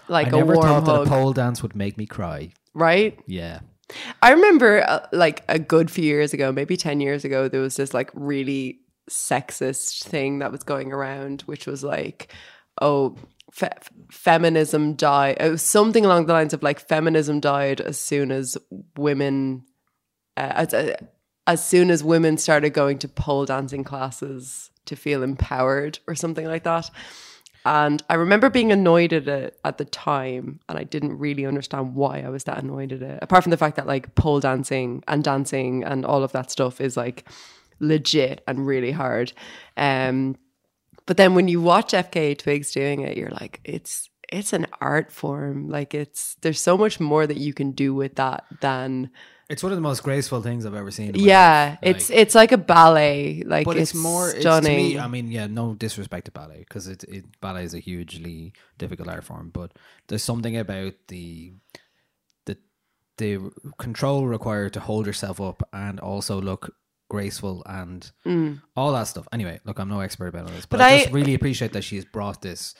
like 0.08 0.26
I 0.28 0.30
a 0.30 0.36
never 0.40 0.54
warm 0.54 0.66
thought 0.66 0.84
that 0.86 1.02
a 1.02 1.06
pole 1.06 1.32
dance 1.32 1.62
would 1.62 1.76
make 1.76 1.96
me 1.96 2.04
cry. 2.06 2.50
right? 2.74 3.16
Yeah. 3.26 3.60
I 4.22 4.32
remember 4.32 4.82
uh, 4.88 5.06
like 5.12 5.44
a 5.48 5.58
good 5.60 5.90
few 5.90 6.04
years 6.04 6.32
ago, 6.34 6.50
maybe 6.52 6.76
10 6.76 7.00
years 7.00 7.24
ago, 7.24 7.48
there 7.48 7.60
was 7.60 7.76
this 7.76 7.94
like 7.94 8.10
really 8.14 8.80
sexist 9.10 10.04
thing 10.04 10.38
that 10.38 10.52
was 10.52 10.62
going 10.62 10.92
around, 10.92 11.42
which 11.42 11.66
was 11.66 11.84
like, 11.84 12.32
oh, 12.80 13.16
fe- 13.52 13.68
feminism 14.10 14.94
died. 14.94 15.36
It 15.40 15.50
was 15.50 15.62
something 15.62 16.04
along 16.04 16.26
the 16.26 16.32
lines 16.32 16.54
of 16.54 16.62
like 16.62 16.80
feminism 16.80 17.40
died 17.40 17.80
as 17.80 18.00
soon 18.00 18.30
as 18.30 18.56
women, 18.96 19.64
uh, 20.36 20.52
as, 20.54 20.74
uh, 20.74 20.96
as 21.46 21.64
soon 21.64 21.90
as 21.90 22.04
women 22.04 22.38
started 22.38 22.70
going 22.70 22.98
to 23.00 23.08
pole 23.08 23.44
dancing 23.44 23.84
classes 23.84 24.70
to 24.86 24.96
feel 24.96 25.22
empowered 25.22 25.98
or 26.06 26.14
something 26.14 26.46
like 26.46 26.64
that. 26.64 26.90
And 27.66 28.02
I 28.08 28.14
remember 28.14 28.48
being 28.48 28.72
annoyed 28.72 29.12
at 29.12 29.28
it 29.28 29.58
at 29.64 29.76
the 29.76 29.84
time, 29.84 30.60
and 30.68 30.78
I 30.78 30.84
didn't 30.84 31.18
really 31.18 31.44
understand 31.44 31.94
why 31.94 32.20
I 32.20 32.30
was 32.30 32.44
that 32.44 32.62
annoyed 32.62 32.92
at 32.92 33.02
it. 33.02 33.18
Apart 33.20 33.44
from 33.44 33.50
the 33.50 33.58
fact 33.58 33.76
that 33.76 33.86
like 33.86 34.14
pole 34.14 34.40
dancing 34.40 35.04
and 35.06 35.22
dancing 35.22 35.84
and 35.84 36.06
all 36.06 36.24
of 36.24 36.32
that 36.32 36.50
stuff 36.50 36.80
is 36.80 36.96
like 36.96 37.28
legit 37.80 38.42
and 38.46 38.66
really 38.66 38.92
hard. 38.92 39.32
Um, 39.76 40.36
but 41.06 41.16
then 41.16 41.34
when 41.34 41.48
you 41.48 41.60
watch 41.60 41.92
FKA 41.92 42.38
Twigs 42.38 42.70
doing 42.70 43.00
it, 43.00 43.16
you're 43.16 43.30
like, 43.30 43.60
it's 43.64 44.10
it's 44.30 44.52
an 44.52 44.66
art 44.80 45.10
form. 45.10 45.68
Like 45.68 45.94
it's 45.94 46.36
there's 46.42 46.60
so 46.60 46.78
much 46.78 47.00
more 47.00 47.26
that 47.26 47.36
you 47.36 47.52
can 47.52 47.72
do 47.72 47.94
with 47.94 48.16
that 48.16 48.44
than 48.60 49.10
It's 49.48 49.62
one 49.62 49.72
of 49.72 49.76
the 49.76 49.82
most 49.82 50.04
graceful 50.04 50.40
things 50.40 50.64
I've 50.64 50.76
ever 50.76 50.92
seen. 50.92 51.16
yeah. 51.16 51.70
life. 51.70 51.78
It's 51.82 52.10
it's 52.10 52.34
like 52.36 52.52
a 52.52 52.58
ballet. 52.58 53.42
Like 53.44 53.64
but 53.64 53.76
it's, 53.76 53.94
more 53.94 54.26
it's, 54.26 54.36
to 54.36 54.40
stunning. 54.42 54.76
me. 54.76 54.98
I 54.98 55.08
mean, 55.08 55.30
yeah, 55.30 55.48
no 55.48 55.74
disrespect 55.74 56.26
to 56.26 56.30
ballet 56.30 56.60
because 56.60 56.86
it, 56.86 57.02
it 57.04 57.40
ballet 57.40 57.64
is 57.64 57.74
a 57.74 57.80
hugely 57.80 58.52
difficult 58.78 59.08
art 59.08 59.24
form, 59.24 59.50
but 59.52 59.72
there's 60.06 60.22
something 60.22 60.56
about 60.56 60.94
the 61.08 61.54
the 62.46 62.56
the 63.16 63.50
control 63.78 64.28
required 64.28 64.72
to 64.74 64.80
hold 64.80 65.06
yourself 65.06 65.40
up 65.40 65.68
and 65.72 65.98
also 65.98 66.40
look 66.40 66.72
graceful 67.10 67.62
and 67.66 68.10
Mm. 68.26 68.62
all 68.74 68.92
that 68.92 69.04
stuff. 69.08 69.28
Anyway, 69.32 69.60
look, 69.66 69.78
I'm 69.78 69.88
no 69.90 70.00
expert 70.00 70.28
about 70.28 70.44
all 70.46 70.52
this, 70.52 70.64
but, 70.64 70.78
But 70.78 70.80
I, 70.80 70.92
I- 70.94 70.98
just 71.00 71.12
really 71.12 71.34
appreciate 71.34 71.74
that 71.74 71.84
she's 71.84 72.06
brought 72.06 72.40
this. 72.40 72.74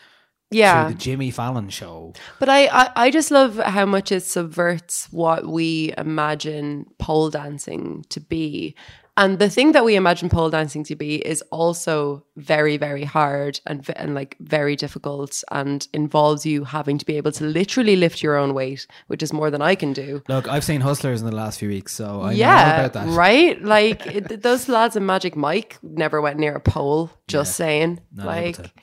Yeah. 0.52 0.88
to 0.88 0.94
the 0.94 0.98
Jimmy 0.98 1.30
Fallon 1.30 1.68
show. 1.68 2.12
But 2.40 2.48
I, 2.48 2.66
I, 2.66 2.90
I 2.96 3.10
just 3.12 3.30
love 3.30 3.58
how 3.58 3.86
much 3.86 4.10
it 4.10 4.22
subverts 4.24 5.06
what 5.12 5.46
we 5.46 5.92
imagine 5.96 6.86
pole 6.98 7.30
dancing 7.30 8.04
to 8.08 8.18
be. 8.20 8.74
And 9.20 9.38
the 9.38 9.50
thing 9.50 9.72
that 9.72 9.84
we 9.84 9.96
imagine 9.96 10.30
pole 10.30 10.48
dancing 10.48 10.82
to 10.84 10.96
be 10.96 11.16
is 11.16 11.42
also 11.50 12.24
very, 12.36 12.78
very 12.78 13.04
hard 13.04 13.60
and, 13.66 13.86
and 13.94 14.14
like 14.14 14.34
very 14.40 14.76
difficult 14.76 15.44
and 15.50 15.86
involves 15.92 16.46
you 16.46 16.64
having 16.64 16.96
to 16.96 17.04
be 17.04 17.18
able 17.18 17.30
to 17.32 17.44
literally 17.44 17.96
lift 17.96 18.22
your 18.22 18.36
own 18.36 18.54
weight, 18.54 18.86
which 19.08 19.22
is 19.22 19.30
more 19.30 19.50
than 19.50 19.60
I 19.60 19.74
can 19.74 19.92
do. 19.92 20.22
Look, 20.26 20.48
I've 20.48 20.64
seen 20.64 20.80
Hustlers 20.80 21.20
in 21.20 21.26
the 21.26 21.36
last 21.36 21.58
few 21.58 21.68
weeks, 21.68 21.92
so 21.92 22.22
I 22.22 22.32
yeah, 22.32 22.80
about 22.80 22.92
that. 22.94 23.14
right? 23.14 23.60
Like 23.70 24.06
it, 24.06 24.42
those 24.42 24.68
lads 24.70 24.96
in 24.96 25.04
Magic 25.04 25.36
Mike 25.36 25.78
never 25.82 26.22
went 26.22 26.38
near 26.38 26.54
a 26.54 26.60
pole. 26.60 27.10
Just 27.28 27.56
saying, 27.56 28.00
Not 28.12 28.26
like 28.26 28.58
able 28.58 28.68
to, 28.68 28.74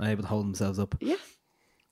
not 0.00 0.08
able 0.08 0.22
to 0.22 0.28
hold 0.28 0.44
themselves 0.44 0.80
up. 0.80 0.96
Yeah. 1.00 1.16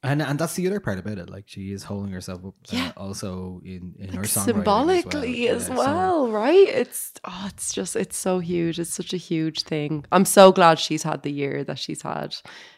And 0.05 0.21
and 0.21 0.37
that's 0.37 0.55
the 0.55 0.67
other 0.67 0.81
part 0.81 0.99
about 0.99 1.19
it. 1.19 1.31
Like 1.31 1.45
she 1.47 1.71
is 1.73 1.85
holding 1.85 2.11
herself 2.11 2.45
up 2.45 2.55
uh, 2.73 2.91
also 2.97 3.61
in, 3.65 3.95
in 4.01 4.09
her 4.15 4.23
songwriting 4.23 4.45
symbolically 4.45 5.49
as 5.49 5.65
as 5.65 5.71
well. 5.71 5.79
well, 5.79 6.27
so- 6.27 6.33
right? 6.33 6.69
It's 6.69 7.13
oh, 7.25 7.45
it's 7.49 7.73
just 7.73 7.95
it's 7.95 8.17
so 8.17 8.41
huge. 8.41 8.81
It's 8.81 8.93
such 8.93 9.15
a 9.15 9.17
huge 9.17 9.63
thing. 9.63 10.05
I'm 10.11 10.25
so 10.25 10.51
glad 10.51 10.81
she's 10.81 11.05
had 11.05 11.23
the 11.23 11.31
year 11.31 11.63
that 11.65 11.79
she's 11.79 12.03
had 12.03 12.35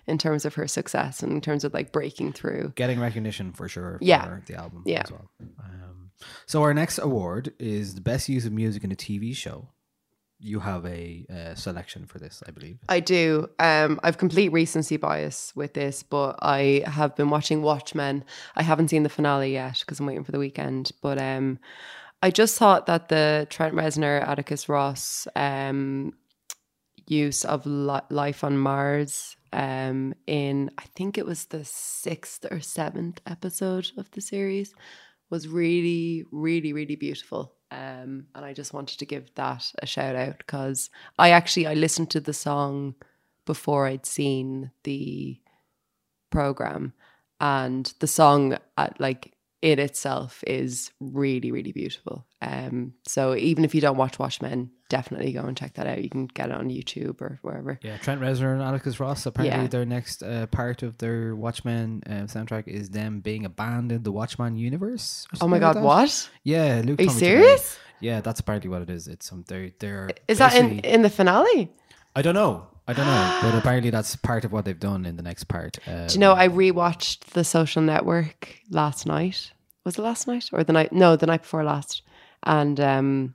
in 0.06 0.18
terms 0.18 0.44
of 0.44 0.54
her 0.56 0.68
success 0.68 1.22
and 1.22 1.32
in 1.32 1.40
terms 1.40 1.64
of 1.64 1.72
like 1.72 1.92
breaking 1.92 2.32
through. 2.34 2.72
getting 2.76 3.00
recognition 3.00 3.52
for 3.52 3.68
sure 3.68 3.96
for 3.98 4.04
Yeah. 4.04 4.40
the 4.44 4.56
album 4.56 4.82
Yeah. 4.84 5.02
as 5.04 5.10
well. 5.10 5.30
Um, 5.40 6.10
so 6.46 6.62
our 6.62 6.74
next 6.74 6.98
award 6.98 7.54
is 7.58 7.94
the 7.94 8.00
best 8.02 8.28
use 8.28 8.44
of 8.44 8.52
music 8.52 8.84
in 8.84 8.92
a 8.92 8.96
TV 8.96 9.34
show. 9.34 9.68
You 10.46 10.60
have 10.60 10.84
a 10.84 11.24
selection 11.54 12.04
for 12.04 12.18
this, 12.18 12.42
I 12.46 12.50
believe. 12.50 12.78
I 12.86 13.00
do. 13.00 13.48
Um, 13.58 13.98
I've 14.02 14.18
complete 14.18 14.50
recency 14.50 14.98
bias 14.98 15.56
with 15.56 15.72
this, 15.72 16.02
but 16.02 16.38
I 16.42 16.82
have 16.86 17.16
been 17.16 17.30
watching 17.30 17.62
Watchmen. 17.62 18.24
I 18.54 18.62
haven't 18.62 18.88
seen 18.88 19.04
the 19.04 19.08
finale 19.08 19.54
yet 19.54 19.80
because 19.80 20.00
I'm 20.00 20.06
waiting 20.06 20.22
for 20.22 20.32
the 20.32 20.38
weekend. 20.38 20.92
But 21.00 21.18
um, 21.18 21.58
I 22.22 22.30
just 22.30 22.58
thought 22.58 22.84
that 22.86 23.08
the 23.08 23.46
Trent 23.48 23.74
Reznor, 23.74 24.26
Atticus 24.28 24.68
Ross 24.68 25.26
um, 25.34 26.12
use 27.06 27.46
of 27.46 27.64
li- 27.64 28.00
life 28.10 28.44
on 28.44 28.58
Mars 28.58 29.36
um, 29.54 30.12
in, 30.26 30.70
I 30.76 30.84
think 30.94 31.16
it 31.16 31.24
was 31.24 31.46
the 31.46 31.64
sixth 31.64 32.44
or 32.50 32.60
seventh 32.60 33.22
episode 33.26 33.92
of 33.96 34.10
the 34.10 34.20
series, 34.20 34.74
was 35.30 35.48
really, 35.48 36.24
really, 36.30 36.74
really 36.74 36.96
beautiful. 36.96 37.53
Um, 37.70 38.26
and 38.34 38.44
I 38.44 38.52
just 38.52 38.72
wanted 38.72 38.98
to 38.98 39.06
give 39.06 39.34
that 39.34 39.72
a 39.82 39.86
shout 39.86 40.14
out 40.16 40.38
because 40.38 40.90
I 41.18 41.30
actually 41.30 41.66
I 41.66 41.74
listened 41.74 42.10
to 42.10 42.20
the 42.20 42.32
song 42.32 42.94
before 43.46 43.86
I'd 43.86 44.06
seen 44.06 44.70
the 44.84 45.38
program, 46.30 46.92
and 47.40 47.92
the 47.98 48.06
song 48.06 48.58
at 48.78 48.98
like 49.00 49.33
it 49.64 49.78
itself 49.78 50.44
is 50.46 50.90
really, 51.00 51.50
really 51.50 51.72
beautiful. 51.72 52.26
Um, 52.42 52.92
so 53.06 53.34
even 53.34 53.64
if 53.64 53.74
you 53.74 53.80
don't 53.80 53.96
watch 53.96 54.18
Watchmen, 54.18 54.70
definitely 54.90 55.32
go 55.32 55.40
and 55.40 55.56
check 55.56 55.72
that 55.74 55.86
out. 55.86 56.02
You 56.04 56.10
can 56.10 56.26
get 56.26 56.50
it 56.50 56.54
on 56.54 56.68
YouTube 56.68 57.22
or 57.22 57.38
wherever. 57.40 57.78
Yeah, 57.82 57.96
Trent 57.96 58.20
Reznor 58.20 58.52
and 58.52 58.62
Atticus 58.62 59.00
Ross. 59.00 59.24
Apparently, 59.24 59.62
Yeah. 59.62 59.68
their 59.68 59.86
next 59.86 60.22
uh, 60.22 60.46
part 60.48 60.82
of 60.82 60.98
their 60.98 61.34
Watchmen 61.34 62.02
uh, 62.06 62.24
soundtrack 62.28 62.68
is 62.68 62.90
them 62.90 63.20
being 63.20 63.46
a 63.46 63.48
band 63.48 63.90
in 63.90 64.02
the 64.02 64.12
Watchmen 64.12 64.56
universe. 64.58 65.26
Oh 65.40 65.48
my 65.48 65.58
something 65.58 65.62
like 65.62 65.74
God, 65.76 65.82
what? 65.82 66.30
Yeah, 66.42 66.82
Luke. 66.84 67.00
Are 67.00 67.04
you 67.04 67.08
told 67.08 67.20
me 67.22 67.26
today. 67.26 67.40
serious? 67.42 67.78
Yeah, 68.00 68.20
that's 68.20 68.40
apparently 68.40 68.68
what 68.68 68.82
it 68.82 68.90
is. 68.90 69.08
It's 69.08 69.24
some 69.26 69.44
they're 69.48 69.70
they're. 69.78 70.10
Is 70.28 70.38
that 70.38 70.54
in, 70.54 70.80
in 70.80 71.00
the 71.00 71.08
finale? 71.10 71.72
I 72.14 72.20
don't 72.20 72.34
know. 72.34 72.66
I 72.86 72.92
don't 72.92 73.06
know, 73.06 73.38
but 73.42 73.54
apparently 73.58 73.90
that's 73.90 74.14
part 74.16 74.44
of 74.44 74.52
what 74.52 74.64
they've 74.64 74.78
done 74.78 75.06
in 75.06 75.16
the 75.16 75.22
next 75.22 75.44
part. 75.44 75.78
Um, 75.86 76.06
Do 76.06 76.14
you 76.14 76.20
know 76.20 76.32
I 76.34 76.48
rewatched 76.48 77.20
The 77.32 77.44
Social 77.44 77.82
Network 77.82 78.60
last 78.70 79.06
night? 79.06 79.52
Was 79.84 79.98
it 79.98 80.02
last 80.02 80.26
night 80.26 80.50
or 80.52 80.64
the 80.64 80.72
night? 80.72 80.92
No, 80.92 81.16
the 81.16 81.26
night 81.26 81.42
before 81.42 81.64
last. 81.64 82.02
And 82.42 82.78
um, 82.80 83.34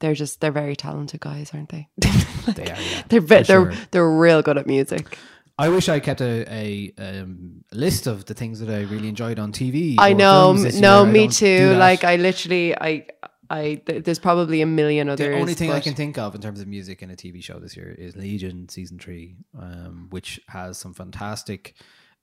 they're 0.00 0.14
just 0.14 0.40
they're 0.40 0.52
very 0.52 0.76
talented 0.76 1.20
guys, 1.20 1.50
aren't 1.52 1.70
they? 1.70 1.88
They 2.46 2.62
are, 2.62 2.76
yeah, 2.76 3.02
they're 3.08 3.20
for 3.20 3.26
ve- 3.26 3.42
they're 3.42 3.72
sure. 3.72 3.74
they're 3.90 4.08
real 4.08 4.40
good 4.40 4.56
at 4.56 4.68
music. 4.68 5.18
I 5.58 5.68
wish 5.68 5.88
I 5.88 5.98
kept 6.00 6.20
a, 6.20 6.44
a 6.48 6.92
um, 6.98 7.64
list 7.72 8.06
of 8.06 8.26
the 8.26 8.34
things 8.34 8.60
that 8.60 8.68
I 8.68 8.82
really 8.82 9.08
enjoyed 9.08 9.38
on 9.40 9.50
TV. 9.52 9.96
I 9.98 10.12
know, 10.12 10.52
no, 10.52 11.02
year. 11.02 11.12
Me 11.12 11.20
don't 11.20 11.32
too. 11.32 11.74
Like 11.76 12.04
I 12.04 12.16
literally, 12.16 12.76
I, 12.76 13.06
I, 13.50 13.80
th- 13.86 14.04
there's 14.04 14.18
probably 14.18 14.60
a 14.62 14.66
million 14.66 15.08
others. 15.08 15.26
the 15.26 15.38
only 15.38 15.54
thing 15.54 15.70
I 15.70 15.80
can 15.80 15.94
think 15.94 16.18
of 16.18 16.34
in 16.34 16.40
terms 16.40 16.60
of 16.60 16.66
music 16.66 17.02
in 17.02 17.10
a 17.10 17.16
TV 17.16 17.42
show 17.42 17.58
this 17.58 17.76
year 17.76 17.94
is 17.96 18.16
Legion 18.16 18.68
season 18.68 18.98
three, 18.98 19.36
um, 19.58 20.08
which 20.10 20.40
has 20.48 20.78
some 20.78 20.94
fantastic 20.94 21.74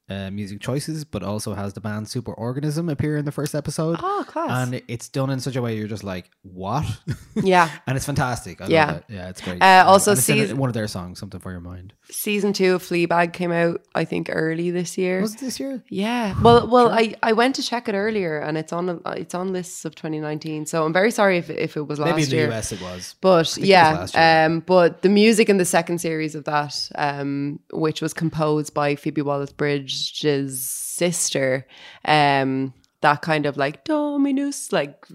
uh, 0.09 0.29
music 0.31 0.59
choices, 0.59 1.05
but 1.05 1.23
also 1.23 1.53
has 1.53 1.73
the 1.73 1.81
band 1.81 2.07
Superorganism 2.07 2.91
appear 2.91 3.17
in 3.17 3.25
the 3.25 3.31
first 3.31 3.55
episode. 3.55 3.97
Oh, 4.01 4.23
class. 4.27 4.67
And 4.67 4.81
it's 4.87 5.07
done 5.09 5.29
in 5.29 5.39
such 5.39 5.55
a 5.55 5.61
way 5.61 5.77
you're 5.77 5.87
just 5.87 6.03
like, 6.03 6.29
what? 6.41 6.85
Yeah. 7.35 7.69
and 7.87 7.95
it's 7.97 8.05
fantastic. 8.05 8.61
I 8.61 8.67
Yeah. 8.67 8.85
love 8.87 8.95
it. 8.97 9.03
Yeah, 9.09 9.29
it's 9.29 9.41
great. 9.41 9.61
Uh, 9.61 9.83
also 9.87 10.13
season- 10.13 10.57
one 10.57 10.69
of 10.69 10.73
their 10.75 10.87
songs, 10.87 11.19
something 11.19 11.39
for 11.39 11.51
your 11.51 11.61
mind. 11.61 11.93
season 12.11 12.53
two 12.53 12.75
of 12.75 12.83
Fleabag 12.83 13.33
came 13.33 13.51
out, 13.51 13.81
I 13.95 14.05
think, 14.05 14.29
early 14.31 14.69
this 14.71 14.97
year. 14.97 15.21
Was 15.21 15.33
it 15.35 15.39
this 15.39 15.59
year? 15.59 15.83
Yeah. 15.89 16.35
Well, 16.41 16.67
well, 16.73 16.89
I, 16.91 17.15
I 17.23 17.33
went 17.33 17.55
to 17.55 17.63
check 17.63 17.87
it 17.89 17.95
earlier, 17.95 18.37
and 18.39 18.57
it's 18.57 18.71
on 18.73 19.01
it's 19.17 19.33
on 19.33 19.51
lists 19.51 19.83
of 19.85 19.95
2019. 19.95 20.65
So 20.67 20.85
I'm 20.85 20.93
very 20.93 21.09
sorry 21.11 21.37
if 21.39 21.49
if 21.49 21.75
it 21.75 21.87
was 21.87 21.97
last 21.99 22.11
Maybe 22.11 22.23
in 22.23 22.29
the 22.29 22.35
year. 22.35 22.51
US 22.51 22.71
it 22.71 22.81
was. 22.81 23.15
But 23.21 23.57
it 23.57 23.61
was 23.61 23.69
yeah, 23.69 24.45
um, 24.45 24.59
but 24.59 25.01
the 25.01 25.09
music 25.09 25.49
in 25.49 25.57
the 25.57 25.65
second 25.65 25.99
series 25.99 26.35
of 26.35 26.43
that, 26.43 26.89
um, 26.95 27.59
which 27.71 28.01
was 28.01 28.13
composed 28.13 28.73
by 28.75 28.95
Phoebe 28.95 29.21
Waller 29.23 29.47
Bridge's 29.93 30.69
sister, 30.69 31.67
um, 32.05 32.73
that 33.01 33.21
kind 33.21 33.45
of 33.45 33.57
like 33.57 33.83
Dominus, 33.83 34.71
like 34.71 35.07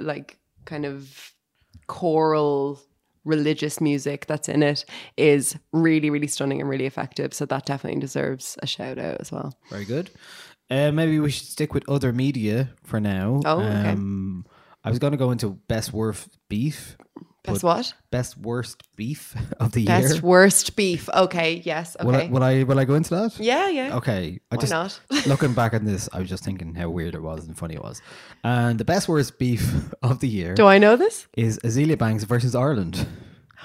like 0.00 0.38
kind 0.64 0.84
of 0.84 1.34
choral 1.86 2.80
religious 3.24 3.80
music 3.80 4.26
that's 4.26 4.48
in 4.48 4.62
it 4.62 4.84
is 5.16 5.56
really 5.72 6.08
really 6.08 6.26
stunning 6.26 6.60
and 6.60 6.70
really 6.70 6.86
effective 6.86 7.34
so 7.34 7.44
that 7.44 7.66
definitely 7.66 8.00
deserves 8.00 8.56
a 8.62 8.66
shout 8.66 8.98
out 8.98 9.20
as 9.20 9.32
well 9.32 9.58
Very 9.70 9.84
good. 9.84 10.10
Uh, 10.70 10.92
maybe 10.92 11.18
we 11.18 11.30
should 11.30 11.46
stick 11.46 11.72
with 11.72 11.88
other 11.88 12.12
media 12.12 12.70
for 12.84 13.00
now. 13.00 13.40
Oh, 13.46 13.60
okay. 13.60 13.92
Um, 13.92 14.46
I 14.84 14.90
was 14.90 14.98
going 14.98 15.12
to 15.12 15.16
go 15.16 15.30
into 15.30 15.58
best 15.66 15.92
worth 15.92 16.28
beef. 16.48 16.96
Best 17.52 17.62
what? 17.64 17.94
Best 18.10 18.38
worst 18.38 18.82
beef 18.96 19.34
of 19.60 19.72
the 19.72 19.84
best 19.84 20.00
year. 20.02 20.08
Best 20.10 20.22
worst 20.22 20.76
beef 20.76 21.08
okay 21.14 21.62
yes 21.64 21.96
okay 22.00 22.06
Will 22.06 22.14
I, 22.16 22.26
will 22.28 22.42
I 22.44 22.62
will 22.62 22.78
I 22.78 22.84
go 22.84 22.94
into 22.94 23.10
that? 23.10 23.38
yeah 23.38 23.68
yeah 23.68 23.96
Okay. 23.96 24.38
I 24.50 24.56
Why 24.56 24.60
just 24.60 24.72
not? 24.72 25.00
looking 25.26 25.54
back 25.54 25.74
on 25.74 25.84
this, 25.84 26.08
I 26.12 26.20
was 26.20 26.28
just 26.28 26.44
thinking 26.44 26.74
how 26.74 26.88
weird 26.90 27.14
it 27.14 27.22
was 27.22 27.46
and 27.46 27.56
funny 27.56 27.74
it 27.74 27.82
was. 27.82 28.00
And 28.44 28.78
the 28.78 28.84
best 28.84 29.08
worst 29.08 29.38
beef 29.38 29.92
of 30.02 30.20
the 30.20 30.28
year 30.28 30.54
do 30.54 30.66
i 30.66 30.78
know 30.78 30.96
this 30.96 31.26
is 31.36 31.58
Azealia 31.64 31.98
Banks 31.98 32.24
versus 32.24 32.54
Ireland. 32.54 33.06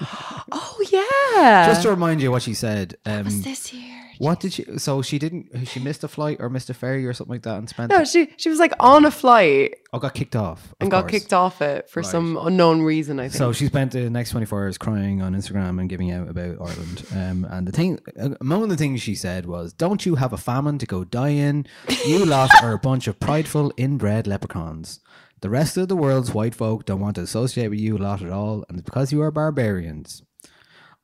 oh 0.52 0.78
yeah 0.90 1.66
Just 1.68 1.82
to 1.82 1.90
remind 1.90 2.20
you 2.20 2.30
what 2.30 2.42
she 2.42 2.54
said. 2.54 2.96
Um, 3.06 3.24
was 3.24 3.42
this 3.42 3.72
year 3.72 4.03
What 4.18 4.40
did 4.40 4.52
she? 4.52 4.64
So 4.78 5.02
she 5.02 5.18
didn't. 5.18 5.66
She 5.68 5.80
missed 5.80 6.04
a 6.04 6.08
flight 6.08 6.38
or 6.40 6.48
missed 6.48 6.70
a 6.70 6.74
ferry 6.74 7.06
or 7.06 7.12
something 7.12 7.32
like 7.34 7.42
that 7.42 7.56
and 7.58 7.68
spent. 7.68 7.90
no 7.90 8.04
she 8.04 8.32
she 8.36 8.48
was 8.48 8.58
like 8.58 8.72
on 8.80 9.04
a 9.04 9.10
flight 9.10 9.76
oh, 9.92 9.98
got 9.98 10.14
kicked 10.14 10.36
off. 10.36 10.64
of 10.72 10.74
and 10.80 10.90
got 10.90 11.02
course. 11.02 11.10
kicked 11.12 11.32
off 11.32 11.60
it 11.62 11.88
for 11.88 12.00
Right. 12.00 12.10
some 12.10 12.36
unknown 12.36 12.82
reason 12.82 13.20
i 13.20 13.24
think 13.28 13.34
So 13.34 13.52
she 13.52 13.66
spent 13.66 13.92
the 13.92 14.10
next 14.10 14.30
24 14.30 14.62
hours 14.62 14.78
crying 14.78 15.22
on 15.22 15.34
Instagram 15.34 15.78
and 15.80 15.88
giving 15.88 16.10
out 16.10 16.28
about 16.28 16.56
Ireland. 16.60 17.04
Um, 17.12 17.46
and 17.50 17.66
the 17.68 17.72
thing, 17.72 17.98
among 18.40 18.68
the 18.68 18.76
things 18.76 19.02
she 19.02 19.14
said 19.14 19.46
was, 19.46 19.72
Don't 19.72 20.04
you 20.06 20.14
have 20.16 20.32
a 20.32 20.36
famine 20.38 20.78
to 20.78 20.86
go 20.86 21.04
die 21.04 21.30
in? 21.48 21.66
You 22.06 22.24
lot 22.24 22.50
are 22.62 22.72
a 22.72 22.78
bunch 22.78 23.06
of 23.08 23.18
prideful, 23.20 23.72
inbred 23.76 24.26
leprechauns. 24.26 25.00
The 25.40 25.50
rest 25.50 25.76
of 25.76 25.88
the 25.88 25.96
world's 25.96 26.32
white 26.32 26.54
folk 26.54 26.86
don't 26.86 27.00
want 27.00 27.16
to 27.16 27.22
associate 27.22 27.68
with 27.68 27.78
you 27.78 27.98
lot 27.98 28.22
at 28.22 28.30
all, 28.30 28.64
and 28.68 28.78
it's 28.78 28.84
because 28.84 29.12
you 29.12 29.20
are 29.22 29.30
barbarians. 29.30 30.22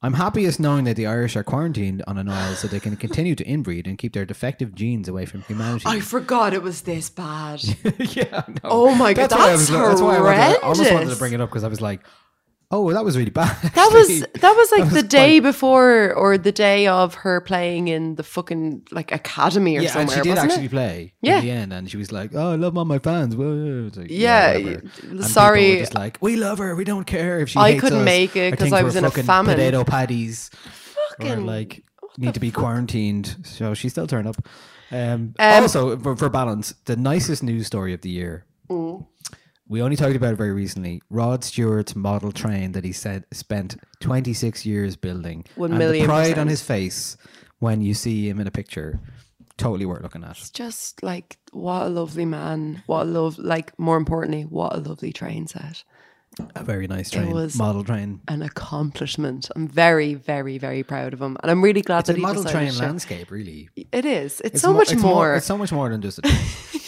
I'm 0.02 0.14
happiest 0.14 0.58
knowing 0.58 0.84
that 0.84 0.96
the 0.96 1.06
Irish 1.06 1.36
are 1.36 1.44
quarantined 1.44 2.02
on 2.06 2.16
an 2.16 2.26
isle 2.28 2.54
so 2.54 2.66
they 2.68 2.80
can 2.80 2.96
continue 2.96 3.34
to 3.34 3.44
inbreed 3.44 3.86
and 3.86 3.98
keep 3.98 4.14
their 4.14 4.24
defective 4.24 4.74
genes 4.74 5.08
away 5.08 5.26
from 5.26 5.42
humanity. 5.42 5.84
i 5.86 6.00
forgot 6.00 6.54
it 6.54 6.62
was 6.62 6.82
this 6.82 7.10
bad 7.10 7.62
yeah, 7.98 8.44
no. 8.48 8.60
oh 8.64 8.94
my 8.94 9.12
god 9.12 9.30
why 9.30 9.36
I 9.36 9.48
that's, 9.50 9.60
was- 9.60 9.68
that's 9.68 10.00
why 10.00 10.16
I, 10.16 10.20
wanted 10.22 10.38
I 10.38 10.54
almost 10.56 10.92
wanted 10.92 11.10
to 11.10 11.16
bring 11.16 11.32
it 11.34 11.40
up 11.42 11.50
because 11.50 11.64
I 11.64 11.68
was 11.68 11.80
like, 11.82 12.00
oh, 12.70 12.92
that 12.92 13.04
was 13.04 13.16
really 13.16 13.30
bad. 13.30 13.56
That 13.74 13.90
was 13.92 14.20
that 14.44 14.54
was 14.56 14.72
like 14.72 14.84
That 14.90 14.94
the 14.94 15.02
day 15.02 15.40
quite- 15.40 15.50
before 15.50 16.12
or 16.14 16.38
the 16.38 16.52
day 16.52 16.86
of 16.86 17.14
her 17.22 17.40
playing 17.40 17.88
in 17.88 18.14
the 18.16 18.22
fucking 18.22 18.86
like 18.92 19.10
academy 19.12 19.76
or 19.78 19.82
yeah, 19.82 19.90
somewhere. 19.92 20.16
she 20.16 20.22
did 20.22 20.38
actually 20.38 20.66
it? 20.66 20.70
play 20.70 21.12
Yeah. 21.22 21.38
in 21.38 21.44
the 21.44 21.50
end, 21.50 21.72
and 21.72 21.90
she 21.90 21.96
was 21.96 22.12
like, 22.12 22.30
"Oh, 22.34 22.52
I 22.52 22.56
love 22.56 22.76
all 22.78 22.84
my 22.84 22.98
fans." 22.98 23.34
Like, 23.34 24.08
Yeah, 24.10 24.52
whatever. 24.58 24.68
y- 24.68 24.72
And 24.74 24.92
people 24.94 25.16
were 25.18 25.22
sorry. 25.24 25.78
just 25.78 25.94
like 25.94 26.18
we 26.20 26.36
love 26.36 26.58
her. 26.58 26.74
We 26.76 26.84
don't 26.84 27.06
care 27.06 27.40
if 27.40 27.48
she. 27.50 27.58
I 27.58 27.78
couldn't 27.78 28.00
us. 28.00 28.04
make 28.04 28.36
it 28.36 28.50
because 28.52 28.72
I 28.72 28.82
was 28.82 28.96
in 28.96 29.04
a 29.04 29.10
fucking 29.10 29.24
famine. 29.24 29.54
Potato 29.56 29.84
patties, 29.84 30.50
or 31.18 31.26
Fucking- 31.26 31.46
like 31.46 31.82
need 32.18 32.34
to 32.34 32.40
be 32.40 32.50
quarantined. 32.50 33.36
So 33.44 33.74
she 33.74 33.88
still 33.88 34.06
turned 34.06 34.28
up. 34.28 34.36
Um, 34.92 35.34
Um, 35.38 35.62
also, 35.62 35.96
for, 35.98 36.16
for 36.16 36.28
balance, 36.28 36.74
the 36.86 36.96
nicest 36.96 37.42
news 37.42 37.66
story 37.66 37.94
of 37.94 38.00
the 38.00 38.10
year. 38.10 38.44
Mm. 38.68 39.06
We 39.70 39.80
only 39.82 39.94
talked 39.94 40.16
about 40.16 40.32
it 40.32 40.36
very 40.36 40.50
recently. 40.52 41.00
Rod 41.10 41.44
Stewart's 41.44 41.94
model 41.94 42.32
train 42.32 42.72
that 42.72 42.84
he 42.84 42.90
said 42.90 43.24
spent 43.30 43.76
26 44.00 44.66
years 44.66 44.96
building. 44.96 45.46
One 45.54 45.70
and 45.70 45.78
million 45.78 46.02
the 46.02 46.08
pride 46.08 46.22
percent. 46.22 46.38
on 46.40 46.48
his 46.48 46.60
face 46.60 47.16
when 47.60 47.80
you 47.80 47.94
see 47.94 48.28
him 48.28 48.40
in 48.40 48.48
a 48.48 48.50
picture, 48.50 48.98
totally 49.58 49.86
worth 49.86 50.02
looking 50.02 50.24
at. 50.24 50.32
It's 50.38 50.50
just 50.50 51.04
like 51.04 51.38
what 51.52 51.82
a 51.82 51.88
lovely 51.88 52.24
man. 52.24 52.82
What 52.86 53.02
a 53.02 53.04
love 53.04 53.38
like 53.38 53.78
more 53.78 53.96
importantly, 53.96 54.42
what 54.42 54.74
a 54.74 54.78
lovely 54.80 55.12
train 55.12 55.46
set. 55.46 55.84
A 56.56 56.64
very 56.64 56.88
nice 56.88 57.10
train, 57.10 57.28
It 57.28 57.34
was 57.34 57.56
model 57.56 57.84
train. 57.84 58.20
an 58.26 58.42
accomplishment. 58.42 59.50
I'm 59.54 59.68
very, 59.68 60.14
very, 60.14 60.58
very 60.58 60.82
proud 60.82 61.12
of 61.12 61.20
him, 61.22 61.36
and 61.42 61.50
I'm 61.50 61.62
really 61.62 61.82
glad 61.82 62.00
It's 62.00 62.08
a 62.08 62.12
that 62.12 62.18
he 62.18 62.22
model 62.22 62.42
train 62.44 62.76
landscape, 62.76 63.30
really. 63.30 63.68
It 63.76 64.04
is. 64.04 64.40
It's, 64.40 64.54
It's 64.54 64.60
so 64.62 64.72
mo- 64.72 64.78
much 64.78 64.92
it's 64.92 65.02
more. 65.02 65.34
It's 65.36 65.46
so 65.46 65.58
much 65.58 65.70
more 65.70 65.88
than 65.90 66.00
just 66.02 66.18
a 66.18 66.22
train. 66.22 66.36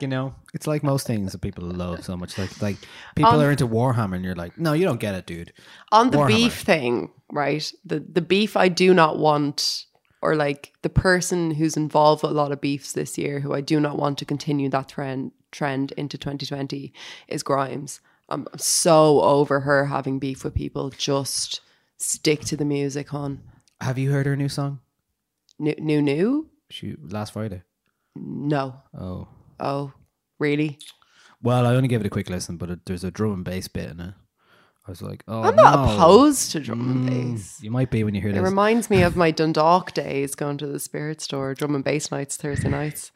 you 0.00 0.08
know, 0.08 0.34
it's 0.54 0.66
like 0.66 0.82
most 0.82 1.06
things 1.06 1.32
that 1.32 1.40
people 1.40 1.64
love 1.64 2.04
so 2.04 2.16
much. 2.16 2.36
Like, 2.38 2.60
like 2.62 2.76
people 3.14 3.32
On- 3.32 3.40
are 3.44 3.50
into 3.50 3.66
Warhammer, 3.66 4.16
and 4.16 4.24
you're 4.24 4.34
like, 4.34 4.58
no, 4.58 4.72
you 4.72 4.84
don't 4.84 5.00
get 5.00 5.14
it, 5.14 5.26
dude. 5.26 5.52
on 5.92 6.10
the 6.10 6.18
Warhammer. 6.18 6.26
beef 6.28 6.60
thing, 6.62 7.10
right? 7.32 7.72
The 7.84 8.00
the 8.00 8.20
beef 8.22 8.56
I 8.56 8.68
do 8.68 8.92
not 8.94 9.18
want 9.18 9.84
or 10.22 10.34
like 10.34 10.72
the 10.82 10.88
person 10.88 11.52
who's 11.52 11.76
involved 11.76 12.22
with 12.22 12.32
a 12.32 12.34
lot 12.34 12.52
of 12.52 12.60
beefs 12.60 12.92
this 12.92 13.16
year, 13.18 13.40
who 13.40 13.52
I 13.54 13.60
do 13.60 13.78
not 13.80 13.96
want 13.98 14.18
to 14.18 14.24
continue 14.24 14.68
that 14.70 14.88
trend 14.88 15.32
trend 15.52 15.92
into 15.92 16.18
2020, 16.18 16.92
is 17.28 17.42
Grimes. 17.42 18.00
I'm 18.28 18.46
I'm 18.52 18.58
so 18.58 19.20
over 19.20 19.60
her 19.60 19.86
having 19.86 20.18
beef 20.18 20.42
with 20.42 20.54
people. 20.54 20.90
Just 20.90 21.60
stick 21.98 22.40
to 22.46 22.56
the 22.56 22.64
music, 22.64 23.08
hon. 23.10 23.40
Have 23.80 23.98
you 23.98 24.10
heard 24.10 24.26
her 24.26 24.36
new 24.36 24.48
song? 24.48 24.80
New, 25.58 25.74
new, 25.78 26.02
new? 26.02 26.48
She 26.70 26.96
last 27.00 27.32
Friday. 27.34 27.62
No. 28.16 28.82
Oh. 28.98 29.28
Oh, 29.60 29.92
really? 30.38 30.78
Well, 31.42 31.66
I 31.66 31.74
only 31.74 31.88
gave 31.88 32.00
it 32.00 32.06
a 32.06 32.10
quick 32.10 32.30
listen, 32.30 32.56
but 32.56 32.70
it, 32.70 32.80
there's 32.86 33.04
a 33.04 33.10
drum 33.10 33.32
and 33.32 33.44
bass 33.44 33.68
bit 33.68 33.90
in 33.90 34.00
it. 34.00 34.14
I 34.86 34.90
was 34.90 35.02
like, 35.02 35.24
oh, 35.26 35.42
I'm 35.42 35.56
not 35.56 35.74
no. 35.74 35.94
opposed 35.94 36.52
to 36.52 36.60
drum 36.60 36.80
and 36.88 37.10
Mm, 37.10 37.34
bass. 37.34 37.58
You 37.60 37.72
might 37.72 37.90
be 37.90 38.04
when 38.04 38.14
you 38.14 38.20
hear 38.20 38.30
It 38.30 38.36
It 38.36 38.40
reminds 38.40 38.88
me 38.88 39.02
of 39.02 39.16
my 39.16 39.32
Dundalk 39.32 39.92
days 39.92 40.34
going 40.36 40.58
to 40.58 40.66
the 40.66 40.78
spirit 40.78 41.20
store, 41.20 41.54
drum 41.54 41.74
and 41.74 41.82
bass 41.82 42.10
nights 42.12 42.36
Thursday 42.36 42.68
nights. 42.68 43.10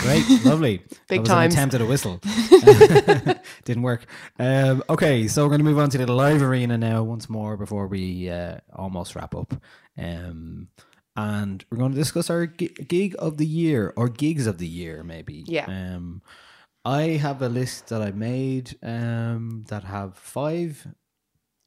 Great, 0.00 0.24
lovely. 0.44 0.82
Big 1.08 1.18
time. 1.18 1.20
was 1.20 1.28
times. 1.28 1.54
An 1.54 1.58
attempt 1.58 1.74
at 1.76 1.80
a 1.80 1.86
whistle. 1.86 2.20
Didn't 3.64 3.82
work. 3.82 4.04
Um, 4.38 4.82
okay, 4.90 5.26
so 5.28 5.42
we're 5.44 5.48
going 5.50 5.60
to 5.60 5.64
move 5.64 5.78
on 5.78 5.90
to 5.90 5.98
the 5.98 6.12
live 6.12 6.42
arena 6.42 6.76
now 6.76 7.02
once 7.02 7.30
more 7.30 7.56
before 7.56 7.86
we 7.86 8.28
uh, 8.28 8.58
almost 8.74 9.14
wrap 9.14 9.34
up. 9.34 9.54
Um, 9.96 10.68
and 11.20 11.64
we're 11.70 11.78
going 11.78 11.92
to 11.92 11.98
discuss 12.04 12.30
our 12.30 12.46
gig 12.46 13.14
of 13.18 13.36
the 13.36 13.46
year 13.46 13.92
or 13.96 14.08
gigs 14.08 14.46
of 14.46 14.56
the 14.58 14.66
year, 14.66 15.02
maybe. 15.04 15.44
Yeah. 15.46 15.66
Um, 15.66 16.22
I 16.84 17.02
have 17.26 17.42
a 17.42 17.48
list 17.48 17.88
that 17.88 18.00
I 18.00 18.10
made 18.10 18.76
um, 18.82 19.64
that 19.68 19.84
have 19.84 20.16
five 20.16 20.86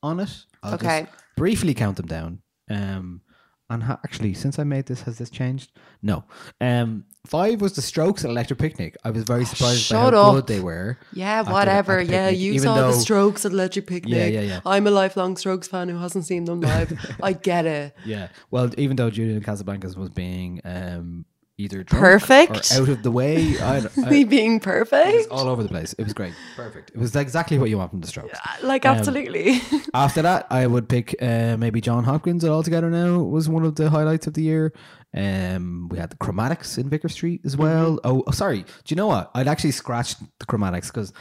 on 0.01 0.19
it. 0.19 0.33
I'll 0.63 0.73
Okay. 0.75 1.05
briefly 1.37 1.73
count 1.73 1.97
them 1.97 2.07
down. 2.07 2.41
Um, 2.69 3.21
and 3.69 3.83
ha- 3.83 3.99
actually, 4.03 4.33
since 4.33 4.59
I 4.59 4.63
made 4.63 4.85
this, 4.85 5.01
has 5.03 5.17
this 5.17 5.29
changed? 5.29 5.71
No. 6.01 6.25
Um, 6.61 7.05
five 7.25 7.61
was 7.61 7.73
the 7.73 7.81
Strokes 7.81 8.23
at 8.25 8.29
Electric 8.29 8.59
Picnic. 8.59 8.97
I 9.03 9.09
was 9.11 9.23
very 9.23 9.45
surprised 9.45 9.89
by 9.89 9.95
how 9.97 10.03
shut 10.05 10.13
up. 10.13 10.33
good 10.35 10.47
they 10.47 10.59
were. 10.59 10.97
Yeah, 11.13 11.43
the- 11.43 11.51
whatever. 11.51 11.99
at 11.99 12.07
the 12.07 12.13
yeah, 12.13 12.25
picnic, 12.29 12.41
you 12.41 12.51
even 12.53 12.63
saw 12.63 12.75
the 12.75 12.81
though- 12.91 12.99
Strokes 12.99 13.45
at 13.45 13.51
Electric 13.51 13.87
Picnic. 13.87 14.13
Yeah, 14.13 14.25
yeah, 14.27 14.41
yeah. 14.41 14.59
I'm 14.65 14.85
a 14.87 14.91
lifelong 14.91 15.37
Strokes 15.37 15.67
fan 15.67 15.89
who 15.89 15.97
hasn't 15.97 16.25
seen 16.25 16.45
them 16.45 16.61
live. 16.61 16.93
I 17.23 17.33
get 17.33 17.65
it. 17.65 17.95
Yeah. 18.05 18.27
Well, 18.51 18.69
even 18.77 18.95
though 18.97 19.09
Julian 19.09 19.41
Casablancas 19.41 19.95
was 19.97 20.09
being 20.09 20.59
um, 20.65 21.25
either 21.57 21.83
Perfect. 21.83 22.71
out 22.73 22.89
of 22.89 23.03
the 23.03 23.11
way, 23.11 23.59
I, 23.61 23.85
I, 24.03 24.09
Me 24.09 24.23
being 24.23 24.55
it 24.55 24.63
perfect. 24.63 25.29
all 25.29 25.47
over 25.47 25.61
the 25.63 25.69
place. 25.69 25.93
It 25.93 26.03
was 26.03 26.13
great. 26.13 26.33
Perfect. 26.55 26.91
It 26.91 26.97
was 26.97 27.15
exactly 27.15 27.57
what 27.59 27.69
you 27.69 27.77
want 27.77 27.91
from 27.91 28.01
the 28.01 28.07
Strokes. 28.07 28.37
Like, 28.63 28.85
Um, 28.85 28.97
absolutely. 28.97 29.61
After 29.93 30.21
that, 30.23 30.47
I 30.49 30.65
would 30.67 30.89
pick 30.89 31.15
uh, 31.21 31.55
maybe 31.57 31.79
Jon 31.81 32.03
Hopkins. 32.05 32.43
At 32.43 32.49
All 32.51 32.63
Together 32.63 32.89
Now 32.89 33.19
was 33.19 33.47
one 33.49 33.63
of 33.65 33.75
the 33.75 33.89
highlights 33.89 34.25
of 34.27 34.33
the 34.33 34.41
year. 34.41 34.73
Um, 35.15 35.89
we 35.91 35.99
had 35.99 36.09
the 36.09 36.15
Chromatics 36.17 36.77
in 36.79 36.89
Vicar 36.89 37.07
Street 37.09 37.41
as 37.45 37.55
well. 37.55 37.99
Oh, 38.03 38.23
oh, 38.25 38.31
sorry. 38.31 38.63
Do 38.63 38.67
you 38.87 38.95
know 38.95 39.07
what? 39.07 39.29
I'd 39.35 39.47
actually 39.47 39.71
scratched 39.71 40.17
the 40.39 40.45
Chromatics 40.47 40.87
because 40.87 41.13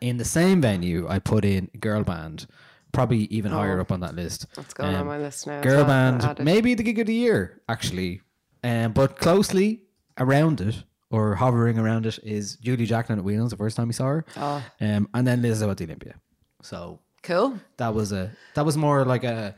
in 0.00 0.16
the 0.16 0.24
same 0.24 0.62
venue, 0.62 1.06
I 1.08 1.18
put 1.18 1.44
in 1.44 1.68
Girl 1.78 2.02
Band, 2.02 2.46
probably 2.92 3.24
even 3.24 3.52
higher 3.52 3.76
Oh. 3.76 3.82
up 3.82 3.92
on 3.92 4.00
that 4.00 4.14
list. 4.14 4.46
What's 4.54 4.72
going 4.72 4.94
on 4.94 5.06
my 5.06 5.18
list 5.18 5.46
now? 5.46 5.60
Girl 5.60 5.84
Band, 5.84 6.38
maybe 6.42 6.72
the 6.74 6.82
gig 6.82 6.98
of 6.98 7.06
the 7.08 7.14
year 7.14 7.60
actually, 7.68 8.22
um, 8.66 8.92
but 8.92 9.10
closely 9.18 9.68
around 10.18 10.60
it 10.60 10.76
or 11.10 11.34
hovering 11.36 11.78
around 11.78 12.04
it 12.06 12.18
is 12.22 12.56
Julia 12.56 12.86
Jacklin 12.86 13.18
at 13.18 13.24
Whelan's. 13.24 13.50
The 13.50 13.56
first 13.64 13.76
time 13.76 13.88
we 13.88 13.94
saw 13.94 14.06
her, 14.06 14.24
Oh. 14.36 14.62
um, 14.80 15.08
and 15.14 15.26
then 15.26 15.42
Lizzo 15.42 15.70
at 15.70 15.76
the 15.76 15.84
Olympia. 15.84 16.14
So 16.62 17.00
Cool. 17.22 17.58
that 17.76 17.94
was 17.94 18.12
a 18.12 18.30
that 18.54 18.64
was 18.64 18.76
more 18.76 19.04
like 19.04 19.24
a, 19.24 19.54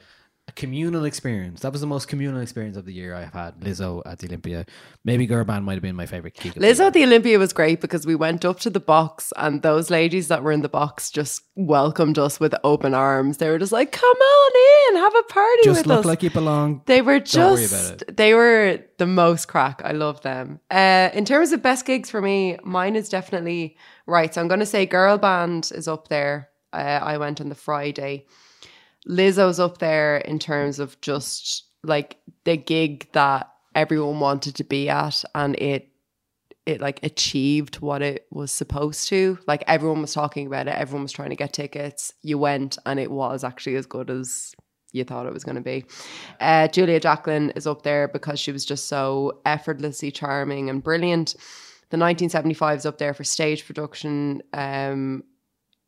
a 0.48 0.52
communal 0.52 1.04
experience. 1.04 1.60
That 1.60 1.72
was 1.72 1.82
the 1.82 1.86
most 1.86 2.08
communal 2.08 2.40
experience 2.40 2.76
of 2.78 2.86
the 2.86 2.92
year 2.92 3.14
I've 3.14 3.34
had. 3.34 3.60
Lizzo 3.60 4.02
at 4.06 4.18
the 4.18 4.26
Olympia. 4.28 4.64
Maybe 5.04 5.26
Girl 5.26 5.44
Band 5.44 5.66
might 5.66 5.74
have 5.74 5.82
been 5.82 5.94
my 5.94 6.06
favorite 6.06 6.34
gig. 6.34 6.48
of 6.48 6.54
the 6.54 6.60
Liz 6.60 6.78
year. 6.78 6.86
at 6.88 6.94
the 6.94 7.04
Olympia 7.04 7.38
was 7.38 7.52
great 7.52 7.82
because 7.82 8.06
we 8.06 8.14
went 8.14 8.44
up 8.46 8.58
to 8.60 8.70
the 8.70 8.80
box 8.80 9.30
and 9.36 9.60
those 9.62 9.90
ladies 9.90 10.28
that 10.28 10.42
were 10.42 10.50
in 10.50 10.62
the 10.62 10.68
box 10.68 11.10
just 11.10 11.42
welcomed 11.54 12.18
us 12.18 12.40
with 12.40 12.54
open 12.64 12.94
arms. 12.94 13.36
They 13.36 13.50
were 13.50 13.58
just 13.58 13.72
like, 13.72 13.92
"Come 13.92 14.16
on 14.16 14.52
in, 14.94 15.02
have 15.02 15.14
a 15.14 15.22
party 15.24 15.62
Just 15.64 15.80
with 15.80 15.86
look 15.86 15.98
us." 16.00 16.04
like 16.06 16.22
you 16.22 16.30
belong. 16.30 16.82
They 16.86 17.02
were 17.02 17.20
just 17.20 18.04
they 18.16 18.32
were 18.32 18.80
the 18.96 19.06
most 19.06 19.48
crack. 19.48 19.82
I 19.84 19.92
love 19.92 20.22
them. 20.22 20.60
Uh, 20.70 21.10
in 21.12 21.26
terms 21.26 21.52
of 21.52 21.62
best 21.62 21.84
gigs 21.84 22.08
for 22.10 22.22
me, 22.22 22.58
mine 22.64 22.96
is 22.96 23.10
definitely 23.10 23.76
right. 24.06 24.32
So 24.32 24.40
I'm 24.40 24.48
going 24.48 24.60
to 24.60 24.66
say 24.66 24.86
Girl 24.86 25.18
Band 25.18 25.70
is 25.74 25.86
up 25.86 26.08
there. 26.08 26.48
Uh, 26.72 27.00
I 27.02 27.18
went 27.18 27.40
on 27.40 27.50
the 27.50 27.54
Friday. 27.54 28.26
Lizzo's 29.08 29.58
up 29.58 29.78
there 29.78 30.18
in 30.18 30.38
terms 30.38 30.78
of 30.78 31.00
just 31.00 31.64
like 31.82 32.18
the 32.44 32.56
gig 32.56 33.08
that 33.12 33.50
everyone 33.74 34.20
wanted 34.20 34.54
to 34.56 34.64
be 34.64 34.88
at, 34.88 35.24
and 35.34 35.56
it 35.56 35.88
it 36.66 36.82
like 36.82 37.02
achieved 37.02 37.80
what 37.80 38.02
it 38.02 38.26
was 38.30 38.52
supposed 38.52 39.08
to. 39.08 39.38
Like 39.46 39.64
everyone 39.66 40.02
was 40.02 40.12
talking 40.12 40.46
about 40.46 40.68
it, 40.68 40.74
everyone 40.74 41.04
was 41.04 41.12
trying 41.12 41.30
to 41.30 41.36
get 41.36 41.52
tickets. 41.54 42.12
You 42.22 42.38
went, 42.38 42.76
and 42.84 43.00
it 43.00 43.10
was 43.10 43.44
actually 43.44 43.76
as 43.76 43.86
good 43.86 44.10
as 44.10 44.54
you 44.92 45.04
thought 45.04 45.26
it 45.26 45.32
was 45.32 45.44
going 45.44 45.56
to 45.56 45.62
be. 45.62 45.84
Uh, 46.40 46.68
Julia 46.68 47.00
Jacklin 47.00 47.50
is 47.50 47.66
up 47.66 47.82
there 47.82 48.08
because 48.08 48.40
she 48.40 48.52
was 48.52 48.64
just 48.64 48.86
so 48.86 49.40
effortlessly 49.44 50.10
charming 50.10 50.68
and 50.68 50.82
brilliant. 50.82 51.34
The 51.90 51.96
1975 51.96 52.78
is 52.78 52.86
up 52.86 52.98
there 52.98 53.14
for 53.14 53.24
stage 53.24 53.66
production. 53.66 54.42
Um, 54.52 55.24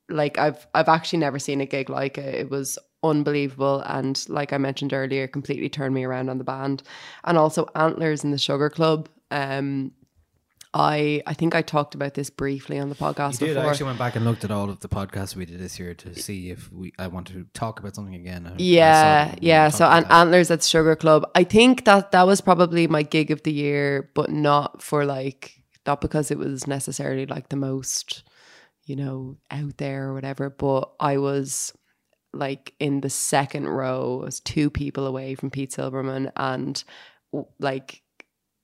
like 0.09 0.39
I've 0.39 0.67
I've 0.75 0.89
actually 0.89 1.21
never 1.21 1.39
seen 1.39 1.61
a 1.61 1.67
gig 1.67 1.91
like 1.91 2.19
it. 2.19 2.35
It 2.35 2.51
was 2.51 2.79
unbelievable 3.03 3.81
and 3.87 4.23
like 4.29 4.53
I 4.53 4.59
mentioned 4.59 4.93
earlier, 4.93 5.27
completely 5.27 5.69
turned 5.69 5.95
me 5.95 6.05
around 6.05 6.29
on 6.29 6.39
the 6.39 6.45
band. 6.45 6.83
And 7.25 7.39
also 7.39 7.67
Antlers 7.75 8.25
in 8.25 8.31
the 8.31 8.39
Sugar 8.39 8.71
Club. 8.71 9.09
Um 9.31 9.93
I 10.73 11.21
I 11.27 11.35
think 11.35 11.55
I 11.57 11.63
talked 11.63 11.97
about 11.97 12.15
this 12.15 12.31
briefly 12.31 12.79
on 12.79 12.91
the 12.91 12.95
podcast 12.95 13.41
You 13.41 13.49
did. 13.49 13.57
I 13.57 13.69
actually 13.69 13.87
went 13.87 13.99
back 13.99 14.15
and 14.15 14.25
looked 14.25 14.45
at 14.45 14.53
all 14.53 14.71
of 14.71 14.79
the 14.81 14.89
podcasts 14.89 15.35
we 15.35 15.45
did 15.45 15.59
this 15.59 15.81
year 15.81 15.95
to 15.95 16.15
see 16.15 16.51
if 16.51 16.71
we. 16.73 16.93
I 16.97 17.09
want 17.09 17.27
to 17.29 17.45
talk 17.55 17.81
about 17.81 17.97
something 17.97 18.15
again. 18.15 18.47
I- 18.47 18.51
I 18.51 18.55
Yeah, 18.59 19.31
we 19.35 19.49
yeah. 19.49 19.69
So 19.71 19.85
about 19.87 20.05
an- 20.05 20.11
antlers 20.13 20.49
at 20.51 20.63
Sugar 20.63 20.95
Club. 20.95 21.29
I 21.35 21.43
think 21.43 21.87
that 21.87 22.13
that 22.13 22.25
was 22.25 22.41
probably 22.41 22.87
my 22.87 23.03
gig 23.03 23.33
of 23.33 23.43
the 23.43 23.53
year, 23.53 24.11
but 24.15 24.31
not 24.31 24.81
for 24.81 25.05
like 25.05 25.61
not 25.87 26.01
because 26.01 26.31
it 26.31 26.39
was 26.39 26.69
necessarily 26.69 27.27
like 27.27 27.49
the 27.49 27.57
most, 27.57 28.23
you 28.85 28.95
know, 28.95 29.39
out 29.51 29.77
there 29.79 30.09
or 30.11 30.15
whatever. 30.15 30.51
But 30.51 30.93
I 31.01 31.17
was 31.19 31.73
like 32.33 32.75
in 32.79 33.01
the 33.01 33.11
second 33.11 33.69
row. 33.69 34.21
I 34.23 34.25
was 34.27 34.41
two 34.41 34.71
people 34.71 35.07
away 35.07 35.35
from 35.35 35.51
Pete 35.51 35.71
Silberman, 35.71 36.31
and 36.37 36.83
like 37.59 38.03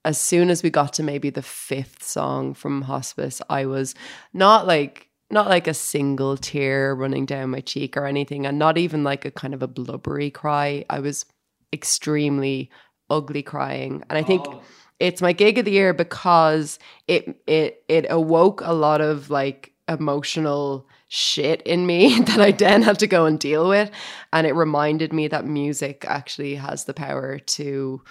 as 0.04 0.20
soon 0.20 0.50
as 0.50 0.62
we 0.62 0.70
got 0.70 0.92
to 0.94 1.02
maybe 1.02 1.30
the 1.30 1.42
fifth 1.42 2.02
song 2.02 2.54
from 2.54 2.82
Hospice, 2.82 3.42
I 3.50 3.66
was 3.66 3.94
not 4.32 4.66
like 4.66 5.10
not 5.30 5.48
like 5.48 5.66
a 5.66 5.74
single 5.74 6.36
tear 6.36 6.94
running 6.94 7.26
down 7.26 7.50
my 7.50 7.60
cheek 7.60 7.96
or 7.96 8.06
anything, 8.06 8.46
and 8.46 8.58
not 8.58 8.78
even 8.78 9.02
like 9.02 9.24
a 9.24 9.30
kind 9.30 9.54
of 9.54 9.62
a 9.62 9.68
blubbery 9.68 10.30
cry. 10.30 10.84
I 10.88 11.00
was 11.00 11.26
extremely 11.72 12.70
ugly 13.10 13.42
crying, 13.42 14.04
and 14.08 14.18
I 14.18 14.22
think 14.22 14.44
oh. 14.46 14.62
it's 15.00 15.20
my 15.20 15.32
gig 15.32 15.58
of 15.58 15.64
the 15.64 15.72
year 15.72 15.92
because 15.92 16.78
it 17.08 17.40
it 17.46 17.82
it 17.88 18.06
awoke 18.08 18.60
a 18.64 18.72
lot 18.72 19.00
of 19.00 19.30
like 19.30 19.72
emotional 19.88 20.88
shit 21.16 21.62
in 21.62 21.86
me 21.86 22.20
that 22.26 22.40
I 22.40 22.52
then 22.52 22.82
had 22.82 22.98
to 23.00 23.06
go 23.06 23.26
and 23.26 23.40
deal 23.40 23.68
with, 23.68 23.90
and 24.32 24.46
it 24.46 24.54
reminded 24.54 25.12
me 25.12 25.28
that 25.28 25.46
music 25.46 26.04
actually 26.06 26.56
has 26.56 26.84
the 26.84 26.94
power 26.94 27.38
to 27.38 28.02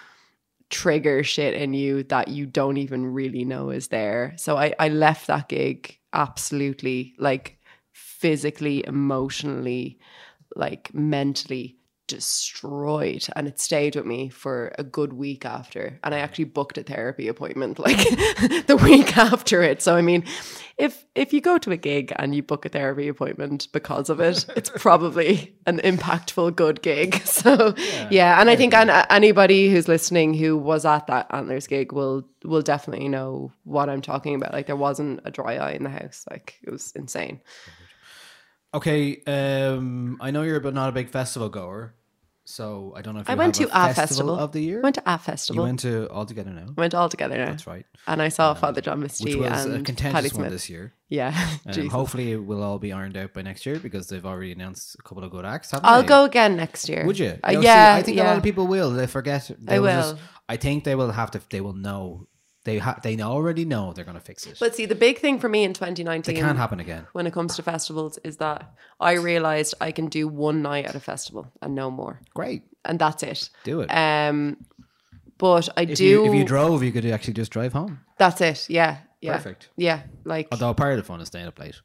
trigger 0.69 1.23
shit 1.23 1.53
in 1.53 1.73
you 1.73 2.03
that 2.03 2.27
you 2.27 2.45
don't 2.45 2.77
even 2.77 3.13
really 3.13 3.45
know 3.45 3.69
is 3.69 3.89
there. 3.89 4.33
So 4.37 4.57
I, 4.57 4.73
I 4.79 4.89
left 4.89 5.27
that 5.27 5.47
gig 5.47 5.99
absolutely 6.11 7.13
like 7.19 7.59
physically, 7.93 8.83
emotionally, 8.85 9.99
like 10.55 10.93
mentally 10.93 11.77
destroyed 12.07 13.25
and 13.35 13.47
it 13.47 13.59
stayed 13.59 13.95
with 13.95 14.05
me 14.05 14.29
for 14.29 14.71
a 14.77 14.83
good 14.83 15.13
week 15.13 15.45
after 15.45 15.99
and 16.03 16.13
i 16.13 16.19
mm. 16.19 16.21
actually 16.21 16.45
booked 16.45 16.77
a 16.77 16.83
therapy 16.83 17.27
appointment 17.27 17.79
like 17.85 17.97
the 18.67 18.79
week 18.83 19.17
after 19.17 19.61
it. 19.63 19.81
So 19.81 19.95
i 19.95 20.01
mean 20.01 20.23
if 20.77 21.05
if 21.15 21.33
you 21.33 21.41
go 21.41 21.57
to 21.57 21.71
a 21.71 21.77
gig 21.77 22.13
and 22.17 22.35
you 22.35 22.43
book 22.43 22.65
a 22.65 22.69
therapy 22.69 23.07
appointment 23.07 23.67
because 23.71 24.09
of 24.09 24.19
it 24.19 24.45
it's 24.55 24.69
probably 24.75 25.55
an 25.65 25.79
impactful 25.79 26.55
good 26.55 26.81
gig. 26.81 27.21
So 27.35 27.75
yeah, 28.09 28.39
and 28.39 28.49
i 28.49 28.55
think 28.55 28.73
an, 28.73 28.89
anybody 29.09 29.69
who's 29.69 29.87
listening 29.87 30.33
who 30.33 30.57
was 30.57 30.85
at 30.85 31.07
that 31.07 31.27
antlers 31.31 31.67
gig 31.67 31.91
will 31.91 32.27
will 32.43 32.61
definitely 32.61 33.09
know 33.09 33.51
what 33.63 33.89
i'm 33.89 34.01
talking 34.01 34.35
about. 34.35 34.53
Like 34.53 34.67
there 34.67 34.75
wasn't 34.75 35.21
a 35.25 35.31
dry 35.31 35.55
eye 35.55 35.71
in 35.71 35.83
the 35.83 35.89
house. 35.89 36.25
Like 36.29 36.59
it 36.63 36.71
was 36.71 36.91
insane 36.95 37.41
Okay, 38.75 39.21
um, 39.25 40.17
I 40.21 40.31
know 40.31 40.41
you're 40.43 40.59
but 40.59 40.73
not 40.73 40.89
a 40.89 40.91
big 40.91 41.09
festival 41.09 41.49
goer. 41.49 41.93
So 42.47 42.93
I 42.95 43.01
don't 43.01 43.15
know 43.15 43.21
if 43.21 43.29
I 43.29 43.33
went 43.33 43.55
to 43.55 43.63
a 43.63 43.67
festival, 43.67 43.93
festival 43.95 44.35
of 44.37 44.51
the 44.51 44.61
year. 44.61 44.79
Went 44.81 44.95
to 44.95 45.03
a 45.03 45.17
festival. 45.17 45.63
You 45.63 45.67
went 45.67 45.79
to 45.79 46.07
All 46.11 46.27
Together 46.27 46.51
Now. 46.51 46.67
Went 46.77 46.93
all 46.93 47.09
together 47.09 47.37
now. 47.37 47.45
That's 47.47 47.65
right. 47.65 47.87
And 48.05 48.21
I 48.21 48.29
saw 48.29 48.53
Father 48.53 48.81
John 48.81 48.99
Which 49.01 49.13
Misty 49.19 49.35
was 49.35 49.65
and 49.65 49.77
a 49.77 49.81
contentious 49.81 50.31
one 50.31 50.41
Smith. 50.41 50.51
this 50.51 50.69
year. 50.69 50.93
Yeah. 51.09 51.33
Um, 51.65 51.89
hopefully, 51.89 52.33
it 52.33 52.45
will 52.45 52.61
all 52.61 52.77
be 52.77 52.93
ironed 52.93 53.17
out 53.17 53.33
by 53.33 53.41
next 53.41 53.65
year 53.65 53.79
because 53.79 54.07
they've 54.09 54.25
already 54.25 54.51
announced 54.51 54.95
a 54.99 55.01
couple 55.01 55.23
of 55.23 55.31
good 55.31 55.43
acts. 55.43 55.73
I'll 55.73 56.03
they? 56.03 56.07
go 56.07 56.25
again 56.25 56.55
next 56.55 56.87
year. 56.87 57.03
Would 57.07 57.17
you? 57.17 57.39
Uh, 57.43 57.53
No, 57.53 57.61
see, 57.61 57.65
yeah. 57.65 57.95
I 57.95 58.03
think 58.03 58.17
yeah. 58.17 58.25
a 58.25 58.27
lot 58.27 58.37
of 58.37 58.43
people 58.43 58.67
will. 58.67 58.91
They 58.91 59.07
forget. 59.07 59.49
They 59.57 59.77
I 59.77 59.79
just- 59.79 60.13
will. 60.13 60.21
I 60.47 60.57
think 60.57 60.83
they 60.83 60.93
will 60.93 61.09
have 61.11 61.31
to. 61.31 61.41
They 61.49 61.61
will 61.61 61.73
know. 61.73 62.27
They 62.65 62.77
ha- 62.79 62.99
They 63.01 63.17
already 63.21 63.63
know 63.63 63.93
they're 63.93 64.03
going 64.03 64.17
to 64.17 64.23
fix 64.23 64.45
it. 64.45 64.57
But 64.59 64.75
see, 64.75 64.85
the 64.85 64.95
big 64.95 65.19
thing 65.19 65.39
for 65.39 65.47
me 65.47 65.63
in 65.63 65.73
2019 65.73 66.35
It 66.35 66.39
can't 66.39 66.57
happen 66.57 66.79
again. 66.81 67.07
when 67.13 67.25
it 67.27 67.31
comes 67.33 67.55
to 67.55 67.63
festivals 67.63 68.17
is 68.23 68.37
that 68.37 68.73
I 68.99 69.13
realized 69.13 69.75
I 69.79 69.91
can 69.91 70.07
do 70.07 70.27
one 70.27 70.61
night 70.61 70.85
at 70.85 70.95
a 70.95 70.99
festival 70.99 71.51
and 71.61 71.73
no 71.75 71.89
more. 71.89 72.19
Great. 72.33 72.63
And 72.83 72.99
that's 72.99 73.23
it. 73.23 73.49
Do 73.63 73.81
it. 73.81 73.87
Um, 73.87 74.57
but 75.37 75.69
I 75.77 75.83
if 75.83 75.97
do. 75.97 76.05
you 76.05 76.25
if 76.25 76.33
you 76.35 76.43
drove, 76.43 76.83
you 76.83 76.91
could 76.91 77.05
actually 77.05 77.33
just 77.33 77.51
drive 77.51 77.73
home. 77.73 77.99
that's 78.17 78.41
it. 78.41 78.69
Yeah. 78.69 78.97
Yeah. 79.21 79.37
Perfect. 79.37 79.69
Yeah. 79.77 80.01
Like. 80.23 80.47
Although 80.51 80.73
part 80.73 80.93
of 80.93 80.97
the 80.97 81.03
fun 81.03 81.19
is 81.21 81.27
staying 81.27 81.47
up 81.47 81.57
late. 81.59 81.79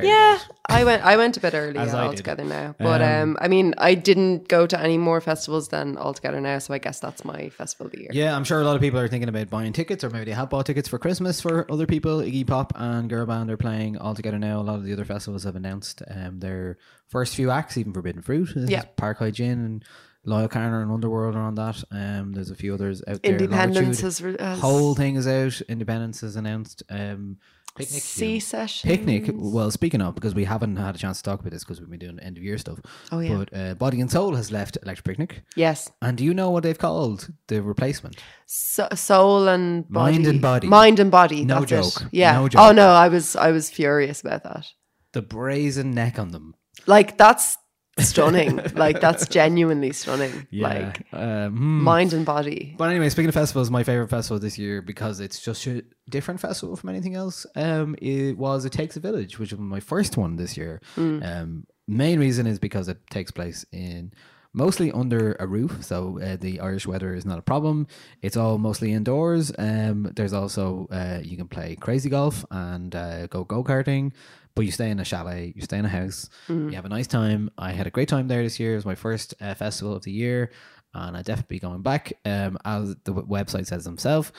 Yeah. 0.00 0.38
I 0.68 0.84
went. 0.84 1.04
I 1.04 1.16
went 1.16 1.36
a 1.36 1.40
bit 1.40 1.52
early 1.54 1.78
altogether 1.78 2.44
now, 2.44 2.74
but 2.78 3.02
um, 3.02 3.10
Um, 3.30 3.38
I 3.40 3.48
mean, 3.48 3.74
I 3.76 3.94
didn't 3.94 4.48
go 4.48 4.66
to 4.66 4.80
any 4.80 4.98
more 4.98 5.20
festivals 5.20 5.68
than 5.68 5.96
altogether 5.96 6.40
now, 6.40 6.58
so 6.58 6.72
I 6.72 6.78
guess 6.78 7.00
that's 7.00 7.24
my 7.24 7.48
festival 7.50 7.86
of 7.86 7.92
the 7.92 8.00
year. 8.02 8.10
Yeah, 8.12 8.36
I'm 8.36 8.44
sure 8.44 8.60
a 8.60 8.64
lot 8.64 8.76
of 8.76 8.80
people 8.82 9.00
are 9.00 9.08
thinking 9.08 9.28
about 9.28 9.50
buying 9.50 9.72
tickets, 9.72 10.04
or 10.04 10.10
maybe 10.10 10.26
they 10.26 10.30
have 10.32 10.48
bought 10.50 10.66
tickets 10.66 10.88
for 10.88 10.98
Christmas 10.98 11.40
for 11.40 11.70
other 11.70 11.86
people. 11.86 12.18
Iggy 12.18 12.46
Pop 12.46 12.72
and 12.76 13.10
Girl 13.10 13.26
Band 13.26 13.50
are 13.50 13.56
playing 13.56 13.98
all 13.98 14.14
together 14.14 14.38
now. 14.38 14.60
A 14.60 14.62
lot 14.62 14.76
of 14.76 14.84
the 14.84 14.92
other 14.92 15.04
festivals 15.04 15.44
have 15.44 15.56
announced 15.56 16.02
um, 16.08 16.38
their 16.38 16.78
first 17.08 17.34
few 17.34 17.50
acts, 17.50 17.76
even 17.76 17.92
Forbidden 17.92 18.22
Fruit. 18.22 18.50
Yeah. 18.54 18.82
Park 18.96 19.18
High 19.18 19.32
Gin 19.32 19.58
and 19.64 19.84
Loyle 20.24 20.48
Carner 20.48 20.82
and 20.82 20.92
Underworld 20.92 21.34
are 21.34 21.40
on 21.40 21.54
that. 21.56 21.82
Um, 21.90 22.32
there's 22.32 22.50
a 22.50 22.54
few 22.54 22.74
others 22.74 23.02
out 23.08 23.22
there. 23.22 23.32
Independence 23.32 24.00
has 24.02 24.18
has- 24.18 24.60
whole 24.60 24.94
thing 24.94 25.16
is 25.16 25.26
out. 25.26 25.60
Independence 25.62 26.22
is 26.22 26.36
announced. 26.36 26.82
Um, 26.90 27.38
Picnic. 27.76 28.02
C 28.02 28.40
session. 28.40 28.88
Picnic. 28.88 29.30
Well, 29.32 29.70
speaking 29.70 30.02
of, 30.02 30.14
because 30.14 30.34
we 30.34 30.44
haven't 30.44 30.76
had 30.76 30.94
a 30.94 30.98
chance 30.98 31.18
to 31.18 31.22
talk 31.22 31.40
about 31.40 31.52
this 31.52 31.62
because 31.64 31.80
we've 31.80 31.88
been 31.88 32.00
doing 32.00 32.18
end 32.18 32.36
of 32.36 32.42
year 32.42 32.58
stuff. 32.58 32.80
Oh, 33.12 33.20
yeah. 33.20 33.36
But 33.36 33.56
uh, 33.56 33.74
Body 33.74 34.00
and 34.00 34.10
Soul 34.10 34.34
has 34.34 34.50
left 34.50 34.76
Electric 34.82 35.04
Picnic. 35.04 35.42
Yes. 35.54 35.90
And 36.02 36.18
do 36.18 36.24
you 36.24 36.34
know 36.34 36.50
what 36.50 36.64
they've 36.64 36.78
called 36.78 37.28
the 37.46 37.62
replacement? 37.62 38.16
So, 38.46 38.88
soul 38.94 39.48
and 39.48 39.88
body. 39.88 40.12
Mind 40.12 40.26
and 40.26 40.42
body. 40.42 40.66
Mind 40.66 40.98
and 40.98 41.10
body. 41.10 41.44
No 41.44 41.60
that's 41.60 41.72
it. 41.72 42.00
joke. 42.00 42.08
Yeah. 42.12 42.32
No 42.32 42.48
Oh 42.56 42.72
no, 42.72 42.88
I 42.88 43.08
was 43.08 43.36
I 43.36 43.52
was 43.52 43.70
furious 43.70 44.20
about 44.20 44.42
that. 44.44 44.66
The 45.12 45.22
brazen 45.22 45.92
neck 45.92 46.18
on 46.18 46.32
them. 46.32 46.54
Like 46.86 47.16
that's 47.16 47.56
stunning. 47.98 48.60
like 48.74 49.00
that's 49.00 49.28
genuinely 49.28 49.92
stunning. 49.92 50.46
Like 50.52 51.02
um, 51.12 51.56
hmm. 51.56 51.82
mind 51.82 52.12
and 52.12 52.24
body. 52.24 52.74
But 52.78 52.90
anyway, 52.90 53.08
speaking 53.08 53.28
of 53.28 53.34
festivals, 53.34 53.70
my 53.70 53.84
favorite 53.84 54.08
festival 54.08 54.38
this 54.38 54.58
year 54.58 54.82
because 54.82 55.20
it's 55.20 55.40
just 55.40 55.66
a 55.66 55.82
different 56.08 56.40
festival 56.40 56.76
from 56.76 56.90
anything 56.90 57.14
else. 57.14 57.46
Um, 57.56 57.96
it 58.00 58.36
was 58.36 58.64
It 58.64 58.72
Takes 58.72 58.96
a 58.96 59.00
Village, 59.00 59.38
which 59.38 59.52
was 59.52 59.60
my 59.60 59.80
first 59.80 60.16
one 60.16 60.36
this 60.36 60.56
year. 60.56 60.80
Mm. 60.96 61.24
Um, 61.24 61.66
main 61.86 62.20
reason 62.20 62.46
is 62.46 62.58
because 62.58 62.88
it 62.88 62.98
takes 63.10 63.30
place 63.30 63.64
in 63.72 64.12
mostly 64.52 64.90
under 64.90 65.36
a 65.38 65.46
roof, 65.46 65.84
so 65.84 66.18
uh, 66.20 66.36
the 66.36 66.60
Irish 66.60 66.86
weather 66.86 67.14
is 67.14 67.24
not 67.24 67.38
a 67.38 67.42
problem. 67.42 67.86
It's 68.22 68.36
all 68.36 68.58
mostly 68.58 68.92
indoors. 68.92 69.52
Um, 69.58 70.10
there's 70.16 70.32
also 70.32 70.88
uh, 70.90 71.20
you 71.22 71.36
can 71.36 71.48
play 71.48 71.76
crazy 71.76 72.08
golf 72.08 72.44
and 72.50 72.94
uh, 72.94 73.26
go 73.28 73.44
go 73.44 73.62
karting. 73.62 74.12
But 74.54 74.66
you 74.66 74.72
stay 74.72 74.90
in 74.90 74.98
a 75.00 75.04
chalet, 75.04 75.52
you 75.54 75.62
stay 75.62 75.78
in 75.78 75.84
a 75.84 75.88
house, 75.88 76.28
Mhm. 76.48 76.70
you 76.70 76.76
have 76.76 76.84
a 76.84 76.88
nice 76.88 77.06
time. 77.06 77.50
I 77.56 77.72
had 77.72 77.86
a 77.86 77.90
great 77.90 78.08
time 78.08 78.28
there 78.28 78.42
this 78.42 78.58
year. 78.60 78.72
It 78.72 78.76
was 78.76 78.84
my 78.86 78.94
first 78.96 79.34
uh, 79.40 79.54
festival 79.54 79.94
of 79.94 80.02
the 80.02 80.10
year, 80.12 80.50
and 80.94 81.16
I 81.16 81.22
definitely 81.22 81.56
be 81.56 81.60
going 81.60 81.82
back. 81.82 82.12
Um, 82.24 82.58
as 82.64 82.96
the 83.04 83.14
website 83.14 83.66
says 83.66 83.84
themselves, 83.84 84.32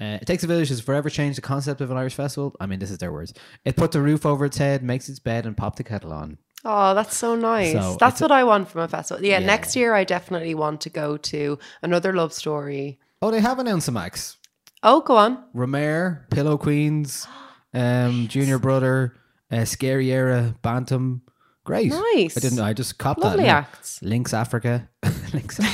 uh, 0.00 0.18
it 0.20 0.26
takes 0.26 0.44
a 0.44 0.46
village 0.46 0.68
has 0.68 0.80
forever 0.80 1.10
changed 1.10 1.38
the 1.38 1.42
concept 1.42 1.80
of 1.80 1.90
an 1.90 1.96
Irish 1.96 2.14
festival. 2.14 2.54
I 2.60 2.66
mean, 2.66 2.78
this 2.78 2.90
is 2.90 2.98
their 2.98 3.12
words. 3.12 3.32
It 3.64 3.76
put 3.76 3.92
the 3.92 4.00
roof 4.02 4.24
over 4.26 4.44
its 4.44 4.58
head, 4.58 4.82
makes 4.82 5.08
its 5.08 5.18
bed, 5.18 5.46
and 5.46 5.56
popped 5.56 5.78
the 5.78 5.84
kettle 5.84 6.12
on. 6.12 6.38
Oh, 6.64 6.94
that's 6.94 7.16
so 7.16 7.34
nice. 7.36 7.72
So 7.72 7.96
that's 8.00 8.20
what 8.20 8.32
I 8.32 8.42
want 8.44 8.68
from 8.68 8.80
a 8.82 8.88
festival. 8.88 9.24
Yeah, 9.24 9.38
Yeah. 9.38 9.46
next 9.46 9.76
year 9.76 9.94
I 9.94 10.04
definitely 10.04 10.54
want 10.54 10.80
to 10.82 10.90
go 10.90 11.16
to 11.16 11.58
another 11.82 12.12
love 12.12 12.32
story. 12.32 12.98
Oh, 13.22 13.30
they 13.30 13.40
have 13.40 13.58
announced 13.58 13.86
some 13.86 13.96
acts. 13.96 14.36
Oh, 14.82 15.00
go 15.00 15.16
on. 15.16 15.38
Romare, 15.54 16.28
Pillow 16.30 16.58
Queens, 16.58 17.26
um, 17.72 18.26
Junior 18.28 18.58
Brother, 18.58 19.14
uh, 19.50 19.64
Scary 19.64 20.06
Éire, 20.06 20.54
Bantam. 20.62 21.22
Great. 21.64 21.90
Nice. 21.90 22.36
I 22.36 22.40
didn't. 22.40 22.58
know. 22.58 22.64
I 22.64 22.72
just 22.72 22.96
copped 22.98 23.20
Lovely 23.20 23.44
that. 23.44 23.66
acts. 23.74 24.00
Lynks 24.02 24.32
Afrikka. 24.32 24.86
Lynks. 25.34 25.58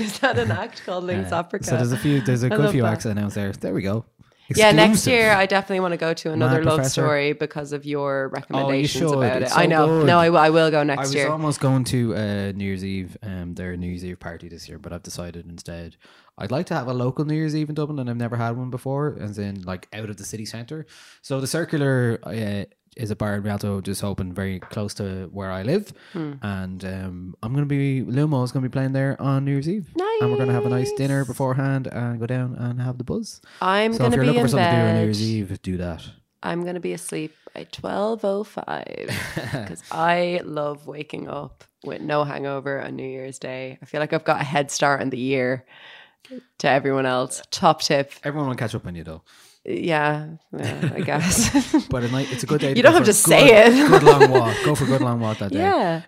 Is 0.00 0.18
that 0.20 0.38
an 0.38 0.50
act 0.50 0.84
called 0.84 1.04
Lynks 1.04 1.30
Uh, 1.32 1.42
Afrikka? 1.44 1.64
So 1.64 1.76
there's 1.76 1.92
a 1.92 1.98
few. 1.98 2.20
There's 2.20 2.42
a 2.42 2.46
I 2.52 2.56
good 2.56 2.70
few 2.72 2.82
that. 2.82 2.92
acts 2.94 3.04
announced 3.04 3.36
there. 3.36 3.52
There 3.52 3.72
we 3.74 3.82
go. 3.82 4.04
Yeah, 4.56 4.72
next 4.72 5.06
year 5.06 5.32
I 5.32 5.46
definitely 5.46 5.80
want 5.80 5.92
to 5.92 5.98
go 5.98 6.14
to 6.14 6.32
another 6.32 6.62
love 6.64 6.86
story 6.86 7.32
because 7.32 7.72
of 7.72 7.84
your 7.84 8.28
recommendations 8.28 9.10
should. 9.10 9.18
about 9.18 9.36
it. 9.38 9.42
It's 9.44 9.56
I 9.56 9.66
know. 9.66 9.86
good. 9.86 10.06
No, 10.06 10.18
I, 10.18 10.50
will- 10.50 10.70
go 10.70 10.82
next 10.82 10.98
year. 10.98 10.98
I 10.98 11.02
was 11.02 11.14
year. 11.14 11.28
almost 11.28 11.60
going 11.60 11.84
to 11.84 12.14
uh, 12.14 12.52
New 12.52 12.64
Year's 12.64 12.84
Eve, 12.84 13.16
um, 13.22 13.54
their 13.54 13.76
New 13.76 13.86
Year's 13.88 14.04
Eve 14.04 14.18
party 14.20 14.48
this 14.48 14.68
year, 14.68 14.78
but 14.78 14.92
I've 14.92 15.02
decided 15.02 15.46
instead 15.48 15.96
I'd 16.36 16.50
like 16.50 16.66
to 16.66 16.74
have 16.74 16.86
a 16.86 16.94
local 16.94 17.24
New 17.24 17.34
Year's 17.34 17.56
Eve 17.56 17.68
in 17.68 17.74
Dublin, 17.74 17.98
and 17.98 18.08
I've 18.08 18.16
never 18.16 18.36
had 18.36 18.56
one 18.56 18.70
before, 18.70 19.16
as 19.20 19.38
in 19.38 19.62
like 19.62 19.88
out 19.92 20.08
of 20.08 20.16
the 20.18 20.24
city 20.24 20.44
centre. 20.46 20.86
So 21.20 21.40
the 21.40 21.46
Circular 21.48 22.20
uh, 22.22 22.64
is 22.98 23.10
a 23.10 23.16
bar 23.16 23.36
in 23.36 23.42
Rialto, 23.42 23.80
just 23.80 24.02
open 24.04 24.32
very 24.34 24.58
close 24.60 24.92
to 24.94 25.28
where 25.32 25.50
I 25.50 25.62
live, 25.62 25.92
Hmm. 26.12 26.32
and 26.42 26.84
um, 26.84 27.34
I'm 27.42 27.52
going 27.54 27.64
to 27.64 27.68
be 27.68 28.02
Lumo 28.02 28.44
is 28.44 28.52
going 28.52 28.62
to 28.62 28.68
be 28.68 28.72
playing 28.72 28.92
there 28.92 29.16
on 29.20 29.44
New 29.44 29.52
Year's 29.52 29.68
Eve, 29.68 29.88
and 30.20 30.30
we're 30.30 30.36
going 30.36 30.48
to 30.48 30.54
have 30.54 30.66
a 30.66 30.68
nice 30.68 30.92
dinner 30.92 31.24
beforehand 31.24 31.86
and 31.86 32.18
go 32.20 32.26
down 32.26 32.54
and 32.56 32.80
have 32.80 32.98
the 32.98 33.04
buzz. 33.04 33.40
I'm 33.62 33.92
so 33.92 33.98
gonna 34.00 34.08
if 34.08 34.14
you're 34.16 34.22
be 34.24 34.26
looking 34.26 34.40
in 34.40 34.44
for 34.44 34.50
something 34.50 34.70
to 34.70 34.76
do 34.76 34.82
on 34.88 34.94
New. 34.96 35.02
Year's 35.04 35.22
Eve, 35.22 35.62
do 35.62 35.76
that. 35.78 36.04
I'm 36.42 36.62
going 36.62 36.74
to 36.74 36.80
be 36.80 36.92
asleep 36.92 37.34
at 37.56 37.72
12.05 37.72 39.06
because 39.34 39.82
I 39.90 40.40
love 40.44 40.86
waking 40.86 41.28
up 41.28 41.64
with 41.84 42.00
no 42.00 42.24
hangover 42.24 42.80
on 42.80 42.96
New 42.96 43.08
Year's 43.08 43.38
Day. 43.38 43.78
I 43.82 43.86
feel 43.86 44.00
like 44.00 44.12
I've 44.12 44.24
got 44.24 44.40
a 44.40 44.44
head 44.44 44.70
start 44.70 45.02
in 45.02 45.10
the 45.10 45.18
year 45.18 45.64
to 46.58 46.68
everyone 46.68 47.06
else. 47.06 47.42
Top 47.50 47.80
tip. 47.82 48.12
Everyone 48.24 48.48
will 48.48 48.56
catch 48.56 48.74
up 48.74 48.86
on 48.86 48.94
you 48.94 49.04
though. 49.04 49.22
Yeah, 49.70 50.36
yeah 50.56 50.90
I 50.94 51.00
guess. 51.00 51.86
But 51.90 52.02
at 52.04 52.10
night, 52.12 52.28
it's 52.32 52.42
a 52.42 52.46
good 52.46 52.60
day. 52.60 52.72
You 52.76 52.82
don't 52.82 52.94
have 52.94 53.04
to 53.04 53.10
a 53.10 53.14
say 53.14 53.48
good- 53.48 53.74
it. 53.78 53.88
Good 53.90 54.02
long 54.02 54.30
walk. 54.30 54.56
Go 54.64 54.74
for 54.74 54.84
a 54.84 54.86
good 54.86 55.00
long 55.02 55.20
walk 55.20 55.38
that 55.38 55.52
day. 55.52 55.58
Yeah. 55.58 56.02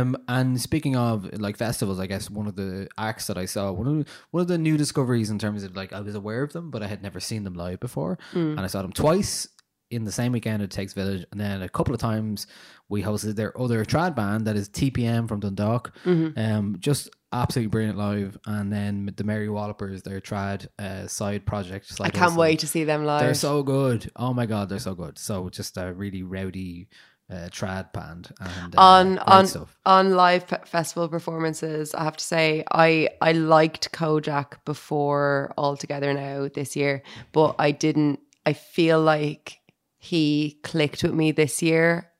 Um. 0.00 0.16
And 0.28 0.60
speaking 0.60 0.96
of 0.96 1.38
like 1.38 1.56
festivals, 1.58 2.00
I 2.00 2.06
guess 2.06 2.30
one 2.30 2.46
of 2.46 2.56
the 2.56 2.88
acts 2.98 3.26
that 3.26 3.36
I 3.36 3.44
saw, 3.46 3.72
one 3.72 3.86
of 3.86 3.96
the, 3.98 4.06
one 4.30 4.40
of 4.40 4.48
the 4.48 4.58
new 4.58 4.76
discoveries 4.76 5.28
in 5.30 5.38
terms 5.38 5.64
of 5.64 5.76
like 5.76 5.92
I 5.92 6.00
was 6.00 6.14
aware 6.14 6.42
of 6.42 6.52
them, 6.52 6.70
but 6.70 6.82
I 6.82 6.86
had 6.86 7.02
never 7.02 7.20
seen 7.20 7.44
them 7.44 7.54
live 7.54 7.80
before, 7.80 8.18
Mm. 8.32 8.52
and 8.56 8.60
I 8.60 8.66
saw 8.68 8.80
them 8.82 8.92
twice 8.92 9.48
in 9.90 10.04
the 10.04 10.12
same 10.12 10.32
weekend 10.32 10.62
at 10.62 10.70
Takes 10.70 10.92
Village, 10.94 11.24
and 11.30 11.38
then 11.40 11.62
a 11.62 11.68
couple 11.68 11.94
of 11.94 12.00
times 12.00 12.46
we 12.88 13.02
hosted 13.02 13.36
their 13.36 13.52
other 13.60 13.84
trad 13.84 14.14
band 14.16 14.46
that 14.46 14.56
is 14.56 14.68
TPM 14.68 15.28
from 15.28 15.40
Dundalk. 15.40 15.92
Mhm. 16.04 16.36
Um, 16.38 16.76
just 16.80 17.10
absolutely 17.34 17.68
brilliant 17.70 17.98
live, 17.98 18.38
and 18.46 18.72
then 18.72 19.12
the 19.16 19.24
Mary 19.24 19.48
Wallopers, 19.48 20.02
their 20.02 20.20
trad 20.20 20.68
uh, 20.78 21.06
side 21.06 21.44
project. 21.44 21.92
I 22.00 22.10
can't 22.10 22.36
wait 22.36 22.60
to 22.60 22.66
see 22.66 22.84
them 22.84 23.04
live. 23.04 23.20
They're 23.20 23.34
so 23.34 23.62
good. 23.62 24.10
Oh 24.16 24.32
my 24.32 24.46
god, 24.46 24.68
they're 24.68 24.78
so 24.78 24.94
good. 24.94 25.18
So 25.18 25.48
just 25.48 25.76
a 25.76 25.92
really 25.92 26.22
rowdy 26.22 26.88
uh, 27.30 27.48
trad 27.48 27.92
band 27.92 28.32
and 28.38 28.76
uh, 28.76 28.80
on 28.80 29.18
on 29.20 29.46
stuff. 29.46 29.78
on 29.86 30.14
live 30.14 30.44
fe- 30.44 30.58
festival 30.66 31.08
performances 31.08 31.94
i 31.94 32.04
have 32.04 32.16
to 32.18 32.24
say 32.24 32.62
i 32.70 33.08
i 33.22 33.32
liked 33.32 33.90
Kojaque 33.92 34.62
before 34.66 35.54
all 35.56 35.74
together 35.74 36.12
now 36.12 36.48
this 36.54 36.76
year 36.76 37.02
but 37.32 37.54
i 37.58 37.70
didn't 37.70 38.20
i 38.44 38.52
feel 38.52 39.00
like 39.00 39.58
he 39.96 40.60
clicked 40.62 41.02
with 41.02 41.14
me 41.14 41.32
this 41.32 41.62
year 41.62 42.10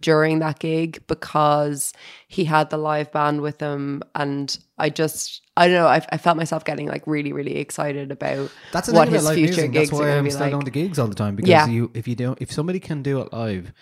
during 0.00 0.38
that 0.40 0.58
gig 0.58 1.02
because 1.06 1.92
he 2.28 2.44
had 2.44 2.70
the 2.70 2.76
live 2.76 3.10
band 3.12 3.40
with 3.40 3.58
him 3.60 4.02
and 4.14 4.58
i 4.78 4.88
just 4.90 5.42
i 5.56 5.66
don't 5.66 5.74
know 5.74 5.86
i, 5.86 6.04
I 6.12 6.18
felt 6.18 6.36
myself 6.36 6.64
getting 6.64 6.86
like 6.86 7.02
really 7.06 7.32
really 7.32 7.56
excited 7.56 8.12
about 8.12 8.50
That's 8.72 8.90
what 8.92 9.08
his 9.08 9.28
future 9.30 9.62
music. 9.62 9.72
gigs 9.72 9.90
That's 9.90 10.00
why 10.00 10.10
I'm 10.10 10.28
still 10.30 10.40
like 10.42 10.52
going 10.52 10.64
to 10.66 10.70
gigs 10.70 10.98
all 10.98 11.08
the 11.08 11.14
time 11.14 11.34
because 11.34 11.48
Yeah. 11.50 11.66
you 11.66 11.90
if 11.94 12.06
you 12.06 12.14
don't 12.14 12.40
if 12.40 12.52
somebody 12.52 12.78
can 12.80 13.02
do 13.02 13.20
it 13.20 13.32
live. 13.32 13.72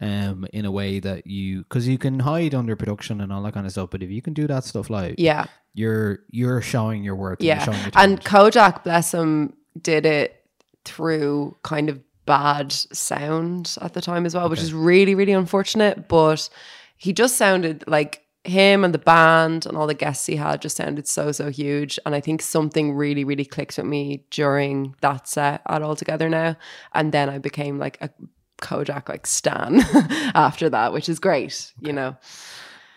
Um, 0.00 0.46
in 0.52 0.64
a 0.64 0.70
way 0.70 1.00
that 1.00 1.26
you, 1.26 1.64
because 1.64 1.88
you 1.88 1.98
can 1.98 2.20
hide 2.20 2.54
under 2.54 2.76
production 2.76 3.20
and 3.20 3.32
all 3.32 3.42
that 3.42 3.52
kind 3.52 3.66
of 3.66 3.72
stuff, 3.72 3.90
but 3.90 4.00
if 4.00 4.10
you 4.12 4.22
can 4.22 4.32
do 4.32 4.46
that 4.46 4.62
stuff 4.62 4.90
live, 4.90 5.16
Yeah. 5.18 5.46
you're 5.74 6.20
you're 6.30 6.62
showing 6.62 7.02
your 7.02 7.16
and 7.32 7.42
Yeah. 7.42 7.64
your 7.64 7.90
And 7.96 8.20
Kojaque, 8.24 8.84
bless 8.84 9.12
him, 9.12 9.54
did 9.82 10.06
it 10.06 10.44
through 10.84 11.56
kind 11.64 11.88
of 11.88 11.98
bad 12.28 12.70
sound 12.72 13.76
at 13.80 13.94
the 13.94 14.02
time 14.02 14.26
as 14.26 14.34
well, 14.34 14.48
which 14.50 14.60
is 14.60 14.72
really, 14.74 15.14
really 15.14 15.32
unfortunate. 15.32 16.08
But 16.08 16.48
he 16.98 17.12
just 17.14 17.36
sounded 17.38 17.84
like 17.86 18.22
him 18.44 18.84
and 18.84 18.92
the 18.94 18.98
band 18.98 19.64
and 19.66 19.76
all 19.76 19.86
the 19.86 19.94
guests 19.94 20.26
he 20.26 20.36
had 20.36 20.60
just 20.62 20.76
sounded 20.76 21.08
so, 21.08 21.32
so 21.32 21.50
huge. 21.50 21.98
And 22.04 22.14
I 22.14 22.20
think 22.20 22.42
something 22.42 22.92
really, 22.92 23.24
really 23.24 23.44
clicked 23.46 23.78
with 23.78 23.86
me 23.86 24.24
during 24.30 24.94
that 25.00 25.26
set 25.26 25.62
at 25.68 25.82
All 25.82 25.96
Together 25.96 26.28
Now. 26.28 26.56
And 26.92 27.12
then 27.12 27.30
I 27.30 27.38
became 27.38 27.78
like 27.78 27.96
a 28.02 28.10
Kojaque 28.60 29.08
like 29.08 29.26
stan 29.26 29.80
after 30.34 30.68
that, 30.68 30.92
which 30.92 31.08
is 31.08 31.18
great, 31.18 31.72
you 31.80 31.92
know. 31.92 32.16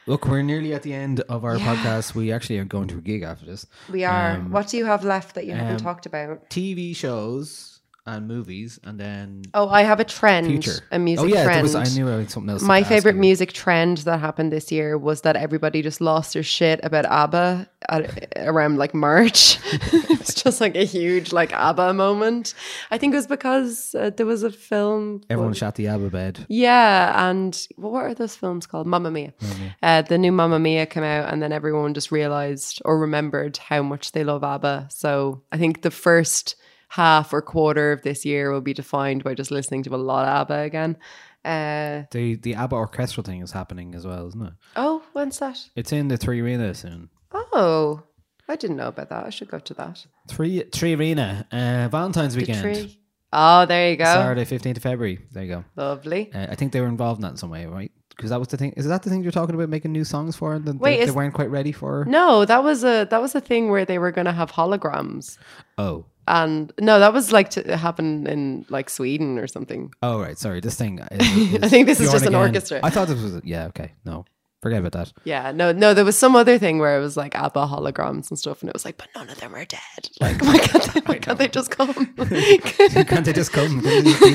Look, 0.08 0.28
we're 0.28 0.42
nearly 0.42 0.74
at 0.74 0.82
the 0.84 0.94
end 0.94 1.22
of 1.30 1.46
our 1.46 1.58
Yeah. 1.58 1.76
podcast. 1.76 2.16
We 2.16 2.32
actually 2.34 2.58
are 2.60 2.66
going 2.66 2.88
to 2.90 2.98
a 2.98 3.02
gig 3.02 3.22
after 3.24 3.46
this. 3.46 3.66
We 3.90 4.04
are. 4.04 4.32
Um, 4.36 4.52
what 4.52 4.68
do 4.68 4.78
you 4.78 4.86
have 4.86 5.06
left 5.06 5.36
that 5.36 5.46
you 5.46 5.54
haven't 5.54 5.76
um, 5.76 5.80
talked 5.80 6.06
about? 6.08 6.50
TV 6.50 6.96
shows 6.96 7.71
and 8.12 8.28
movies, 8.28 8.80
and 8.84 9.00
then 9.00 9.44
Oh, 9.54 9.70
I 9.70 9.84
have 9.84 10.00
a 10.00 10.04
trend, 10.04 10.48
future. 10.48 10.82
a 10.92 11.00
music 11.00 11.24
oh 11.24 11.28
yeah, 11.28 11.44
trend. 11.44 11.64
was, 11.64 11.76
I 11.76 11.86
knew 11.86 12.10
I 12.10 12.18
had 12.20 12.30
something 12.32 12.50
else. 12.50 12.62
My 12.62 12.84
favorite 12.84 13.16
music 13.16 13.54
trend 13.54 14.00
that 14.00 14.20
happened 14.20 14.52
this 14.52 14.72
year 14.72 14.98
was 14.98 15.22
that 15.22 15.36
everybody 15.36 15.82
just 15.82 16.02
lost 16.02 16.34
their 16.34 16.44
shit 16.44 16.80
about 16.84 17.06
ABBA 17.06 17.70
at, 17.90 18.34
around 18.38 18.78
like 18.78 18.94
March. 18.94 19.58
it 19.94 20.20
was 20.20 20.36
just 20.36 20.62
like 20.62 20.76
a 20.76 20.84
huge 20.84 21.32
like 21.32 21.54
ABBA 21.54 21.94
moment. 21.94 22.54
I 22.92 22.98
think 22.98 23.14
it 23.14 23.18
was 23.18 23.28
because 23.28 23.96
uh, 23.96 24.10
there 24.12 24.26
was 24.26 24.44
a 24.44 24.52
film. 24.52 25.22
Everyone 25.30 25.54
shot 25.54 25.76
the 25.76 25.88
ABBA 25.88 26.10
bed. 26.10 26.46
Yeah, 26.50 27.30
and 27.30 27.68
what 27.78 28.02
are 28.02 28.14
those 28.14 28.36
films 28.36 28.68
called? 28.68 28.88
Mamma 28.88 29.12
Mia. 29.12 29.34
Uh, 29.82 30.02
the 30.02 30.18
new 30.18 30.32
Mamma 30.32 30.60
Mia 30.60 30.86
came 30.86 31.04
out, 31.04 31.32
and 31.32 31.42
then 31.42 31.52
everyone 31.52 31.94
just 31.94 32.12
realized 32.12 32.82
or 32.86 33.00
remembered 33.00 33.58
how 33.58 33.82
much 33.82 34.12
they 34.12 34.24
love 34.24 34.44
ABBA. 34.44 34.90
So 34.92 35.44
I 35.52 35.58
think 35.58 35.82
the 35.82 35.92
first 35.92 36.56
half 36.92 37.34
or 37.34 37.42
quarter 37.42 37.92
of 37.92 38.02
this 38.02 38.26
year 38.26 38.52
will 38.52 38.62
be 38.62 38.74
defined 38.74 39.24
by 39.24 39.34
just 39.34 39.50
listening 39.52 39.84
to 39.84 39.96
a 39.96 39.98
lot 39.98 40.28
of 40.28 40.42
ABBA 40.42 40.60
again. 40.64 40.98
Uh, 41.44 42.04
The 42.12 42.36
the 42.36 42.56
ABBA 42.56 42.76
orchestral 42.76 43.24
thing 43.24 43.42
is 43.42 43.52
happening 43.52 43.96
as 43.96 44.06
well, 44.06 44.28
isn't 44.28 44.42
it? 44.42 44.54
oh, 44.76 45.02
when's 45.14 45.40
that? 45.40 45.58
It's 45.76 45.92
in 45.92 46.08
the 46.08 46.18
Three 46.18 46.42
Arena 46.42 46.74
soon. 46.76 47.10
Oh, 47.34 48.04
I 48.48 48.56
didn't 48.58 48.78
know 48.78 48.90
about 48.90 49.10
that. 49.10 49.26
I 49.26 49.30
should 49.30 49.48
go 49.50 49.60
to 49.60 49.74
that. 49.76 50.06
Three 50.28 50.64
Three 50.72 50.94
Arena, 50.96 51.46
uh, 51.52 51.88
Valentine's 51.90 52.36
The 52.36 52.42
weekend. 52.42 52.62
tree. 52.62 52.98
Oh, 53.34 53.66
there 53.66 53.90
you 53.92 53.96
go. 53.98 54.04
Saturday, 54.06 54.46
fifteenth 54.46 54.78
of 54.78 54.84
February. 54.84 55.20
There 55.32 55.44
you 55.44 55.50
go. 55.56 55.64
Lovely. 55.76 56.32
Uh, 56.34 56.48
I 56.50 56.56
think 56.56 56.74
they 56.74 56.82
were 56.82 56.88
involved 56.88 57.20
in 57.20 57.22
that 57.24 57.32
in 57.32 57.38
some 57.38 57.50
way, 57.50 57.66
right? 57.66 57.92
Because 58.10 58.30
that 58.30 58.40
was 58.40 58.50
the 58.50 58.58
thing. 58.58 58.74
Is 58.76 58.86
that 58.88 59.02
the 59.04 59.10
thing 59.10 59.24
you're 59.24 59.32
talking 59.32 59.56
about 59.56 59.70
making 59.70 59.94
new 59.94 60.04
songs 60.04 60.36
for? 60.36 60.54
And 60.54 60.66
then 60.66 60.78
Wait, 60.78 61.00
they, 61.00 61.06
they 61.06 61.12
weren't 61.12 61.34
quite 61.34 61.50
ready 61.50 61.72
for. 61.72 62.06
No, 62.06 62.44
that 62.46 62.62
was 62.64 62.84
a 62.84 63.08
that 63.10 63.22
was 63.22 63.34
a 63.34 63.42
thing 63.42 63.70
where 63.72 63.86
they 63.86 63.98
were 63.98 64.12
going 64.12 64.26
to 64.26 64.34
have 64.34 64.52
holograms. 64.52 65.38
Oh, 65.78 66.06
And 66.32 66.72
no, 66.80 67.02
that 67.02 67.12
was 67.12 67.34
like 67.34 67.50
to 67.52 67.76
happen 67.76 68.26
in 68.26 68.66
like 68.70 68.90
Sweden 68.90 69.38
or 69.38 69.48
something. 69.48 69.94
oh, 70.02 70.18
right. 70.18 70.38
Sorry, 70.38 70.62
this 70.62 70.76
thing. 70.76 71.00
Is, 71.12 71.60
I 71.62 71.68
think 71.68 71.88
this 71.88 72.00
is 72.00 72.10
just 72.10 72.26
an 72.26 72.36
orchestra. 72.36 72.80
I 72.82 72.90
thought 72.90 73.10
this 73.10 73.22
was. 73.22 73.42
Yeah. 73.44 73.66
Okay. 73.68 73.92
No. 74.06 74.24
Forget 74.62 74.80
about 74.80 74.94
that. 74.94 75.12
Yeah, 75.26 75.52
no, 75.52 75.72
no, 75.72 75.96
there 75.96 76.06
was 76.06 76.18
some 76.18 76.36
other 76.36 76.60
thing 76.60 76.78
where 76.78 76.96
it 76.96 77.02
was 77.02 77.18
like 77.18 77.36
ABBA 77.36 77.66
holograms 77.66 78.30
and 78.30 78.38
stuff, 78.38 78.62
and 78.62 78.70
it 78.70 78.74
was 78.74 78.86
like, 78.86 78.96
but 78.96 79.08
none 79.16 79.28
of 79.28 79.40
them 79.40 79.56
are 79.56 79.66
dead. 79.66 79.80
Like, 80.22 80.40
why 80.42 80.60
can't 80.60 80.94
they, 80.94 81.00
why 81.08 81.18
can't 81.18 81.40
they 81.40 81.48
just 81.48 81.72
come? 81.72 81.94
Can't 82.16 83.26
they 83.26 83.34
just 83.34 83.52
come? 83.52 83.82
Can 83.82 83.84
they 83.84 84.02
just 84.04 84.22
be 84.22 84.34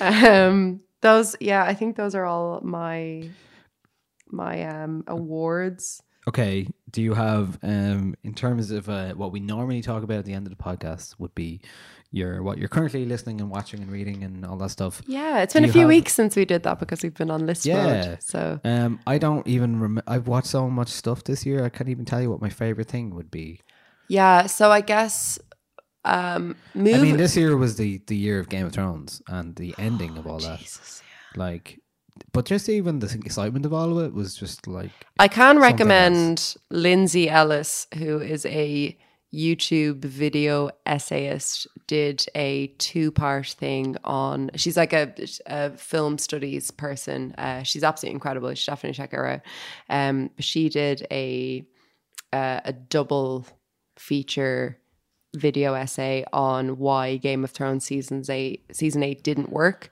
there? 0.00 0.48
um, 0.48 0.80
those, 1.02 1.36
yeah, 1.38 1.62
I 1.62 1.74
think 1.74 1.96
those 1.96 2.14
are 2.14 2.24
all 2.24 2.60
my 2.64 3.28
my 4.30 4.64
um 4.64 5.04
awards. 5.06 6.02
Okay. 6.26 6.66
Do 6.92 7.00
you 7.02 7.14
have, 7.14 7.58
um, 7.62 8.14
in 8.22 8.34
terms 8.34 8.70
of 8.70 8.88
uh, 8.88 9.14
what 9.14 9.32
we 9.32 9.40
normally 9.40 9.80
talk 9.82 10.02
about 10.02 10.18
at 10.18 10.24
the 10.26 10.34
end 10.34 10.46
of 10.46 10.56
the 10.56 10.62
podcast, 10.62 11.18
would 11.18 11.34
be 11.34 11.60
your 12.10 12.42
what 12.42 12.58
you're 12.58 12.68
currently 12.68 13.06
listening 13.06 13.40
and 13.40 13.48
watching 13.50 13.80
and 13.80 13.90
reading 13.90 14.22
and 14.22 14.44
all 14.44 14.58
that 14.58 14.68
stuff. 14.70 15.00
Yeah, 15.06 15.40
it's 15.42 15.54
Do 15.54 15.60
been 15.60 15.70
a 15.70 15.72
few 15.72 15.80
have- 15.82 15.88
weeks 15.88 16.12
since 16.12 16.36
we 16.36 16.44
did 16.44 16.62
that 16.64 16.78
because 16.78 17.02
we've 17.02 17.14
been 17.14 17.30
on 17.30 17.46
list 17.46 17.64
Yeah. 17.64 18.16
So 18.20 18.60
Um, 18.64 19.00
I 19.06 19.16
don't 19.16 19.46
even 19.48 19.80
remember. 19.80 20.02
I've 20.06 20.28
watched 20.28 20.48
so 20.48 20.68
much 20.68 20.88
stuff 20.88 21.24
this 21.24 21.46
year. 21.46 21.64
I 21.64 21.70
can't 21.70 21.88
even 21.88 22.04
tell 22.04 22.20
you 22.20 22.30
what 22.30 22.42
my 22.42 22.50
favorite 22.50 22.88
thing 22.88 23.14
would 23.14 23.30
be. 23.30 23.60
yeah, 24.08 24.44
so 24.46 24.70
I 24.70 24.82
guess 24.82 25.38
um, 26.04 26.56
move. 26.74 26.96
I 26.96 27.02
mean, 27.02 27.16
this 27.16 27.36
year 27.36 27.56
was 27.56 27.76
the 27.76 28.02
the 28.06 28.16
year 28.16 28.38
of 28.40 28.48
Game 28.50 28.66
of 28.66 28.72
Thrones 28.72 29.22
and 29.28 29.56
the 29.56 29.74
ending 29.78 30.18
of 30.18 30.26
all 30.26 30.40
that. 30.40 30.60
Like, 31.36 31.78
but 32.32 32.44
just 32.44 32.68
even 32.68 32.98
the 32.98 33.12
excitement 33.24 33.66
of 33.66 33.72
all 33.72 33.98
of 33.98 34.04
it 34.04 34.14
was 34.14 34.34
just 34.34 34.66
like 34.66 34.90
I 35.18 35.28
can 35.28 35.58
recommend 35.58 36.56
Lindsay 36.70 37.28
Ellis, 37.28 37.86
who 37.96 38.18
is 38.20 38.46
a 38.46 38.96
YouTube 39.34 40.04
video 40.04 40.70
essayist, 40.84 41.66
did 41.86 42.26
a 42.34 42.66
two 42.78 43.10
part 43.10 43.46
thing 43.46 43.96
on. 44.04 44.50
She's 44.56 44.76
like 44.76 44.92
a, 44.92 45.14
a 45.46 45.70
film 45.70 46.18
studies 46.18 46.70
person. 46.70 47.34
Uh, 47.38 47.62
she's 47.62 47.82
absolutely 47.82 48.14
incredible. 48.14 48.50
You 48.50 48.56
should 48.56 48.72
definitely 48.72 48.96
check 48.96 49.12
her 49.12 49.26
out. 49.26 49.40
Um, 49.88 50.30
she 50.38 50.68
did 50.68 51.06
a 51.10 51.64
uh, 52.32 52.60
a 52.64 52.72
double 52.72 53.46
feature 53.96 54.78
video 55.34 55.72
essay 55.74 56.24
on 56.32 56.76
why 56.78 57.16
Game 57.16 57.44
of 57.44 57.50
Thrones 57.50 57.84
seasons 57.84 58.28
eight 58.28 58.64
season 58.72 59.02
eight 59.02 59.22
didn't 59.22 59.50
work. 59.50 59.90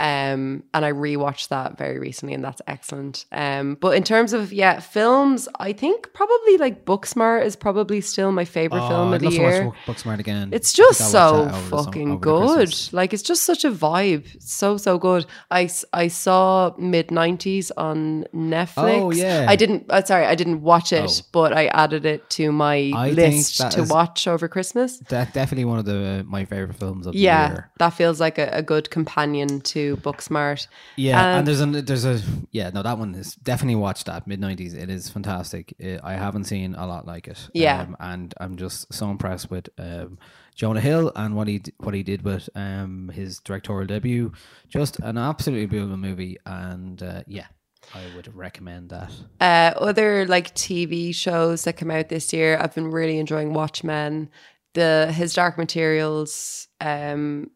Um, 0.00 0.62
and 0.72 0.84
I 0.84 0.92
rewatched 0.92 1.48
that 1.48 1.76
very 1.76 1.98
recently, 1.98 2.32
and 2.34 2.42
that's 2.42 2.62
excellent. 2.66 3.26
Um, 3.32 3.76
but 3.80 3.96
in 3.96 4.02
terms 4.02 4.32
of 4.32 4.50
yeah, 4.50 4.80
films, 4.80 5.46
I 5.58 5.74
think 5.74 6.12
probably 6.14 6.56
like 6.56 6.86
Booksmart 6.86 7.44
is 7.44 7.54
probably 7.54 8.00
still 8.00 8.32
my 8.32 8.46
favorite 8.46 8.80
Oh, 8.82 8.88
film 8.88 9.08
of 9.12 9.14
I'd 9.14 9.20
the 9.20 9.34
year. 9.34 9.72
Booksmart 9.86 10.18
again. 10.18 10.48
It's 10.52 10.72
just 10.72 11.10
so 11.10 11.42
watch 11.42 11.52
that 11.52 11.54
over 11.54 11.62
the 11.70 11.76
sum- 11.76 11.84
fucking 11.84 12.18
good. 12.20 12.74
Like 12.92 13.12
it's 13.12 13.22
just 13.22 13.42
such 13.42 13.64
a 13.64 13.70
vibe. 13.70 14.24
It's 14.34 14.52
so 14.52 14.78
so 14.78 14.96
good. 14.98 15.26
I 15.50 15.68
I 15.92 16.08
saw 16.08 16.72
mid 16.78 17.08
'90s 17.08 17.70
on 17.76 18.24
Netflix. 18.34 19.02
Oh, 19.02 19.10
yeah. 19.10 19.44
I 19.48 19.54
didn't. 19.56 19.84
Uh, 19.90 20.02
sorry, 20.02 20.24
I 20.24 20.34
didn't 20.34 20.62
watch 20.62 20.92
it, 20.94 21.10
Oh. 21.22 21.26
but 21.32 21.52
I 21.52 21.66
added 21.66 22.06
it 22.06 22.28
to 22.30 22.52
my 22.52 22.90
I 22.94 23.10
list 23.10 23.70
to 23.72 23.82
watch 23.84 24.26
over 24.26 24.48
Christmas. 24.48 24.96
That 25.10 25.34
definitely 25.34 25.66
one 25.66 25.78
of 25.78 25.84
the 25.84 26.24
my 26.26 26.46
favorite 26.46 26.76
films 26.76 27.06
of 27.06 27.12
the 27.12 27.18
Yeah, 27.18 27.48
year. 27.50 27.70
that 27.78 27.90
feels 27.90 28.18
like 28.18 28.38
a, 28.38 28.48
a 28.52 28.62
good 28.62 28.88
companion 28.90 29.60
to 29.60 29.89
Booksmart. 29.96 30.66
Yeah, 30.96 31.18
Um, 31.20 31.38
and 31.38 31.46
there's 31.48 31.60
a 31.60 31.66
there's 31.66 32.04
a 32.04 32.20
yeah 32.50 32.70
no 32.70 32.82
that 32.82 32.98
one 32.98 33.14
is 33.14 33.34
definitely 33.34 33.76
watch 33.76 34.04
that 34.04 34.26
mid 34.26 34.40
nineties. 34.40 34.74
It 34.74 34.90
is 34.90 35.08
fantastic. 35.08 35.74
Uh, 35.82 35.98
I 36.02 36.14
haven't 36.14 36.44
seen 36.44 36.74
a 36.74 36.86
lot 36.86 37.06
like 37.06 37.28
it. 37.28 37.48
Yeah. 37.54 37.82
um, 37.82 37.96
and 38.00 38.34
I'm 38.40 38.56
just 38.56 38.92
so 38.92 39.10
impressed 39.10 39.50
with 39.50 39.68
um, 39.78 40.18
Jonah 40.54 40.80
Hill 40.80 41.12
and 41.16 41.34
what 41.36 41.48
he 41.48 41.62
what 41.78 41.94
he 41.94 42.02
did 42.02 42.22
with 42.22 42.48
um, 42.54 43.10
his 43.14 43.38
directorial 43.40 43.86
debut. 43.86 44.32
Just 44.68 44.98
an 45.00 45.16
absolutely 45.18 45.66
beautiful 45.66 45.96
movie, 45.96 46.36
and 46.44 47.02
uh, 47.02 47.22
yeah, 47.26 47.46
I 47.94 48.02
would 48.14 48.34
recommend 48.34 48.90
that. 48.90 49.10
Uh, 49.40 49.72
other 49.78 50.26
like 50.26 50.54
TV 50.54 51.14
shows 51.14 51.64
that 51.64 51.76
come 51.76 51.90
out 51.90 52.08
this 52.08 52.32
year, 52.32 52.58
I've 52.60 52.74
been 52.74 52.90
really 52.90 53.18
enjoying 53.18 53.54
Watchmen. 53.54 54.28
The 54.74 55.10
His 55.12 55.34
Dark 55.34 55.58
Materials 55.58 56.68
um, 56.80 57.50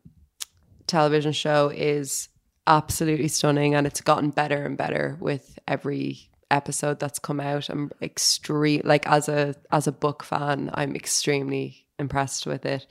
television 0.87 1.33
show 1.33 1.69
is 1.75 2.29
absolutely 2.67 3.29
stunning, 3.29 3.75
and 3.75 3.87
it's 3.87 4.01
gotten 4.01 4.31
better 4.31 4.65
and 4.65 4.77
better 4.77 5.17
with 5.21 5.59
every 5.69 6.31
episode 6.51 7.01
that's 7.01 7.19
come 7.19 7.41
out. 7.41 7.69
I'm 7.71 7.91
extreme 8.01 8.83
like 8.85 9.07
as 9.09 9.29
a 9.29 9.55
as 9.73 9.87
a 9.87 9.93
book 9.93 10.23
fan, 10.23 10.71
I'm 10.75 10.95
extremely 10.95 11.87
impressed 11.99 12.47
with 12.47 12.65
it. 12.67 12.87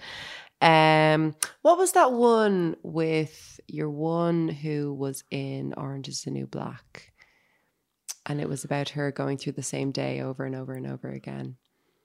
Um, 0.62 1.36
what 1.62 1.78
was 1.78 1.92
that 1.92 2.14
one 2.14 2.78
with 2.84 3.60
your 3.68 3.90
one 3.90 4.48
who 4.48 4.94
was 4.94 5.24
in 5.30 5.74
Orange 5.76 6.08
Is 6.08 6.22
the 6.24 6.32
New 6.32 6.48
Black? 6.48 7.10
and 8.26 8.40
it 8.40 8.48
was 8.48 8.64
about 8.64 8.88
her 8.90 9.12
going 9.12 9.38
through 9.38 9.52
the 9.52 9.62
same 9.62 9.92
day 9.92 10.22
over 10.22 10.46
and 10.46 10.56
over 10.56 10.74
and 10.74 10.88
over 10.88 11.10
again. 11.10 11.58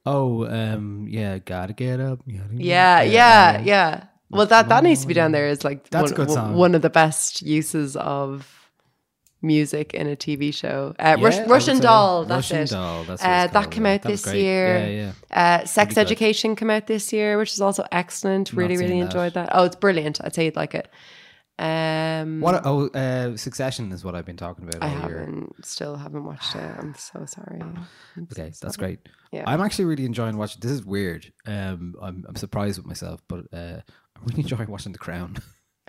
Oh, 0.04 0.46
um, 0.48 1.06
yeah, 1.08 1.38
gotta 1.38 1.72
get 1.72 2.00
up. 2.00 2.18
gotta 2.26 2.54
get 2.54 2.60
Yeah, 2.60 2.98
up. 2.98 3.06
yeah, 3.12 3.58
yeah. 3.60 4.04
Well, 4.30 4.46
that 4.46 4.68
that 4.68 4.84
needs 4.84 5.00
to 5.02 5.06
be 5.06 5.14
down 5.14 5.32
there. 5.32 5.48
Is 5.48 5.64
like 5.64 5.88
That's 5.90 6.12
one, 6.12 6.12
a 6.12 6.16
good 6.26 6.30
song. 6.30 6.54
one 6.54 6.74
of 6.74 6.82
the 6.82 6.90
best 6.90 7.42
uses 7.42 7.96
of 7.96 8.54
music 9.40 9.94
in 9.94 10.06
a 10.08 10.16
TV 10.16 10.52
show. 10.52 10.94
Uh, 10.98 11.16
Yeah, 11.18 11.24
Rush, 11.24 11.38
I 11.38 11.44
Russian. 11.46 11.78
Doll. 11.80 12.24
That's 12.24 12.50
Russian 12.50 12.64
it. 12.64 12.70
Doll, 12.70 13.04
that's 13.04 13.22
uh, 13.22 13.46
that 13.46 13.70
came 13.70 13.86
out 13.86 14.02
That 14.02 14.08
this 14.08 14.26
year. 14.34 14.78
Yeah, 14.78 15.12
yeah. 15.30 15.60
Uh, 15.62 15.64
Sex 15.64 15.90
Really 15.90 15.94
good. 15.94 16.00
Education 16.12 16.56
came 16.56 16.70
out 16.70 16.86
this 16.86 17.12
year, 17.12 17.38
which 17.38 17.52
is 17.52 17.60
also 17.60 17.84
excellent. 17.92 18.52
Really, 18.52 18.76
really 18.76 18.98
that. 19.00 19.06
enjoyed 19.06 19.34
that. 19.34 19.50
Oh, 19.52 19.64
it's 19.64 19.76
brilliant. 19.76 20.20
I'd 20.22 20.34
say 20.34 20.46
you'd 20.46 20.56
like 20.56 20.74
it. 20.74 20.88
Um, 21.60 22.40
What? 22.40 22.62
Oh, 22.64 22.86
uh, 22.88 23.36
Succession 23.36 23.90
is 23.92 24.04
what 24.04 24.14
I've 24.14 24.24
been 24.26 24.36
talking 24.36 24.68
about. 24.68 24.82
I 24.82 24.88
haven't, 24.88 25.64
still 25.64 25.96
haven't 25.96 26.24
watched 26.24 26.54
it. 26.54 26.70
I'm 26.78 26.94
so 26.94 27.24
sorry. 27.26 27.60
I'm 27.62 27.86
Okay, 28.32 28.50
so 28.52 28.66
that's 28.66 28.76
sorry. 28.76 28.96
great. 28.96 29.08
Yeah. 29.32 29.42
I'm 29.46 29.60
actually 29.60 29.86
really 29.86 30.04
enjoying 30.04 30.36
watching. 30.36 30.60
This 30.60 30.70
is 30.70 30.84
weird. 30.84 31.32
Um, 31.46 31.94
I'm 32.00 32.24
I'm 32.28 32.36
surprised 32.36 32.78
with 32.78 32.86
myself, 32.86 33.22
but 33.28 33.46
uh, 33.52 33.80
really 34.24 34.42
enjoy 34.42 34.64
watching 34.66 34.92
The 34.92 34.98
Crown. 34.98 35.36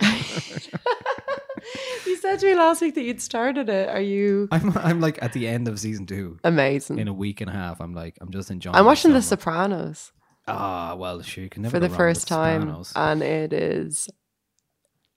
You 2.06 2.16
said 2.16 2.38
to 2.40 2.46
me 2.46 2.54
last 2.54 2.80
week 2.80 2.94
that 2.94 3.02
you'd 3.02 3.20
started 3.20 3.68
it. 3.68 3.88
Are 3.88 4.00
you? 4.00 4.48
I'm 4.50 4.76
I'm 4.78 5.00
like 5.00 5.22
at 5.22 5.32
the 5.32 5.46
end 5.46 5.68
of 5.68 5.78
season 5.78 6.06
two. 6.06 6.38
Amazing. 6.42 6.98
In 6.98 7.06
a 7.08 7.12
week 7.12 7.40
and 7.40 7.50
a 7.50 7.52
half, 7.52 7.80
I'm 7.80 7.94
like 7.94 8.16
I'm 8.20 8.30
just 8.32 8.50
enjoying. 8.50 8.74
I'm 8.76 8.86
watching 8.86 9.12
The. 9.12 9.22
Sopranos 9.22 10.12
Ah, 10.48 10.94
well, 10.96 11.20
sure, 11.22 11.44
you 11.44 11.50
can 11.50 11.62
never 11.62 11.76
for 11.76 11.80
the 11.80 11.88
first 11.94 12.26
time, 12.26 12.62
Sopranos. 12.62 12.92
and 12.96 13.22
it 13.22 13.52
is. 13.52 14.08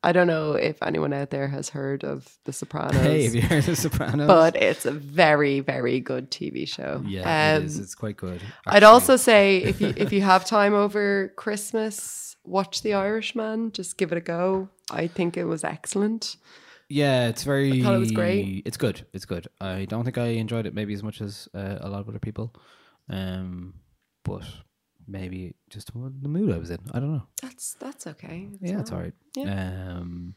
I 0.04 0.12
don't 0.12 0.28
know 0.28 0.52
if 0.54 0.84
anyone 0.84 1.14
out 1.14 1.30
there 1.30 1.48
has 1.48 1.70
heard 1.70 2.04
of 2.04 2.28
The 2.44 2.52
Sopranos. 2.52 2.98
Hey, 3.02 3.24
have 3.24 3.34
you 3.36 3.42
heard 3.42 3.68
of 3.70 3.78
Sopranos? 3.78 4.28
But 4.28 4.58
it's 4.58 4.86
a 4.86 4.92
very, 4.92 5.62
very 5.62 6.02
good 6.02 6.30
TV 6.30 6.68
show. 6.68 7.02
Yeah, 7.08 7.54
it 7.54 7.58
Um, 7.58 7.64
is. 7.66 7.80
It's 7.80 7.96
quite 7.96 8.18
good. 8.18 8.42
I'd 8.68 8.84
also 8.84 9.16
say 9.16 9.58
if 9.60 9.80
you 9.80 9.94
if 9.96 10.12
you 10.12 10.22
have 10.22 10.46
time 10.46 10.74
over 10.74 11.30
Christmas, 11.38 12.33
watch 12.44 12.82
The 12.82 12.94
Irishman. 12.94 13.72
Just 13.72 13.98
give 13.98 14.12
it 14.12 14.18
a 14.18 14.22
go. 14.22 14.70
I 14.92 15.08
think 15.08 15.38
it 15.38 15.46
was 15.46 15.64
excellent. 15.64 16.38
Yeah, 16.90 17.28
it's 17.28 17.44
very. 17.44 17.82
I 17.82 17.84
thought 17.84 17.96
it 17.96 18.00
was 18.00 18.12
great. 18.12 18.64
It's 18.66 18.78
good. 18.78 19.06
It's 19.14 19.26
good. 19.26 19.48
I 19.60 19.86
don't 19.86 20.04
think 20.04 20.18
I 20.18 20.26
enjoyed 20.28 20.66
it 20.66 20.76
maybe 20.76 20.94
as 20.94 21.02
much 21.02 21.22
as 21.22 21.48
uh, 21.56 21.78
a 21.82 21.90
lot 21.90 22.02
of 22.02 22.10
other 22.10 22.20
people, 22.20 22.54
um, 23.10 23.76
but 24.24 24.44
maybe 25.08 25.56
just 25.70 25.92
the 25.94 26.28
mood 26.30 26.54
I 26.54 26.58
was 26.58 26.70
in. 26.70 26.80
I 26.94 27.00
don't 27.00 27.14
know. 27.14 27.24
That's 27.42 27.74
that's 27.76 28.06
okay. 28.08 28.48
That's 28.60 28.72
yeah, 28.72 28.80
it's 28.80 28.92
all 28.92 29.00
right. 29.00 29.14
Yeah. 29.36 29.96
Um, 29.98 30.36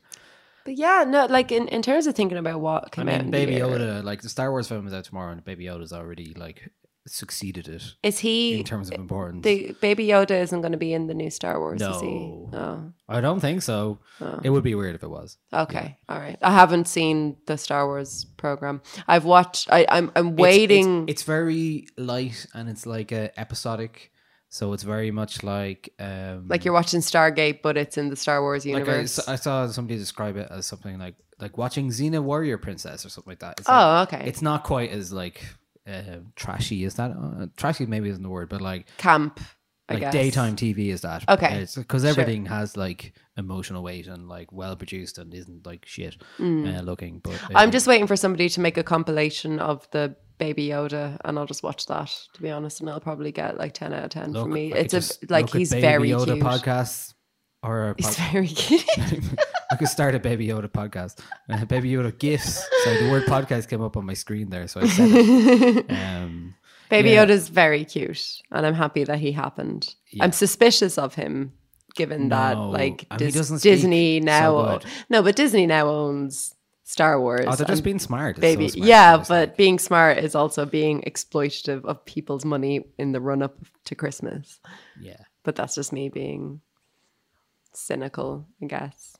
But 0.64 0.76
yeah, 0.76 1.04
no, 1.06 1.26
like 1.26 1.52
in, 1.52 1.68
in 1.68 1.82
terms 1.82 2.06
of 2.06 2.14
thinking 2.14 2.38
about 2.38 2.60
what 2.60 2.84
I 2.86 2.88
came 2.88 3.08
out, 3.08 3.16
mean, 3.16 3.26
in 3.26 3.30
Baby 3.30 3.56
Yoda, 3.56 4.02
like 4.02 4.22
the 4.22 4.28
Star 4.28 4.50
Wars 4.50 4.66
film 4.66 4.86
is 4.86 4.94
out 4.94 5.04
tomorrow, 5.04 5.32
and 5.32 5.44
Baby 5.44 5.66
Yoda's 5.66 5.92
already 5.92 6.32
like 6.34 6.70
succeeded 7.06 7.68
it. 7.68 7.82
is 8.02 8.18
he 8.18 8.58
in 8.58 8.64
terms 8.64 8.88
of 8.90 8.94
importance? 8.98 9.44
The 9.44 9.76
Baby 9.80 10.06
Yoda 10.08 10.32
isn't 10.42 10.60
going 10.60 10.72
to 10.72 10.78
be 10.78 10.92
in 10.92 11.06
the 11.06 11.14
new 11.14 11.30
Star 11.30 11.58
Wars, 11.60 11.80
is 11.80 12.00
he? 12.00 12.18
No. 12.52 12.52
Oh, 12.52 12.92
I 13.08 13.20
don't 13.20 13.40
think 13.40 13.62
so. 13.62 13.98
Oh. 14.20 14.40
It 14.42 14.50
would 14.50 14.64
be 14.64 14.74
weird 14.74 14.94
if 14.94 15.02
it 15.02 15.10
was. 15.10 15.38
okay, 15.52 15.98
all 16.08 16.18
right. 16.18 16.38
I 16.42 16.52
haven't 16.52 16.88
seen 16.88 17.36
the 17.46 17.56
Star 17.56 17.86
Wars 17.86 18.24
program. 18.36 18.82
I've 19.06 19.24
watched. 19.24 19.68
I, 19.70 19.86
I'm 19.88 20.10
I'm 20.16 20.36
waiting. 20.36 21.02
It's, 21.04 21.12
it's 21.20 21.22
very 21.22 21.86
light 21.96 22.46
and 22.54 22.68
it's 22.68 22.86
like 22.86 23.12
uh, 23.12 23.28
episodic, 23.36 24.10
so 24.48 24.72
it's 24.72 24.82
very 24.82 25.10
much 25.10 25.42
like 25.42 25.92
um, 25.98 26.48
like 26.48 26.64
you're 26.64 26.74
watching 26.74 27.00
Stargate, 27.00 27.62
but 27.62 27.76
it's 27.76 27.96
in 27.98 28.08
the 28.10 28.16
Star 28.16 28.40
Wars 28.42 28.64
like 28.66 28.74
I, 28.74 28.78
universe. 28.78 29.18
I 29.28 29.36
saw 29.36 29.66
somebody 29.68 29.98
describe 29.98 30.36
it 30.36 30.48
as 30.50 30.66
something 30.66 30.98
like 30.98 31.14
like 31.38 31.58
watching 31.58 31.90
Xena 31.90 32.22
Warrior 32.22 32.56
Princess 32.58 33.04
or 33.04 33.10
something 33.10 33.30
like 33.30 33.40
that. 33.40 33.60
It's 33.60 33.68
Oh, 33.68 33.72
like- 33.72 34.12
okay. 34.14 34.26
It's 34.28 34.40
not 34.42 34.64
quite 34.64 34.90
as 34.90 35.12
like 35.12 35.44
uh, 35.86 36.18
trashy 36.34 36.84
is 36.84 36.94
that. 36.94 37.10
Uh, 37.12 37.46
trashy 37.56 37.86
maybe 37.86 38.08
isn't 38.08 38.22
the 38.22 38.28
word, 38.28 38.48
but 38.48 38.60
like 38.60 38.86
Camp, 38.98 39.40
I 39.88 39.94
like 39.94 40.00
guess. 40.02 40.12
daytime 40.12 40.56
TV 40.56 40.88
is 40.88 41.02
that. 41.02 41.24
Okay, 41.28 41.66
because 41.76 42.02
sure. 42.02 42.10
everything 42.10 42.46
has 42.46 42.76
like 42.76 43.12
emotional 43.36 43.82
weight 43.82 44.06
and 44.06 44.28
like 44.28 44.50
well 44.52 44.74
produced 44.76 45.18
and 45.18 45.32
isn't 45.34 45.64
like 45.66 45.84
shit 45.86 46.16
Mm. 46.38 46.78
uh, 46.78 46.82
looking. 46.82 47.20
But 47.20 47.40
I'm 47.54 47.68
uh, 47.68 47.72
just 47.72 47.86
waiting 47.86 48.06
for 48.06 48.16
somebody 48.16 48.48
to 48.48 48.60
make 48.60 48.76
a 48.76 48.82
compilation 48.82 49.58
of 49.60 49.88
the 49.92 50.16
Baby 50.38 50.68
Yoda, 50.68 51.16
and 51.24 51.38
I'll 51.38 51.46
just 51.46 51.62
watch 51.62 51.86
that. 51.86 52.12
To 52.34 52.42
be 52.42 52.50
honest, 52.50 52.80
and 52.80 52.90
I'll 52.90 53.00
probably 53.00 53.32
get 53.32 53.56
like 53.56 53.72
ten 53.72 53.92
out 53.94 54.04
of 54.04 54.10
ten 54.10 54.32
look, 54.32 54.44
for 54.46 54.50
me. 54.50 54.72
I 54.74 54.78
It's 54.78 54.92
a 54.94 55.26
like 55.32 55.50
he's 55.50 55.70
Baby 55.70 55.80
very 55.82 56.08
Yoda 56.10 56.34
cute. 56.34 56.40
podcasts 56.40 57.14
or 57.66 57.90
a 57.90 57.94
pod- 57.94 58.14
very 58.32 58.48
cute. 58.64 58.84
I 59.70 59.76
could 59.76 59.88
start 59.88 60.14
a 60.14 60.18
Baby 60.20 60.48
Yoda 60.48 60.68
podcast. 60.68 61.18
Uh, 61.50 61.64
Baby 61.64 61.90
Yoda 61.90 62.16
gifts. 62.16 62.64
So 62.84 62.94
the 63.04 63.10
word 63.10 63.24
podcast 63.24 63.68
came 63.68 63.82
up 63.82 63.96
on 63.96 64.06
my 64.06 64.14
screen 64.14 64.48
there, 64.50 64.68
so 64.68 64.80
I 64.80 64.86
said 64.88 65.08
it. 65.10 65.90
Um, 65.90 66.54
Baby 66.88 67.10
yeah. 67.10 67.26
Yoda's 67.26 67.48
very 67.48 67.84
cute, 67.84 68.42
and 68.52 68.64
I'm 68.64 68.74
happy 68.74 69.02
that 69.04 69.18
he 69.18 69.32
happened. 69.32 69.92
Yeah. 70.12 70.22
I'm 70.24 70.30
suspicious 70.32 70.98
of 70.98 71.14
him, 71.16 71.52
given 71.96 72.28
that 72.28 72.52
like 72.56 73.06
Dis- 73.16 73.60
Disney 73.60 74.20
now. 74.20 74.78
good. 74.78 74.84
no, 75.10 75.20
but 75.22 75.34
Disney 75.34 75.66
now 75.66 75.88
owns 75.88 76.54
Star 76.84 77.20
Wars. 77.20 77.44
Oh, 77.48 77.56
they're 77.56 77.66
just 77.66 77.82
being 77.82 77.98
smart. 77.98 78.38
It's 78.38 78.38
so 78.38 78.42
Baby, 78.42 78.68
smart, 78.68 78.86
yeah, 78.86 79.24
but 79.28 79.56
being 79.56 79.80
smart 79.80 80.18
is 80.18 80.36
also 80.36 80.64
being 80.64 81.02
exploitative 81.02 81.84
of 81.84 82.04
people's 82.04 82.44
money 82.44 82.84
in 82.98 83.10
the 83.10 83.20
run 83.20 83.42
up 83.42 83.56
to 83.86 83.96
Christmas. 83.96 84.60
Yeah. 85.00 85.16
But 85.42 85.56
that's 85.56 85.74
just 85.74 85.92
me 85.92 86.08
being 86.08 86.60
cynical, 87.76 88.46
I 88.62 88.66
guess. 88.66 89.16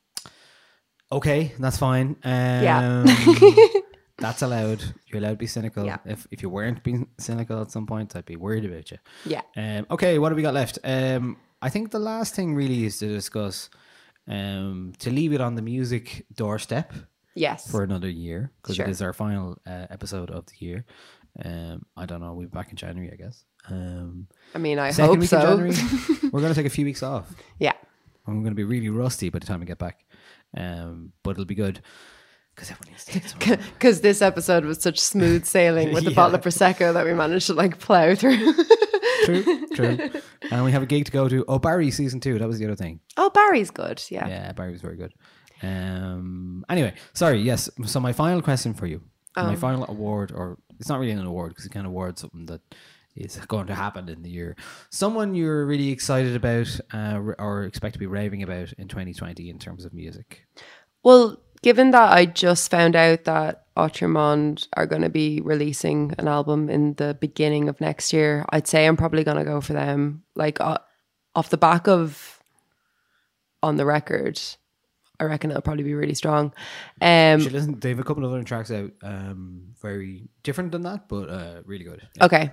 Okay, 1.12 1.52
that's 1.58 1.78
fine. 1.78 2.16
Um, 2.24 2.62
Yeah. 2.62 3.04
that's 4.18 4.42
allowed. 4.42 4.82
You're 5.06 5.18
allowed 5.18 5.30
to 5.32 5.36
be 5.36 5.46
cynical. 5.46 5.84
Yeah. 5.84 5.98
If 6.04 6.26
if 6.30 6.42
you 6.42 6.48
weren't 6.50 6.82
being 6.82 7.08
cynical 7.18 7.60
at 7.62 7.70
some 7.70 7.86
point, 7.86 8.16
I'd 8.16 8.24
be 8.24 8.36
worried 8.36 8.64
about 8.64 8.90
you. 8.90 8.98
Yeah. 9.24 9.42
Um, 9.56 9.86
okay, 9.90 10.18
what 10.18 10.32
have 10.32 10.36
we 10.36 10.42
got 10.42 10.54
left? 10.54 10.78
Um, 10.84 11.36
I 11.62 11.68
think 11.68 11.90
the 11.90 11.98
last 12.00 12.34
thing 12.34 12.54
really 12.54 12.84
is 12.84 12.98
to 12.98 13.06
discuss, 13.08 13.70
um, 14.28 14.92
to 14.98 15.10
leave 15.10 15.32
it 15.32 15.40
on 15.40 15.54
the 15.54 15.62
music 15.62 16.26
doorstep. 16.34 16.92
Yes. 17.38 17.70
For 17.70 17.82
another 17.82 18.08
year 18.08 18.50
because 18.62 18.76
Sure. 18.76 18.86
it 18.86 18.90
is 18.90 19.02
our 19.02 19.12
final 19.12 19.58
uh, 19.66 19.86
episode 19.90 20.30
of 20.30 20.46
the 20.46 20.54
year. 20.66 20.86
Um, 21.44 21.84
I 21.94 22.06
don't 22.06 22.20
know. 22.20 22.32
We'll 22.32 22.46
be 22.48 22.56
back 22.56 22.70
in 22.70 22.76
January, 22.76 23.12
I 23.12 23.16
guess. 23.16 23.44
Um, 23.68 24.26
I 24.54 24.58
mean, 24.58 24.78
I 24.78 24.90
hope 24.90 25.22
so. 25.22 25.38
January, 25.42 25.74
we're 26.32 26.40
going 26.40 26.54
to 26.54 26.54
take 26.54 26.64
a 26.64 26.70
few 26.70 26.86
weeks 26.86 27.02
off. 27.02 27.28
Yeah. 27.58 27.75
I'm 28.26 28.42
going 28.42 28.52
to 28.52 28.56
be 28.56 28.64
really 28.64 28.88
rusty 28.88 29.28
by 29.30 29.38
the 29.38 29.46
time 29.46 29.60
we 29.60 29.66
get 29.66 29.78
back. 29.78 30.04
Um, 30.56 31.12
but 31.22 31.32
it'll 31.32 31.44
be 31.44 31.54
good 31.54 31.80
because 32.54 32.70
everyone 32.70 32.92
needs 32.92 33.04
to 33.04 33.12
take 33.12 33.28
some 33.28 33.58
Because 33.74 34.00
this 34.08 34.22
episode 34.22 34.64
was 34.64 34.80
such 34.80 34.98
smooth 34.98 35.44
sailing 35.44 35.92
with 35.92 36.04
the 36.04 36.10
Yeah. 36.12 36.16
bottle 36.16 36.36
of 36.36 36.40
prosecco 36.42 36.92
that 36.94 37.04
we 37.04 37.12
managed 37.14 37.46
to 37.48 37.54
like 37.54 37.78
plow 37.78 38.14
through. 38.14 38.54
True, 39.24 39.66
true. 39.74 40.10
And 40.50 40.64
we 40.64 40.70
have 40.70 40.82
a 40.82 40.86
gig 40.86 41.06
to 41.06 41.10
go 41.12 41.28
to. 41.28 41.44
Oh, 41.48 41.58
Barry 41.58 41.90
season 41.90 42.20
two. 42.20 42.38
That 42.38 42.46
was 42.46 42.58
the 42.60 42.66
other 42.66 42.76
thing. 42.76 43.00
oh, 43.16 43.30
Barry's 43.30 43.70
good. 43.70 44.00
Yeah. 44.10 44.28
Yeah, 44.28 44.52
Barry 44.52 44.70
was 44.72 44.80
very 44.80 44.96
good. 44.96 45.12
Um. 45.62 46.64
Anyway, 46.68 46.94
sorry. 47.14 47.40
Yes. 47.40 47.68
So 47.86 47.98
my 48.00 48.12
final 48.12 48.42
question 48.42 48.74
for 48.74 48.86
you, 48.86 49.02
my 49.36 49.54
Oh. 49.54 49.56
final 49.56 49.84
award, 49.88 50.30
or 50.32 50.58
it's 50.78 50.88
not 50.88 51.00
really 51.00 51.12
an 51.12 51.26
award 51.26 51.50
because 51.50 51.66
kind 51.68 51.84
of 51.86 51.90
award 51.90 52.18
something 52.18 52.46
that 52.46 52.60
is 53.16 53.36
going 53.46 53.66
to 53.66 53.74
happen 53.74 54.08
in 54.08 54.22
the 54.22 54.30
year. 54.30 54.56
Someone 54.90 55.34
you're 55.34 55.66
really 55.66 55.90
excited 55.90 56.36
about, 56.36 56.68
uh, 56.92 57.20
or 57.38 57.64
expect 57.64 57.94
to 57.94 57.98
be 57.98 58.06
raving 58.06 58.42
about 58.42 58.72
in 58.74 58.88
2020 58.88 59.48
in 59.48 59.58
terms 59.58 59.84
of 59.84 59.92
music. 59.92 60.46
Well, 61.02 61.40
given 61.62 61.90
that 61.92 62.12
I 62.12 62.26
just 62.26 62.70
found 62.70 62.96
out 62.96 63.24
that 63.24 63.66
Outremont 63.76 64.68
are 64.76 64.86
going 64.86 65.02
to 65.02 65.08
be 65.08 65.40
releasing 65.40 66.14
an 66.18 66.28
album 66.28 66.68
in 66.68 66.94
the 66.94 67.16
beginning 67.20 67.68
of 67.68 67.80
next 67.80 68.12
year, 68.12 68.44
I'd 68.50 68.66
say 68.66 68.86
I'm 68.86 68.96
probably 68.96 69.24
going 69.24 69.36
to 69.36 69.44
go 69.44 69.60
for 69.60 69.72
them. 69.72 70.22
Like 70.34 70.60
uh, 70.60 70.78
off 71.34 71.50
the 71.50 71.58
back 71.58 71.88
of 71.88 72.40
on 73.62 73.76
the 73.76 73.86
record, 73.86 74.40
I 75.18 75.24
reckon 75.24 75.50
it'll 75.50 75.62
probably 75.62 75.84
be 75.84 75.94
really 75.94 76.14
strong. 76.14 76.52
Um, 77.00 77.38
You 77.38 77.44
should 77.44 77.52
listen. 77.52 77.80
They 77.80 77.90
have 77.90 77.98
a 77.98 78.04
couple 78.04 78.24
of 78.24 78.32
other 78.32 78.42
tracks 78.44 78.70
out, 78.70 78.90
um, 79.02 79.74
very 79.80 80.28
different 80.42 80.72
than 80.72 80.82
that, 80.82 81.08
but 81.08 81.28
uh, 81.28 81.62
really 81.64 81.84
good. 81.84 82.06
Okay. 82.20 82.50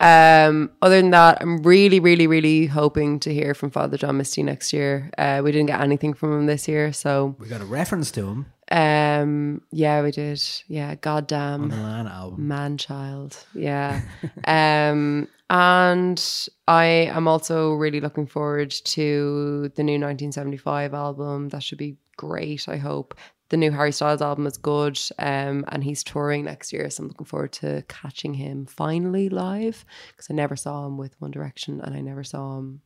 Um, 0.00 0.70
other 0.82 1.00
than 1.00 1.10
that, 1.10 1.38
I'm 1.40 1.62
really, 1.62 2.00
really, 2.00 2.26
really 2.26 2.66
hoping 2.66 3.20
to 3.20 3.32
hear 3.32 3.54
from 3.54 3.70
Father 3.70 3.96
John 3.96 4.16
Misty 4.16 4.42
next 4.42 4.72
year. 4.72 5.10
Uh, 5.16 5.40
we 5.42 5.52
didn't 5.52 5.66
get 5.68 5.80
anything 5.80 6.14
from 6.14 6.32
him 6.38 6.46
this 6.46 6.68
year, 6.68 6.92
so 6.92 7.36
We 7.38 7.48
got 7.48 7.60
a 7.60 7.66
reference 7.66 8.10
to 8.12 8.26
him 8.26 8.46
um, 8.70 9.62
yeah, 9.70 10.02
we 10.02 10.10
did. 10.10 10.42
Yeah, 10.68 10.94
goddamn 10.94 11.64
on 11.64 11.68
the 11.68 11.76
Lana 11.76 12.10
album. 12.10 12.48
man 12.48 12.78
child. 12.78 13.36
Yeah. 13.54 14.00
um, 14.46 15.28
and 15.50 16.48
I 16.66 16.84
am 16.84 17.28
also 17.28 17.74
really 17.74 18.00
looking 18.00 18.26
forward 18.26 18.70
to 18.70 19.70
the 19.76 19.82
new 19.82 19.94
1975 19.94 20.94
album. 20.94 21.50
That 21.50 21.62
should 21.62 21.78
be 21.78 21.96
great. 22.16 22.68
I 22.68 22.76
hope 22.78 23.14
the 23.50 23.56
new 23.56 23.70
Harry 23.70 23.92
Styles 23.92 24.22
album 24.22 24.46
is 24.46 24.56
good. 24.56 24.98
Um, 25.18 25.64
and 25.68 25.84
he's 25.84 26.02
touring 26.02 26.44
next 26.44 26.72
year, 26.72 26.88
so 26.90 27.02
I'm 27.02 27.08
looking 27.08 27.26
forward 27.26 27.52
to 27.54 27.84
catching 27.88 28.34
him 28.34 28.66
finally 28.66 29.28
live 29.28 29.84
because 30.08 30.28
I 30.30 30.34
never 30.34 30.56
saw 30.56 30.86
him 30.86 30.96
with 30.96 31.14
One 31.20 31.30
Direction 31.30 31.80
and 31.80 31.94
I 31.94 32.00
never 32.00 32.24
saw 32.24 32.58
him 32.58 32.80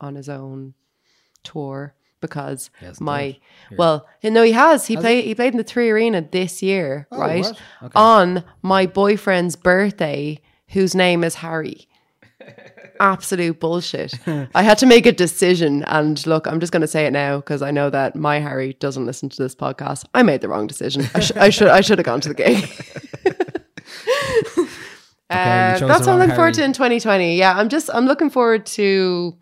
on 0.00 0.14
his 0.14 0.28
own 0.28 0.74
tour 1.42 1.94
because 2.20 2.70
He 2.80 2.86
hasn't 2.86 3.00
done 3.00 3.04
my 3.16 3.38
well 3.76 4.06
no 4.22 4.42
he 4.42 4.52
has 4.52 4.86
he 4.86 4.94
Has 4.94 5.02
played 5.02 5.24
he? 5.24 5.34
played 5.34 5.52
in 5.52 5.58
the 5.58 5.64
three 5.64 5.90
arena 5.90 6.22
this 6.22 6.62
year 6.62 7.06
Oh, 7.12 7.18
right? 7.18 7.44
Okay. 7.82 7.92
on 7.94 8.44
my 8.62 8.86
boyfriend's 8.86 9.56
birthday 9.56 10.40
whose 10.68 10.94
name 10.94 11.22
is 11.22 11.36
Harry 11.36 11.86
absolute 13.00 13.58
bullshit 13.58 14.14
I 14.54 14.62
had 14.62 14.78
to 14.78 14.86
make 14.86 15.04
a 15.04 15.12
decision 15.12 15.82
and 15.84 16.24
look 16.26 16.46
I'm 16.46 16.60
just 16.60 16.72
going 16.72 16.80
to 16.82 16.86
say 16.86 17.06
it 17.06 17.10
now 17.10 17.38
because 17.38 17.60
I 17.60 17.70
know 17.70 17.90
that 17.90 18.14
my 18.14 18.38
Harry 18.38 18.74
doesn't 18.74 19.04
listen 19.04 19.28
to 19.30 19.42
this 19.42 19.54
podcast 19.54 20.04
I 20.14 20.22
made 20.22 20.40
the 20.40 20.48
wrong 20.48 20.66
decision 20.66 21.04
I, 21.14 21.20
sh- 21.20 21.32
I 21.36 21.50
should 21.50 21.68
I 21.68 21.80
should 21.80 21.98
have 21.98 22.06
gone 22.06 22.20
to 22.20 22.28
the 22.28 22.34
gig 22.34 23.50
Okay, 25.32 25.40
uh, 25.40 25.86
that's 25.86 26.06
what 26.06 26.08
I'm 26.10 26.18
looking 26.18 26.34
forward 26.34 26.54
to 26.54 26.64
in 26.64 26.72
2020. 26.72 27.36
Yeah, 27.36 27.56
I'm 27.56 27.68
just 27.68 27.88
I'm 27.92 28.04
looking 28.04 28.30
forward 28.30 28.66
to. 28.66 29.36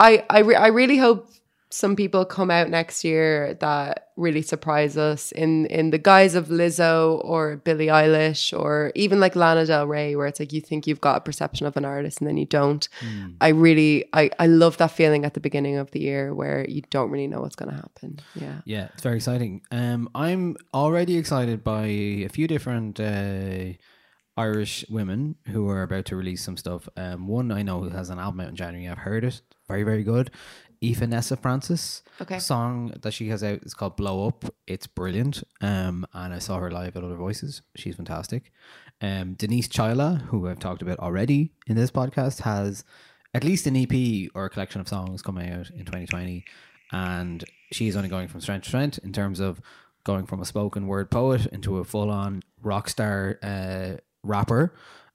I 0.00 0.24
I 0.28 0.40
re- 0.40 0.56
I 0.56 0.66
really 0.68 0.96
hope 0.96 1.30
some 1.70 1.94
people 1.94 2.24
come 2.24 2.50
out 2.50 2.68
next 2.68 3.04
year 3.04 3.54
that 3.54 4.03
really 4.16 4.42
surprise 4.42 4.96
us 4.96 5.32
in 5.32 5.66
in 5.66 5.90
the 5.90 5.98
guise 5.98 6.34
of 6.34 6.48
Lizzo 6.48 7.20
or 7.24 7.56
Billie 7.56 7.88
Eilish 7.88 8.56
or 8.56 8.92
even 8.94 9.18
like 9.18 9.34
Lana 9.34 9.66
Del 9.66 9.86
Rey, 9.86 10.14
where 10.14 10.26
it's 10.26 10.38
like 10.38 10.52
you 10.52 10.60
think 10.60 10.86
you've 10.86 11.00
got 11.00 11.16
a 11.16 11.20
perception 11.20 11.66
of 11.66 11.76
an 11.76 11.84
artist 11.84 12.20
and 12.20 12.28
then 12.28 12.36
you 12.36 12.46
don't. 12.46 12.88
I 13.40 13.48
really 13.48 14.04
I 14.12 14.30
I 14.38 14.46
love 14.46 14.76
that 14.78 14.92
feeling 14.92 15.24
at 15.24 15.34
the 15.34 15.40
beginning 15.40 15.76
of 15.76 15.90
the 15.90 16.00
year 16.00 16.34
where 16.34 16.64
you 16.68 16.82
don't 16.90 17.10
really 17.10 17.26
know 17.26 17.40
what's 17.40 17.56
going 17.56 17.70
to 17.70 17.76
happen. 17.76 18.20
Yeah. 18.34 18.60
Yeah, 18.64 18.88
it's 18.92 19.02
very 19.02 19.16
exciting. 19.16 19.62
Um, 19.70 20.08
I'm 20.14 20.56
already 20.72 21.16
excited 21.16 21.64
by 21.64 21.86
a 21.86 22.28
few 22.28 22.46
different 22.46 23.00
uh, 23.00 23.72
Irish 24.36 24.84
women 24.88 25.36
who 25.48 25.68
are 25.68 25.82
about 25.82 26.06
to 26.06 26.16
release 26.16 26.42
some 26.42 26.56
stuff. 26.56 26.88
Um, 26.96 27.28
one 27.28 27.52
I 27.52 27.62
know 27.62 27.80
who 27.82 27.90
has 27.90 28.10
an 28.10 28.18
album 28.18 28.40
out 28.40 28.48
in 28.48 28.56
January. 28.56 28.88
I've 28.88 28.98
heard 28.98 29.24
it. 29.24 29.40
Very, 29.68 29.82
very 29.84 30.02
good. 30.02 30.30
Aoife 30.82 31.40
Francis. 31.40 32.02
Okay. 32.20 32.38
Song 32.38 32.92
that 33.02 33.12
she 33.12 33.28
has 33.28 33.42
out 33.42 33.60
is 33.62 33.74
called 33.74 33.96
Blow 33.96 34.26
Up. 34.28 34.44
It's 34.66 34.86
brilliant. 34.86 35.42
Um, 35.60 36.04
and 36.12 36.34
I 36.34 36.38
saw 36.38 36.58
her 36.58 36.70
live 36.70 36.96
at 36.96 37.04
Other 37.04 37.16
Voices. 37.16 37.62
She's 37.76 37.96
fantastic. 37.96 38.52
Um, 39.00 39.34
Denise 39.34 39.68
Chaila, 39.68 40.22
who 40.22 40.48
I've 40.48 40.58
talked 40.58 40.82
about 40.82 40.98
already 40.98 41.52
in 41.66 41.76
this 41.76 41.90
podcast, 41.90 42.40
has 42.42 42.84
at 43.32 43.44
least 43.44 43.66
an 43.66 43.76
EP 43.76 44.30
or 44.34 44.44
a 44.44 44.50
collection 44.50 44.80
of 44.80 44.88
songs 44.88 45.22
coming 45.22 45.50
out 45.50 45.70
in 45.70 45.84
2020. 45.84 46.44
and 46.92 47.44
she's 47.72 47.96
only 47.96 48.08
going 48.08 48.28
from 48.28 48.40
strength 48.40 48.64
to 48.64 48.68
strength 48.68 48.98
in 49.02 49.12
terms 49.12 49.40
of 49.40 49.60
going 50.04 50.26
from 50.26 50.40
a 50.40 50.44
spoken 50.44 50.86
word 50.86 51.10
poet 51.10 51.46
into 51.46 51.78
a 51.78 51.84
full 51.84 52.10
on 52.10 52.42
rock 52.62 52.88
star 52.88 53.38
uh, 53.42 53.94
rapper. 54.24 54.74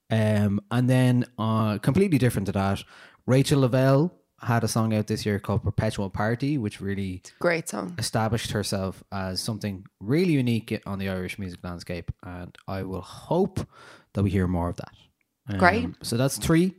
Um, 0.09 0.61
and 0.71 0.89
then 0.89 1.25
uh, 1.37 1.77
completely 1.79 2.17
different 2.17 2.47
to 2.47 2.51
that, 2.53 2.83
Rachel 3.25 3.61
Lavelle 3.61 4.13
had 4.41 4.63
a 4.63 4.67
song 4.67 4.93
out 4.93 5.07
this 5.07 5.25
year 5.25 5.39
called 5.39 5.63
Perpetual 5.63 6.09
Party, 6.09 6.57
which 6.57 6.79
really 6.79 7.21
Great 7.39 7.67
song. 7.69 7.95
established 7.97 8.51
herself 8.51 9.03
as 9.11 9.41
something 9.41 9.85
really 9.99 10.33
unique 10.33 10.81
on 10.85 10.99
the 10.99 11.09
Irish 11.09 11.37
music 11.37 11.59
landscape. 11.63 12.11
And 12.23 12.57
I 12.67 12.83
will 12.83 13.01
hope 13.01 13.59
that 14.13 14.23
we 14.23 14.29
hear 14.29 14.47
more 14.47 14.69
of 14.69 14.77
that. 14.77 14.91
Um, 15.49 15.59
Great. 15.59 15.89
So 16.03 16.17
that's 16.17 16.37
three 16.37 16.75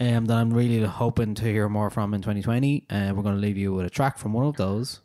um, 0.00 0.24
that 0.26 0.36
I'm 0.36 0.52
really 0.52 0.82
hoping 0.84 1.34
to 1.34 1.44
hear 1.44 1.68
more 1.68 1.90
from 1.90 2.14
in 2.14 2.22
2020. 2.22 2.86
And 2.90 3.12
uh, 3.12 3.14
we're 3.14 3.22
going 3.22 3.36
to 3.36 3.40
leave 3.40 3.58
you 3.58 3.72
with 3.74 3.86
a 3.86 3.90
track 3.90 4.18
from 4.18 4.32
one 4.32 4.46
of 4.46 4.56
those 4.56 5.00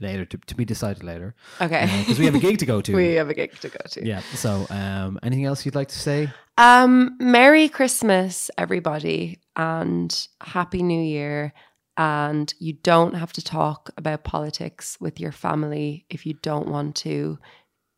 later 0.00 0.24
to, 0.24 0.38
to 0.38 0.54
be 0.54 0.64
decided 0.64 1.02
later. 1.02 1.34
Okay. 1.60 1.90
Because 1.98 2.18
we 2.18 2.26
have 2.26 2.34
a 2.34 2.38
gig 2.38 2.58
to 2.58 2.66
go 2.66 2.80
to. 2.80 2.94
we 2.96 3.14
have 3.14 3.28
a 3.28 3.34
gig 3.34 3.58
to 3.60 3.68
go 3.68 3.78
to. 3.90 4.06
Yeah. 4.06 4.20
So 4.34 4.66
um, 4.70 5.18
anything 5.22 5.44
else 5.44 5.64
you'd 5.64 5.74
like 5.74 5.88
to 5.88 5.98
say? 5.98 6.30
Um, 6.58 7.16
Merry 7.18 7.68
Christmas, 7.68 8.50
everybody, 8.56 9.40
and 9.54 10.28
Happy 10.40 10.82
New 10.82 11.02
Year. 11.02 11.52
And 11.96 12.52
you 12.58 12.74
don't 12.74 13.14
have 13.14 13.32
to 13.34 13.42
talk 13.42 13.90
about 13.96 14.24
politics 14.24 14.98
with 15.00 15.18
your 15.18 15.32
family 15.32 16.04
if 16.10 16.26
you 16.26 16.34
don't 16.34 16.68
want 16.68 16.94
to. 16.96 17.38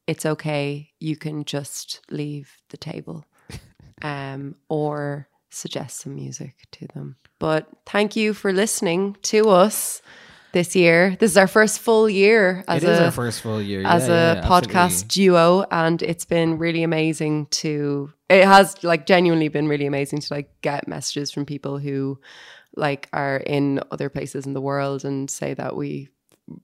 It's 0.07 0.25
okay. 0.25 0.91
You 1.01 1.17
can 1.17 1.45
just 1.45 2.01
leave 2.11 2.51
the 2.71 2.77
table 2.77 3.25
um, 4.03 4.55
or 4.69 5.29
suggest 5.51 6.01
some 6.01 6.15
music 6.15 6.55
to 6.73 6.87
them. 6.89 7.17
But 7.39 7.69
thank 7.87 8.17
you 8.17 8.35
for 8.35 8.53
listening 8.53 9.17
to 9.23 9.51
us 9.51 10.03
this 10.53 10.75
year. 10.75 11.17
This 11.19 11.33
is 11.33 11.37
our 11.37 11.47
first 11.47 11.81
full 11.81 12.09
year 12.09 12.65
as 12.69 12.83
It 12.83 12.89
is 12.89 12.99
a 12.99 13.05
our 13.07 13.11
first 13.11 13.41
full 13.41 13.61
year, 13.61 13.83
as 13.87 14.09
yeah, 14.09 14.33
a 14.33 14.35
yeah, 14.37 14.43
podcast 14.43 15.09
duo, 15.09 15.65
and 15.71 16.03
it's 16.03 16.25
been 16.25 16.59
really 16.59 16.83
amazing 16.83 17.47
to. 17.47 18.13
It 18.29 18.45
has 18.45 18.83
like 18.85 19.07
genuinely 19.07 19.49
been 19.49 19.69
really 19.69 19.87
amazing 19.87 20.21
to 20.21 20.35
like 20.35 20.51
get 20.61 20.89
messages 20.89 21.31
from 21.31 21.47
people 21.47 21.79
who 21.79 22.19
like 22.77 23.09
are 23.13 23.39
in 23.39 23.81
other 23.91 24.09
places 24.09 24.47
in 24.47 24.53
the 24.53 24.61
world 24.61 25.05
and 25.05 25.31
say 25.31 25.55
that 25.55 25.77
we 25.77 26.09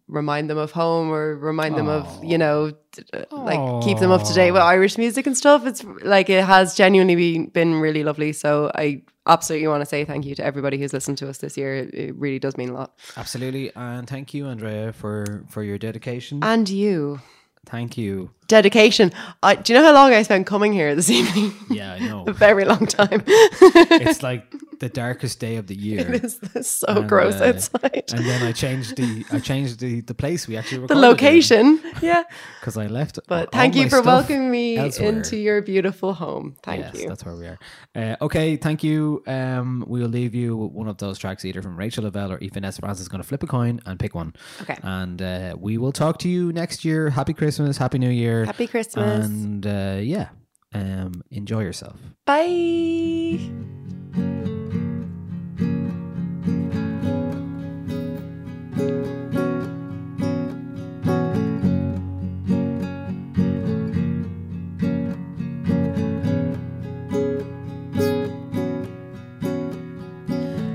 remind 0.08 0.48
them 0.50 0.58
of 0.58 0.72
home 0.72 1.10
or 1.10 1.36
remind 1.36 1.76
them 1.76 1.88
of 1.88 2.24
you 2.24 2.38
know 2.38 2.70
d- 2.92 3.02
uh, 3.12 3.24
like 3.30 3.84
keep 3.84 3.98
them 3.98 4.10
up 4.10 4.24
to 4.24 4.32
date 4.32 4.52
with 4.52 4.62
Irish 4.62 4.98
music 4.98 5.26
and 5.26 5.36
stuff. 5.36 5.66
It's 5.66 5.84
like 6.02 6.30
it 6.30 6.44
has 6.44 6.74
genuinely 6.74 7.14
been, 7.16 7.46
been 7.46 7.80
really 7.80 8.04
lovely. 8.04 8.32
So 8.32 8.70
I 8.74 9.02
absolutely 9.26 9.68
want 9.68 9.80
to 9.80 9.86
say 9.86 10.04
thank 10.04 10.24
you 10.26 10.34
to 10.34 10.44
everybody 10.44 10.78
who's 10.78 10.92
listened 10.92 11.18
to 11.18 11.28
us 11.28 11.38
this 11.38 11.56
year. 11.56 11.74
It, 11.76 11.94
it 11.94 12.14
really 12.16 12.38
does 12.38 12.56
mean 12.56 12.70
a 12.70 12.74
lot. 12.74 12.98
Absolutely. 13.16 13.72
And 13.74 14.08
thank 14.08 14.34
you, 14.34 14.46
Andrea, 14.46 14.92
for, 14.92 15.44
for 15.48 15.62
your 15.62 15.78
dedication. 15.78 16.42
And 16.42 16.68
you. 16.68 17.20
Thank 17.66 17.96
you. 17.96 18.30
Dedication. 18.54 19.10
I, 19.42 19.56
do 19.56 19.72
you 19.72 19.80
know 19.80 19.84
how 19.84 19.92
long 19.92 20.12
I 20.12 20.22
spent 20.22 20.46
coming 20.46 20.72
here 20.72 20.94
this 20.94 21.10
evening? 21.18 21.52
Yeah, 21.68 21.94
I 21.94 21.98
know. 21.98 22.24
a 22.28 22.32
very 22.32 22.64
long 22.64 22.86
time. 22.86 23.24
it's 23.26 24.22
like 24.22 24.44
the 24.78 24.88
darkest 24.88 25.40
day 25.40 25.56
of 25.56 25.66
the 25.66 25.74
year. 25.88 26.00
It 26.00 26.24
is 26.24 26.38
it's 26.54 26.70
so 26.70 27.02
gross 27.02 27.40
outside. 27.40 28.04
And 28.12 28.24
then 28.24 28.42
I 28.42 28.52
changed 28.52 28.96
the 28.96 29.24
I 29.32 29.40
changed 29.40 29.80
the, 29.80 30.02
the 30.02 30.14
place 30.14 30.46
we 30.46 30.56
actually 30.56 30.86
the 30.86 30.94
location. 30.94 31.80
Yeah. 32.00 32.22
because 32.60 32.76
I 32.76 32.86
left. 32.86 33.18
But 33.26 33.50
thank 33.50 33.74
you 33.74 33.88
for 33.88 34.02
welcoming 34.02 34.50
me 34.50 34.76
elsewhere. 34.76 35.08
into 35.08 35.36
your 35.36 35.62
beautiful 35.62 36.12
home. 36.12 36.56
Thank 36.62 36.84
yes, 36.84 37.02
you. 37.02 37.08
that's 37.08 37.24
where 37.24 37.34
we 37.34 37.46
are. 37.46 37.58
Uh, 37.94 38.16
okay, 38.22 38.56
thank 38.56 38.84
you. 38.84 39.22
Um, 39.26 39.84
we'll 39.86 40.08
leave 40.08 40.34
you 40.34 40.56
with 40.56 40.72
one 40.72 40.88
of 40.88 40.98
those 40.98 41.18
tracks 41.18 41.44
either 41.44 41.62
from 41.62 41.76
Rachel 41.76 42.04
Lavelle 42.04 42.32
or 42.32 42.38
Ethan 42.40 42.64
Esperanza 42.64 43.02
is 43.02 43.08
going 43.08 43.22
to 43.22 43.28
flip 43.28 43.42
a 43.42 43.46
coin 43.46 43.80
and 43.86 43.98
pick 43.98 44.14
one. 44.14 44.34
Okay. 44.62 44.78
And 44.82 45.20
uh, 45.20 45.56
we 45.58 45.78
will 45.78 45.92
talk 45.92 46.18
to 46.18 46.28
you 46.28 46.52
next 46.52 46.84
year. 46.84 47.10
Happy 47.10 47.32
Christmas, 47.32 47.78
Happy 47.78 47.98
New 47.98 48.10
Year, 48.44 48.52
Happy 48.52 48.66
Christmas. 48.66 49.26
and 49.26 49.66
uh, 49.66 49.98
yeah, 50.00 50.28
um, 50.72 51.22
enjoy 51.30 51.62
yourself. 51.62 51.98
Bye. 52.26 53.40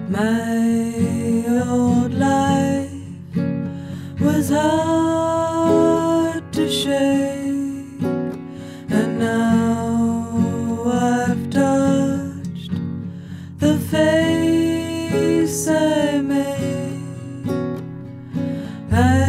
My 0.10 0.49
I've 19.00 19.29